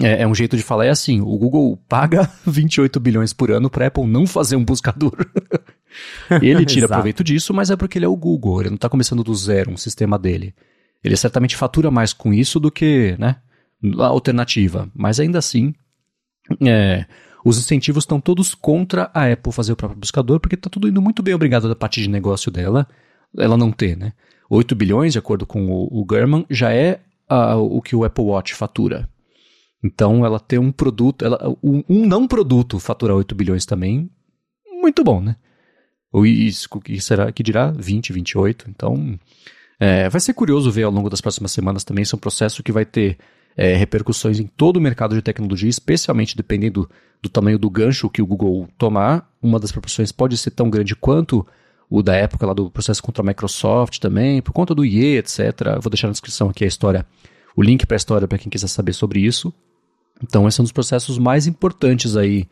é, 0.01 0.23
é, 0.23 0.27
um 0.27 0.35
jeito 0.37 0.57
de 0.57 0.63
falar, 0.63 0.87
é 0.87 0.91
assim, 0.91 1.21
o 1.21 1.37
Google 1.37 1.77
paga 1.89 2.31
28 2.47 3.01
bilhões 3.01 3.33
por 3.33 3.51
ano 3.51 3.69
para 3.69 3.89
Apple 3.89 4.07
não 4.07 4.25
fazer 4.25 4.55
um 4.55 4.65
buscador. 4.65 5.27
ele 6.41 6.65
tira 6.65 6.87
proveito 6.87 7.25
disso, 7.25 7.53
mas 7.53 7.71
é 7.71 7.77
porque 7.77 7.99
ele 7.99 8.05
é 8.05 8.09
o 8.09 8.17
Google, 8.17 8.61
ele 8.61 8.71
não 8.71 8.77
está 8.77 8.89
começando 8.89 9.25
do 9.25 9.35
zero 9.35 9.73
um 9.73 9.77
sistema 9.77 10.17
dele. 10.17 10.55
Ele 11.03 11.17
certamente 11.17 11.57
fatura 11.57 11.91
mais 11.91 12.13
com 12.13 12.33
isso 12.33 12.61
do 12.61 12.71
que, 12.71 13.17
né, 13.19 13.35
a 13.99 14.07
alternativa, 14.07 14.89
mas 14.95 15.19
ainda 15.19 15.41
assim, 15.41 15.75
é, 16.65 17.05
os 17.45 17.59
incentivos 17.59 18.05
estão 18.05 18.21
todos 18.21 18.55
contra 18.55 19.11
a 19.13 19.33
Apple 19.33 19.53
fazer 19.53 19.73
o 19.73 19.77
próprio 19.77 19.99
buscador, 19.99 20.39
porque 20.39 20.55
está 20.55 20.71
tudo 20.71 20.87
indo 20.87 21.03
muito 21.03 21.21
bem 21.21 21.35
obrigado 21.35 21.69
da 21.69 21.75
parte 21.75 22.01
de 22.01 22.09
negócio 22.09 22.49
dela, 22.49 22.87
ela 23.39 23.57
não 23.57 23.71
ter, 23.73 23.97
né? 23.97 24.13
8 24.49 24.75
bilhões, 24.75 25.13
de 25.13 25.19
acordo 25.19 25.47
com 25.47 25.71
o, 25.71 26.03
o 26.03 26.07
German, 26.11 26.45
já 26.51 26.73
é 26.73 27.01
uh, 27.31 27.57
o 27.57 27.81
que 27.81 27.97
o 27.97 28.05
Apple 28.05 28.25
Watch 28.25 28.55
fatura. 28.55 29.09
Então, 29.83 30.25
ela 30.25 30.39
ter 30.39 30.59
um 30.59 30.71
produto, 30.71 31.25
ela, 31.25 31.57
um, 31.63 31.83
um 31.89 32.07
não 32.07 32.29
produto 32.29 32.79
fatura 32.79 33.15
8 33.15 33.35
bilhões 33.35 33.67
também, 33.67 34.11
muito 34.81 35.03
bom, 35.03 35.21
né? 35.21 35.37
Ou 36.13 36.27
isso 36.27 36.69
que 36.81 37.01
será 37.01 37.33
que 37.33 37.43
dirá 37.43 37.71
20, 37.71 38.13
28. 38.13 38.67
Então, 38.69 39.19
é, 39.81 40.09
vai 40.09 40.21
ser 40.21 40.35
curioso 40.35 40.71
ver 40.71 40.83
ao 40.83 40.93
longo 40.93 41.09
das 41.09 41.21
próximas 41.21 41.53
semanas 41.53 41.85
também. 41.85 42.03
Esse 42.03 42.15
é 42.15 42.17
um 42.17 42.21
processo 42.21 42.63
que 42.63 42.71
vai 42.71 42.85
ter 42.85 43.17
é, 43.57 43.75
repercussões 43.75 44.39
em 44.39 44.47
todo 44.47 44.77
o 44.77 44.81
mercado 44.81 45.15
de 45.15 45.23
tecnologia, 45.23 45.71
especialmente 45.71 46.37
dependendo 46.37 46.89
do 47.23 47.29
tamanho 47.29 47.59
do 47.59 47.71
gancho 47.71 48.11
que 48.11 48.21
o 48.21 48.27
Google 48.27 48.69
tomar. 48.77 49.33
Uma 49.41 49.59
das 49.59 49.73
proporções 49.73 50.13
pode 50.13 50.37
ser 50.37 50.51
tão 50.51 50.69
grande 50.69 50.95
quanto 50.95 51.47
o 51.93 52.03
da 52.03 52.17
época 52.17 52.47
lá 52.47 52.55
do 52.55 52.71
processo 52.71 53.03
contra 53.03 53.23
a 53.23 53.27
Microsoft 53.27 53.99
também, 53.99 54.41
por 54.41 54.53
conta 54.53 54.75
do 54.75 54.83
IE, 54.83 55.19
etc. 55.19 55.39
Eu 55.77 55.83
vou 55.83 55.91
deixar 55.91 56.07
na 56.07 56.13
descrição 56.13 56.49
aqui 56.49 56.65
a 56.65 56.67
história, 56.67 57.05
o 57.55 57.63
link 57.63 57.85
para 57.85 57.95
a 57.95 57.99
história 57.99 58.27
para 58.27 58.39
quem 58.39 58.49
quiser 58.49 58.69
saber 58.69 58.95
sobre 58.95 59.21
isso. 59.21 59.53
Então, 60.23 60.49
esse 60.49 60.59
é 60.59 60.63
um 60.63 60.65
dos 60.65 60.73
processos 60.73 61.19
mais 61.19 61.47
importantes 61.47 62.17
aí 62.17 62.49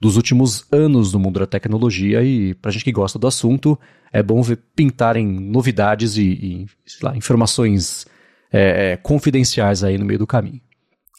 dos 0.00 0.16
últimos 0.16 0.64
anos 0.72 1.12
no 1.12 1.20
mundo 1.20 1.38
da 1.38 1.46
tecnologia 1.46 2.20
e 2.24 2.52
para 2.54 2.72
gente 2.72 2.84
que 2.84 2.90
gosta 2.90 3.16
do 3.16 3.28
assunto, 3.28 3.78
é 4.12 4.24
bom 4.24 4.42
ver 4.42 4.58
pintarem 4.74 5.24
novidades 5.24 6.16
e, 6.16 6.24
e 6.24 6.66
lá, 7.00 7.16
informações 7.16 8.06
é, 8.50 8.92
é, 8.92 8.96
confidenciais 8.96 9.84
aí 9.84 9.98
no 9.98 10.04
meio 10.04 10.18
do 10.18 10.26
caminho. 10.26 10.60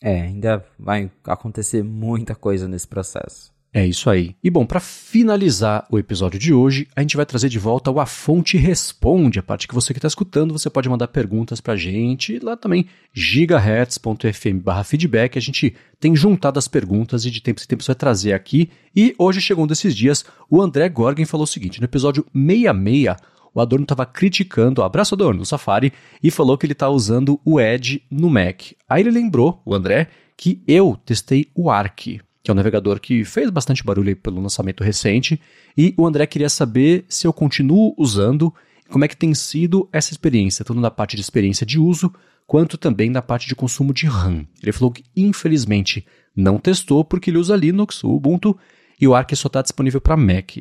É, 0.04 0.24
ainda 0.24 0.66
vai 0.78 1.10
acontecer 1.24 1.84
muita 1.84 2.36
coisa 2.36 2.68
nesse 2.68 2.88
processo. 2.88 3.51
É 3.74 3.86
isso 3.86 4.10
aí. 4.10 4.36
E 4.44 4.50
bom, 4.50 4.66
para 4.66 4.82
finalizar 4.82 5.88
o 5.90 5.98
episódio 5.98 6.38
de 6.38 6.54
hoje, 6.54 6.90
a 6.94 7.00
gente 7.00 7.16
vai 7.16 7.26
trazer 7.26 7.48
de 7.48 7.58
volta 7.58 7.90
o 7.90 8.02
A 8.02 8.06
Fonte 8.06 8.58
Responde, 8.58 9.40
a 9.40 9.44
parte 9.44 9.66
que 9.66 9.74
você 9.74 9.94
que 9.94 9.98
está 9.98 10.10
escutando, 10.10 10.52
você 10.52 10.70
pode 10.70 10.90
mandar 10.90 11.08
perguntas 11.08 11.62
para 11.62 11.74
a 11.74 11.78
gente, 11.78 12.38
lá 12.40 12.58
também 12.58 12.86
gigahertz.fm 13.14 14.84
feedback, 14.84 15.38
a 15.38 15.42
gente 15.42 15.74
tem 16.02 16.14
juntado 16.14 16.60
as 16.60 16.68
perguntas 16.68 17.24
e 17.24 17.32
de 17.32 17.42
tempo 17.42 17.62
em 17.64 17.66
tempo 17.66 17.82
você 17.82 17.92
vai 17.92 17.96
trazer 17.96 18.34
aqui. 18.34 18.70
E 18.94 19.16
hoje 19.18 19.40
chegou 19.40 19.64
um 19.64 19.68
desses 19.68 19.96
dias, 19.96 20.26
o 20.50 20.62
André 20.62 20.90
Gorgen 20.90 21.26
falou 21.26 21.46
o 21.46 21.48
seguinte, 21.48 21.80
no 21.80 21.86
episódio 21.86 22.26
66, 22.34 23.16
o 23.54 23.62
Adorno 23.62 23.84
estava 23.84 24.06
criticando, 24.06 24.84
abraço 24.84 25.16
Adorno, 25.16 25.40
no 25.40 25.46
Safari, 25.46 25.94
e 26.22 26.30
falou 26.30 26.58
que 26.58 26.66
ele 26.66 26.74
está 26.74 26.90
usando 26.90 27.40
o 27.46 27.58
Edge 27.58 28.04
no 28.12 28.30
Mac. 28.30 28.74
Aí 28.90 29.02
ele 29.02 29.12
lembrou, 29.12 29.62
o 29.66 29.74
André, 29.74 30.10
que 30.36 30.62
eu 30.68 31.00
testei 31.06 31.48
o 31.56 31.70
Arc, 31.70 32.20
que 32.44 32.50
é 32.50 32.54
um 32.54 32.56
navegador 32.56 33.00
que 33.00 33.24
fez 33.24 33.50
bastante 33.50 33.84
barulho 33.84 34.16
pelo 34.16 34.42
lançamento 34.42 34.84
recente, 34.84 35.40
e 35.78 35.94
o 35.98 36.06
André 36.06 36.26
queria 36.26 36.50
saber 36.50 37.06
se 37.08 37.28
eu 37.28 37.34
continuo 37.34 37.94
usando 37.98 38.54
e 38.86 38.90
como 38.90 39.06
é 39.06 39.08
que 39.08 39.18
tem 39.18 39.34
sido 39.34 39.88
essa 39.92 40.12
experiência, 40.12 40.66
tanto 40.66 40.80
na 40.80 40.92
parte 40.92 41.16
de 41.16 41.22
experiência 41.22 41.66
de 41.66 41.80
uso, 41.80 42.14
quanto 42.48 42.78
também 42.78 43.10
na 43.10 43.22
parte 43.22 43.48
de 43.48 43.56
consumo 43.56 43.94
de 43.94 44.08
RAM. 44.08 44.46
Ele 44.62 44.72
falou 44.72 44.92
que, 44.92 45.04
infelizmente, 45.16 46.06
não 46.36 46.58
testou 46.58 47.06
porque 47.06 47.30
ele 47.30 47.38
usa 47.38 47.56
Linux, 47.56 48.04
o 48.04 48.10
Ubuntu, 48.10 48.58
e 49.00 49.08
o 49.08 49.16
Arc 49.16 49.36
só 49.36 49.48
está 49.48 49.62
disponível 49.62 50.02
para 50.02 50.18
Mac. 50.18 50.58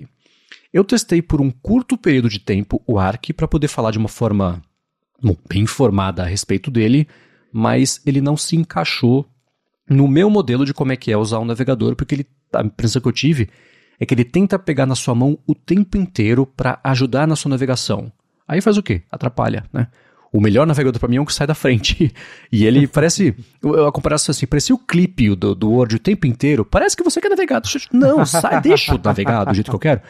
Eu 0.73 0.85
testei 0.85 1.21
por 1.21 1.41
um 1.41 1.51
curto 1.51 1.99
período 1.99 2.29
de 2.29 2.39
tempo 2.39 2.83
o 2.87 2.99
Arc 2.99 3.33
para 3.33 3.49
poder 3.49 3.69
falar 3.69 3.91
de 3.91 3.99
uma 3.99 4.09
forma 4.09 4.63
bom, 5.21 5.37
bem 5.49 5.63
informada 5.63 6.23
a 6.23 6.27
respeito 6.27 6.71
dele, 6.71 7.09
mas 7.53 8.01
ele 8.07 8.21
não 8.21 8.37
se 8.37 8.57
encaixou 8.57 9.27
no 9.91 10.07
meu 10.07 10.31
modelo 10.31 10.65
de 10.65 10.73
como 10.73 10.93
é 10.93 10.97
que 10.97 11.11
é 11.11 11.17
usar 11.17 11.41
um 11.41 11.45
navegador, 11.45 11.97
porque 11.97 12.15
ele, 12.15 12.27
a 12.55 12.63
impressão 12.63 13.03
que 13.03 13.09
eu 13.09 13.13
tive 13.13 13.49
é 13.99 14.07
que 14.07 14.15
ele 14.15 14.25
tenta 14.25 14.57
pegar 14.59 14.87
na 14.87 14.95
sua 14.95 15.15
mão 15.17 15.37
o 15.47 15.55
tempo 15.55 15.99
inteiro 15.99 16.47
para 16.47 16.79
ajudar 16.85 17.27
na 17.27 17.35
sua 17.35 17.51
navegação. 17.51 18.11
Aí 18.47 18.61
faz 18.61 18.79
o 18.79 18.83
quê? 18.83 19.03
Atrapalha, 19.11 19.65
né? 19.73 19.89
O 20.33 20.41
melhor 20.41 20.65
navegador 20.65 21.01
para 21.01 21.09
mim 21.09 21.17
é 21.17 21.21
um 21.21 21.25
que 21.25 21.35
sai 21.35 21.47
da 21.47 21.55
frente. 21.55 22.15
E 22.53 22.65
ele 22.65 22.87
parece. 22.87 23.35
A 23.87 23.93
comparação 23.93 24.33
assim, 24.33 24.47
parece 24.47 24.73
o 24.73 24.79
clipe 24.79 25.35
do, 25.35 25.55
do 25.55 25.71
Word 25.71 25.97
o 25.97 25.99
tempo 25.99 26.27
inteiro. 26.27 26.65
Parece 26.65 26.97
que 26.97 27.03
você 27.03 27.21
quer 27.21 27.29
navegar. 27.29 27.61
Não, 27.93 28.25
sai, 28.25 28.61
deixa 28.61 28.93
eu 28.93 29.01
navegar 29.03 29.45
do 29.45 29.55
jeito 29.55 29.71
que 29.71 29.75
eu 29.75 29.81
quero. 29.81 30.01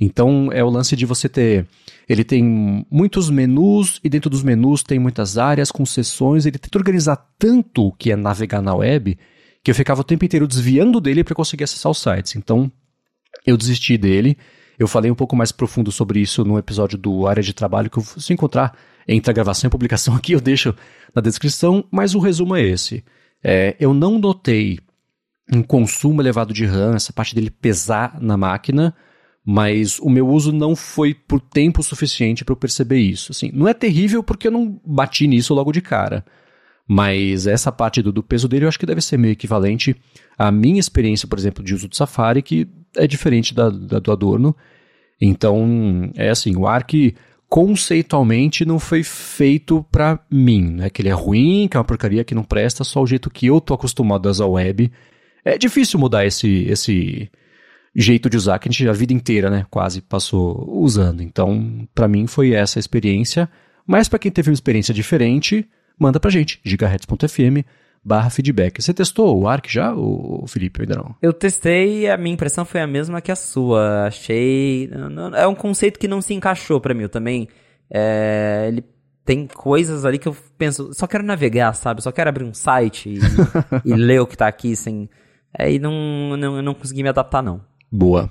Então 0.00 0.50
é 0.50 0.64
o 0.64 0.70
lance 0.70 0.96
de 0.96 1.04
você 1.04 1.28
ter. 1.28 1.66
Ele 2.08 2.24
tem 2.24 2.86
muitos 2.90 3.28
menus 3.28 4.00
e 4.02 4.08
dentro 4.08 4.30
dos 4.30 4.42
menus 4.42 4.82
tem 4.82 4.98
muitas 4.98 5.36
áreas 5.36 5.70
com 5.70 5.84
sessões. 5.84 6.46
Ele 6.46 6.58
tenta 6.58 6.78
organizar 6.78 7.16
tanto 7.38 7.88
o 7.88 7.92
que 7.92 8.10
é 8.10 8.16
navegar 8.16 8.62
na 8.62 8.74
web 8.74 9.18
que 9.62 9.70
eu 9.70 9.74
ficava 9.74 10.00
o 10.00 10.04
tempo 10.04 10.24
inteiro 10.24 10.46
desviando 10.46 11.00
dele 11.00 11.22
para 11.22 11.34
conseguir 11.34 11.64
acessar 11.64 11.92
os 11.92 12.00
sites. 12.00 12.36
Então 12.36 12.70
eu 13.46 13.56
desisti 13.56 13.96
dele. 13.98 14.36
Eu 14.78 14.88
falei 14.88 15.10
um 15.10 15.14
pouco 15.14 15.36
mais 15.36 15.52
profundo 15.52 15.92
sobre 15.92 16.20
isso 16.20 16.44
no 16.44 16.58
episódio 16.58 16.96
do 16.96 17.26
Área 17.26 17.42
de 17.42 17.52
Trabalho, 17.52 17.90
que 17.90 18.00
se 18.00 18.32
encontrar 18.32 18.74
entre 19.06 19.30
a 19.30 19.34
gravação 19.34 19.66
e 19.66 19.68
a 19.68 19.70
publicação 19.70 20.14
aqui, 20.16 20.32
eu 20.32 20.40
deixo 20.40 20.74
na 21.14 21.20
descrição, 21.20 21.84
mas 21.90 22.14
o 22.14 22.18
resumo 22.18 22.56
é 22.56 22.62
esse. 22.62 23.04
É, 23.42 23.76
eu 23.78 23.92
não 23.92 24.18
notei 24.18 24.78
um 25.52 25.62
consumo 25.62 26.22
elevado 26.22 26.54
de 26.54 26.64
RAM, 26.64 26.94
essa 26.94 27.12
parte 27.12 27.34
dele 27.34 27.50
pesar 27.50 28.18
na 28.20 28.36
máquina, 28.36 28.94
mas 29.44 29.98
o 29.98 30.10
meu 30.10 30.28
uso 30.28 30.52
não 30.52 30.76
foi 30.76 31.14
por 31.14 31.40
tempo 31.40 31.82
suficiente 31.82 32.44
para 32.44 32.52
eu 32.52 32.56
perceber 32.56 32.98
isso. 32.98 33.32
Assim, 33.32 33.50
não 33.52 33.66
é 33.66 33.74
terrível 33.74 34.22
porque 34.22 34.48
eu 34.48 34.52
não 34.52 34.80
bati 34.84 35.26
nisso 35.26 35.54
logo 35.54 35.72
de 35.72 35.80
cara. 35.80 36.24
Mas 36.86 37.46
essa 37.46 37.70
parte 37.70 38.02
do, 38.02 38.12
do, 38.12 38.22
peso 38.22 38.48
dele 38.48 38.64
eu 38.64 38.68
acho 38.68 38.78
que 38.78 38.86
deve 38.86 39.00
ser 39.00 39.16
meio 39.16 39.32
equivalente 39.32 39.94
à 40.36 40.50
minha 40.50 40.80
experiência, 40.80 41.28
por 41.28 41.38
exemplo, 41.38 41.64
de 41.64 41.74
uso 41.74 41.88
do 41.88 41.96
Safari, 41.96 42.42
que 42.42 42.68
é 42.96 43.06
diferente 43.06 43.54
da, 43.54 43.70
da 43.70 43.98
do 43.98 44.10
Adorno. 44.12 44.56
Então, 45.20 46.10
é 46.16 46.30
assim, 46.30 46.56
o 46.56 46.66
Arc 46.66 47.14
conceitualmente 47.48 48.64
não 48.64 48.78
foi 48.78 49.02
feito 49.02 49.84
para 49.90 50.18
mim. 50.30 50.62
Não 50.72 50.84
é 50.84 50.90
que 50.90 51.02
ele 51.02 51.08
é 51.08 51.12
ruim, 51.12 51.68
que 51.68 51.76
é 51.76 51.80
uma 51.80 51.84
porcaria 51.84 52.24
que 52.24 52.34
não 52.34 52.44
presta, 52.44 52.84
só 52.84 53.02
o 53.02 53.06
jeito 53.06 53.30
que 53.30 53.46
eu 53.46 53.60
tô 53.60 53.74
acostumado 53.74 54.28
a 54.28 54.30
usar 54.30 54.46
o 54.46 54.52
web. 54.52 54.90
É 55.44 55.56
difícil 55.56 55.98
mudar 55.98 56.26
esse, 56.26 56.64
esse 56.64 57.30
jeito 57.94 58.30
de 58.30 58.36
usar 58.36 58.58
que 58.58 58.68
a 58.68 58.72
gente 58.72 58.88
a 58.88 58.92
vida 58.92 59.12
inteira, 59.12 59.50
né, 59.50 59.66
quase 59.70 60.00
passou 60.00 60.68
usando. 60.80 61.22
Então, 61.22 61.88
para 61.94 62.08
mim 62.08 62.26
foi 62.26 62.52
essa 62.52 62.78
a 62.78 62.80
experiência. 62.80 63.48
Mas 63.86 64.08
para 64.08 64.18
quem 64.18 64.30
teve 64.30 64.50
uma 64.50 64.54
experiência 64.54 64.94
diferente, 64.94 65.68
manda 65.98 66.20
pra 66.20 66.30
gente, 66.30 66.60
gigahertz.fm 66.64 67.64
barra 68.02 68.30
feedback. 68.30 68.82
Você 68.82 68.94
testou 68.94 69.38
o 69.38 69.48
Arc 69.48 69.68
já, 69.68 69.94
o 69.94 70.44
Felipe, 70.46 70.82
ainda 70.82 70.96
não? 70.96 71.14
Eu 71.20 71.32
testei 71.32 72.00
e 72.00 72.08
a 72.08 72.16
minha 72.16 72.34
impressão 72.34 72.64
foi 72.64 72.80
a 72.80 72.86
mesma 72.86 73.20
que 73.20 73.30
a 73.30 73.36
sua. 73.36 74.06
Achei... 74.06 74.90
É 75.36 75.46
um 75.46 75.54
conceito 75.54 75.98
que 75.98 76.08
não 76.08 76.20
se 76.20 76.32
encaixou 76.34 76.80
para 76.80 76.94
mim. 76.94 77.02
Eu 77.02 77.08
também... 77.08 77.48
É... 77.90 78.66
Ele 78.68 78.84
tem 79.24 79.46
coisas 79.46 80.04
ali 80.04 80.18
que 80.18 80.26
eu 80.26 80.36
penso, 80.56 80.92
só 80.94 81.06
quero 81.06 81.22
navegar, 81.22 81.74
sabe? 81.74 82.02
Só 82.02 82.10
quero 82.10 82.30
abrir 82.30 82.44
um 82.44 82.54
site 82.54 83.10
e, 83.10 83.18
e 83.84 83.94
ler 83.94 84.20
o 84.20 84.26
que 84.26 84.36
tá 84.36 84.48
aqui 84.48 84.74
sem... 84.74 85.08
Aí 85.56 85.76
é, 85.76 85.78
não, 85.78 86.36
não, 86.36 86.62
não 86.62 86.74
consegui 86.74 87.02
me 87.02 87.08
adaptar, 87.08 87.42
não. 87.42 87.60
Boa. 87.90 88.30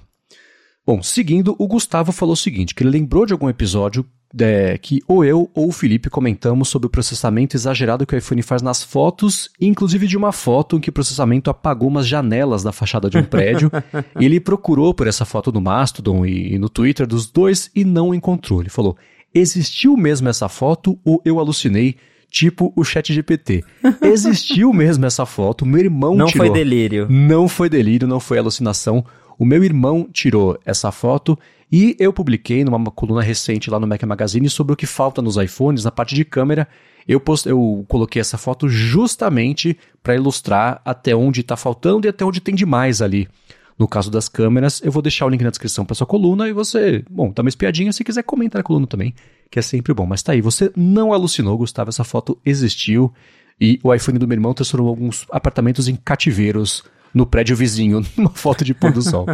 Bom, 0.85 1.03
seguindo, 1.03 1.55
o 1.59 1.67
Gustavo 1.67 2.11
falou 2.11 2.33
o 2.33 2.37
seguinte, 2.37 2.73
que 2.73 2.83
ele 2.83 2.89
lembrou 2.89 3.25
de 3.25 3.33
algum 3.33 3.49
episódio 3.49 4.05
é, 4.39 4.77
que 4.77 5.01
ou 5.07 5.25
eu 5.25 5.49
ou 5.53 5.69
o 5.69 5.71
Felipe 5.71 6.09
comentamos 6.09 6.69
sobre 6.69 6.87
o 6.87 6.89
processamento 6.89 7.55
exagerado 7.55 8.05
que 8.05 8.13
o 8.13 8.17
iPhone 8.17 8.41
faz 8.41 8.61
nas 8.61 8.83
fotos, 8.83 9.49
inclusive 9.59 10.05
de 10.05 10.17
uma 10.17 10.31
foto 10.31 10.77
em 10.77 10.79
que 10.79 10.89
o 10.89 10.93
processamento 10.93 11.49
apagou 11.49 11.87
umas 11.87 12.07
janelas 12.07 12.61
da 12.63 12.71
fachada 12.71 13.09
de 13.09 13.17
um 13.17 13.23
prédio. 13.25 13.71
ele 14.19 14.39
procurou 14.39 14.93
por 14.93 15.07
essa 15.07 15.25
foto 15.25 15.51
no 15.51 15.61
Mastodon 15.61 16.25
e, 16.25 16.53
e 16.53 16.59
no 16.59 16.69
Twitter 16.69 17.07
dos 17.07 17.27
dois 17.27 17.71
e 17.75 17.83
não 17.83 18.13
encontrou. 18.13 18.61
Ele 18.61 18.69
falou: 18.69 18.97
existiu 19.33 19.97
mesmo 19.97 20.29
essa 20.29 20.47
foto 20.47 20.99
ou 21.03 21.21
eu 21.25 21.39
alucinei? 21.39 21.95
Tipo 22.31 22.71
o 22.75 22.83
chat 22.83 23.11
GPT. 23.11 23.63
Existiu 24.03 24.71
mesmo 24.71 25.03
essa 25.03 25.25
foto, 25.25 25.65
meu 25.65 25.79
irmão 25.79 26.15
não 26.15 26.27
tirou. 26.27 26.45
Não 26.45 26.53
foi 26.53 26.63
delírio. 26.63 27.07
Não 27.09 27.47
foi 27.47 27.69
delírio, 27.69 28.07
não 28.07 28.19
foi 28.19 28.37
alucinação. 28.37 29.03
O 29.39 29.45
meu 29.45 29.63
irmão 29.63 30.05
tirou 30.11 30.59
essa 30.65 30.91
foto 30.91 31.39
e 31.71 31.95
eu 31.97 32.11
publiquei 32.11 32.65
numa 32.65 32.91
coluna 32.91 33.21
recente 33.21 33.71
lá 33.71 33.79
no 33.79 33.87
Mac 33.87 34.03
Magazine 34.03 34.49
sobre 34.49 34.73
o 34.73 34.75
que 34.75 34.85
falta 34.85 35.21
nos 35.21 35.37
iPhones 35.37 35.85
na 35.85 35.91
parte 35.91 36.13
de 36.13 36.25
câmera. 36.25 36.67
Eu, 37.07 37.21
post... 37.21 37.47
eu 37.47 37.85
coloquei 37.87 38.19
essa 38.19 38.37
foto 38.37 38.67
justamente 38.67 39.77
para 40.03 40.13
ilustrar 40.13 40.81
até 40.83 41.15
onde 41.15 41.39
está 41.39 41.55
faltando 41.55 42.05
e 42.05 42.09
até 42.09 42.25
onde 42.25 42.41
tem 42.41 42.53
demais 42.53 43.01
ali. 43.01 43.29
No 43.77 43.87
caso 43.87 44.11
das 44.11 44.27
câmeras, 44.27 44.81
eu 44.83 44.91
vou 44.91 45.01
deixar 45.01 45.25
o 45.25 45.29
link 45.29 45.41
na 45.41 45.51
descrição 45.51 45.85
para 45.85 45.95
sua 45.95 46.05
coluna 46.05 46.49
e 46.49 46.51
você, 46.51 47.05
bom, 47.09 47.31
dá 47.33 47.41
uma 47.41 47.47
espiadinha 47.47 47.93
se 47.93 48.03
quiser 48.03 48.23
comentar 48.23 48.59
na 48.59 48.63
coluna 48.63 48.87
também, 48.87 49.15
que 49.49 49.57
é 49.57 49.61
sempre 49.61 49.93
bom. 49.93 50.05
Mas 50.05 50.21
tá 50.21 50.33
aí, 50.33 50.41
você 50.41 50.69
não 50.75 51.13
alucinou, 51.13 51.57
Gustavo, 51.57 51.87
essa 51.87 52.03
foto 52.03 52.37
existiu 52.45 53.13
e 53.59 53.79
o 53.81 53.93
iPhone 53.93 54.19
do 54.19 54.27
meu 54.27 54.35
irmão 54.35 54.53
transformou 54.53 54.89
alguns 54.89 55.25
apartamentos 55.31 55.87
em 55.87 55.95
cativeiros 55.95 56.83
no 57.13 57.25
prédio 57.25 57.55
vizinho, 57.55 58.01
numa 58.17 58.29
foto 58.31 58.63
de 58.63 58.73
pôr 58.73 58.91
do 58.91 59.01
sol. 59.01 59.25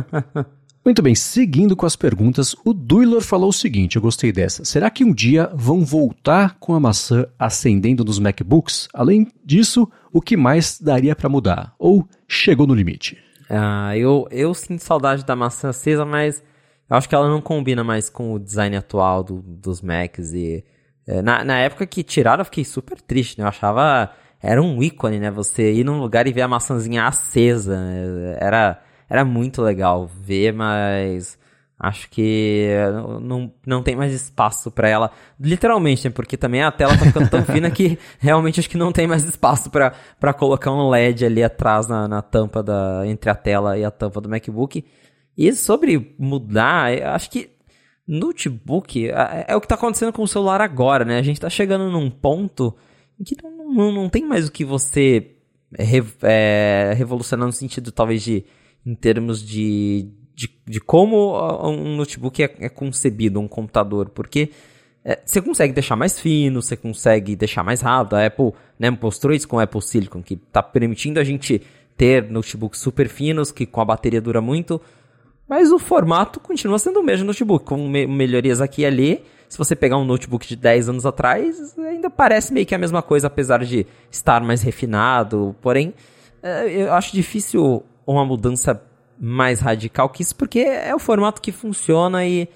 Muito 0.86 1.02
bem, 1.02 1.16
seguindo 1.16 1.76
com 1.76 1.88
as 1.88 1.96
perguntas, 1.96 2.56
o 2.64 2.72
Duilor 2.72 3.22
falou 3.22 3.50
o 3.50 3.54
seguinte, 3.54 3.96
eu 3.96 4.02
gostei 4.04 4.32
dessa. 4.32 4.64
Será 4.64 4.88
que 4.92 5.04
um 5.04 5.12
dia 5.12 5.50
vão 5.52 5.84
voltar 5.84 6.58
com 6.60 6.76
a 6.76 6.80
maçã 6.80 7.26
acendendo 7.40 8.06
nos 8.06 8.20
MacBooks? 8.20 8.88
Além 8.94 9.28
disso, 9.44 9.90
o 10.14 10.22
que 10.22 10.38
mais 10.38 10.80
daria 10.80 11.16
para 11.16 11.28
mudar? 11.28 11.74
Ou 11.80 12.08
chegou 12.28 12.68
no 12.68 12.76
limite? 12.76 13.18
Ah, 13.50 13.98
eu, 13.98 14.28
eu 14.30 14.54
sinto 14.54 14.84
saudade 14.84 15.26
da 15.26 15.36
maçã 15.36 15.70
acesa, 15.70 16.06
mas 16.06 16.44
eu 16.88 16.96
acho 16.96 17.10
que 17.10 17.16
ela 17.16 17.30
não 17.30 17.42
combina 17.42 17.84
mais 17.84 18.08
com 18.08 18.34
o 18.34 18.40
design 18.40 18.78
atual 18.78 19.24
do, 19.24 19.42
dos 19.42 19.82
Macs. 19.82 20.34
E, 20.34 20.64
é, 21.08 21.20
na, 21.20 21.44
na 21.44 21.58
época 21.58 21.88
que 21.88 22.04
tiraram, 22.04 22.42
eu 22.42 22.46
fiquei 22.46 22.64
super 22.64 23.02
triste, 23.02 23.40
né? 23.40 23.44
Eu 23.44 23.50
achava... 23.50 24.12
Era 24.46 24.62
um 24.62 24.82
ícone, 24.82 25.20
né? 25.20 25.32
Você 25.32 25.74
ir 25.74 25.84
num 25.84 26.00
lugar 26.00 26.28
e 26.28 26.34
ver 26.34 26.42
a 26.42 26.48
maçãzinha 26.48 27.06
acesa. 27.06 27.78
Né? 27.78 28.38
Era 28.40 28.82
era 29.10 29.24
muito 29.24 29.62
legal 29.62 30.08
ver, 30.08 30.54
mas 30.54 31.38
acho 31.80 32.10
que 32.10 32.70
não, 33.22 33.52
não 33.66 33.84
tem 33.84 33.96
mais 33.96 34.14
espaço 34.14 34.72
para 34.72 34.90
ela. 34.90 35.12
Literalmente, 35.40 36.08
né? 36.08 36.14
porque 36.14 36.38
também 36.38 36.64
a 36.64 36.72
tela 36.72 36.98
tá 36.98 37.06
ficando 37.06 37.30
tão 37.30 37.44
fina 37.46 37.70
que 37.70 38.00
realmente 38.20 38.60
acho 38.60 38.70
que 38.70 38.78
não 38.78 38.92
tem 38.92 39.08
mais 39.08 39.24
espaço 39.24 39.70
para 39.70 40.34
colocar 40.34 40.72
um 40.72 40.90
LED 40.90 41.26
ali 41.26 41.44
atrás 41.44 41.88
na, 41.88 42.08
na 42.08 42.22
tampa 42.22 42.64
da. 42.64 43.04
entre 43.06 43.30
a 43.30 43.36
tela 43.36 43.78
e 43.78 43.84
a 43.86 43.92
tampa 43.92 44.20
do 44.22 44.30
MacBook. 44.30 44.84
E 45.38 45.52
sobre 45.54 46.16
mudar, 46.18 46.92
acho 47.14 47.30
que 47.30 47.52
notebook 48.08 49.10
é, 49.10 49.46
é 49.50 49.56
o 49.56 49.60
que 49.60 49.66
está 49.66 49.76
acontecendo 49.76 50.14
com 50.14 50.24
o 50.24 50.28
celular 50.28 50.62
agora, 50.62 51.04
né? 51.04 51.18
A 51.18 51.24
gente 51.24 51.38
está 51.38 51.50
chegando 51.50 51.92
num 51.92 52.10
ponto 52.10 52.76
que 53.24 53.36
não, 53.44 53.74
não, 53.74 53.92
não 53.92 54.10
tem 54.10 54.26
mais 54.26 54.48
o 54.48 54.52
que 54.52 54.66
você 54.66 55.32
é, 55.78 56.94
revolucionar 56.94 57.46
no 57.46 57.54
sentido 57.54 57.92
talvez 57.92 58.24
de 58.24 58.46
em 58.86 58.94
termos 58.94 59.44
de, 59.44 60.10
de, 60.36 60.50
de 60.66 60.80
como 60.80 61.36
um 61.68 61.96
notebook 61.96 62.44
é, 62.44 62.56
é, 62.60 62.70
concebido, 62.70 63.40
um 63.40 63.48
computador, 63.48 64.10
porque 64.10 64.52
é, 65.04 65.20
você 65.26 65.42
consegue 65.42 65.74
deixar 65.74 65.96
mais 65.96 66.20
fino, 66.20 66.62
você 66.62 66.78
consegue 66.78 67.36
deixar 67.36 67.64
mais 67.64 67.82
rápido. 67.82 68.16
A 68.16 68.26
Apple 68.28 68.52
né, 68.78 68.90
mostrou 68.92 69.34
isso 69.34 69.48
com 69.48 69.58
o 69.58 69.60
Apple 69.60 69.82
Silicon, 69.82 70.22
que 70.22 70.36
está 70.36 70.62
permitindo 70.62 71.20
a 71.20 71.24
gente 71.24 71.62
ter 71.98 72.30
notebooks 72.30 72.80
super 72.80 73.08
finos, 73.08 73.52
que 73.52 73.66
com 73.66 73.82
a 73.82 73.86
bateria 73.86 74.22
dura 74.22 74.42
muito, 74.42 74.80
mas 75.48 75.72
o 75.72 75.80
formato 75.80 76.40
continua 76.40 76.78
sendo 76.78 77.00
o 77.00 77.04
mesmo 77.04 77.26
notebook, 77.26 77.66
com 77.66 77.88
me 77.88 78.06
melhorias 78.06 78.62
aqui 78.62 78.82
e 78.82 78.86
ali. 78.86 79.24
Se 79.56 79.58
você 79.58 79.74
pegar 79.74 79.98
um 79.98 80.04
notebook 80.04 80.46
de 80.46 80.58
10 80.58 80.90
anos 80.90 81.06
atrás, 81.06 81.80
ainda 81.80 82.10
parece 82.10 82.54
meio 82.54 82.66
que 82.66 82.76
a 82.76 82.78
mesma 82.78 83.02
coisa, 83.02 83.28
apesar 83.28 83.64
de 83.64 83.88
estar 84.12 84.42
mais 84.42 84.62
refinado. 84.62 85.56
Porém, 85.62 85.94
é, 86.44 86.70
eu 86.70 86.92
acho 86.92 87.14
difícil 87.14 87.82
uma 88.06 88.26
mudança 88.26 88.84
mais 89.18 89.62
radical 89.62 90.10
que 90.10 90.24
isso, 90.24 90.36
porque 90.36 90.60
é 90.60 90.94
o 90.94 91.00
formato 91.00 91.42
que 91.42 91.54
funciona 91.54 92.26
e 92.26 92.50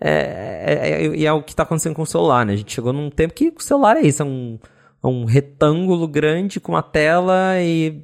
é, 0.00 1.04
é, 1.10 1.14
é, 1.14 1.24
é 1.24 1.32
o 1.34 1.42
que 1.42 1.52
está 1.52 1.62
acontecendo 1.62 1.94
com 1.94 2.00
o 2.00 2.06
celular, 2.06 2.46
né? 2.46 2.54
A 2.54 2.56
gente 2.56 2.72
chegou 2.72 2.90
num 2.90 3.10
tempo 3.10 3.34
que 3.34 3.52
o 3.54 3.62
celular 3.62 3.98
é 3.98 4.06
isso, 4.06 4.22
é 4.22 4.24
um, 4.24 4.58
é 5.04 5.06
um 5.06 5.26
retângulo 5.26 6.08
grande 6.08 6.58
com 6.58 6.72
uma 6.72 6.82
tela 6.82 7.60
e 7.60 8.02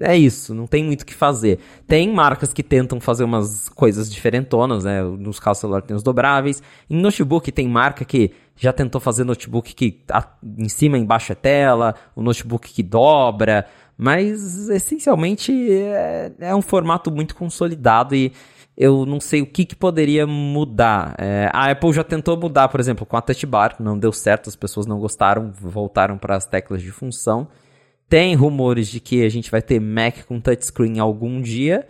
é 0.00 0.16
isso, 0.16 0.54
não 0.54 0.66
tem 0.66 0.82
muito 0.84 1.02
o 1.02 1.06
que 1.06 1.14
fazer. 1.14 1.58
Tem 1.86 2.12
marcas 2.12 2.52
que 2.52 2.62
tentam 2.62 3.00
fazer 3.00 3.24
umas 3.24 3.68
coisas 3.68 4.12
diferentonas, 4.12 4.84
né? 4.84 5.02
Nos 5.02 5.38
casos 5.38 5.60
celular 5.60 5.82
tem 5.82 5.96
os 5.96 6.02
dobráveis. 6.02 6.62
Em 6.90 7.00
notebook 7.00 7.50
tem 7.52 7.68
marca 7.68 8.04
que 8.04 8.32
já 8.56 8.72
tentou 8.72 9.00
fazer 9.00 9.24
notebook 9.24 9.74
que 9.74 10.02
em 10.58 10.68
cima 10.68 10.98
e 10.98 11.00
embaixo 11.00 11.32
é 11.32 11.34
tela, 11.34 11.94
o 12.14 12.22
notebook 12.22 12.72
que 12.72 12.82
dobra. 12.82 13.66
Mas 13.96 14.68
essencialmente 14.68 15.52
é, 15.70 16.32
é 16.40 16.54
um 16.54 16.62
formato 16.62 17.12
muito 17.12 17.36
consolidado 17.36 18.14
e 18.14 18.32
eu 18.76 19.06
não 19.06 19.20
sei 19.20 19.40
o 19.40 19.46
que, 19.46 19.64
que 19.64 19.76
poderia 19.76 20.26
mudar. 20.26 21.14
É, 21.18 21.48
a 21.52 21.70
Apple 21.70 21.92
já 21.92 22.02
tentou 22.02 22.36
mudar, 22.36 22.68
por 22.68 22.80
exemplo, 22.80 23.06
com 23.06 23.16
a 23.16 23.22
Touch 23.22 23.46
Bar, 23.46 23.76
não 23.78 23.96
deu 23.96 24.12
certo, 24.12 24.48
as 24.48 24.56
pessoas 24.56 24.86
não 24.86 24.98
gostaram, 24.98 25.52
voltaram 25.52 26.18
para 26.18 26.34
as 26.34 26.44
teclas 26.44 26.82
de 26.82 26.90
função. 26.90 27.46
Tem 28.08 28.34
rumores 28.34 28.88
de 28.88 29.00
que 29.00 29.24
a 29.24 29.28
gente 29.28 29.50
vai 29.50 29.62
ter 29.62 29.80
Mac 29.80 30.24
com 30.26 30.40
touchscreen 30.40 30.98
algum 30.98 31.40
dia, 31.40 31.86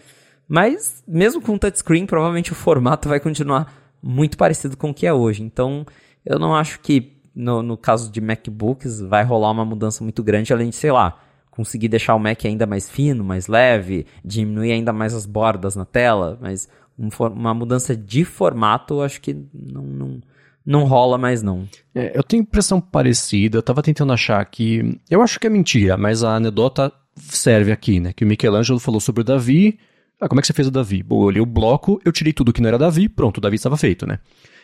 mas 0.49 1.03
mesmo 1.07 1.41
com 1.41 1.59
touchscreen, 1.59 2.07
provavelmente 2.07 2.53
o 2.53 2.55
formato 2.55 3.09
vai 3.09 3.21
continuar 3.21 3.73
muito 4.03 4.37
parecido 4.37 4.77
com 4.77 4.91
o 4.91 4.95
que 4.95 5.07
é 5.07 5.13
hoje. 5.13 5.43
Então, 5.43 5.85
eu 6.25 6.39
não 6.39 6.55
acho 6.55 6.81
que 6.81 7.15
no, 7.35 7.63
no 7.63 7.77
caso 7.77 8.11
de 8.11 8.21
MacBooks 8.21 9.01
vai 9.01 9.25
rolar 9.25 9.51
uma 9.51 9.65
mudança 9.65 10.05
muito 10.05 10.23
grande, 10.23 10.53
além 10.53 10.71
de, 10.71 10.77
sei 10.77 10.93
lá, 10.93 11.21
conseguir 11.51 11.89
deixar 11.89 12.15
o 12.15 12.19
Mac 12.19 12.45
ainda 12.45 12.67
mais 12.67 12.89
fino, 12.89 13.25
mais 13.25 13.47
leve, 13.47 14.07
diminuir 14.25 14.73
ainda 14.73 14.93
mais 14.93 15.15
as 15.15 15.27
bordas 15.27 15.75
na 15.75 15.85
tela, 15.85 16.39
mas 16.41 16.69
um, 16.99 17.09
uma 17.29 17.55
mudança 17.55 17.97
de 17.97 18.25
formato, 18.25 19.01
acho 19.01 19.21
que 19.21 19.35
não, 19.53 19.83
não, 19.83 20.21
não 20.65 20.85
rola 20.85 21.19
mais 21.19 21.43
não. 21.43 21.69
É, 21.95 22.17
eu 22.17 22.23
tenho 22.23 22.43
impressão 22.43 22.81
parecida, 22.81 23.59
eu 23.59 23.63
tava 23.63 23.83
tentando 23.83 24.13
achar 24.13 24.41
aqui, 24.41 24.99
eu 25.11 25.23
acho 25.23 25.39
que 25.39 25.47
é 25.47 25.51
mentira, 25.51 25.97
mas 25.97 26.25
a 26.25 26.37
anedota 26.37 26.93
serve 27.17 27.71
aqui, 27.71 28.01
né, 28.01 28.13
que 28.13 28.25
o 28.25 28.27
Michelangelo 28.27 28.81
falou 28.81 29.01
sobre 29.01 29.21
o 29.21 29.25
Davi, 29.25 29.79
ah, 30.21 30.29
como 30.29 30.41
é 30.41 30.43
que 30.43 30.47
você 30.47 30.53
fez 30.53 30.69
o 30.69 30.71
Davi? 30.71 31.03
Bom, 31.03 31.17
eu 31.17 31.27
olhei 31.27 31.43
o 31.43 31.47
bloco, 31.47 32.01
eu 32.05 32.13
tirei 32.13 32.33
tudo 32.33 32.53
que 32.53 32.61
não 32.63 32.69
era 32.69 32.79
Davi, 32.79 33.09
pronto, 33.09 33.39
o 33.39 33.41
Davi 33.41 33.57
estava 33.57 33.77
feito, 33.77 34.07
né? 34.07 34.19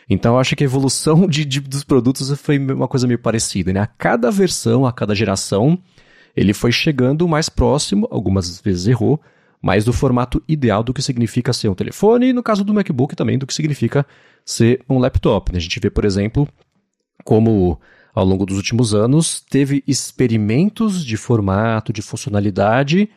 Então 0.09 0.33
eu 0.33 0.39
acho 0.39 0.55
que 0.55 0.63
a 0.63 0.65
evolução 0.65 1.27
de, 1.29 1.45
de, 1.45 1.59
dos 1.59 1.83
produtos 1.83 2.31
foi 2.39 2.57
uma 2.57 2.87
coisa 2.87 3.05
meio 3.05 3.19
parecida, 3.19 3.71
né? 3.71 3.79
A 3.79 3.87
cada 3.87 4.31
versão, 4.31 4.85
a 4.85 4.91
cada 4.91 5.13
geração, 5.13 5.77
ele 6.35 6.53
foi 6.53 6.71
chegando 6.71 7.27
mais 7.27 7.49
próximo, 7.49 8.07
algumas 8.09 8.59
vezes 8.61 8.87
errou, 8.87 9.21
mas 9.61 9.85
do 9.85 9.93
formato 9.93 10.41
ideal 10.47 10.83
do 10.83 10.93
que 10.93 11.01
significa 11.01 11.53
ser 11.53 11.69
um 11.69 11.75
telefone, 11.75 12.29
e 12.29 12.33
no 12.33 12.41
caso 12.41 12.63
do 12.63 12.73
MacBook 12.73 13.15
também 13.15 13.37
do 13.37 13.45
que 13.45 13.53
significa 13.53 14.05
ser 14.43 14.83
um 14.89 14.97
laptop. 14.97 15.51
Né? 15.51 15.57
A 15.57 15.61
gente 15.61 15.79
vê, 15.79 15.89
por 15.89 16.03
exemplo, 16.03 16.47
como 17.23 17.79
ao 18.13 18.25
longo 18.25 18.45
dos 18.45 18.57
últimos 18.57 18.93
anos 18.93 19.39
teve 19.39 19.83
experimentos 19.87 21.05
de 21.05 21.15
formato, 21.15 21.93
de 21.93 22.01
funcionalidade. 22.01 23.09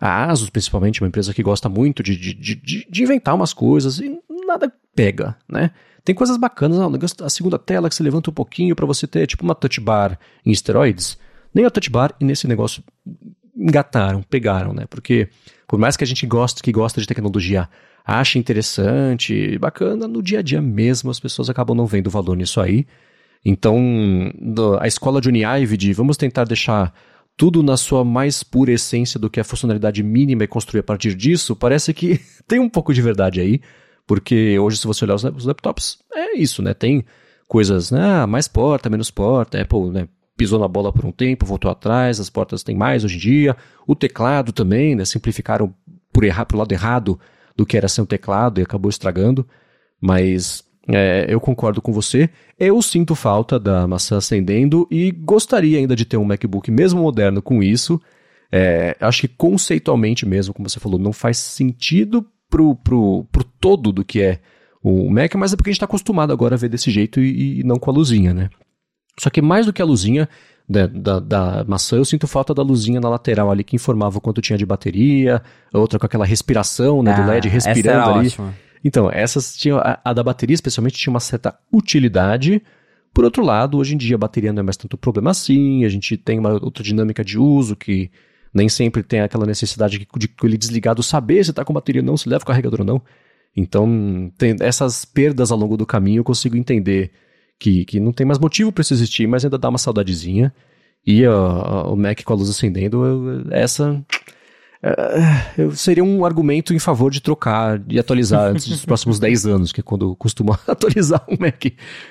A 0.00 0.30
Asus, 0.30 0.50
principalmente, 0.50 1.00
uma 1.00 1.08
empresa 1.08 1.32
que 1.32 1.42
gosta 1.42 1.68
muito 1.68 2.02
de, 2.02 2.16
de, 2.16 2.34
de, 2.34 2.86
de 2.90 3.02
inventar 3.02 3.34
umas 3.34 3.52
coisas 3.52 4.00
e 4.00 4.18
nada 4.46 4.72
pega, 4.94 5.36
né? 5.48 5.70
Tem 6.04 6.14
coisas 6.14 6.36
bacanas, 6.36 6.78
a 7.22 7.30
segunda 7.30 7.58
tela 7.58 7.88
que 7.88 7.94
você 7.94 8.02
levanta 8.02 8.28
um 8.28 8.34
pouquinho 8.34 8.76
para 8.76 8.84
você 8.84 9.06
ter 9.06 9.26
tipo 9.26 9.42
uma 9.42 9.54
touch 9.54 9.80
bar 9.80 10.18
em 10.44 10.50
esteroides. 10.50 11.16
Nem 11.54 11.64
a 11.64 11.70
touch 11.70 11.88
bar 11.88 12.14
e 12.20 12.24
nesse 12.26 12.46
negócio 12.46 12.84
engataram, 13.56 14.22
pegaram, 14.22 14.74
né? 14.74 14.84
Porque 14.90 15.30
por 15.66 15.78
mais 15.78 15.96
que 15.96 16.04
a 16.04 16.06
gente 16.06 16.26
goste, 16.26 16.62
que 16.62 16.72
gosta 16.72 17.00
de 17.00 17.06
tecnologia, 17.06 17.68
ache 18.04 18.38
interessante, 18.38 19.58
bacana, 19.58 20.06
no 20.06 20.22
dia 20.22 20.40
a 20.40 20.42
dia 20.42 20.60
mesmo 20.60 21.10
as 21.10 21.18
pessoas 21.18 21.48
acabam 21.48 21.76
não 21.76 21.86
vendo 21.86 22.10
valor 22.10 22.36
nisso 22.36 22.60
aí. 22.60 22.86
Então, 23.44 23.78
a 24.80 24.86
escola 24.86 25.20
de 25.20 25.28
Uniive 25.28 25.76
de 25.76 25.92
vamos 25.92 26.16
tentar 26.16 26.44
deixar 26.44 26.94
tudo 27.36 27.62
na 27.62 27.76
sua 27.76 28.04
mais 28.04 28.42
pura 28.42 28.72
essência 28.72 29.18
do 29.18 29.28
que 29.28 29.40
a 29.40 29.44
funcionalidade 29.44 30.02
mínima 30.02 30.44
e 30.44 30.48
construir 30.48 30.80
a 30.80 30.84
partir 30.84 31.14
disso, 31.14 31.56
parece 31.56 31.92
que 31.92 32.20
tem 32.46 32.58
um 32.58 32.68
pouco 32.68 32.94
de 32.94 33.02
verdade 33.02 33.40
aí, 33.40 33.60
porque 34.06 34.58
hoje 34.58 34.78
se 34.78 34.86
você 34.86 35.04
olhar 35.04 35.16
os 35.16 35.44
laptops, 35.44 35.98
é 36.12 36.36
isso, 36.38 36.62
né? 36.62 36.72
Tem 36.72 37.04
coisas, 37.48 37.90
né? 37.90 38.24
mais 38.26 38.48
porta, 38.48 38.88
menos 38.88 39.10
porta, 39.10 39.60
Apple, 39.60 39.90
né? 39.90 40.08
Pisou 40.36 40.58
na 40.58 40.68
bola 40.68 40.92
por 40.92 41.04
um 41.04 41.12
tempo, 41.12 41.46
voltou 41.46 41.70
atrás, 41.70 42.18
as 42.18 42.30
portas 42.30 42.62
têm 42.62 42.76
mais 42.76 43.04
hoje 43.04 43.16
em 43.16 43.20
dia. 43.20 43.56
O 43.86 43.94
teclado 43.94 44.52
também, 44.52 44.94
né, 44.94 45.04
simplificaram 45.04 45.74
por 46.12 46.24
errar 46.24 46.44
pro 46.44 46.58
lado 46.58 46.72
errado 46.72 47.18
do 47.56 47.64
que 47.64 47.76
era 47.76 47.88
ser 47.88 48.02
um 48.02 48.06
teclado 48.06 48.60
e 48.60 48.62
acabou 48.62 48.88
estragando. 48.88 49.46
Mas 50.00 50.64
é, 50.88 51.26
eu 51.28 51.40
concordo 51.40 51.80
com 51.80 51.92
você. 51.92 52.28
Eu 52.58 52.80
sinto 52.82 53.14
falta 53.14 53.58
da 53.58 53.86
maçã 53.86 54.18
acendendo 54.18 54.86
e 54.90 55.10
gostaria 55.10 55.78
ainda 55.78 55.96
de 55.96 56.04
ter 56.04 56.16
um 56.16 56.24
MacBook 56.24 56.70
mesmo 56.70 57.00
moderno 57.00 57.40
com 57.40 57.62
isso. 57.62 58.00
É, 58.52 58.96
acho 59.00 59.22
que 59.22 59.28
conceitualmente 59.28 60.26
mesmo, 60.26 60.54
como 60.54 60.68
você 60.68 60.78
falou, 60.78 60.98
não 60.98 61.12
faz 61.12 61.38
sentido 61.38 62.24
pro, 62.48 62.74
pro, 62.76 63.24
pro 63.32 63.44
todo 63.44 63.90
do 63.90 64.04
que 64.04 64.20
é 64.20 64.40
o 64.82 65.10
Mac, 65.10 65.34
mas 65.34 65.52
é 65.52 65.56
porque 65.56 65.70
a 65.70 65.72
gente 65.72 65.78
está 65.78 65.86
acostumado 65.86 66.32
agora 66.32 66.54
a 66.54 66.58
ver 66.58 66.68
desse 66.68 66.90
jeito 66.90 67.18
e, 67.20 67.60
e 67.60 67.64
não 67.64 67.78
com 67.78 67.90
a 67.90 67.94
luzinha, 67.94 68.34
né? 68.34 68.50
Só 69.18 69.30
que 69.30 69.40
mais 69.40 69.66
do 69.66 69.72
que 69.72 69.80
a 69.80 69.84
luzinha 69.84 70.28
da, 70.68 70.86
né, 70.86 70.92
da, 70.94 71.20
da, 71.20 71.64
maçã, 71.66 71.96
eu 71.96 72.04
sinto 72.04 72.26
falta 72.26 72.54
da 72.54 72.62
luzinha 72.62 73.00
na 73.00 73.08
lateral 73.08 73.50
ali 73.50 73.62
que 73.62 73.76
informava 73.76 74.18
o 74.18 74.20
quanto 74.20 74.40
tinha 74.40 74.58
de 74.58 74.64
bateria, 74.64 75.42
outra 75.72 75.98
com 75.98 76.06
aquela 76.06 76.24
respiração 76.24 77.02
né, 77.02 77.12
ah, 77.12 77.20
do 77.20 77.28
LED 77.28 77.48
respirando 77.48 78.10
ali. 78.10 78.28
Ótima. 78.28 78.54
Então, 78.84 79.10
essas 79.10 79.56
tinham. 79.56 79.78
A, 79.78 79.98
a, 80.04 80.12
da 80.12 80.22
bateria, 80.22 80.54
especialmente, 80.54 80.98
tinha 80.98 81.10
uma 81.10 81.20
certa 81.20 81.58
utilidade. 81.72 82.62
Por 83.12 83.24
outro 83.24 83.44
lado, 83.44 83.78
hoje 83.78 83.94
em 83.94 83.96
dia 83.96 84.16
a 84.16 84.18
bateria 84.18 84.52
não 84.52 84.60
é 84.60 84.62
mais 84.62 84.76
tanto 84.76 84.98
problema 84.98 85.30
assim, 85.30 85.84
a 85.84 85.88
gente 85.88 86.16
tem 86.16 86.38
uma 86.38 86.52
outra 86.54 86.82
dinâmica 86.82 87.24
de 87.24 87.38
uso 87.38 87.76
que 87.76 88.10
nem 88.52 88.68
sempre 88.68 89.04
tem 89.04 89.20
aquela 89.20 89.46
necessidade 89.46 89.98
de, 89.98 90.06
de 90.16 90.30
ele 90.42 90.58
desligado 90.58 91.00
saber 91.00 91.44
se 91.44 91.50
está 91.50 91.64
com 91.64 91.72
bateria 91.72 92.02
ou 92.02 92.06
não, 92.06 92.16
se 92.16 92.28
leva 92.28 92.42
o 92.42 92.46
carregador 92.46 92.80
ou 92.80 92.86
não. 92.86 93.02
Então, 93.56 94.32
tem 94.36 94.56
essas 94.60 95.04
perdas 95.04 95.52
ao 95.52 95.58
longo 95.58 95.76
do 95.76 95.86
caminho 95.86 96.20
eu 96.20 96.24
consigo 96.24 96.56
entender 96.56 97.12
que, 97.58 97.84
que 97.84 98.00
não 98.00 98.12
tem 98.12 98.26
mais 98.26 98.38
motivo 98.38 98.72
para 98.72 98.82
isso 98.82 98.94
existir, 98.94 99.26
mas 99.26 99.44
ainda 99.44 99.58
dá 99.58 99.68
uma 99.68 99.78
saudadezinha. 99.78 100.52
E 101.06 101.26
uh, 101.26 101.92
o 101.92 101.96
Mac 101.96 102.22
com 102.22 102.32
a 102.32 102.36
luz 102.36 102.48
acendendo, 102.48 103.04
eu, 103.04 103.44
essa 103.50 103.92
uh, 103.92 105.72
seria 105.72 106.02
um 106.02 106.24
argumento 106.24 106.72
em 106.72 106.78
favor 106.78 107.10
de 107.10 107.20
trocar 107.20 107.82
e 107.88 107.98
atualizar 107.98 108.50
antes 108.50 108.68
dos 108.68 108.84
próximos 108.86 109.18
10 109.18 109.46
anos, 109.46 109.72
que 109.72 109.80
é 109.80 109.82
quando 109.82 110.16
costuma 110.16 110.58
atualizar 110.66 111.24
um 111.28 111.36
Mac, 111.38 111.64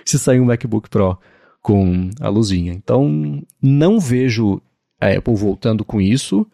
se 0.05 0.19
sair 0.19 0.39
um 0.39 0.45
MacBook 0.45 0.89
Pro 0.89 1.17
com 1.61 2.09
a 2.19 2.29
luzinha. 2.29 2.73
Então, 2.73 3.41
não 3.61 3.99
vejo 3.99 4.61
a 5.01 5.07
Apple 5.07 5.35
voltando 5.35 5.83
com 5.83 5.99
isso, 5.99 6.45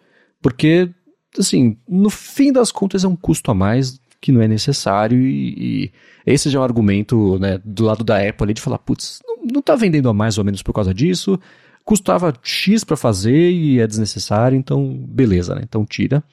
porque, 0.41 0.89
assim, 1.37 1.77
no 1.87 2.09
fim 2.09 2.53
das 2.53 2.71
contas 2.71 3.03
é 3.03 3.07
um 3.07 3.15
custo 3.15 3.51
a 3.51 3.53
mais 3.53 3.99
que 4.21 4.31
não 4.31 4.41
é 4.41 4.47
necessário 4.47 5.19
e, 5.19 5.85
e 5.85 5.91
esse 6.25 6.49
já 6.49 6.59
é 6.59 6.61
um 6.61 6.63
argumento 6.63 7.39
né, 7.39 7.59
do 7.63 7.85
lado 7.85 8.03
da 8.03 8.17
Apple 8.17 8.43
ali 8.43 8.53
de 8.53 8.61
falar, 8.61 8.77
putz, 8.77 9.21
não, 9.25 9.37
não 9.53 9.61
tá 9.61 9.75
vendendo 9.75 10.09
a 10.09 10.13
mais 10.13 10.37
ou 10.37 10.43
menos 10.43 10.61
por 10.61 10.73
causa 10.73 10.93
disso, 10.93 11.39
custava 11.83 12.33
X 12.43 12.83
para 12.83 12.97
fazer 12.97 13.51
e 13.51 13.79
é 13.79 13.87
desnecessário, 13.87 14.57
então 14.57 14.93
beleza, 15.07 15.55
né? 15.55 15.61
Então 15.63 15.85
tira. 15.85 16.23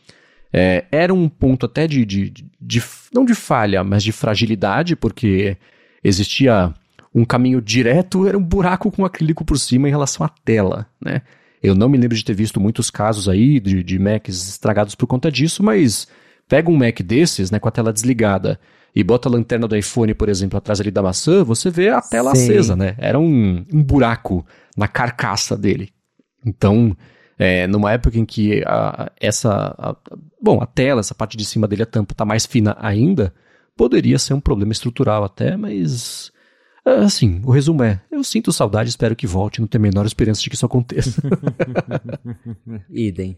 É, 0.53 0.85
era 0.91 1.15
um 1.15 1.29
ponto 1.29 1.67
até 1.67 1.87
de, 1.87 2.05
de, 2.05 2.31
de, 2.61 2.83
não 3.13 3.25
de 3.25 3.35
falha, 3.35 3.83
mas 3.83 4.03
de 4.03 4.13
fragilidade, 4.13 4.95
porque 4.95 5.57
existia 6.05 6.75
um 7.15 7.25
caminho 7.25 7.61
direto, 7.63 8.27
era 8.27 8.37
um 8.37 8.43
buraco 8.43 8.91
com 8.91 9.05
acrílico 9.05 9.45
por 9.45 9.59
cima 9.59 9.89
em 9.89 9.91
relação 9.91 10.25
à 10.27 10.29
tela, 10.29 10.87
né? 11.01 11.23
Eu 11.63 11.75
não 11.75 11.89
me 11.89 11.97
lembro 11.97 12.17
de 12.17 12.25
ter 12.25 12.35
visto 12.35 12.61
muitos 12.61 12.91
casos 12.91 13.29
aí 13.29 13.59
de, 13.59 13.83
de 13.83 13.99
Macs 13.99 14.51
estragados 14.51 14.95
por 14.95 15.07
conta 15.07 15.33
disso, 15.33 15.63
mas 15.63 16.07
pega 16.49 16.71
um 16.71 16.77
Mac 16.77 17.01
desses, 17.01 17.51
né, 17.51 17.59
com 17.59 17.69
a 17.69 17.73
tela 17.73 17.93
desligada, 17.93 18.59
e 18.95 19.05
bota 19.05 19.29
a 19.29 19.33
lanterna 19.33 19.69
do 19.69 19.77
iPhone, 19.77 20.15
por 20.15 20.29
exemplo, 20.29 20.57
atrás 20.57 20.81
ali 20.81 20.91
da 20.91 21.03
maçã, 21.03 21.45
você 21.45 21.71
vê 21.71 21.91
a 21.91 22.01
tela 22.01 22.35
Sim. 22.35 22.45
acesa, 22.45 22.75
né? 22.75 22.95
Era 22.97 23.19
um, 23.19 23.63
um 23.71 23.83
buraco 23.83 24.45
na 24.75 24.89
carcaça 24.89 25.55
dele. 25.55 25.91
Então, 26.47 26.97
é, 27.39 27.67
numa 27.67 27.93
época 27.93 28.19
em 28.19 28.25
que 28.25 28.63
a, 28.67 29.13
essa. 29.21 29.75
A, 29.79 29.97
bom, 30.41 30.63
a 30.63 30.67
tela, 30.67 31.01
essa 31.01 31.15
parte 31.15 31.37
de 31.37 31.45
cima 31.45 31.69
dele, 31.69 31.83
a 31.83 31.87
tampa, 31.87 32.15
tá 32.15 32.25
mais 32.25 32.47
fina 32.47 32.75
ainda, 32.81 33.35
poderia 33.77 34.19
ser 34.19 34.33
um 34.33 34.41
problema 34.41 34.73
estrutural 34.73 35.25
até, 35.25 35.57
mas. 35.59 36.33
Assim, 36.83 37.43
o 37.45 37.51
resumo 37.51 37.83
é: 37.83 38.01
eu 38.11 38.25
sinto 38.25 38.51
saudade, 38.51 38.89
espero 38.89 39.15
que 39.15 39.27
volte, 39.27 39.61
não 39.61 39.69
tenho 39.69 39.83
a 39.83 39.89
menor 39.89 40.07
esperança 40.07 40.41
de 40.41 40.49
que 40.49 40.57
isso 40.57 40.65
aconteça. 40.65 41.21
Idem. 42.89 43.37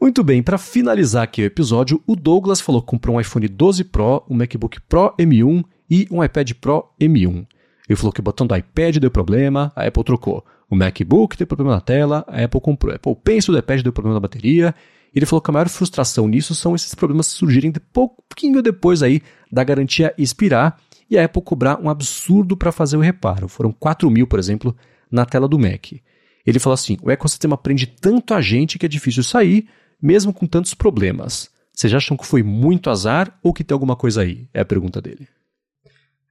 Muito 0.00 0.22
bem, 0.22 0.42
para 0.42 0.58
finalizar 0.58 1.22
aqui 1.22 1.42
o 1.42 1.46
episódio, 1.46 2.02
o 2.06 2.14
Douglas 2.14 2.60
falou 2.60 2.82
que 2.82 2.88
comprou 2.88 3.16
um 3.16 3.20
iPhone 3.20 3.48
12 3.48 3.84
Pro, 3.84 4.22
um 4.28 4.36
MacBook 4.36 4.78
Pro 4.82 5.14
M1 5.18 5.64
e 5.88 6.06
um 6.10 6.22
iPad 6.22 6.52
Pro 6.60 6.90
M1. 7.00 7.46
Ele 7.88 7.96
falou 7.96 8.12
que 8.12 8.20
o 8.20 8.22
botão 8.22 8.46
do 8.46 8.54
iPad 8.54 8.98
deu 8.98 9.10
problema, 9.10 9.72
a 9.74 9.86
Apple 9.86 10.04
trocou. 10.04 10.44
O 10.68 10.76
MacBook 10.76 11.36
deu 11.36 11.46
problema 11.46 11.74
na 11.74 11.80
tela, 11.80 12.24
a 12.28 12.44
Apple 12.44 12.60
comprou. 12.60 12.92
A 12.92 12.96
Apple 12.96 13.16
Pencil 13.24 13.54
do 13.54 13.58
iPad 13.58 13.80
deu 13.80 13.92
problema 13.92 14.14
na 14.14 14.20
bateria. 14.20 14.74
Ele 15.14 15.24
falou 15.24 15.40
que 15.40 15.50
a 15.50 15.52
maior 15.52 15.68
frustração 15.68 16.28
nisso 16.28 16.54
são 16.54 16.74
esses 16.74 16.94
problemas 16.94 17.28
surgirem 17.28 17.70
de 17.70 17.80
pouquinho 17.80 18.60
depois 18.60 19.02
aí 19.02 19.22
da 19.50 19.64
garantia 19.64 20.12
expirar 20.18 20.78
e 21.08 21.16
a 21.16 21.24
Apple 21.24 21.40
cobrar 21.40 21.80
um 21.80 21.88
absurdo 21.88 22.54
para 22.54 22.70
fazer 22.70 22.98
o 22.98 23.00
reparo. 23.00 23.48
Foram 23.48 23.72
4 23.72 24.10
mil, 24.10 24.26
por 24.26 24.38
exemplo, 24.38 24.76
na 25.10 25.24
tela 25.24 25.48
do 25.48 25.58
Mac. 25.58 25.92
Ele 26.44 26.58
falou 26.58 26.74
assim: 26.74 26.98
o 27.02 27.10
ecossistema 27.10 27.56
prende 27.56 27.86
tanto 27.86 28.34
a 28.34 28.40
gente 28.42 28.78
que 28.78 28.86
é 28.86 28.88
difícil 28.88 29.22
sair, 29.22 29.66
mesmo 30.00 30.32
com 30.32 30.46
tantos 30.46 30.74
problemas. 30.74 31.50
Vocês 31.72 31.92
acham 31.92 32.16
que 32.16 32.26
foi 32.26 32.42
muito 32.42 32.88
azar 32.88 33.38
ou 33.42 33.52
que 33.52 33.62
tem 33.62 33.74
alguma 33.74 33.96
coisa 33.96 34.22
aí? 34.22 34.48
É 34.52 34.60
a 34.60 34.64
pergunta 34.64 35.00
dele. 35.00 35.28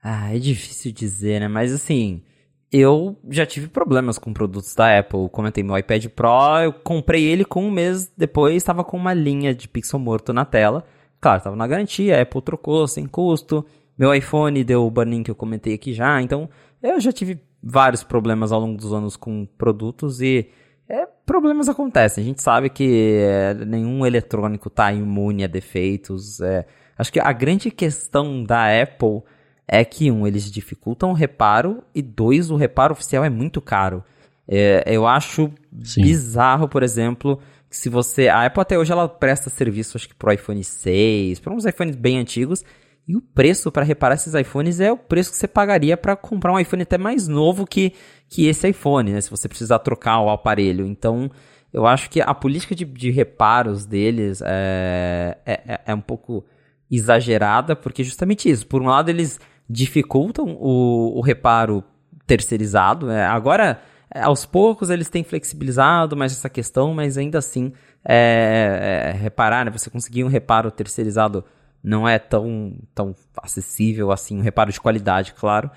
Ah, 0.02 0.34
é 0.34 0.38
difícil 0.38 0.92
dizer, 0.92 1.40
né? 1.40 1.48
Mas 1.48 1.72
assim, 1.72 2.22
eu 2.70 3.16
já 3.30 3.46
tive 3.46 3.68
problemas 3.68 4.18
com 4.18 4.32
produtos 4.32 4.74
da 4.74 4.98
Apple. 4.98 5.28
Comentei 5.30 5.62
meu 5.62 5.78
iPad 5.78 6.06
Pro, 6.06 6.60
eu 6.64 6.72
comprei 6.72 7.24
ele 7.24 7.44
com 7.44 7.64
um 7.64 7.70
mês 7.70 8.12
depois, 8.16 8.56
estava 8.56 8.82
com 8.84 8.96
uma 8.96 9.14
linha 9.14 9.54
de 9.54 9.68
pixel 9.68 9.98
morto 9.98 10.32
na 10.32 10.44
tela. 10.44 10.84
Claro, 11.20 11.38
estava 11.38 11.56
na 11.56 11.66
garantia, 11.66 12.18
a 12.18 12.22
Apple 12.22 12.42
trocou 12.42 12.86
sem 12.86 13.06
custo. 13.06 13.64
Meu 13.96 14.14
iPhone 14.14 14.62
deu 14.62 14.84
o 14.84 14.90
burn-in 14.90 15.22
que 15.22 15.30
eu 15.30 15.34
comentei 15.34 15.74
aqui 15.74 15.94
já. 15.94 16.20
Então, 16.20 16.48
eu 16.82 17.00
já 17.00 17.12
tive 17.12 17.40
vários 17.62 18.04
problemas 18.04 18.52
ao 18.52 18.60
longo 18.60 18.76
dos 18.76 18.92
anos 18.92 19.16
com 19.16 19.46
produtos 19.58 20.20
e 20.20 20.50
é 20.88 21.06
problemas 21.24 21.68
acontecem. 21.68 22.22
A 22.22 22.26
gente 22.26 22.42
sabe 22.42 22.70
que 22.70 23.18
é, 23.20 23.54
nenhum 23.54 24.06
eletrônico 24.06 24.68
está 24.68 24.92
imune 24.92 25.44
a 25.44 25.46
defeitos. 25.46 26.40
É. 26.40 26.64
Acho 26.96 27.12
que 27.12 27.20
a 27.20 27.32
grande 27.32 27.70
questão 27.70 28.42
da 28.44 28.82
Apple 28.82 29.22
é 29.68 29.84
que, 29.84 30.10
um, 30.10 30.26
eles 30.26 30.50
dificultam 30.50 31.10
o 31.10 31.14
reparo, 31.14 31.82
e 31.94 32.00
dois, 32.00 32.50
o 32.50 32.56
reparo 32.56 32.92
oficial 32.92 33.24
é 33.24 33.30
muito 33.30 33.60
caro. 33.60 34.04
É, 34.46 34.84
eu 34.86 35.06
acho 35.06 35.50
Sim. 35.82 36.02
bizarro, 36.02 36.68
por 36.68 36.82
exemplo, 36.82 37.40
que 37.68 37.76
se 37.76 37.88
você. 37.88 38.28
A 38.28 38.46
Apple 38.46 38.62
até 38.62 38.78
hoje 38.78 38.92
ela 38.92 39.08
presta 39.08 39.50
serviço, 39.50 39.96
acho 39.96 40.08
que 40.08 40.14
pro 40.14 40.32
iPhone 40.32 40.62
6, 40.62 41.40
para 41.40 41.52
uns 41.52 41.64
iPhones 41.64 41.96
bem 41.96 42.18
antigos. 42.18 42.64
E 43.08 43.16
o 43.16 43.20
preço 43.20 43.70
para 43.70 43.84
reparar 43.84 44.16
esses 44.16 44.34
iPhones 44.34 44.80
é 44.80 44.90
o 44.90 44.96
preço 44.96 45.30
que 45.30 45.36
você 45.36 45.46
pagaria 45.46 45.96
para 45.96 46.16
comprar 46.16 46.52
um 46.52 46.58
iPhone 46.58 46.82
até 46.82 46.98
mais 46.98 47.28
novo 47.28 47.64
que, 47.64 47.92
que 48.28 48.46
esse 48.46 48.68
iPhone, 48.68 49.12
né? 49.12 49.20
Se 49.20 49.30
você 49.30 49.48
precisar 49.48 49.78
trocar 49.78 50.20
o 50.20 50.28
aparelho. 50.28 50.84
Então, 50.84 51.30
eu 51.72 51.86
acho 51.86 52.10
que 52.10 52.20
a 52.20 52.34
política 52.34 52.74
de, 52.74 52.84
de 52.84 53.10
reparos 53.10 53.86
deles 53.86 54.42
é, 54.44 55.38
é, 55.46 55.80
é 55.86 55.94
um 55.94 56.00
pouco 56.00 56.44
exagerada, 56.90 57.76
porque 57.76 58.02
justamente 58.02 58.50
isso. 58.50 58.66
Por 58.66 58.82
um 58.82 58.86
lado, 58.86 59.08
eles 59.08 59.38
dificultam 59.68 60.56
o, 60.58 61.16
o 61.16 61.20
reparo 61.20 61.84
terceirizado. 62.26 63.06
Né? 63.06 63.24
Agora, 63.24 63.80
aos 64.14 64.44
poucos, 64.44 64.90
eles 64.90 65.08
têm 65.08 65.22
flexibilizado 65.22 66.16
mais 66.16 66.32
essa 66.32 66.48
questão, 66.48 66.92
mas 66.94 67.16
ainda 67.16 67.38
assim, 67.38 67.72
é, 68.04 69.12
é, 69.12 69.16
reparar, 69.16 69.64
né? 69.64 69.70
você 69.70 69.90
conseguir 69.90 70.24
um 70.24 70.28
reparo 70.28 70.70
terceirizado 70.70 71.44
não 71.86 72.06
é 72.08 72.18
tão, 72.18 72.76
tão 72.92 73.14
acessível 73.40 74.10
assim, 74.10 74.36
um 74.36 74.42
reparo 74.42 74.72
de 74.72 74.80
qualidade, 74.80 75.32
claro. 75.34 75.70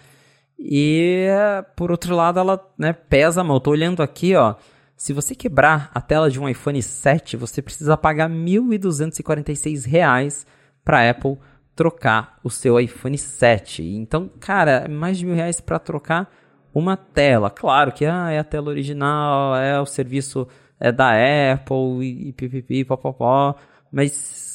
E, 0.57 1.27
por 1.75 1.91
outro 1.91 2.15
lado, 2.15 2.39
ela 2.39 2.59
né, 2.75 2.93
pesa 2.93 3.43
mal. 3.43 3.57
Eu 3.57 3.61
tô 3.61 3.69
olhando 3.69 4.01
aqui, 4.01 4.35
ó. 4.35 4.55
Se 4.97 5.13
você 5.13 5.35
quebrar 5.35 5.91
a 5.93 6.01
tela 6.01 6.31
de 6.31 6.39
um 6.39 6.49
iPhone 6.49 6.81
7, 6.81 7.37
você 7.37 7.61
precisa 7.61 7.95
pagar 7.95 8.27
R$ 8.27 8.35
1.246 8.35 10.47
para 10.83 11.01
a 11.01 11.11
Apple 11.11 11.37
trocar 11.75 12.39
o 12.43 12.49
seu 12.49 12.79
iPhone 12.79 13.17
7. 13.17 13.83
Então, 13.83 14.31
cara, 14.39 14.87
mais 14.89 15.19
de 15.19 15.27
mil 15.27 15.35
reais 15.35 15.61
para 15.61 15.77
trocar 15.77 16.27
uma 16.73 16.97
tela. 16.97 17.51
Claro 17.51 17.91
que 17.91 18.05
ah, 18.05 18.31
é 18.31 18.39
a 18.39 18.43
tela 18.43 18.69
original, 18.69 19.55
é 19.55 19.79
o 19.79 19.85
serviço 19.85 20.47
é 20.79 20.91
da 20.91 21.11
Apple 21.53 22.03
e 22.03 22.33
pipipi, 22.33 22.83
popopó, 22.83 23.55
mas 23.91 24.48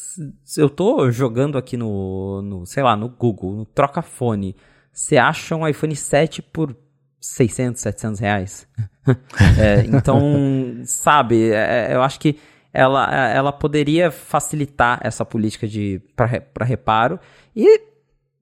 eu 0.56 0.68
tô 0.68 1.10
jogando 1.10 1.58
aqui 1.58 1.76
no, 1.76 2.42
no, 2.42 2.66
sei 2.66 2.82
lá, 2.82 2.96
no 2.96 3.08
Google, 3.08 3.54
no 3.54 3.64
Trocafone. 3.64 4.56
Você 4.92 5.16
acha 5.16 5.56
um 5.56 5.66
iPhone 5.66 5.94
7 5.94 6.42
por 6.42 6.76
600, 7.20 7.80
700 7.82 8.20
reais? 8.20 8.68
é, 9.58 9.84
então, 9.86 10.82
sabe, 10.84 11.50
é, 11.50 11.90
é, 11.90 11.94
eu 11.94 12.02
acho 12.02 12.20
que 12.20 12.38
ela, 12.72 13.30
ela 13.30 13.52
poderia 13.52 14.10
facilitar 14.10 15.00
essa 15.02 15.24
política 15.24 15.66
de 15.66 16.02
para 16.16 16.64
reparo 16.64 17.20
e 17.54 17.80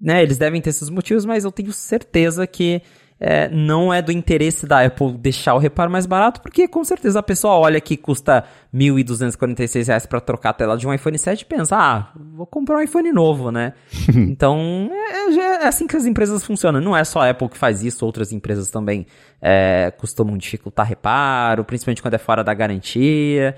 né, 0.01 0.23
eles 0.23 0.39
devem 0.39 0.61
ter 0.61 0.71
esses 0.71 0.89
motivos, 0.91 1.25
mas 1.25 1.45
eu 1.45 1.53
tenho 1.53 1.73
certeza 1.73 2.47
que 2.47 2.83
é, 3.25 3.49
não 3.49 3.95
é 3.95 4.03
do 4.03 4.11
interesse 4.11 4.67
da 4.67 4.85
Apple 4.85 5.13
deixar 5.13 5.55
o 5.55 5.59
reparo 5.59 5.89
mais 5.89 6.07
barato, 6.07 6.41
porque 6.41 6.67
com 6.67 6.83
certeza 6.83 7.21
a 7.21 7.23
pessoa 7.23 7.55
olha 7.55 7.81
que 7.81 7.97
custa 7.97 8.45
R$ 8.75 8.79
1.246 8.81 10.09
para 10.09 10.21
trocar 10.21 10.51
a 10.51 10.53
tela 10.53 10.77
de 10.77 10.89
um 10.89 10.93
iPhone 10.93 11.17
7 11.17 11.43
e 11.43 11.45
pensa, 11.45 11.77
ah, 11.77 12.09
vou 12.35 12.45
comprar 12.45 12.79
um 12.79 12.81
iPhone 12.81 13.13
novo, 13.13 13.53
né? 13.53 13.75
então, 14.13 14.91
é, 14.91 15.35
é, 15.37 15.69
assim 15.69 15.87
que 15.87 15.97
as 15.97 16.05
empresas 16.05 16.45
funcionam. 16.45 16.81
Não 16.81 16.97
é 16.97 17.05
só 17.05 17.21
a 17.21 17.31
Apple 17.31 17.49
que 17.49 17.57
faz 17.57 17.85
isso, 17.85 18.05
outras 18.05 18.33
empresas 18.33 18.73
também 18.73 19.07
é, 19.41 19.93
costumam 19.97 20.37
dificultar 20.37 20.85
reparo, 20.85 21.65
principalmente 21.65 22.03
quando 22.03 22.15
é 22.15 22.19
fora 22.19 22.43
da 22.43 22.53
garantia. 22.53 23.55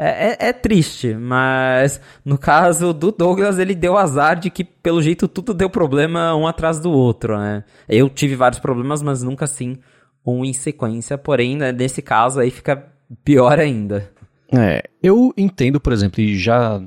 É, 0.00 0.28
é, 0.28 0.48
é, 0.50 0.52
triste, 0.52 1.12
mas 1.12 2.00
no 2.24 2.38
caso 2.38 2.92
do 2.92 3.10
Douglas, 3.10 3.58
ele 3.58 3.74
deu 3.74 3.98
azar 3.98 4.38
de 4.38 4.48
que, 4.48 4.62
pelo 4.62 5.02
jeito, 5.02 5.26
tudo 5.26 5.52
deu 5.52 5.68
problema 5.68 6.36
um 6.36 6.46
atrás 6.46 6.78
do 6.78 6.92
outro, 6.92 7.36
né? 7.36 7.64
Eu 7.88 8.08
tive 8.08 8.36
vários 8.36 8.60
problemas, 8.60 9.02
mas 9.02 9.24
nunca 9.24 9.44
assim 9.44 9.76
um 10.24 10.44
em 10.44 10.52
sequência, 10.52 11.18
porém, 11.18 11.56
né, 11.56 11.72
nesse 11.72 12.00
caso 12.00 12.38
aí 12.38 12.48
fica 12.48 12.86
pior 13.24 13.58
ainda. 13.58 14.08
É, 14.52 14.84
eu 15.02 15.34
entendo, 15.36 15.80
por 15.80 15.92
exemplo, 15.92 16.20
e 16.20 16.38
já 16.38 16.80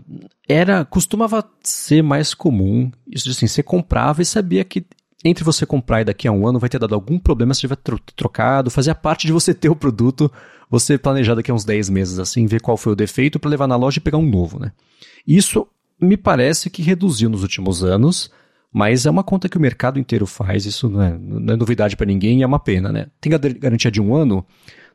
era, 0.47 0.85
costumava 0.85 1.43
ser 1.61 2.01
mais 2.01 2.33
comum, 2.33 2.89
isso 3.05 3.29
assim, 3.29 3.45
você 3.45 3.61
comprava 3.61 4.21
e 4.21 4.25
sabia 4.25 4.63
que 4.63 4.85
entre 5.23 5.43
você 5.43 5.65
comprar 5.65 6.01
e 6.01 6.05
daqui 6.05 6.27
a 6.27 6.31
um 6.31 6.47
ano 6.47 6.59
vai 6.59 6.69
ter 6.69 6.79
dado 6.79 6.95
algum 6.95 7.19
problema 7.19 7.53
se 7.53 7.61
tiver 7.61 7.77
trocado, 8.15 8.71
fazia 8.71 8.95
parte 8.95 9.27
de 9.27 9.33
você 9.33 9.53
ter 9.55 9.69
o 9.69 9.75
produto 9.75 10.31
você 10.69 10.97
planejar 10.97 11.35
daqui 11.35 11.51
a 11.51 11.53
uns 11.53 11.65
10 11.65 11.89
meses 11.89 12.17
assim, 12.17 12.45
ver 12.45 12.61
qual 12.61 12.77
foi 12.77 12.93
o 12.93 12.95
defeito 12.95 13.37
para 13.37 13.51
levar 13.51 13.67
na 13.67 13.75
loja 13.75 13.97
e 13.97 14.01
pegar 14.01 14.17
um 14.17 14.25
novo, 14.25 14.57
né? 14.57 14.71
Isso 15.27 15.67
me 15.99 16.15
parece 16.15 16.69
que 16.69 16.81
reduziu 16.81 17.29
nos 17.29 17.43
últimos 17.43 17.83
anos, 17.83 18.31
mas 18.71 19.05
é 19.05 19.11
uma 19.11 19.23
conta 19.23 19.49
que 19.49 19.57
o 19.57 19.61
mercado 19.61 19.99
inteiro 19.99 20.25
faz, 20.25 20.65
isso 20.65 20.89
não 20.89 21.01
é, 21.01 21.17
não 21.19 21.53
é 21.53 21.57
novidade 21.57 21.97
para 21.97 22.05
ninguém 22.05 22.39
e 22.39 22.43
é 22.43 22.47
uma 22.47 22.57
pena, 22.57 22.89
né? 22.89 23.07
Tem 23.19 23.33
a 23.33 23.37
garantia 23.37 23.91
de 23.91 24.01
um 24.01 24.15
ano, 24.15 24.45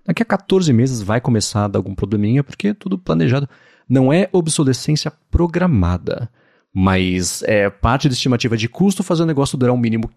daqui 0.04 0.22
a 0.22 0.26
14 0.26 0.72
meses 0.72 1.02
vai 1.02 1.20
começar 1.20 1.66
a 1.66 1.68
dar 1.68 1.78
algum 1.78 1.94
probleminha, 1.94 2.42
porque 2.42 2.68
é 2.68 2.74
tudo 2.74 2.98
planejado. 2.98 3.46
Não 3.86 4.10
é 4.10 4.30
obsolescência 4.32 5.12
programada, 5.30 6.30
mas 6.78 7.42
é 7.44 7.70
parte 7.70 8.06
da 8.06 8.12
estimativa 8.12 8.54
de 8.54 8.68
custo 8.68 9.02
fazer 9.02 9.22
o 9.22 9.26
negócio 9.26 9.56
durar 9.56 9.74
um 9.74 9.78
mínimo 9.78 10.10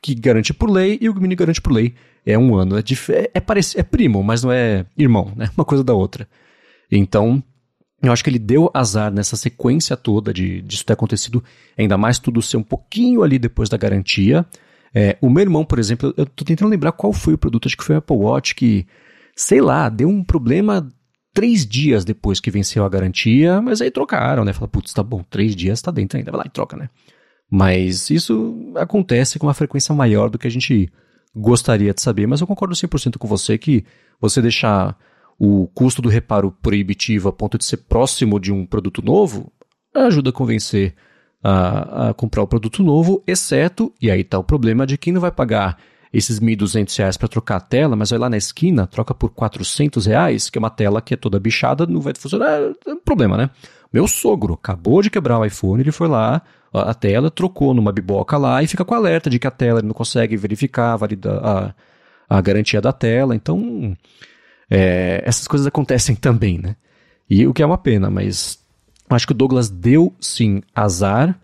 que 0.00 0.14
garante 0.14 0.54
por 0.54 0.70
lei 0.70 0.96
e 0.98 1.10
o 1.10 1.14
mini 1.14 1.34
garante 1.34 1.60
por 1.60 1.74
lei 1.74 1.94
é 2.24 2.38
um 2.38 2.54
ano. 2.54 2.78
É, 2.78 2.80
é, 2.80 3.30
é, 3.34 3.38
parecido, 3.38 3.80
é 3.80 3.82
primo, 3.82 4.22
mas 4.22 4.42
não 4.42 4.50
é 4.50 4.86
irmão, 4.96 5.30
né? 5.36 5.50
Uma 5.54 5.64
coisa 5.66 5.84
da 5.84 5.92
outra. 5.92 6.26
Então, 6.90 7.42
eu 8.02 8.10
acho 8.10 8.24
que 8.24 8.30
ele 8.30 8.38
deu 8.38 8.70
azar 8.72 9.12
nessa 9.12 9.36
sequência 9.36 9.94
toda 9.94 10.32
de 10.32 10.62
disso 10.62 10.86
ter 10.86 10.94
acontecido, 10.94 11.44
ainda 11.76 11.98
mais 11.98 12.18
tudo 12.18 12.40
ser 12.40 12.56
um 12.56 12.62
pouquinho 12.62 13.22
ali 13.22 13.38
depois 13.38 13.68
da 13.68 13.76
garantia. 13.76 14.46
É, 14.94 15.18
o 15.20 15.28
meu 15.28 15.42
irmão, 15.42 15.66
por 15.66 15.78
exemplo, 15.78 16.14
eu 16.16 16.24
tô 16.24 16.46
tentando 16.46 16.70
lembrar 16.70 16.92
qual 16.92 17.12
foi 17.12 17.34
o 17.34 17.38
produto, 17.38 17.66
acho 17.66 17.76
que 17.76 17.84
foi 17.84 17.94
o 17.94 17.98
Apple 17.98 18.16
Watch 18.16 18.54
que, 18.54 18.86
sei 19.36 19.60
lá, 19.60 19.90
deu 19.90 20.08
um 20.08 20.24
problema 20.24 20.88
três 21.36 21.66
dias 21.66 22.02
depois 22.02 22.40
que 22.40 22.50
venceu 22.50 22.82
a 22.82 22.88
garantia, 22.88 23.60
mas 23.60 23.82
aí 23.82 23.90
trocaram, 23.90 24.42
né? 24.42 24.54
Fala, 24.54 24.68
putz, 24.68 24.94
tá 24.94 25.02
bom, 25.02 25.22
três 25.28 25.54
dias 25.54 25.82
tá 25.82 25.90
dentro 25.90 26.16
ainda, 26.16 26.30
vai 26.30 26.38
lá 26.38 26.44
e 26.46 26.50
troca, 26.50 26.78
né? 26.78 26.88
Mas 27.50 28.08
isso 28.08 28.72
acontece 28.74 29.38
com 29.38 29.46
uma 29.46 29.52
frequência 29.52 29.94
maior 29.94 30.30
do 30.30 30.38
que 30.38 30.46
a 30.46 30.50
gente 30.50 30.90
gostaria 31.34 31.92
de 31.92 32.00
saber. 32.00 32.26
Mas 32.26 32.40
eu 32.40 32.46
concordo 32.46 32.74
100% 32.74 33.18
com 33.18 33.28
você 33.28 33.58
que 33.58 33.84
você 34.18 34.40
deixar 34.40 34.96
o 35.38 35.68
custo 35.74 36.00
do 36.00 36.08
reparo 36.08 36.50
proibitivo 36.50 37.28
a 37.28 37.32
ponto 37.34 37.58
de 37.58 37.66
ser 37.66 37.76
próximo 37.76 38.40
de 38.40 38.50
um 38.50 38.64
produto 38.64 39.02
novo 39.04 39.52
ajuda 39.94 40.30
a 40.30 40.32
convencer 40.32 40.94
a, 41.44 42.08
a 42.08 42.14
comprar 42.14 42.42
o 42.42 42.46
produto 42.46 42.82
novo, 42.82 43.22
exceto, 43.26 43.92
e 44.00 44.10
aí 44.10 44.22
está 44.22 44.38
o 44.38 44.44
problema 44.44 44.86
de 44.86 44.96
quem 44.96 45.12
não 45.12 45.20
vai 45.20 45.30
pagar 45.30 45.78
esses 46.12 46.40
1.200 46.40 46.98
reais 46.98 47.16
para 47.16 47.28
trocar 47.28 47.56
a 47.56 47.60
tela, 47.60 47.96
mas 47.96 48.10
vai 48.10 48.18
lá 48.18 48.30
na 48.30 48.36
esquina, 48.36 48.86
troca 48.86 49.14
por 49.14 49.30
400 49.30 50.06
reais, 50.06 50.48
que 50.48 50.58
é 50.58 50.60
uma 50.60 50.70
tela 50.70 51.02
que 51.02 51.14
é 51.14 51.16
toda 51.16 51.38
bichada, 51.38 51.86
não 51.86 52.00
vai 52.00 52.14
funcionar, 52.16 52.60
é 52.86 52.92
um 52.92 53.00
problema, 53.00 53.36
né? 53.36 53.50
Meu 53.92 54.06
sogro 54.06 54.54
acabou 54.54 55.02
de 55.02 55.10
quebrar 55.10 55.38
o 55.38 55.44
iPhone, 55.44 55.82
ele 55.82 55.92
foi 55.92 56.08
lá, 56.08 56.42
a 56.72 56.94
tela, 56.94 57.30
trocou 57.30 57.72
numa 57.72 57.92
biboca 57.92 58.36
lá 58.36 58.62
e 58.62 58.66
fica 58.66 58.84
com 58.84 58.94
alerta 58.94 59.30
de 59.30 59.38
que 59.38 59.46
a 59.46 59.50
tela 59.50 59.80
ele 59.80 59.86
não 59.86 59.94
consegue 59.94 60.36
verificar 60.36 60.96
valida, 60.96 61.40
a, 61.42 61.74
a 62.28 62.40
garantia 62.40 62.80
da 62.80 62.92
tela. 62.92 63.34
Então, 63.34 63.96
é, 64.70 65.22
essas 65.24 65.46
coisas 65.46 65.66
acontecem 65.66 66.14
também, 66.14 66.58
né? 66.58 66.76
E 67.28 67.46
o 67.46 67.54
que 67.54 67.62
é 67.62 67.66
uma 67.66 67.78
pena, 67.78 68.10
mas 68.10 68.58
acho 69.08 69.26
que 69.26 69.32
o 69.32 69.36
Douglas 69.36 69.68
deu 69.68 70.14
sim 70.20 70.62
azar, 70.74 71.38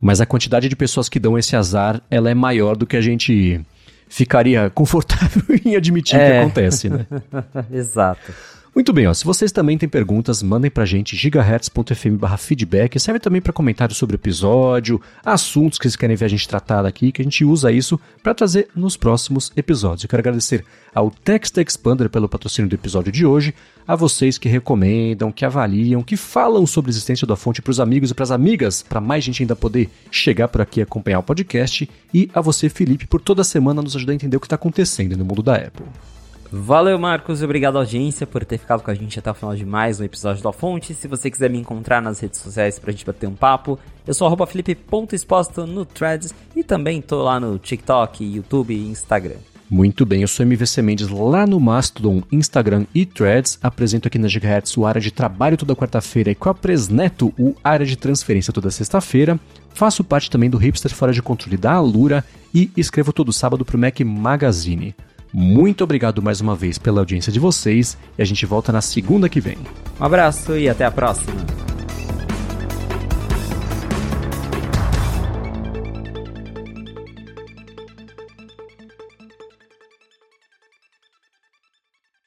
mas 0.00 0.20
a 0.20 0.26
quantidade 0.26 0.68
de 0.68 0.76
pessoas 0.76 1.08
que 1.08 1.20
dão 1.20 1.38
esse 1.38 1.54
azar 1.56 2.02
ela 2.10 2.30
é 2.30 2.34
maior 2.34 2.76
do 2.76 2.86
que 2.86 2.96
a 2.96 3.00
gente 3.00 3.64
ficaria 4.12 4.68
confortável 4.68 5.42
em 5.64 5.74
admitir 5.74 6.20
é. 6.20 6.30
que 6.30 6.36
acontece, 6.38 6.90
né? 6.90 7.06
Exato. 7.72 8.32
Muito 8.74 8.90
bem, 8.90 9.06
ó, 9.06 9.12
se 9.12 9.26
vocês 9.26 9.52
também 9.52 9.76
têm 9.76 9.86
perguntas, 9.86 10.42
mandem 10.42 10.70
pra 10.70 10.86
gente 10.86 11.14
gigahertz.fm 11.14 12.24
feedback, 12.38 12.98
serve 12.98 13.20
também 13.20 13.42
para 13.42 13.52
comentários 13.52 13.98
sobre 13.98 14.14
o 14.14 14.16
episódio, 14.16 14.98
assuntos 15.22 15.78
que 15.78 15.84
vocês 15.84 15.94
querem 15.94 16.16
ver 16.16 16.24
a 16.24 16.28
gente 16.28 16.48
tratar 16.48 16.86
aqui, 16.86 17.12
que 17.12 17.20
a 17.20 17.24
gente 17.24 17.44
usa 17.44 17.70
isso 17.70 18.00
para 18.22 18.32
trazer 18.32 18.68
nos 18.74 18.96
próximos 18.96 19.52
episódios. 19.54 20.04
Eu 20.04 20.08
quero 20.08 20.20
agradecer 20.20 20.64
ao 20.94 21.10
Text 21.10 21.58
Expander 21.58 22.08
pelo 22.08 22.30
patrocínio 22.30 22.66
do 22.66 22.74
episódio 22.74 23.12
de 23.12 23.26
hoje, 23.26 23.54
a 23.86 23.94
vocês 23.94 24.38
que 24.38 24.48
recomendam, 24.48 25.30
que 25.30 25.44
avaliam, 25.44 26.02
que 26.02 26.16
falam 26.16 26.66
sobre 26.66 26.88
a 26.88 26.92
existência 26.92 27.26
da 27.26 27.36
fonte 27.36 27.60
para 27.60 27.72
os 27.72 27.78
amigos 27.78 28.10
e 28.10 28.14
para 28.14 28.22
as 28.22 28.30
amigas, 28.30 28.80
para 28.80 29.02
mais 29.02 29.22
gente 29.22 29.42
ainda 29.42 29.54
poder 29.54 29.90
chegar 30.10 30.48
por 30.48 30.62
aqui 30.62 30.80
e 30.80 30.82
acompanhar 30.82 31.18
o 31.18 31.22
podcast, 31.22 31.86
e 32.14 32.30
a 32.32 32.40
você, 32.40 32.70
Felipe, 32.70 33.06
por 33.06 33.20
toda 33.20 33.44
semana 33.44 33.82
nos 33.82 33.94
ajudar 33.96 34.12
a 34.12 34.14
entender 34.14 34.38
o 34.38 34.40
que 34.40 34.46
está 34.46 34.56
acontecendo 34.56 35.14
no 35.14 35.26
mundo 35.26 35.42
da 35.42 35.56
Apple. 35.56 35.84
Valeu, 36.54 36.98
Marcos. 36.98 37.42
Obrigado, 37.42 37.78
audiência, 37.78 38.26
por 38.26 38.44
ter 38.44 38.58
ficado 38.58 38.82
com 38.82 38.90
a 38.90 38.94
gente 38.94 39.18
até 39.18 39.30
o 39.30 39.34
final 39.34 39.56
de 39.56 39.64
mais 39.64 39.98
um 39.98 40.04
episódio 40.04 40.42
da 40.42 40.52
Fonte. 40.52 40.92
Se 40.92 41.08
você 41.08 41.30
quiser 41.30 41.48
me 41.48 41.56
encontrar 41.56 42.02
nas 42.02 42.20
redes 42.20 42.40
sociais 42.40 42.78
pra 42.78 42.92
gente 42.92 43.06
bater 43.06 43.26
um 43.26 43.34
papo, 43.34 43.78
eu 44.06 44.12
sou 44.12 44.46
felipe.exposto 44.46 45.66
no 45.66 45.86
Threads 45.86 46.34
e 46.54 46.62
também 46.62 47.00
tô 47.00 47.22
lá 47.22 47.40
no 47.40 47.58
TikTok, 47.58 48.22
YouTube 48.22 48.74
e 48.74 48.86
Instagram. 48.86 49.36
Muito 49.70 50.04
bem, 50.04 50.20
eu 50.20 50.28
sou 50.28 50.44
MVC 50.44 50.82
Mendes 50.82 51.08
lá 51.08 51.46
no 51.46 51.58
Mastodon, 51.58 52.22
Instagram 52.30 52.84
e 52.94 53.06
Threads. 53.06 53.58
Apresento 53.62 54.06
aqui 54.06 54.18
na 54.18 54.28
Gigahertz 54.28 54.76
o 54.76 54.84
área 54.84 55.00
de 55.00 55.10
trabalho 55.10 55.56
toda 55.56 55.74
quarta-feira 55.74 56.32
e 56.32 56.34
com 56.34 56.50
a 56.50 56.54
Presneto 56.54 57.32
o 57.38 57.54
área 57.64 57.86
de 57.86 57.96
transferência 57.96 58.52
toda 58.52 58.70
sexta-feira. 58.70 59.40
Faço 59.72 60.04
parte 60.04 60.30
também 60.30 60.50
do 60.50 60.58
Hipster 60.58 60.94
Fora 60.94 61.14
de 61.14 61.22
Controle 61.22 61.56
da 61.56 61.72
Alura 61.72 62.22
e 62.54 62.70
escrevo 62.76 63.10
todo 63.10 63.32
sábado 63.32 63.64
para 63.64 63.74
o 63.74 63.80
Mac 63.80 63.98
Magazine. 64.00 64.94
Muito 65.32 65.82
obrigado 65.82 66.20
mais 66.20 66.40
uma 66.40 66.54
vez 66.54 66.76
pela 66.76 67.00
audiência 67.00 67.32
de 67.32 67.40
vocês 67.40 67.96
e 68.18 68.22
a 68.22 68.24
gente 68.24 68.44
volta 68.44 68.70
na 68.70 68.82
segunda 68.82 69.28
que 69.28 69.40
vem. 69.40 69.56
Um 69.98 70.04
abraço 70.04 70.56
e 70.58 70.68
até 70.68 70.84
a 70.84 70.90
próxima. 70.90 71.71